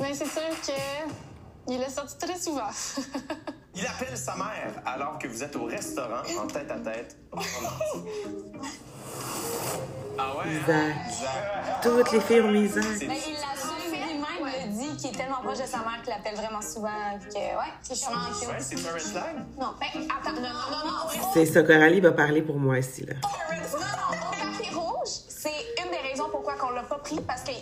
mais 0.01 0.13
c'est 0.15 0.27
sûr 0.27 0.43
que 0.67 1.73
il 1.73 1.81
est 1.81 1.89
sorti 1.89 2.19
très 2.19 2.39
souvent. 2.39 2.69
Il 3.77 3.85
appelle 3.85 4.17
sa 4.17 4.37
mère 4.37 4.73
alors 4.87 5.19
que 5.19 5.27
vous 5.27 5.43
êtes 5.43 5.57
au 5.57 5.65
restaurant 5.65 6.23
en 6.41 6.47
tête 6.47 6.71
à 6.71 6.79
tête. 6.79 7.17
Ah 10.17 10.33
ouais? 10.37 10.45
Isaac. 10.63 10.95
Toutes 11.83 12.13
les 12.13 12.21
filles 12.21 12.41
ont 12.43 12.53
mis 12.53 12.67
Isaac. 12.67 12.85
Mais 13.09 13.19
il 13.27 13.33
l'a 13.35 13.57
su 13.61 13.64
lui-même, 13.64 13.64
qu'il 14.97 15.11
est 15.11 15.17
tellement 15.17 15.41
proche 15.43 15.59
de 15.59 15.67
sa 15.67 15.79
mère 15.79 16.01
qu'il 16.03 16.13
l'appelle 16.13 16.37
vraiment 16.37 16.63
souvent. 16.63 17.19
Que, 17.31 17.37
ouais, 17.37 17.73
c'est 17.83 17.95
sûrement 17.95 18.27
cute. 18.39 18.49
Ouais, 18.49 18.61
c'est 18.61 18.77
un 18.89 18.93
red 18.93 19.01
flag? 19.01 19.37
Non, 19.59 19.75
ben, 19.81 20.09
attends, 20.11 20.33
non, 20.33 20.43
non, 20.43 20.49
non, 20.71 20.91
non. 20.91 21.31
C'est 21.33 21.47
ça, 21.47 21.63
Coralie 21.63 22.01
va 22.01 22.13
parler 22.13 22.43
pour 22.43 22.57
moi 22.59 22.79
ici, 22.79 23.05
là. 23.07 23.15
Non, 23.23 23.29
non, 23.79 24.81
au 24.81 24.81
rouge, 24.81 25.09
c'est 25.29 25.54
une 25.83 25.91
des 25.91 26.09
raisons 26.09 26.29
pourquoi 26.31 26.55
on 26.67 26.75
l'a 26.75 26.83
pas 26.83 26.99
pris 26.99 27.19
parce 27.27 27.43
qu'il 27.43 27.55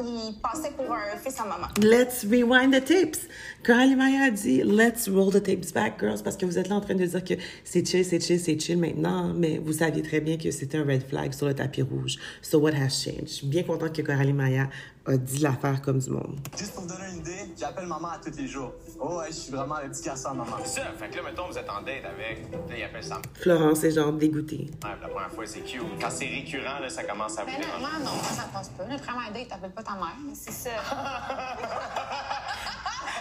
il 0.00 0.34
passait 0.42 0.70
pour 0.76 0.92
un 0.92 1.16
fils 1.16 1.40
à 1.40 1.44
maman. 1.44 1.68
Let's 1.80 2.24
rewind 2.24 2.72
the 2.72 2.84
tapes. 2.84 3.16
Coralie 3.64 3.96
Maya 3.96 4.24
a 4.26 4.30
dit 4.30 4.62
Let's 4.62 5.08
roll 5.08 5.32
the 5.32 5.42
tapes 5.42 5.72
back, 5.72 5.98
girls, 5.98 6.22
parce 6.22 6.36
que 6.36 6.46
vous 6.46 6.58
êtes 6.58 6.68
là 6.68 6.76
en 6.76 6.80
train 6.80 6.94
de 6.94 7.04
dire 7.04 7.24
que 7.24 7.34
c'est 7.64 7.86
chill, 7.86 8.04
c'est 8.04 8.20
chill, 8.20 8.38
c'est 8.38 8.58
chill 8.58 8.78
maintenant, 8.78 9.32
mais 9.34 9.58
vous 9.58 9.72
saviez 9.72 10.02
très 10.02 10.20
bien 10.20 10.36
que 10.36 10.50
c'était 10.50 10.78
un 10.78 10.84
red 10.84 11.06
flag 11.06 11.32
sur 11.32 11.46
le 11.46 11.54
tapis 11.54 11.82
rouge. 11.82 12.16
So 12.42 12.58
what 12.58 12.72
has 12.72 12.90
changed? 12.90 13.28
Je 13.28 13.34
suis 13.34 13.46
bien 13.46 13.62
contente 13.62 13.94
que 13.94 14.02
Coralie 14.02 14.32
Maya 14.32 14.68
a 15.06 15.16
dit 15.16 15.38
l'affaire 15.38 15.80
comme 15.80 15.98
du 15.98 16.10
monde. 16.10 16.38
Juste 16.56 16.74
pour 16.74 16.82
vous 16.82 16.88
donner 16.88 17.10
une 17.12 17.20
idée, 17.20 17.52
j'appelle 17.58 17.86
maman 17.86 18.08
à 18.08 18.18
tous 18.18 18.36
les 18.36 18.46
jours. 18.46 18.74
Oh 19.00 19.18
ouais, 19.18 19.26
je 19.28 19.34
suis 19.34 19.52
vraiment 19.52 19.76
le 19.82 19.90
petit 19.90 20.02
garçon 20.02 20.28
à 20.28 20.34
maman. 20.34 20.56
C'est 20.64 20.80
ça, 20.80 20.92
fait 20.98 21.08
que 21.08 21.16
là, 21.16 21.22
mettons, 21.22 21.48
vous 21.50 21.56
êtes 21.56 21.68
en 21.68 21.82
date 21.82 22.04
avec. 22.04 22.52
Là, 22.52 22.76
il 22.76 22.82
appelle 22.82 23.08
mère. 23.08 23.22
Florence 23.34 23.84
est 23.84 23.92
genre 23.92 24.12
dégoûtée. 24.12 24.70
Ouais, 24.84 24.90
la 25.00 25.08
première 25.08 25.30
fois, 25.30 25.46
c'est 25.46 25.60
cute. 25.60 25.80
Quand 26.00 26.10
c'est 26.10 26.26
récurrent, 26.26 26.78
là, 26.80 26.88
ça 26.88 27.04
commence 27.04 27.27
à 27.36 27.44
vous 27.44 27.50
Mais 27.50 27.58
non, 27.58 27.78
moi, 27.80 27.90
non, 27.98 28.12
moi, 28.12 28.30
ça 28.34 28.48
passe 28.52 28.68
pas. 28.70 28.84
Le 28.84 28.96
premier 28.96 29.30
date, 29.34 29.48
t'appelles 29.48 29.70
pas 29.70 29.82
ta 29.82 29.92
mère. 29.92 30.16
C'est 30.34 30.52
ça. 30.52 30.70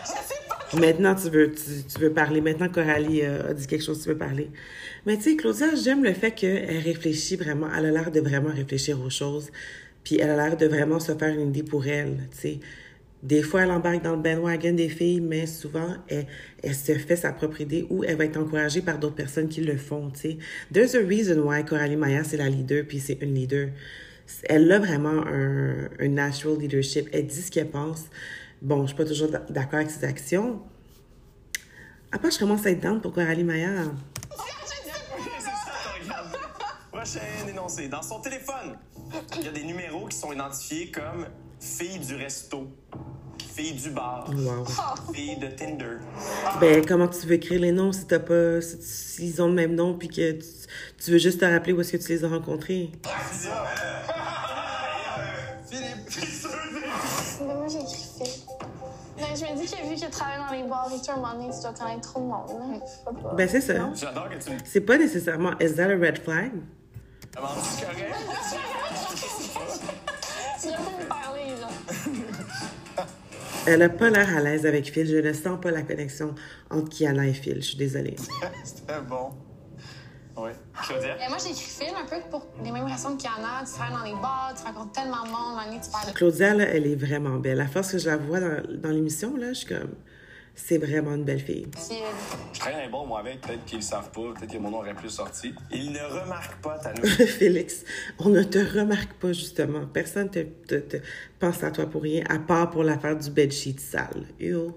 Je 0.03 0.11
sais 0.11 0.41
pas. 0.47 0.57
Maintenant, 0.79 1.15
tu 1.15 1.29
veux, 1.29 1.51
tu, 1.51 1.83
tu 1.83 1.99
veux 1.99 2.13
parler. 2.13 2.39
Maintenant, 2.41 2.69
Coralie 2.69 3.21
euh, 3.23 3.49
a 3.49 3.53
dit 3.53 3.67
quelque 3.67 3.83
chose, 3.83 4.01
tu 4.01 4.09
veux 4.09 4.17
parler. 4.17 4.49
Mais 5.05 5.17
tu 5.17 5.23
sais, 5.23 5.35
Claudia, 5.35 5.75
j'aime 5.75 6.03
le 6.03 6.13
fait 6.13 6.31
qu'elle 6.31 6.79
réfléchit 6.79 7.35
vraiment. 7.35 7.67
Elle 7.75 7.87
a 7.87 7.91
l'air 7.91 8.11
de 8.11 8.21
vraiment 8.21 8.49
réfléchir 8.53 9.01
aux 9.01 9.09
choses. 9.09 9.49
Puis 10.03 10.19
elle 10.19 10.29
a 10.29 10.35
l'air 10.35 10.57
de 10.57 10.67
vraiment 10.67 10.99
se 10.99 11.13
faire 11.15 11.33
une 11.33 11.49
idée 11.49 11.63
pour 11.63 11.85
elle, 11.85 12.29
tu 12.31 12.37
sais. 12.37 12.59
Des 13.23 13.41
fois, 13.41 13.63
elle 13.63 13.71
embarque 13.71 14.03
dans 14.03 14.15
le 14.15 14.21
bandwagon 14.21 14.73
des 14.73 14.89
filles, 14.89 15.21
mais 15.21 15.47
souvent, 15.47 15.95
elle, 16.07 16.27
se 16.75 16.93
fait 16.93 17.15
sa 17.15 17.31
propre 17.33 17.61
idée 17.61 17.87
ou 17.89 18.03
elle 18.03 18.15
va 18.15 18.25
être 18.25 18.37
encouragée 18.37 18.81
par 18.81 18.99
d'autres 18.99 19.15
personnes 19.15 19.49
qui 19.49 19.61
le 19.61 19.75
font, 19.75 20.11
tu 20.11 20.19
sais. 20.19 20.37
There's 20.71 20.93
a 20.95 20.99
reason 20.99 21.39
why 21.41 21.65
Coralie 21.65 21.95
Maya, 21.95 22.23
c'est 22.23 22.37
la 22.37 22.47
leader, 22.47 22.85
puis 22.87 22.99
c'est 22.99 23.17
une 23.21 23.33
leader. 23.33 23.69
Elle 24.43 24.71
a 24.71 24.77
vraiment 24.79 25.25
un, 25.25 25.89
un 25.99 26.07
natural 26.09 26.59
leadership. 26.59 27.09
Elle 27.11 27.25
dit 27.27 27.41
ce 27.41 27.49
qu'elle 27.49 27.69
pense. 27.69 28.05
Bon, 28.61 28.81
je 28.83 28.87
suis 28.87 28.95
pas 28.97 29.05
toujours 29.05 29.29
d'a- 29.29 29.45
d'accord 29.49 29.79
avec 29.79 29.89
ses 29.89 30.03
actions. 30.05 30.61
Après, 32.11 32.29
je 32.31 32.37
commence 32.37 32.65
à 32.65 32.71
être 32.71 32.81
down 32.81 33.01
pour 33.01 33.13
Coralie 33.13 33.43
Maya. 33.43 33.69
C'est 34.29 35.41
ça, 35.41 35.51
regarde. 36.03 36.35
Prochain 36.91 37.19
énoncé. 37.49 37.87
Dans 37.87 38.01
son 38.01 38.19
téléphone, 38.21 38.77
il 39.39 39.45
y 39.45 39.47
a 39.47 39.51
des 39.51 39.63
numéros 39.63 40.07
qui 40.07 40.17
sont 40.17 40.31
identifiés 40.31 40.91
comme 40.91 41.25
fille 41.59 41.99
du 41.99 42.15
resto, 42.15 42.67
fille 43.53 43.73
du 43.73 43.89
bar, 43.91 44.29
Wow. 44.29 44.65
fille 45.13 45.37
de 45.37 45.47
Tinder. 45.47 45.97
Ben, 46.59 46.85
comment 46.85 47.07
tu 47.07 47.25
veux 47.27 47.33
écrire 47.33 47.59
les 47.61 47.71
noms 47.71 47.91
si 47.91 48.05
t'as 48.05 48.19
pas, 48.19 48.61
si- 48.61 48.81
s'ils 48.81 49.41
ont 49.41 49.47
le 49.47 49.53
même 49.53 49.75
nom 49.75 49.97
puis 49.97 50.07
que 50.07 50.33
tu, 50.33 50.45
tu 51.03 51.11
veux 51.11 51.17
juste 51.17 51.39
te 51.39 51.45
rappeler 51.45 51.73
où 51.73 51.81
est-ce 51.81 51.93
que 51.93 51.97
tu 51.97 52.09
les 52.09 52.23
as 52.23 52.29
rencontrés? 52.29 52.91
Mais 57.39 57.53
moi, 57.53 57.67
j'ai 57.69 57.79
écrit. 57.79 58.43
Mais 59.17 59.35
je 59.35 59.45
me 59.45 59.55
dis 59.59 59.65
que 59.71 59.77
vu 59.87 59.95
que 59.95 59.99
tu 60.05 60.09
travailles 60.11 60.39
dans 60.47 60.53
les 60.55 60.63
bars 60.69 60.89
et 60.93 60.99
tout, 61.03 61.11
à 61.11 61.13
un 61.13 61.17
moment 61.17 61.33
donné, 61.33 61.49
tu 61.53 61.61
dois 61.61 61.73
connaître 61.73 62.01
trop 62.01 62.19
de 62.21 62.25
monde. 62.25 62.81
pas. 63.23 63.33
Ben, 63.35 63.47
c'est 63.49 63.61
ça. 63.61 63.73
J'adore 63.95 64.29
que 64.29 64.43
tu 64.43 64.51
me 64.51 64.57
C'est 64.65 64.81
pas 64.81 64.97
nécessairement, 64.97 65.53
is 65.59 65.73
that 65.75 65.89
a 65.91 65.97
red 65.97 66.19
flag? 66.19 66.51
si 67.61 67.85
c'est 70.57 70.71
pas 70.71 71.05
parler, 71.07 71.53
là. 71.59 73.05
Elle 73.65 73.81
a 73.81 73.89
pas 73.89 74.09
l'air 74.09 74.35
à 74.35 74.39
l'aise 74.39 74.65
avec 74.65 74.91
Phil. 74.91 75.05
Je 75.05 75.17
ne 75.17 75.33
sens 75.33 75.59
pas 75.59 75.71
la 75.71 75.81
connexion 75.81 76.33
entre 76.69 76.89
Kiana 76.89 77.27
et 77.27 77.33
Phil. 77.33 77.55
Je 77.55 77.67
suis 77.67 77.77
désolée. 77.77 78.15
C'était 78.63 79.01
bon. 79.01 79.31
Oui. 80.37 80.51
Claudia? 80.83 81.15
Et 81.15 81.29
moi, 81.29 81.37
j'ai 81.43 81.49
écrit 81.49 81.69
Phil 81.69 81.93
un 81.95 82.05
peu 82.05 82.17
pour 82.29 82.45
les 82.63 82.71
mêmes 82.71 82.85
raisons 82.85 83.17
qu'il 83.17 83.29
y 83.29 83.33
en 83.33 83.43
a. 83.43 83.65
Tu 83.65 83.73
travailles 83.73 83.97
dans 83.97 84.03
les 84.03 84.21
bars, 84.21 84.53
tu 84.55 84.63
rencontres 84.63 84.91
tellement 84.91 85.23
de 85.23 85.29
monde, 85.29 85.81
tu 85.83 85.89
parles 85.89 86.13
Claudia, 86.13 86.53
là, 86.53 86.63
elle 86.65 86.87
est 86.87 86.95
vraiment 86.95 87.37
belle. 87.37 87.59
À 87.59 87.67
force 87.67 87.91
que 87.91 87.97
je 87.97 88.05
la 88.07 88.17
vois 88.17 88.39
dans, 88.39 88.61
dans 88.81 88.89
l'émission, 88.89 89.35
là, 89.35 89.49
je 89.49 89.59
suis 89.59 89.67
comme, 89.67 89.95
c'est 90.57 90.79
vraiment 90.79 91.13
une 91.13 91.23
belle 91.23 91.39
fille. 91.39 91.67
Je 92.53 92.59
traîne 92.59 92.75
un 92.75 92.89
bon, 92.89 93.05
moi, 93.05 93.19
avec. 93.19 93.41
Peut-être 93.41 93.63
qu'ils 93.65 93.77
le 93.77 93.83
savent 93.83 94.09
pas. 94.09 94.33
Peut-être 94.37 94.51
que 94.51 94.57
mon 94.57 94.71
nom 94.71 94.79
aurait 94.79 94.95
plus 94.95 95.09
sorti. 95.11 95.53
Il 95.71 95.91
ne 95.91 95.99
remarque 95.99 96.59
pas 96.61 96.79
ta 96.79 96.93
Félix, 97.25 97.85
on 98.19 98.29
ne 98.29 98.43
te 98.43 98.57
remarque 98.57 99.13
pas, 99.13 99.31
justement. 99.31 99.85
Personne 99.85 100.29
te, 100.29 100.39
te, 100.39 100.75
te 100.75 100.97
pense 101.39 101.63
à 101.63 101.71
toi 101.71 101.85
pour 101.85 102.01
rien, 102.01 102.23
à 102.27 102.39
part 102.39 102.71
pour 102.71 102.83
l'affaire 102.83 103.15
du 103.15 103.29
bedsheet 103.29 103.79
sale. 103.79 104.25
Ew. 104.39 104.71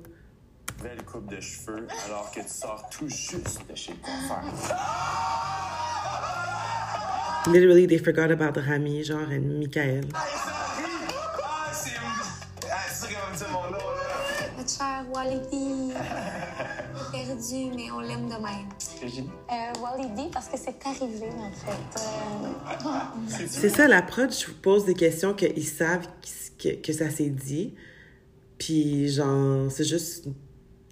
nouvelle 0.78 1.02
coupe 1.04 1.30
de 1.30 1.40
cheveux 1.40 1.86
alors 2.06 2.30
que 2.30 2.40
tu 2.40 2.48
sors 2.48 2.88
tout 2.90 3.08
juste 3.08 3.60
de 3.68 3.74
chez 3.74 3.92
le 3.92 3.98
coiffeur. 3.98 4.44
Literally, 7.46 7.86
they 7.86 7.98
forgot 7.98 8.30
about 8.30 8.60
Rami, 8.60 9.02
genre, 9.02 9.32
et 9.32 9.38
Michael. 9.38 10.04
Cher 14.78 15.04
Walidi? 15.12 15.92
Perdu, 17.12 17.74
mais 17.74 17.90
on 17.90 18.00
l'aime 18.00 18.26
de 18.26 18.34
même. 18.34 18.68
Euh, 19.50 19.80
Wally 19.82 20.30
parce 20.32 20.48
que 20.48 20.56
c'est 20.58 20.76
arrivé, 20.84 21.28
en 21.38 21.50
fait. 21.52 22.00
Euh, 22.00 23.46
C'est 23.48 23.68
ça, 23.68 23.88
la 23.88 24.02
prod, 24.02 24.30
je 24.32 24.46
vous 24.46 24.54
pose 24.60 24.84
des 24.84 24.94
questions 24.94 25.34
qu'ils 25.34 25.66
savent 25.66 26.06
que, 26.58 26.80
que 26.80 26.92
ça 26.92 27.10
s'est 27.10 27.30
dit. 27.30 27.74
Puis, 28.58 29.08
genre, 29.08 29.70
c'est 29.70 29.84
juste. 29.84 30.26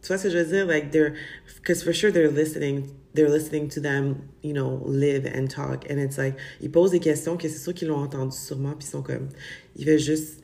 Tu 0.03 0.09
vois 0.09 0.19
ce 0.19 0.25
que 0.25 0.31
je 0.31 0.39
veux 0.39 0.45
dire? 0.45 0.67
Like, 0.67 0.91
they're. 0.91 1.15
Because 1.57 1.83
for 1.83 1.93
sure, 1.93 2.11
they're 2.11 2.31
listening. 2.31 2.87
They're 3.15 3.31
listening 3.31 3.69
to 3.71 3.81
them, 3.81 4.17
you 4.43 4.53
know, 4.53 4.83
live 4.87 5.27
and 5.27 5.49
talk. 5.49 5.91
And 5.91 5.99
it's 5.99 6.17
like, 6.17 6.37
ils 6.61 6.71
posent 6.71 6.93
des 6.93 7.01
questions 7.01 7.37
que 7.37 7.49
c'est 7.49 7.59
sûr 7.59 7.75
qu'ils 7.75 7.89
l'ont 7.89 8.03
entendu 8.03 8.37
sûrement. 8.37 8.73
Puis, 8.73 8.87
ils 8.89 8.91
sont 8.91 9.03
comme. 9.03 9.29
Ils 9.77 9.87
veulent 9.87 9.99
juste 9.99 10.43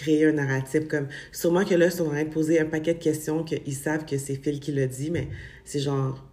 créer 0.00 0.26
un 0.26 0.32
narratif 0.32 0.88
comme 0.88 1.08
sûrement 1.32 1.64
que 1.64 1.74
là 1.74 1.86
ils 1.86 1.92
sont 1.92 2.06
en 2.06 2.10
train 2.10 2.24
de 2.24 2.30
poser 2.30 2.60
un 2.60 2.66
paquet 2.66 2.94
de 2.94 3.02
questions 3.02 3.44
qu'ils 3.44 3.74
savent 3.76 4.04
que 4.04 4.18
c'est 4.18 4.36
Phil 4.36 4.60
qui 4.60 4.72
l'a 4.72 4.86
dit 4.86 5.10
mais 5.10 5.28
c'est 5.64 5.80
genre 5.80 6.24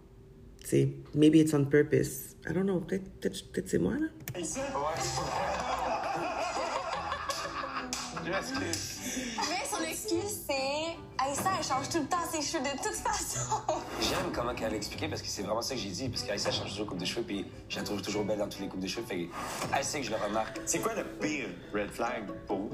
tu 0.62 0.68
sais 0.68 0.88
maybe 1.14 1.36
it's 1.36 1.54
on 1.54 1.64
purpose. 1.64 2.36
I 2.48 2.52
don't 2.52 2.64
know 2.64 2.80
peut-être 2.80 3.04
peut-être 3.20 3.52
peut-être 3.52 3.68
c'est 3.68 3.78
moi 3.78 3.94
là. 3.94 4.06
Mais 4.30 4.44
son 9.68 9.82
excuse, 9.82 10.40
c'est 10.46 10.79
Aïssa, 11.22 11.50
elle 11.58 11.64
change 11.64 11.88
tout 11.90 11.98
le 11.98 12.06
temps 12.06 12.16
ses 12.32 12.40
cheveux 12.40 12.62
de 12.64 12.82
toute 12.82 12.94
façon. 12.94 13.56
J'aime 14.00 14.32
comment 14.32 14.52
elle 14.56 14.72
a 14.72 14.76
expliqué 14.76 15.06
parce 15.06 15.20
que 15.20 15.28
c'est 15.28 15.42
vraiment 15.42 15.60
ça 15.60 15.74
que 15.74 15.80
j'ai 15.80 15.90
dit. 15.90 16.08
Parce 16.08 16.22
qu'Aïssa 16.22 16.50
change 16.50 16.70
toujours 16.70 16.86
coupe 16.86 16.98
de 16.98 17.04
cheveux, 17.04 17.22
puis 17.22 17.44
je 17.68 17.76
la 17.76 17.82
trouve 17.82 18.00
toujours 18.00 18.24
belle 18.24 18.38
dans 18.38 18.48
toutes 18.48 18.60
les 18.60 18.68
coupes 18.68 18.80
de 18.80 18.86
cheveux. 18.86 19.04
Fait 19.06 19.28
elle 19.76 19.84
sait 19.84 20.00
que 20.00 20.06
je 20.06 20.10
le 20.10 20.16
remarque. 20.16 20.58
C'est 20.64 20.78
quoi 20.78 20.94
le 20.94 21.04
pire 21.04 21.48
red 21.74 21.90
flag 21.90 22.26
pour 22.46 22.58
vous? 22.58 22.70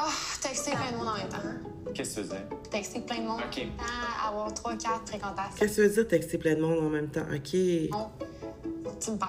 Oh, 0.00 0.04
texter 0.40 0.70
plein 0.72 0.92
de 0.92 0.96
monde 0.96 1.08
en 1.08 1.14
même 1.16 1.28
temps. 1.28 1.92
Qu'est-ce 1.92 2.16
que 2.16 2.20
tu 2.20 2.26
faisais? 2.28 2.46
Texter 2.70 3.00
plein 3.00 3.18
de 3.18 3.26
monde 3.26 3.40
en 3.40 3.46
Ok. 3.46 3.56
même 3.56 3.76
temps, 3.76 4.28
avoir 4.28 4.54
3, 4.54 4.76
4 4.76 5.08
fréquentations. 5.08 5.56
Qu'est-ce 5.58 5.76
que 5.76 5.82
ça 5.82 5.82
veut 5.88 5.94
dire 5.94 6.08
texter 6.08 6.38
plein 6.38 6.54
de 6.54 6.60
monde 6.60 6.78
en 6.86 6.90
même 6.90 7.08
temps? 7.08 7.26
OK. 7.34 7.54
Non, 7.90 8.10
tu 9.00 9.10
me 9.10 9.16
perds. 9.18 9.28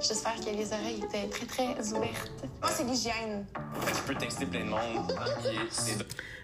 J'espère 0.00 0.36
que 0.36 0.46
les 0.50 0.72
oreilles 0.72 1.02
étaient 1.04 1.28
très, 1.28 1.46
très 1.46 1.92
ouvertes. 1.92 2.32
Moi, 2.62 2.70
c'est 2.74 2.84
l'hygiène. 2.84 3.46
Tu 3.86 4.02
peux 4.06 4.14
texter 4.14 4.46
plein 4.46 4.60
de 4.64 4.70
monde. 4.70 5.14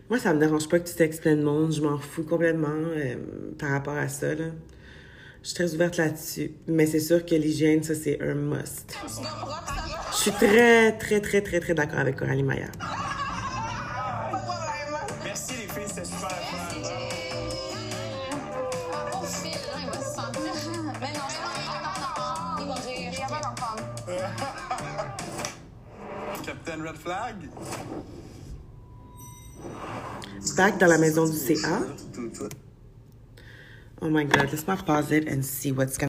Moi, 0.08 0.20
ça 0.20 0.32
me 0.32 0.38
dérange 0.38 0.68
pas 0.68 0.78
que 0.78 0.88
tu 0.88 0.94
textes 0.94 1.20
plein 1.22 1.34
de 1.34 1.42
monde. 1.42 1.72
Je 1.72 1.80
m'en 1.82 1.98
fous 1.98 2.22
complètement 2.22 2.68
euh, 2.70 3.16
par 3.58 3.70
rapport 3.70 3.96
à 3.96 4.06
ça. 4.06 4.34
Là. 4.36 4.44
Je 5.42 5.48
suis 5.48 5.54
très 5.56 5.74
ouverte 5.74 5.96
là-dessus. 5.96 6.52
Mais 6.68 6.86
c'est 6.86 7.00
sûr 7.00 7.26
que 7.26 7.34
l'hygiène, 7.34 7.82
ça, 7.82 7.94
c'est 7.96 8.22
un 8.22 8.34
must. 8.34 8.96
Je 10.12 10.16
suis 10.16 10.30
très, 10.30 10.96
très, 10.96 11.20
très, 11.20 11.40
très, 11.40 11.58
très 11.58 11.74
d'accord 11.74 11.98
avec 11.98 12.16
Coralie 12.16 12.44
Maillard. 12.44 12.70
Merci 15.24 15.54
les 15.54 15.66
filles, 15.66 15.88
c'était 15.88 16.04
super 16.04 16.30
fun. 16.30 16.56
Au 19.12 19.24
fil, 19.24 19.50
là, 19.50 19.58
il 19.82 19.86
va 19.86 19.98
se 19.98 20.14
sentir. 20.14 20.52
Mais 21.00 21.12
non, 21.14 21.28
non, 21.42 21.90
non, 21.98 22.18
non, 22.18 22.62
il 22.62 22.68
va 22.68 22.74
rire. 22.74 23.12
Il 23.12 23.28
va 23.28 23.40
l'entendre. 23.40 23.82
Captain 26.44 26.80
Red 26.84 26.96
Flag? 26.96 27.36
Back 30.56 30.78
dans 30.78 30.86
la 30.86 30.98
maison 30.98 31.26
du 31.26 31.36
CA. 31.36 31.80
Oh 34.00 34.08
my 34.10 34.24
God, 34.24 34.50
laisse-moi 34.50 34.76
pause 34.86 35.10
it 35.10 35.28
and 35.30 35.42
see 35.42 35.72
what's 35.72 35.96
going 35.98 36.08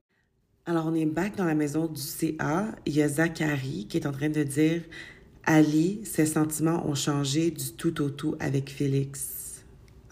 Alors, 0.66 0.86
on 0.88 0.94
est 0.96 1.06
back 1.06 1.36
dans 1.36 1.46
la 1.46 1.56
maison 1.56 1.88
du 1.88 2.02
CA. 2.02 2.68
Il 2.86 2.94
y 2.96 3.02
a 3.02 3.08
Zachary 3.10 3.88
qui 3.90 3.98
est 3.98 4.06
en 4.06 4.12
train 4.12 4.30
de 4.30 4.44
dire 4.44 4.84
Ali, 5.46 6.02
ses 6.06 6.26
sentiments 6.26 6.86
ont 6.88 6.96
changé 6.96 7.52
du 7.52 7.72
tout 7.74 8.02
au 8.02 8.10
tout 8.10 8.36
avec 8.40 8.70
Félix. 8.70 9.64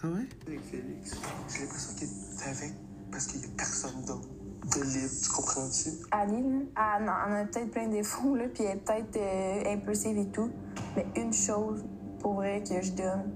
Ah 0.02 0.08
ouais? 0.08 0.26
Avec 0.46 0.60
Félix, 0.64 1.16
j'ai 1.52 1.60
l'impression 1.62 1.94
qu'il 1.94 2.08
est 2.08 2.48
avec 2.48 2.72
parce 3.12 3.26
qu'il 3.26 3.40
n'y 3.40 3.46
a 3.46 3.48
personne 3.56 4.04
d'autre 4.06 4.28
de 4.74 4.82
libre, 4.82 5.12
tu 5.22 5.30
comprends-tu? 5.30 5.88
Ali, 6.10 6.32
en- 6.34 6.66
elle 7.02 7.08
en 7.08 7.34
a 7.42 7.44
peut-être 7.44 7.70
plein 7.70 7.86
de 7.88 7.92
défauts, 7.92 8.34
là, 8.34 8.44
puis 8.52 8.64
elle 8.64 8.78
est 8.78 8.80
peut-être 8.80 9.16
euh, 9.16 9.72
impulsive 9.74 10.16
et 10.18 10.26
tout. 10.26 10.50
Mais 10.96 11.06
une 11.16 11.32
chose, 11.32 11.84
pour 12.26 12.34
vrai, 12.34 12.60
que 12.68 12.84
je 12.84 12.90
donne, 12.90 13.30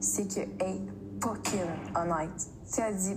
c'est 0.00 0.28
qu'elle 0.28 0.50
est 0.60 0.82
fucking 1.24 1.60
honnête. 1.96 2.28
Tu 2.36 2.74
sais, 2.74 2.82
elle 2.86 2.94
dit, 2.94 3.16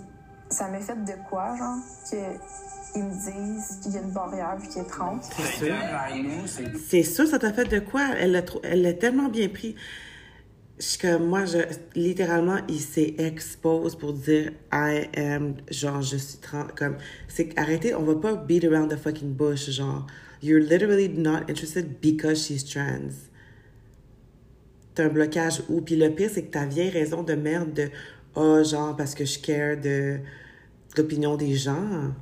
ça 0.49 0.69
m'a 0.69 0.79
fait 0.79 0.95
de 1.03 1.29
quoi, 1.29 1.53
genre, 1.57 1.79
qu'ils 2.09 3.03
me 3.03 3.11
disent 3.11 3.79
qu'il 3.83 3.91
y 3.91 3.97
a 3.97 4.01
une 4.03 4.11
barrière 4.11 4.55
puis 4.57 4.69
qu'il 4.69 4.81
est 4.81 4.85
trans. 4.85 5.19
C'est 5.21 5.65
sûr. 5.65 5.75
C'est 6.87 7.03
sûr, 7.03 7.27
ça 7.27 7.39
t'a 7.39 7.51
fait 7.51 7.65
de 7.65 7.79
quoi? 7.79 8.07
Elle 8.17 8.31
l'a 8.31 8.41
trop- 8.41 8.61
elle 8.63 8.83
l'a 8.83 8.93
tellement 8.93 9.27
bien 9.27 9.49
pris. 9.49 9.75
Je 10.79 10.85
suis 10.85 10.99
comme, 10.99 11.25
moi, 11.25 11.43
je, 11.43 11.57
littéralement, 11.93 12.59
il 12.69 12.79
s'est 12.79 13.15
expose 13.17 13.97
pour 13.97 14.13
dire 14.13 14.53
I 14.71 15.09
am, 15.17 15.55
genre, 15.69 16.01
je 16.01 16.15
suis 16.15 16.37
trans. 16.37 16.67
Comme, 16.77 16.95
c'est 17.27 17.49
arrêtez, 17.59 17.93
on 17.95 18.03
va 18.03 18.15
pas 18.15 18.35
beat 18.35 18.63
around 18.63 18.89
the 18.89 18.97
fucking 18.97 19.33
bush, 19.33 19.71
genre, 19.71 20.07
you're 20.41 20.63
literally 20.63 21.09
not 21.09 21.49
interested 21.49 21.99
because 21.99 22.45
she's 22.45 22.63
trans. 22.63 23.27
T'as 24.93 25.05
un 25.05 25.09
blocage 25.09 25.63
où? 25.69 25.81
Puis 25.81 25.95
le 25.95 26.09
pire, 26.09 26.29
c'est 26.31 26.43
que 26.43 26.51
ta 26.51 26.65
vieille 26.65 26.89
raison 26.89 27.23
de 27.23 27.33
merde 27.33 27.73
de, 27.73 27.89
oh, 28.35 28.63
genre, 28.63 28.95
parce 28.95 29.15
que 29.15 29.25
je 29.25 29.39
care 29.39 29.77
de 29.77 30.19
l'opinion 30.97 31.37
des 31.37 31.55
gens. 31.55 32.13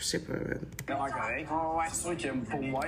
Je 0.00 0.04
sais 0.04 0.18
pas, 0.18 0.34
correct. 0.86 1.48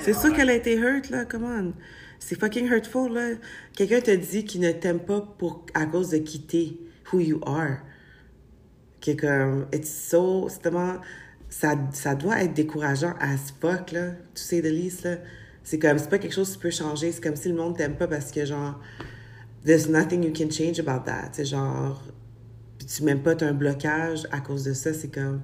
C'est 0.00 0.14
sûr 0.14 0.34
qu'elle 0.34 0.50
a 0.50 0.54
été 0.54 0.76
hurt, 0.76 1.10
là. 1.10 1.24
Come 1.24 1.44
on. 1.44 1.72
C'est 2.18 2.38
fucking 2.38 2.66
hurtful, 2.66 3.12
là. 3.12 3.36
Quelqu'un 3.74 4.00
te 4.00 4.10
dit 4.10 4.44
qu'il 4.44 4.62
ne 4.62 4.72
t'aime 4.72 5.00
pas 5.00 5.20
pour, 5.38 5.64
à 5.74 5.86
cause 5.86 6.10
de 6.10 6.18
quitter 6.18 6.76
who 7.12 7.20
you 7.20 7.40
are. 7.46 7.78
Qui 9.00 9.10
est 9.10 9.16
comme, 9.16 9.68
it's 9.72 9.90
so, 9.90 10.48
c'est 10.48 10.62
tellement, 10.62 10.96
ça, 11.48 11.76
ça 11.92 12.14
doit 12.14 12.42
être 12.42 12.54
décourageant 12.54 13.14
as 13.20 13.52
fuck, 13.60 13.92
là. 13.92 14.12
Tu 14.34 14.42
sais, 14.42 14.60
least, 14.62 15.04
là. 15.04 15.18
C'est 15.64 15.78
comme, 15.78 15.98
c'est 15.98 16.10
pas 16.10 16.18
quelque 16.18 16.34
chose 16.34 16.52
qui 16.52 16.58
peut 16.58 16.70
changer. 16.70 17.10
C'est 17.10 17.22
comme 17.22 17.36
si 17.36 17.48
le 17.48 17.54
monde 17.54 17.76
t'aime 17.76 17.96
pas 17.96 18.06
parce 18.06 18.30
que, 18.30 18.44
genre, 18.44 18.78
there's 19.64 19.88
nothing 19.88 20.22
you 20.22 20.32
can 20.32 20.50
change 20.50 20.78
about 20.78 21.04
that. 21.06 21.30
C'est 21.32 21.46
genre, 21.46 22.02
puis 22.78 22.86
tu 22.86 23.02
m'aimes 23.02 23.22
pas, 23.22 23.34
t'as 23.34 23.48
un 23.48 23.54
blocage 23.54 24.28
à 24.30 24.40
cause 24.40 24.64
de 24.64 24.74
ça. 24.74 24.92
C'est 24.92 25.12
comme, 25.12 25.40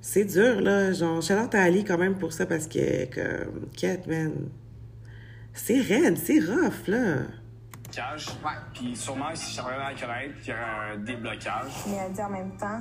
c'est 0.00 0.24
dur, 0.24 0.60
là. 0.60 0.92
Genre, 0.92 1.18
out 1.18 1.54
à 1.54 1.62
Ali 1.62 1.84
quand 1.84 1.98
même 1.98 2.18
pour 2.18 2.32
ça 2.32 2.46
parce 2.46 2.66
que, 2.66 3.04
comme, 3.14 3.68
Kat, 3.76 3.98
man, 4.08 4.32
c'est 5.54 5.80
raide, 5.80 6.18
c'est 6.18 6.40
rough, 6.40 6.88
là. 6.88 7.18
Blocage. 7.84 8.26
Puis 8.74 8.96
sûrement, 8.96 9.30
si 9.34 9.54
j'arrivais 9.54 9.82
à 9.82 9.92
la 9.92 10.00
connaître, 10.00 10.34
il 10.42 10.48
y 10.48 10.52
aurait 10.52 10.94
un 10.94 10.98
déblocage. 10.98 11.72
Mais 11.86 11.96
elle 12.04 12.12
dit 12.12 12.20
en 12.20 12.30
même 12.30 12.56
temps, 12.56 12.80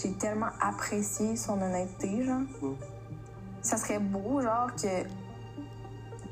j'ai 0.00 0.12
tellement 0.12 0.50
apprécié 0.60 1.36
son 1.36 1.60
honnêteté, 1.60 2.24
genre. 2.24 2.76
Ça 3.62 3.76
serait 3.76 3.98
beau, 3.98 4.40
genre, 4.40 4.74
que, 4.74 4.80
tu 4.80 5.04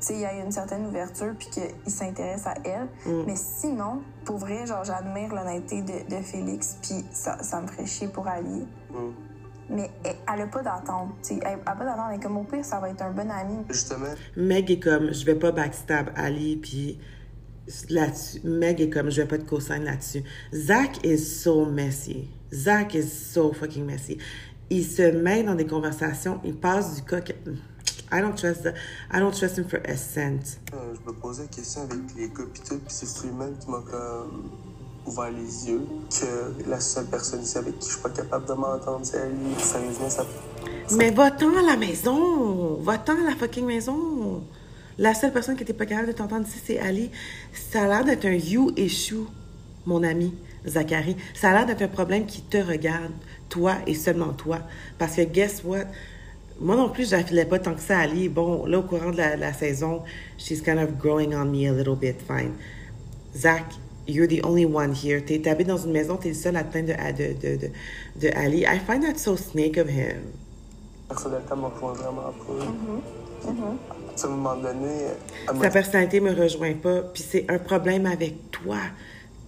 il 0.09 0.19
y 0.19 0.23
ait 0.23 0.41
une 0.43 0.51
certaine 0.51 0.85
ouverture 0.85 1.33
puis 1.37 1.49
qu'il 1.49 1.91
s'intéresse 1.91 2.45
à 2.47 2.55
elle. 2.63 2.87
Mm. 3.05 3.23
Mais 3.27 3.35
sinon, 3.35 4.01
pour 4.25 4.37
vrai, 4.37 4.65
genre, 4.65 4.83
j'admire 4.83 5.33
l'honnêteté 5.33 5.81
de, 5.81 6.09
de 6.09 6.21
Félix 6.21 6.77
puis 6.81 7.05
ça, 7.11 7.41
ça 7.43 7.61
me 7.61 7.67
ferait 7.67 7.85
chier 7.85 8.07
pour 8.07 8.27
Ali. 8.27 8.65
Mais 9.69 9.91
elle, 10.03 10.15
elle 10.33 10.41
a 10.41 10.47
pas 10.47 10.63
d'attente, 10.63 11.09
tu 11.21 11.35
sais. 11.35 11.39
Elle 11.43 11.59
a 11.65 11.75
pas 11.75 11.85
d'attente. 11.85 12.07
Elle 12.09 12.19
est 12.19 12.23
comme, 12.23 12.37
au 12.37 12.43
pire, 12.43 12.65
ça 12.65 12.79
va 12.79 12.89
être 12.89 13.01
un 13.01 13.11
bon 13.11 13.29
ami. 13.29 13.57
Justement. 13.69 14.07
Meg 14.35 14.71
est 14.71 14.79
comme, 14.79 15.13
je 15.13 15.25
vais 15.25 15.35
pas 15.35 15.51
backstab 15.51 16.09
Ali, 16.15 16.57
puis 16.57 16.99
là-dessus, 17.89 18.41
Meg 18.43 18.81
est 18.81 18.89
comme, 18.89 19.11
je 19.11 19.21
vais 19.21 19.27
pas 19.27 19.37
te 19.37 19.43
co-sign 19.43 19.83
là-dessus. 19.83 20.23
Zach 20.53 21.05
is 21.05 21.19
so 21.19 21.65
messy. 21.65 22.29
Zach 22.51 22.95
is 22.95 23.09
so 23.09 23.53
fucking 23.53 23.85
messy. 23.85 24.17
Il 24.71 24.83
se 24.83 25.03
met 25.11 25.43
dans 25.43 25.55
des 25.55 25.65
conversations, 25.65 26.39
il 26.43 26.55
passe 26.55 26.95
du 26.95 27.01
coq. 27.03 27.33
I 28.11 28.21
don't 28.21 28.35
trust 28.35 28.63
the, 28.63 28.73
I 29.11 29.19
don't 29.19 29.35
trust 29.35 29.57
him 29.57 29.67
for 29.67 29.79
a 29.85 29.95
cent. 29.95 30.57
Euh, 30.73 30.93
je 30.95 31.09
me 31.09 31.15
posais 31.15 31.43
la 31.43 31.47
question 31.47 31.83
avec 31.83 31.99
les 32.17 32.29
tout, 32.29 32.79
pis 32.79 32.93
c'est 32.93 33.07
Freeman 33.07 33.55
qui 33.59 33.69
m'a 33.69 33.83
comme 33.89 34.49
ouvert 35.05 35.31
les 35.31 35.69
yeux 35.69 35.81
que 36.09 36.69
la 36.69 36.79
seule 36.79 37.05
personne 37.05 37.41
ici 37.41 37.57
avec 37.57 37.77
qui 37.79 37.87
je 37.87 37.93
suis 37.93 38.01
pas 38.01 38.09
capable 38.09 38.47
de 38.47 38.53
m'entendre, 38.53 39.01
c'est 39.03 39.17
elle. 39.17 39.35
Sérieusement, 39.59 40.09
ça... 40.09 40.25
Mais 40.95 41.11
va-t'en 41.11 41.55
à 41.57 41.61
la 41.61 41.77
maison! 41.77 42.75
Va-t'en 42.81 43.13
à 43.13 43.29
la 43.29 43.35
fucking 43.35 43.65
maison! 43.65 44.43
La 44.97 45.13
seule 45.13 45.31
personne 45.31 45.55
qui 45.55 45.63
était 45.63 45.73
pas 45.73 45.85
capable 45.85 46.07
de 46.07 46.13
t'entendre 46.13 46.47
ici, 46.47 46.59
c'est 46.63 46.79
Ali. 46.79 47.11
Ça 47.53 47.83
a 47.83 47.87
l'air 47.87 48.03
d'être 48.03 48.25
un 48.25 48.33
you 48.33 48.71
issue, 48.75 49.27
mon 49.85 50.03
ami 50.03 50.33
Zachary. 50.67 51.15
Ça 51.33 51.51
a 51.51 51.53
l'air 51.53 51.65
d'être 51.65 51.81
un 51.83 51.87
problème 51.87 52.25
qui 52.25 52.41
te 52.41 52.57
regarde, 52.57 53.13
toi 53.47 53.75
et 53.87 53.95
seulement 53.95 54.33
toi. 54.33 54.59
Parce 54.97 55.15
que 55.15 55.21
guess 55.21 55.63
what? 55.63 55.85
Moi 56.59 56.75
non 56.75 56.89
plus, 56.89 57.09
je 57.09 57.15
n'affilais 57.15 57.45
pas 57.45 57.59
tant 57.59 57.73
que 57.73 57.81
ça 57.81 57.99
à 57.99 58.01
Ali. 58.01 58.27
Bon, 58.27 58.65
là, 58.65 58.79
au 58.79 58.83
courant 58.83 59.11
de 59.11 59.17
la, 59.17 59.35
la 59.37 59.53
saison, 59.53 60.01
she's 60.37 60.61
kind 60.61 60.77
of 60.77 60.97
growing 60.97 61.33
on 61.33 61.45
me 61.45 61.67
a 61.67 61.71
little 61.71 61.95
bit, 61.95 62.15
fine. 62.27 62.53
Zach, 63.35 63.63
you're 64.07 64.27
the 64.27 64.43
only 64.43 64.65
one 64.65 64.93
here. 64.93 65.21
T'es 65.21 65.39
t'habites 65.39 65.67
dans 65.67 65.77
une 65.77 65.91
maison, 65.91 66.17
t'es 66.17 66.29
le 66.29 66.35
seul 66.35 66.57
à 66.57 66.63
te 66.63 66.71
plaindre 66.71 66.93
de, 67.13 67.33
de, 67.33 67.33
de, 67.33 67.57
de, 67.57 67.71
de 68.19 68.35
Ali. 68.35 68.65
I 68.65 68.79
find 68.79 69.03
that 69.03 69.17
so 69.17 69.35
snake 69.37 69.77
of 69.77 69.87
him. 69.87 70.33
personnalité 71.07 71.55
me 71.55 71.65
rejoint 71.65 71.93
vraiment 71.93 72.33
pas. 72.33 73.51
À 74.21 74.25
un 74.25 74.29
moment 74.29 74.55
donné, 74.55 75.07
Sa 75.61 75.69
personnalité 75.69 76.19
me 76.19 76.33
rejoint 76.33 76.73
pas, 76.73 77.01
puis 77.13 77.23
c'est 77.27 77.45
un 77.49 77.57
problème 77.57 78.05
avec 78.05 78.51
toi. 78.51 78.77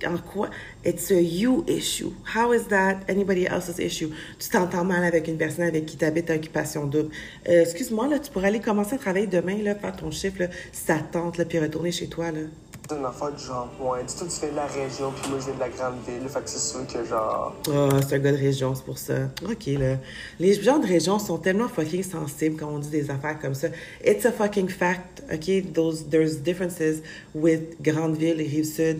En 0.06 0.18
quoi? 0.18 0.50
It's 0.84 1.12
a 1.12 1.22
you 1.22 1.64
issue. 1.68 2.12
How 2.36 2.54
is 2.54 2.68
that 2.70 3.00
anybody 3.08 3.46
else's 3.46 3.80
issue? 3.80 4.10
Tu 4.40 4.50
t'entends 4.50 4.84
mal 4.84 5.04
avec 5.04 5.28
une 5.28 5.38
personne 5.38 5.66
avec 5.66 5.86
qui 5.86 5.98
tu 5.98 6.06
habites 6.06 6.30
à 6.30 6.36
occupation 6.36 6.86
double. 6.86 7.12
Euh, 7.48 7.62
Excuse-moi, 7.62 8.08
là, 8.08 8.20
tu 8.20 8.32
pourrais 8.32 8.48
aller 8.48 8.60
commencer 8.60 8.96
à 8.96 8.98
travailler 8.98 9.28
demain, 9.28 9.62
là, 9.62 9.76
faire 9.76 9.96
ton 9.96 10.12
chiffre, 10.12 10.40
là, 10.40 10.48
si 10.72 10.86
ça 10.86 10.98
tente, 11.12 11.38
là, 11.38 11.46
puis 11.46 11.60
retourner 11.60 11.92
chez 11.92 12.08
toi, 12.08 12.32
là. 12.32 12.42
C'est 12.90 12.98
une 12.98 13.06
affaire 13.06 13.32
du 13.32 13.44
genre, 13.44 13.70
ouais, 13.80 14.04
dis-toi, 14.06 14.28
tu 14.28 14.40
viens 14.42 14.50
de 14.52 14.56
la 14.56 14.66
région, 14.66 15.12
puis 15.12 15.30
moi, 15.30 15.40
je 15.40 15.46
viens 15.46 15.54
de 15.54 15.60
la 15.60 15.70
grande 15.70 15.96
ville, 16.06 16.28
fait 16.28 16.42
que 16.42 16.50
c'est 16.50 16.60
sûr 16.60 16.86
que 16.88 17.06
genre. 17.06 17.56
Ah, 17.70 17.90
c'est 18.06 18.16
un 18.16 18.20
gars 18.20 18.32
de 18.32 18.38
région, 18.38 18.76
c'est 18.76 18.84
pour 18.84 18.98
ça. 18.98 19.30
OK, 19.48 19.68
là. 19.80 19.98
Les 20.40 20.54
gens 20.62 20.80
de 20.80 20.88
région 20.88 21.18
sont 21.20 21.38
tellement 21.38 21.70
fucking 21.70 22.04
sensibles 22.04 22.58
quand 22.60 22.68
on 22.68 22.80
dit 22.80 22.90
des 22.90 23.10
affaires 23.10 23.40
comme 23.40 23.56
ça. 23.56 23.68
It's 24.04 24.26
a 24.26 24.32
fucking 24.32 24.68
fact, 24.68 25.24
OK? 25.32 25.72
Those, 25.74 26.10
there's 26.10 26.38
differences 26.40 27.02
with 27.34 27.82
grande 27.82 28.18
ville 28.18 28.42
et 28.42 28.48
rive-sud, 28.48 28.98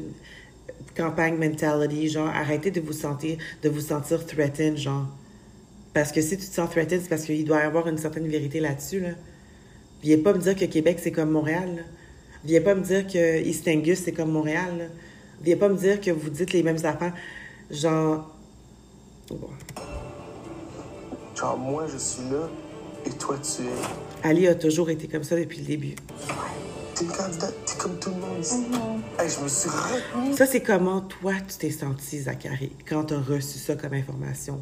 campagne 0.96 1.38
mentality, 1.38 2.10
genre, 2.10 2.28
arrêtez 2.28 2.72
de 2.72 2.82
vous 2.82 2.94
sentir, 2.94 3.38
de 3.64 3.70
vous 3.70 3.82
sentir 3.82 4.26
threatened, 4.26 4.78
genre. 4.78 5.08
Parce 5.94 6.12
que 6.12 6.22
si 6.22 6.38
tu 6.38 6.46
te 6.46 6.54
sens 6.54 6.70
threatened, 6.70 7.02
c'est 7.02 7.10
parce 7.10 7.24
qu'il 7.24 7.44
doit 7.46 7.60
y 7.60 7.64
avoir 7.64 7.88
une 7.88 7.98
certaine 7.98 8.28
vérité 8.28 8.60
là-dessus, 8.60 9.00
là. 9.00 9.10
Viens 10.02 10.20
pas 10.20 10.34
me 10.34 10.40
dire 10.40 10.56
que 10.56 10.66
Québec, 10.66 11.00
c'est 11.02 11.12
comme 11.12 11.32
Montréal, 11.32 11.76
là. 11.76 11.82
Viens 12.44 12.62
pas 12.62 12.74
me 12.74 12.82
dire 12.82 13.06
que 13.06 13.44
East 13.44 13.68
Angus, 13.68 14.02
c'est 14.04 14.14
comme 14.14 14.32
Montréal, 14.32 14.78
là. 14.78 14.86
Viens 15.44 15.58
pas 15.58 15.70
me 15.70 15.78
dire 15.78 16.00
que 16.00 16.12
vous 16.12 16.30
dites 16.30 16.54
les 16.54 16.64
mêmes 16.64 16.84
affaires. 16.84 17.14
Genre. 17.70 18.36
Bon. 19.30 19.50
Genre, 21.36 21.58
moi, 21.58 21.86
je 21.92 21.98
suis 21.98 22.24
là 22.24 22.50
et 23.06 23.12
toi, 23.12 23.38
tu 23.38 23.64
es. 23.64 24.28
Ali 24.28 24.48
a 24.48 24.56
toujours 24.56 24.90
été 24.90 25.08
comme 25.08 25.24
ça 25.24 25.36
depuis 25.36 25.60
le 25.60 25.66
début. 25.66 25.96
T'es 27.02 27.08
une 27.08 27.14
candidate, 27.14 27.56
t'es 27.66 27.78
comme 27.80 27.98
tout 28.00 28.12
le 28.12 28.16
monde 28.18 28.40
ici. 28.40 28.64
Hey, 29.18 29.28
je 29.28 29.44
me 29.44 29.48
suis. 29.48 30.36
Ça, 30.36 30.46
c'est 30.46 30.62
comment 30.62 31.02
toi, 31.02 31.34
tu 31.48 31.58
t'es 31.58 31.72
senti, 31.72 32.20
Zachary, 32.20 32.72
quand 32.88 33.06
tu 33.06 33.16
as 33.16 33.20
reçu 33.20 33.58
ça 33.58 33.76
comme 33.76 33.94
information? 33.94 34.62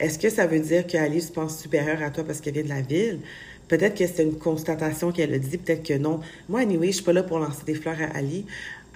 Est-ce 0.00 0.18
que 0.18 0.28
ça 0.28 0.48
veut 0.48 0.58
dire 0.58 0.84
qu'Ali 0.84 1.20
se 1.20 1.30
pense 1.30 1.60
supérieure 1.60 2.02
à 2.02 2.10
toi 2.10 2.24
parce 2.24 2.40
qu'elle 2.40 2.54
vient 2.54 2.64
de 2.64 2.70
la 2.70 2.80
ville? 2.80 3.20
Peut-être 3.68 3.96
que 3.96 4.04
c'est 4.04 4.24
une 4.24 4.36
constatation 4.36 5.12
qu'elle 5.12 5.32
a 5.32 5.38
dit, 5.38 5.58
peut-être 5.58 5.84
que 5.84 5.96
non. 5.96 6.20
Moi, 6.48 6.60
anyway, 6.60 6.88
je 6.88 6.94
suis 6.94 7.04
pas 7.04 7.12
là 7.12 7.22
pour 7.22 7.38
lancer 7.38 7.62
des 7.64 7.74
fleurs 7.74 7.98
à 8.00 8.16
Ali. 8.16 8.46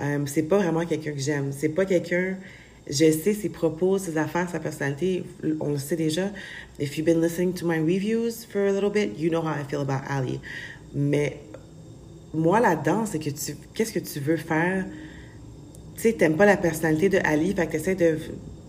Euh, 0.01 0.19
c'est 0.27 0.43
pas 0.43 0.59
vraiment 0.59 0.85
quelqu'un 0.85 1.12
que 1.12 1.21
j'aime. 1.21 1.53
C'est 1.57 1.69
pas 1.69 1.85
quelqu'un. 1.85 2.39
Je 2.89 3.12
sais 3.12 3.35
ses 3.35 3.51
propos, 3.51 3.99
ses 3.99 4.19
affaires, 4.19 4.51
sa 4.51 4.59
personnalité. 4.59 5.23
On 5.61 5.71
le 5.71 5.79
sait 5.79 5.97
déjà. 5.97 6.31
If 6.81 6.99
you've 6.99 7.07
been 7.07 7.21
listening 7.21 7.53
to 7.55 7.67
my 7.67 7.79
reviews 7.79 8.45
for 8.51 8.67
a 8.67 8.73
little 8.73 8.91
bit, 8.91 9.17
you 9.17 9.31
know 9.31 9.43
how 9.43 9.53
I 9.53 9.65
feel 9.69 9.81
about 9.83 10.03
Ali. 10.09 10.41
Mais 10.93 11.39
moi, 12.35 12.61
là-dedans, 12.61 13.05
c'est 13.07 13.19
que 13.19 13.31
tu. 13.31 13.57
Qu'est-ce 13.74 13.93
que 13.93 13.98
tu 13.98 14.20
veux 14.20 14.36
faire? 14.36 14.85
Tu 15.97 16.02
sais, 16.02 16.12
t'aimes 16.12 16.36
pas 16.36 16.47
la 16.47 16.57
personnalité 16.57 17.09
de 17.09 17.19
Ali, 17.24 17.55
fait 17.55 17.66
que 17.66 17.73
t'essaies 17.73 17.94
de 17.94 18.19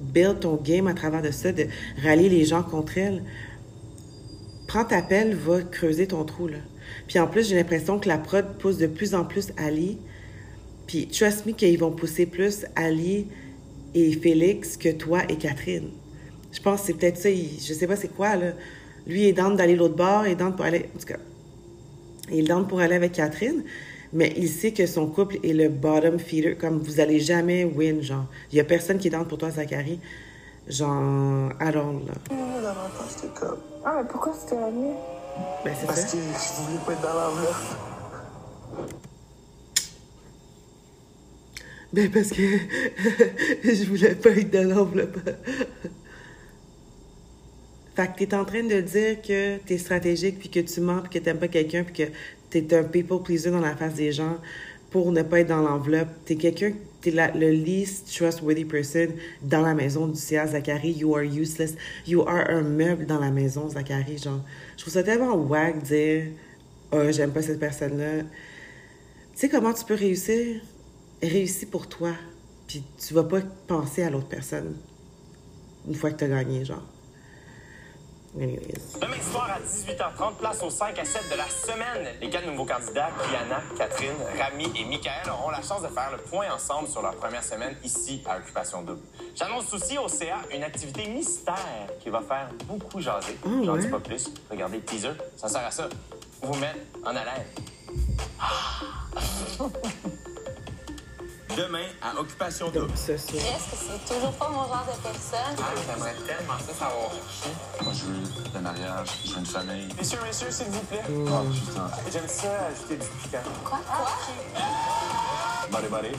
build 0.01 0.39
ton 0.39 0.55
game 0.55 0.87
à 0.87 0.93
travers 0.93 1.21
de 1.21 1.31
ça, 1.31 1.51
de 1.51 1.65
rallier 2.03 2.29
les 2.29 2.43
gens 2.43 2.63
contre 2.63 2.97
elle 2.97 3.21
prends 4.71 4.85
ta 4.85 5.01
pelle, 5.01 5.35
va 5.35 5.61
creuser 5.63 6.07
ton 6.07 6.23
trou, 6.23 6.47
là. 6.47 6.59
Puis 7.05 7.19
en 7.19 7.27
plus, 7.27 7.49
j'ai 7.49 7.57
l'impression 7.57 7.99
que 7.99 8.07
la 8.07 8.17
prod 8.17 8.45
pousse 8.57 8.77
de 8.77 8.87
plus 8.87 9.13
en 9.13 9.25
plus 9.25 9.51
Ali. 9.57 9.97
Puis 10.87 11.07
trust 11.07 11.45
me 11.45 11.51
qu'ils 11.51 11.77
vont 11.77 11.91
pousser 11.91 12.25
plus 12.25 12.65
Ali 12.77 13.27
et 13.93 14.13
Félix 14.13 14.77
que 14.77 14.87
toi 14.87 15.23
et 15.27 15.35
Catherine. 15.35 15.89
Je 16.53 16.61
pense 16.61 16.81
que 16.81 16.87
c'est 16.87 16.93
peut-être 16.93 17.17
ça. 17.17 17.29
je 17.29 17.73
sais 17.73 17.85
pas 17.85 17.97
c'est 17.97 18.15
quoi, 18.15 18.37
là. 18.37 18.53
Lui, 19.05 19.25
est 19.25 19.33
dans 19.33 19.49
d'aller 19.51 19.75
l'autre 19.75 19.95
bord, 19.95 20.25
est 20.25 20.35
dans 20.35 20.53
pour 20.53 20.63
aller... 20.63 20.85
il 22.31 22.47
dans 22.47 22.63
pour 22.63 22.79
aller 22.79 22.95
avec 22.95 23.13
Catherine. 23.13 23.63
Mais 24.13 24.33
il 24.35 24.49
sait 24.49 24.71
que 24.73 24.85
son 24.85 25.07
couple 25.07 25.37
est 25.43 25.53
le 25.53 25.69
bottom 25.69 26.19
feeder. 26.19 26.57
Comme 26.57 26.79
vous 26.79 26.99
allez 26.99 27.19
jamais 27.19 27.63
win, 27.63 28.01
genre. 28.01 28.25
Il 28.51 28.57
y 28.57 28.59
a 28.59 28.63
personne 28.65 28.97
qui 28.97 29.09
dans 29.09 29.23
pour 29.23 29.37
toi, 29.37 29.51
Zachary. 29.51 29.99
Genre, 30.67 31.51
allons, 31.59 32.01
là. 32.05 32.13
Ah, 33.85 34.01
mais 34.01 34.07
pourquoi 34.09 34.33
c'était 34.33 34.59
la 34.59 34.69
nuit? 34.69 34.93
Ben, 35.63 35.73
c'est 35.79 35.87
Parce 35.87 36.01
ça. 36.01 36.17
que 36.17 36.17
je 36.43 36.65
voulais 36.65 36.79
pas 36.85 36.91
être 36.93 37.01
dans 37.01 37.13
l'enveloppe. 37.13 37.55
Ben, 41.93 42.09
parce 42.11 42.29
que 42.29 42.41
je 43.63 43.85
voulais 43.85 44.15
pas 44.15 44.29
être 44.29 44.51
dans 44.51 44.69
l'enveloppe. 44.75 45.17
Fait 48.07 48.25
que 48.25 48.29
t'es 48.29 48.35
en 48.35 48.45
train 48.45 48.63
de 48.63 48.81
dire 48.81 49.21
que 49.21 49.57
t'es 49.57 49.77
stratégique, 49.77 50.39
puis 50.39 50.49
que 50.49 50.59
tu 50.59 50.81
mens, 50.81 51.01
puis 51.01 51.19
que 51.19 51.23
t'aimes 51.23 51.39
pas 51.39 51.47
quelqu'un, 51.47 51.83
puis 51.83 51.93
que 51.93 52.11
t'es 52.49 52.75
un 52.75 52.83
people 52.83 53.21
pleaser 53.23 53.51
dans 53.51 53.59
la 53.59 53.75
face 53.75 53.95
des 53.95 54.11
gens 54.11 54.37
pour 54.89 55.11
ne 55.11 55.21
pas 55.21 55.39
être 55.39 55.47
dans 55.47 55.61
l'enveloppe. 55.61 56.09
T'es 56.25 56.35
quelqu'un, 56.35 56.73
t'es 57.01 57.11
la, 57.11 57.31
le 57.31 57.49
least 57.49 58.13
trustworthy 58.13 58.65
person 58.65 59.07
dans 59.41 59.61
la 59.61 59.73
maison 59.73 60.07
du 60.07 60.19
CA, 60.19 60.47
Zachary. 60.47 60.91
You 60.91 61.15
are 61.15 61.23
useless. 61.23 61.75
You 62.05 62.21
are 62.23 62.49
un 62.49 62.61
meuble 62.61 63.05
dans 63.05 63.19
la 63.19 63.31
maison, 63.31 63.69
Zachary. 63.69 64.17
Genre, 64.17 64.41
je 64.75 64.81
trouve 64.81 64.93
ça 64.93 65.03
tellement 65.03 65.35
wack 65.35 65.81
dire, 65.83 66.25
oh, 66.91 67.11
j'aime 67.11 67.31
pas 67.31 67.41
cette 67.41 67.59
personne-là. 67.59 68.23
Tu 68.23 68.27
sais 69.35 69.49
comment 69.49 69.73
tu 69.73 69.85
peux 69.85 69.95
réussir? 69.95 70.61
Réussir 71.23 71.69
pour 71.69 71.87
toi. 71.87 72.11
Puis 72.67 72.83
tu 72.99 73.13
vas 73.13 73.23
pas 73.23 73.41
penser 73.67 74.03
à 74.03 74.09
l'autre 74.09 74.27
personne 74.27 74.75
une 75.87 75.95
fois 75.95 76.11
que 76.11 76.17
t'as 76.17 76.27
gagné, 76.27 76.65
genre. 76.65 76.90
Anyways. 78.35 78.97
Demain 79.01 79.21
soir 79.31 79.49
à 79.49 79.59
18h30, 79.59 80.35
place 80.37 80.63
aux 80.63 80.69
5 80.69 80.97
à 80.97 81.03
7 81.05 81.29
de 81.31 81.35
la 81.35 81.49
semaine. 81.49 82.15
Les 82.21 82.29
quatre 82.29 82.45
nouveaux 82.47 82.65
candidats, 82.65 83.09
Kiana, 83.29 83.61
Catherine, 83.77 84.15
Rami 84.39 84.71
et 84.79 84.85
Michael, 84.85 85.29
auront 85.29 85.49
la 85.49 85.61
chance 85.61 85.81
de 85.81 85.87
faire 85.89 86.11
le 86.11 86.17
point 86.17 86.45
ensemble 86.53 86.87
sur 86.87 87.01
leur 87.01 87.15
première 87.17 87.43
semaine 87.43 87.75
ici 87.83 88.23
à 88.25 88.37
Occupation 88.37 88.83
Double. 88.83 89.01
J'annonce 89.35 89.73
aussi 89.73 89.97
au 89.97 90.07
CA 90.07 90.37
une 90.53 90.63
activité 90.63 91.07
mystère 91.09 91.55
qui 91.99 92.09
va 92.09 92.21
faire 92.21 92.49
beaucoup 92.67 93.01
jaser. 93.01 93.37
Oh, 93.45 93.49
J'en 93.65 93.73
ouais? 93.73 93.81
dis 93.81 93.87
pas 93.89 93.99
plus. 93.99 94.29
Regardez 94.49 94.77
le 94.77 94.83
teaser. 94.83 95.11
Ça 95.35 95.49
sert 95.49 95.65
à 95.65 95.71
ça. 95.71 95.89
Vous 96.41 96.55
mettre 96.55 96.79
en 97.03 97.09
haleine. 97.09 97.45
Demain 101.57 101.85
à 102.01 102.17
Occupation 102.17 102.69
Double. 102.69 102.91
Ce 102.95 103.17
soir. 103.17 103.41
Est-ce 103.41 103.71
que 103.71 103.77
c'est 104.07 104.13
toujours 104.13 104.31
pas 104.33 104.49
mon 104.49 104.59
genre 104.59 104.85
de 104.85 105.03
personne? 105.03 105.57
Ah, 105.57 105.73
j'aimerais 105.85 106.13
tellement 106.25 106.57
ça 106.59 106.73
savoir. 106.73 107.11
Moi, 107.83 107.93
je 107.93 108.05
veux 108.05 108.53
le 108.55 108.61
mariage, 108.61 109.07
je 109.25 109.31
veux 109.31 109.39
une 109.39 109.45
famille. 109.45 109.87
Messieurs, 109.97 110.19
messieurs, 110.25 110.47
s'il 110.49 110.67
vous 110.67 110.79
plaît. 110.81 111.01
Oh, 111.09 111.43
putain. 111.53 111.91
J'aime 112.11 112.27
ça 112.27 112.67
ajouter 112.67 112.95
du 112.95 113.07
piquant. 113.21 113.37
Quoi? 113.65 113.79
Quoi? 113.85 114.11
Ballé, 115.71 115.87
ballé. 115.89 116.11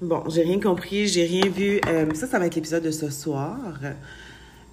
Bon, 0.00 0.24
j'ai 0.28 0.42
rien 0.42 0.60
compris, 0.60 1.06
j'ai 1.08 1.26
rien 1.26 1.48
vu. 1.50 1.80
Euh, 1.86 2.14
ça, 2.14 2.26
ça 2.26 2.38
va 2.38 2.46
être 2.46 2.54
l'épisode 2.54 2.82
de 2.82 2.90
ce 2.90 3.10
soir. 3.10 3.58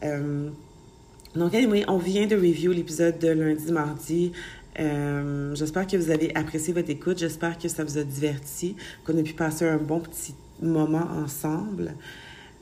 Euh, 0.03 0.49
donc, 1.35 1.53
anyway, 1.53 1.83
on 1.89 1.97
vient 1.97 2.25
de 2.27 2.35
review 2.35 2.71
l'épisode 2.71 3.19
de 3.19 3.29
lundi, 3.29 3.71
mardi. 3.71 4.31
Euh, 4.79 5.55
J'espère 5.55 5.87
que 5.87 5.97
vous 5.97 6.11
avez 6.11 6.35
apprécié 6.35 6.73
votre 6.73 6.89
écoute. 6.89 7.17
J'espère 7.17 7.57
que 7.57 7.67
ça 7.67 7.83
vous 7.83 7.97
a 7.97 8.03
diverti, 8.03 8.75
qu'on 9.05 9.17
a 9.17 9.23
pu 9.23 9.33
passer 9.33 9.65
un 9.65 9.77
bon 9.77 9.99
petit 9.99 10.35
moment 10.61 11.07
ensemble. 11.23 11.93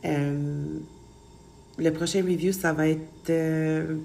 Euh, 0.06 0.66
le 1.78 1.92
prochain 1.92 2.20
review, 2.24 2.52
ça 2.52 2.74
va 2.74 2.88
être 2.88 3.30
euh, 3.30 3.98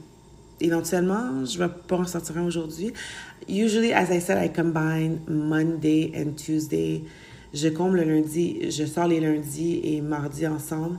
éventuellement, 0.60 1.44
je 1.44 1.58
vais 1.58 1.68
pas 1.86 1.96
en 1.96 2.06
sortir 2.06 2.38
un 2.38 2.46
aujourd'hui. 2.46 2.92
Usually, 3.48 3.92
as 3.92 4.10
I 4.10 4.20
said, 4.20 4.38
I 4.42 4.50
combine 4.50 5.20
Monday 5.28 6.12
and 6.16 6.32
Tuesday. 6.36 7.02
Je 7.54 7.68
comble 7.68 7.98
le 7.98 8.04
lundi, 8.04 8.70
je 8.70 8.84
sors 8.84 9.08
les 9.08 9.20
lundis 9.20 9.80
et 9.82 10.02
mardis 10.02 10.46
ensemble 10.46 10.98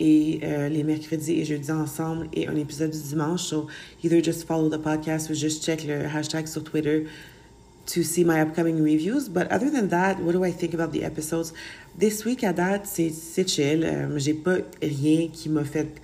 et 0.00 0.40
euh, 0.42 0.68
les 0.68 0.84
mercredis 0.84 1.40
et 1.40 1.44
jeudis 1.44 1.72
ensemble 1.72 2.28
et 2.32 2.46
un 2.48 2.56
épisode 2.56 2.90
du 2.90 3.00
dimanche. 3.00 3.42
So 3.42 3.66
either 4.02 4.22
just 4.22 4.46
follow 4.46 4.68
the 4.68 4.80
podcast 4.80 5.30
or 5.30 5.34
just 5.34 5.64
check 5.64 5.84
le 5.84 6.06
hashtag 6.06 6.46
sur 6.46 6.62
Twitter 6.62 7.06
to 7.86 8.02
see 8.02 8.24
my 8.24 8.40
upcoming 8.40 8.82
reviews. 8.82 9.28
But 9.28 9.50
other 9.50 9.70
than 9.70 9.88
that, 9.88 10.20
what 10.20 10.32
do 10.32 10.44
I 10.44 10.52
think 10.52 10.74
about 10.74 10.92
the 10.92 11.04
episodes? 11.04 11.52
This 11.96 12.24
week, 12.24 12.44
à 12.44 12.52
date, 12.52 12.86
c'est 12.86 13.48
chill. 13.48 13.84
Euh, 13.84 14.18
j'ai 14.18 14.34
pas 14.34 14.58
rien 14.82 15.28
qui 15.32 15.48
m'a 15.48 15.64
fait 15.64 16.00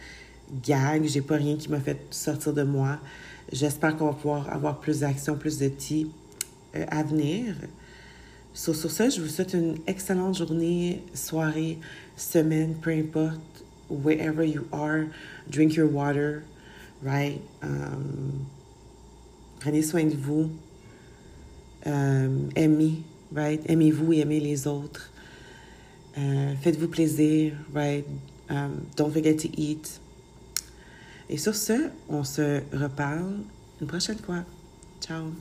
gag. 0.62 1.04
J'ai 1.04 1.20
pas 1.20 1.36
rien 1.36 1.56
qui 1.56 1.70
m'a 1.70 1.80
fait 1.80 1.98
sortir 2.10 2.52
de 2.52 2.62
moi. 2.62 2.98
J'espère 3.52 3.96
qu'on 3.96 4.06
va 4.06 4.14
pouvoir 4.14 4.50
avoir 4.50 4.80
plus 4.80 5.00
d'action, 5.00 5.36
plus 5.36 5.58
de 5.58 5.68
tea 5.68 6.10
euh, 6.74 6.84
à 6.88 7.02
venir. 7.02 7.54
So, 8.54 8.72
sur 8.72 8.90
ça, 8.90 9.08
je 9.08 9.20
vous 9.20 9.28
souhaite 9.28 9.52
une 9.52 9.76
excellente 9.86 10.38
journée, 10.38 11.02
soirée, 11.12 11.78
semaine, 12.16 12.74
peu 12.80 12.90
importe, 12.90 13.63
wherever 13.88 14.42
you 14.42 14.68
are. 14.72 15.06
Drink 15.48 15.76
your 15.76 15.86
water, 15.86 16.44
right? 17.02 17.40
Um, 17.62 18.46
prenez 19.60 19.82
soin 19.82 20.08
de 20.08 20.16
vous. 20.16 20.50
Um, 21.86 22.50
aimez, 22.56 23.02
right? 23.32 23.60
Aimez-vous 23.68 24.12
et 24.12 24.20
aimez 24.20 24.40
les 24.40 24.66
autres. 24.66 25.10
Euh, 26.16 26.54
Faites-vous 26.62 26.88
plaisir, 26.88 27.54
right? 27.72 28.04
Um, 28.48 28.86
don't 28.96 29.12
forget 29.12 29.38
to 29.38 29.48
eat. 29.56 30.00
Et 31.28 31.38
sur 31.38 31.54
ce, 31.54 31.90
on 32.08 32.24
se 32.24 32.62
reparle 32.72 33.40
une 33.80 33.86
prochaine 33.86 34.18
fois. 34.18 34.44
Ciao! 35.00 35.32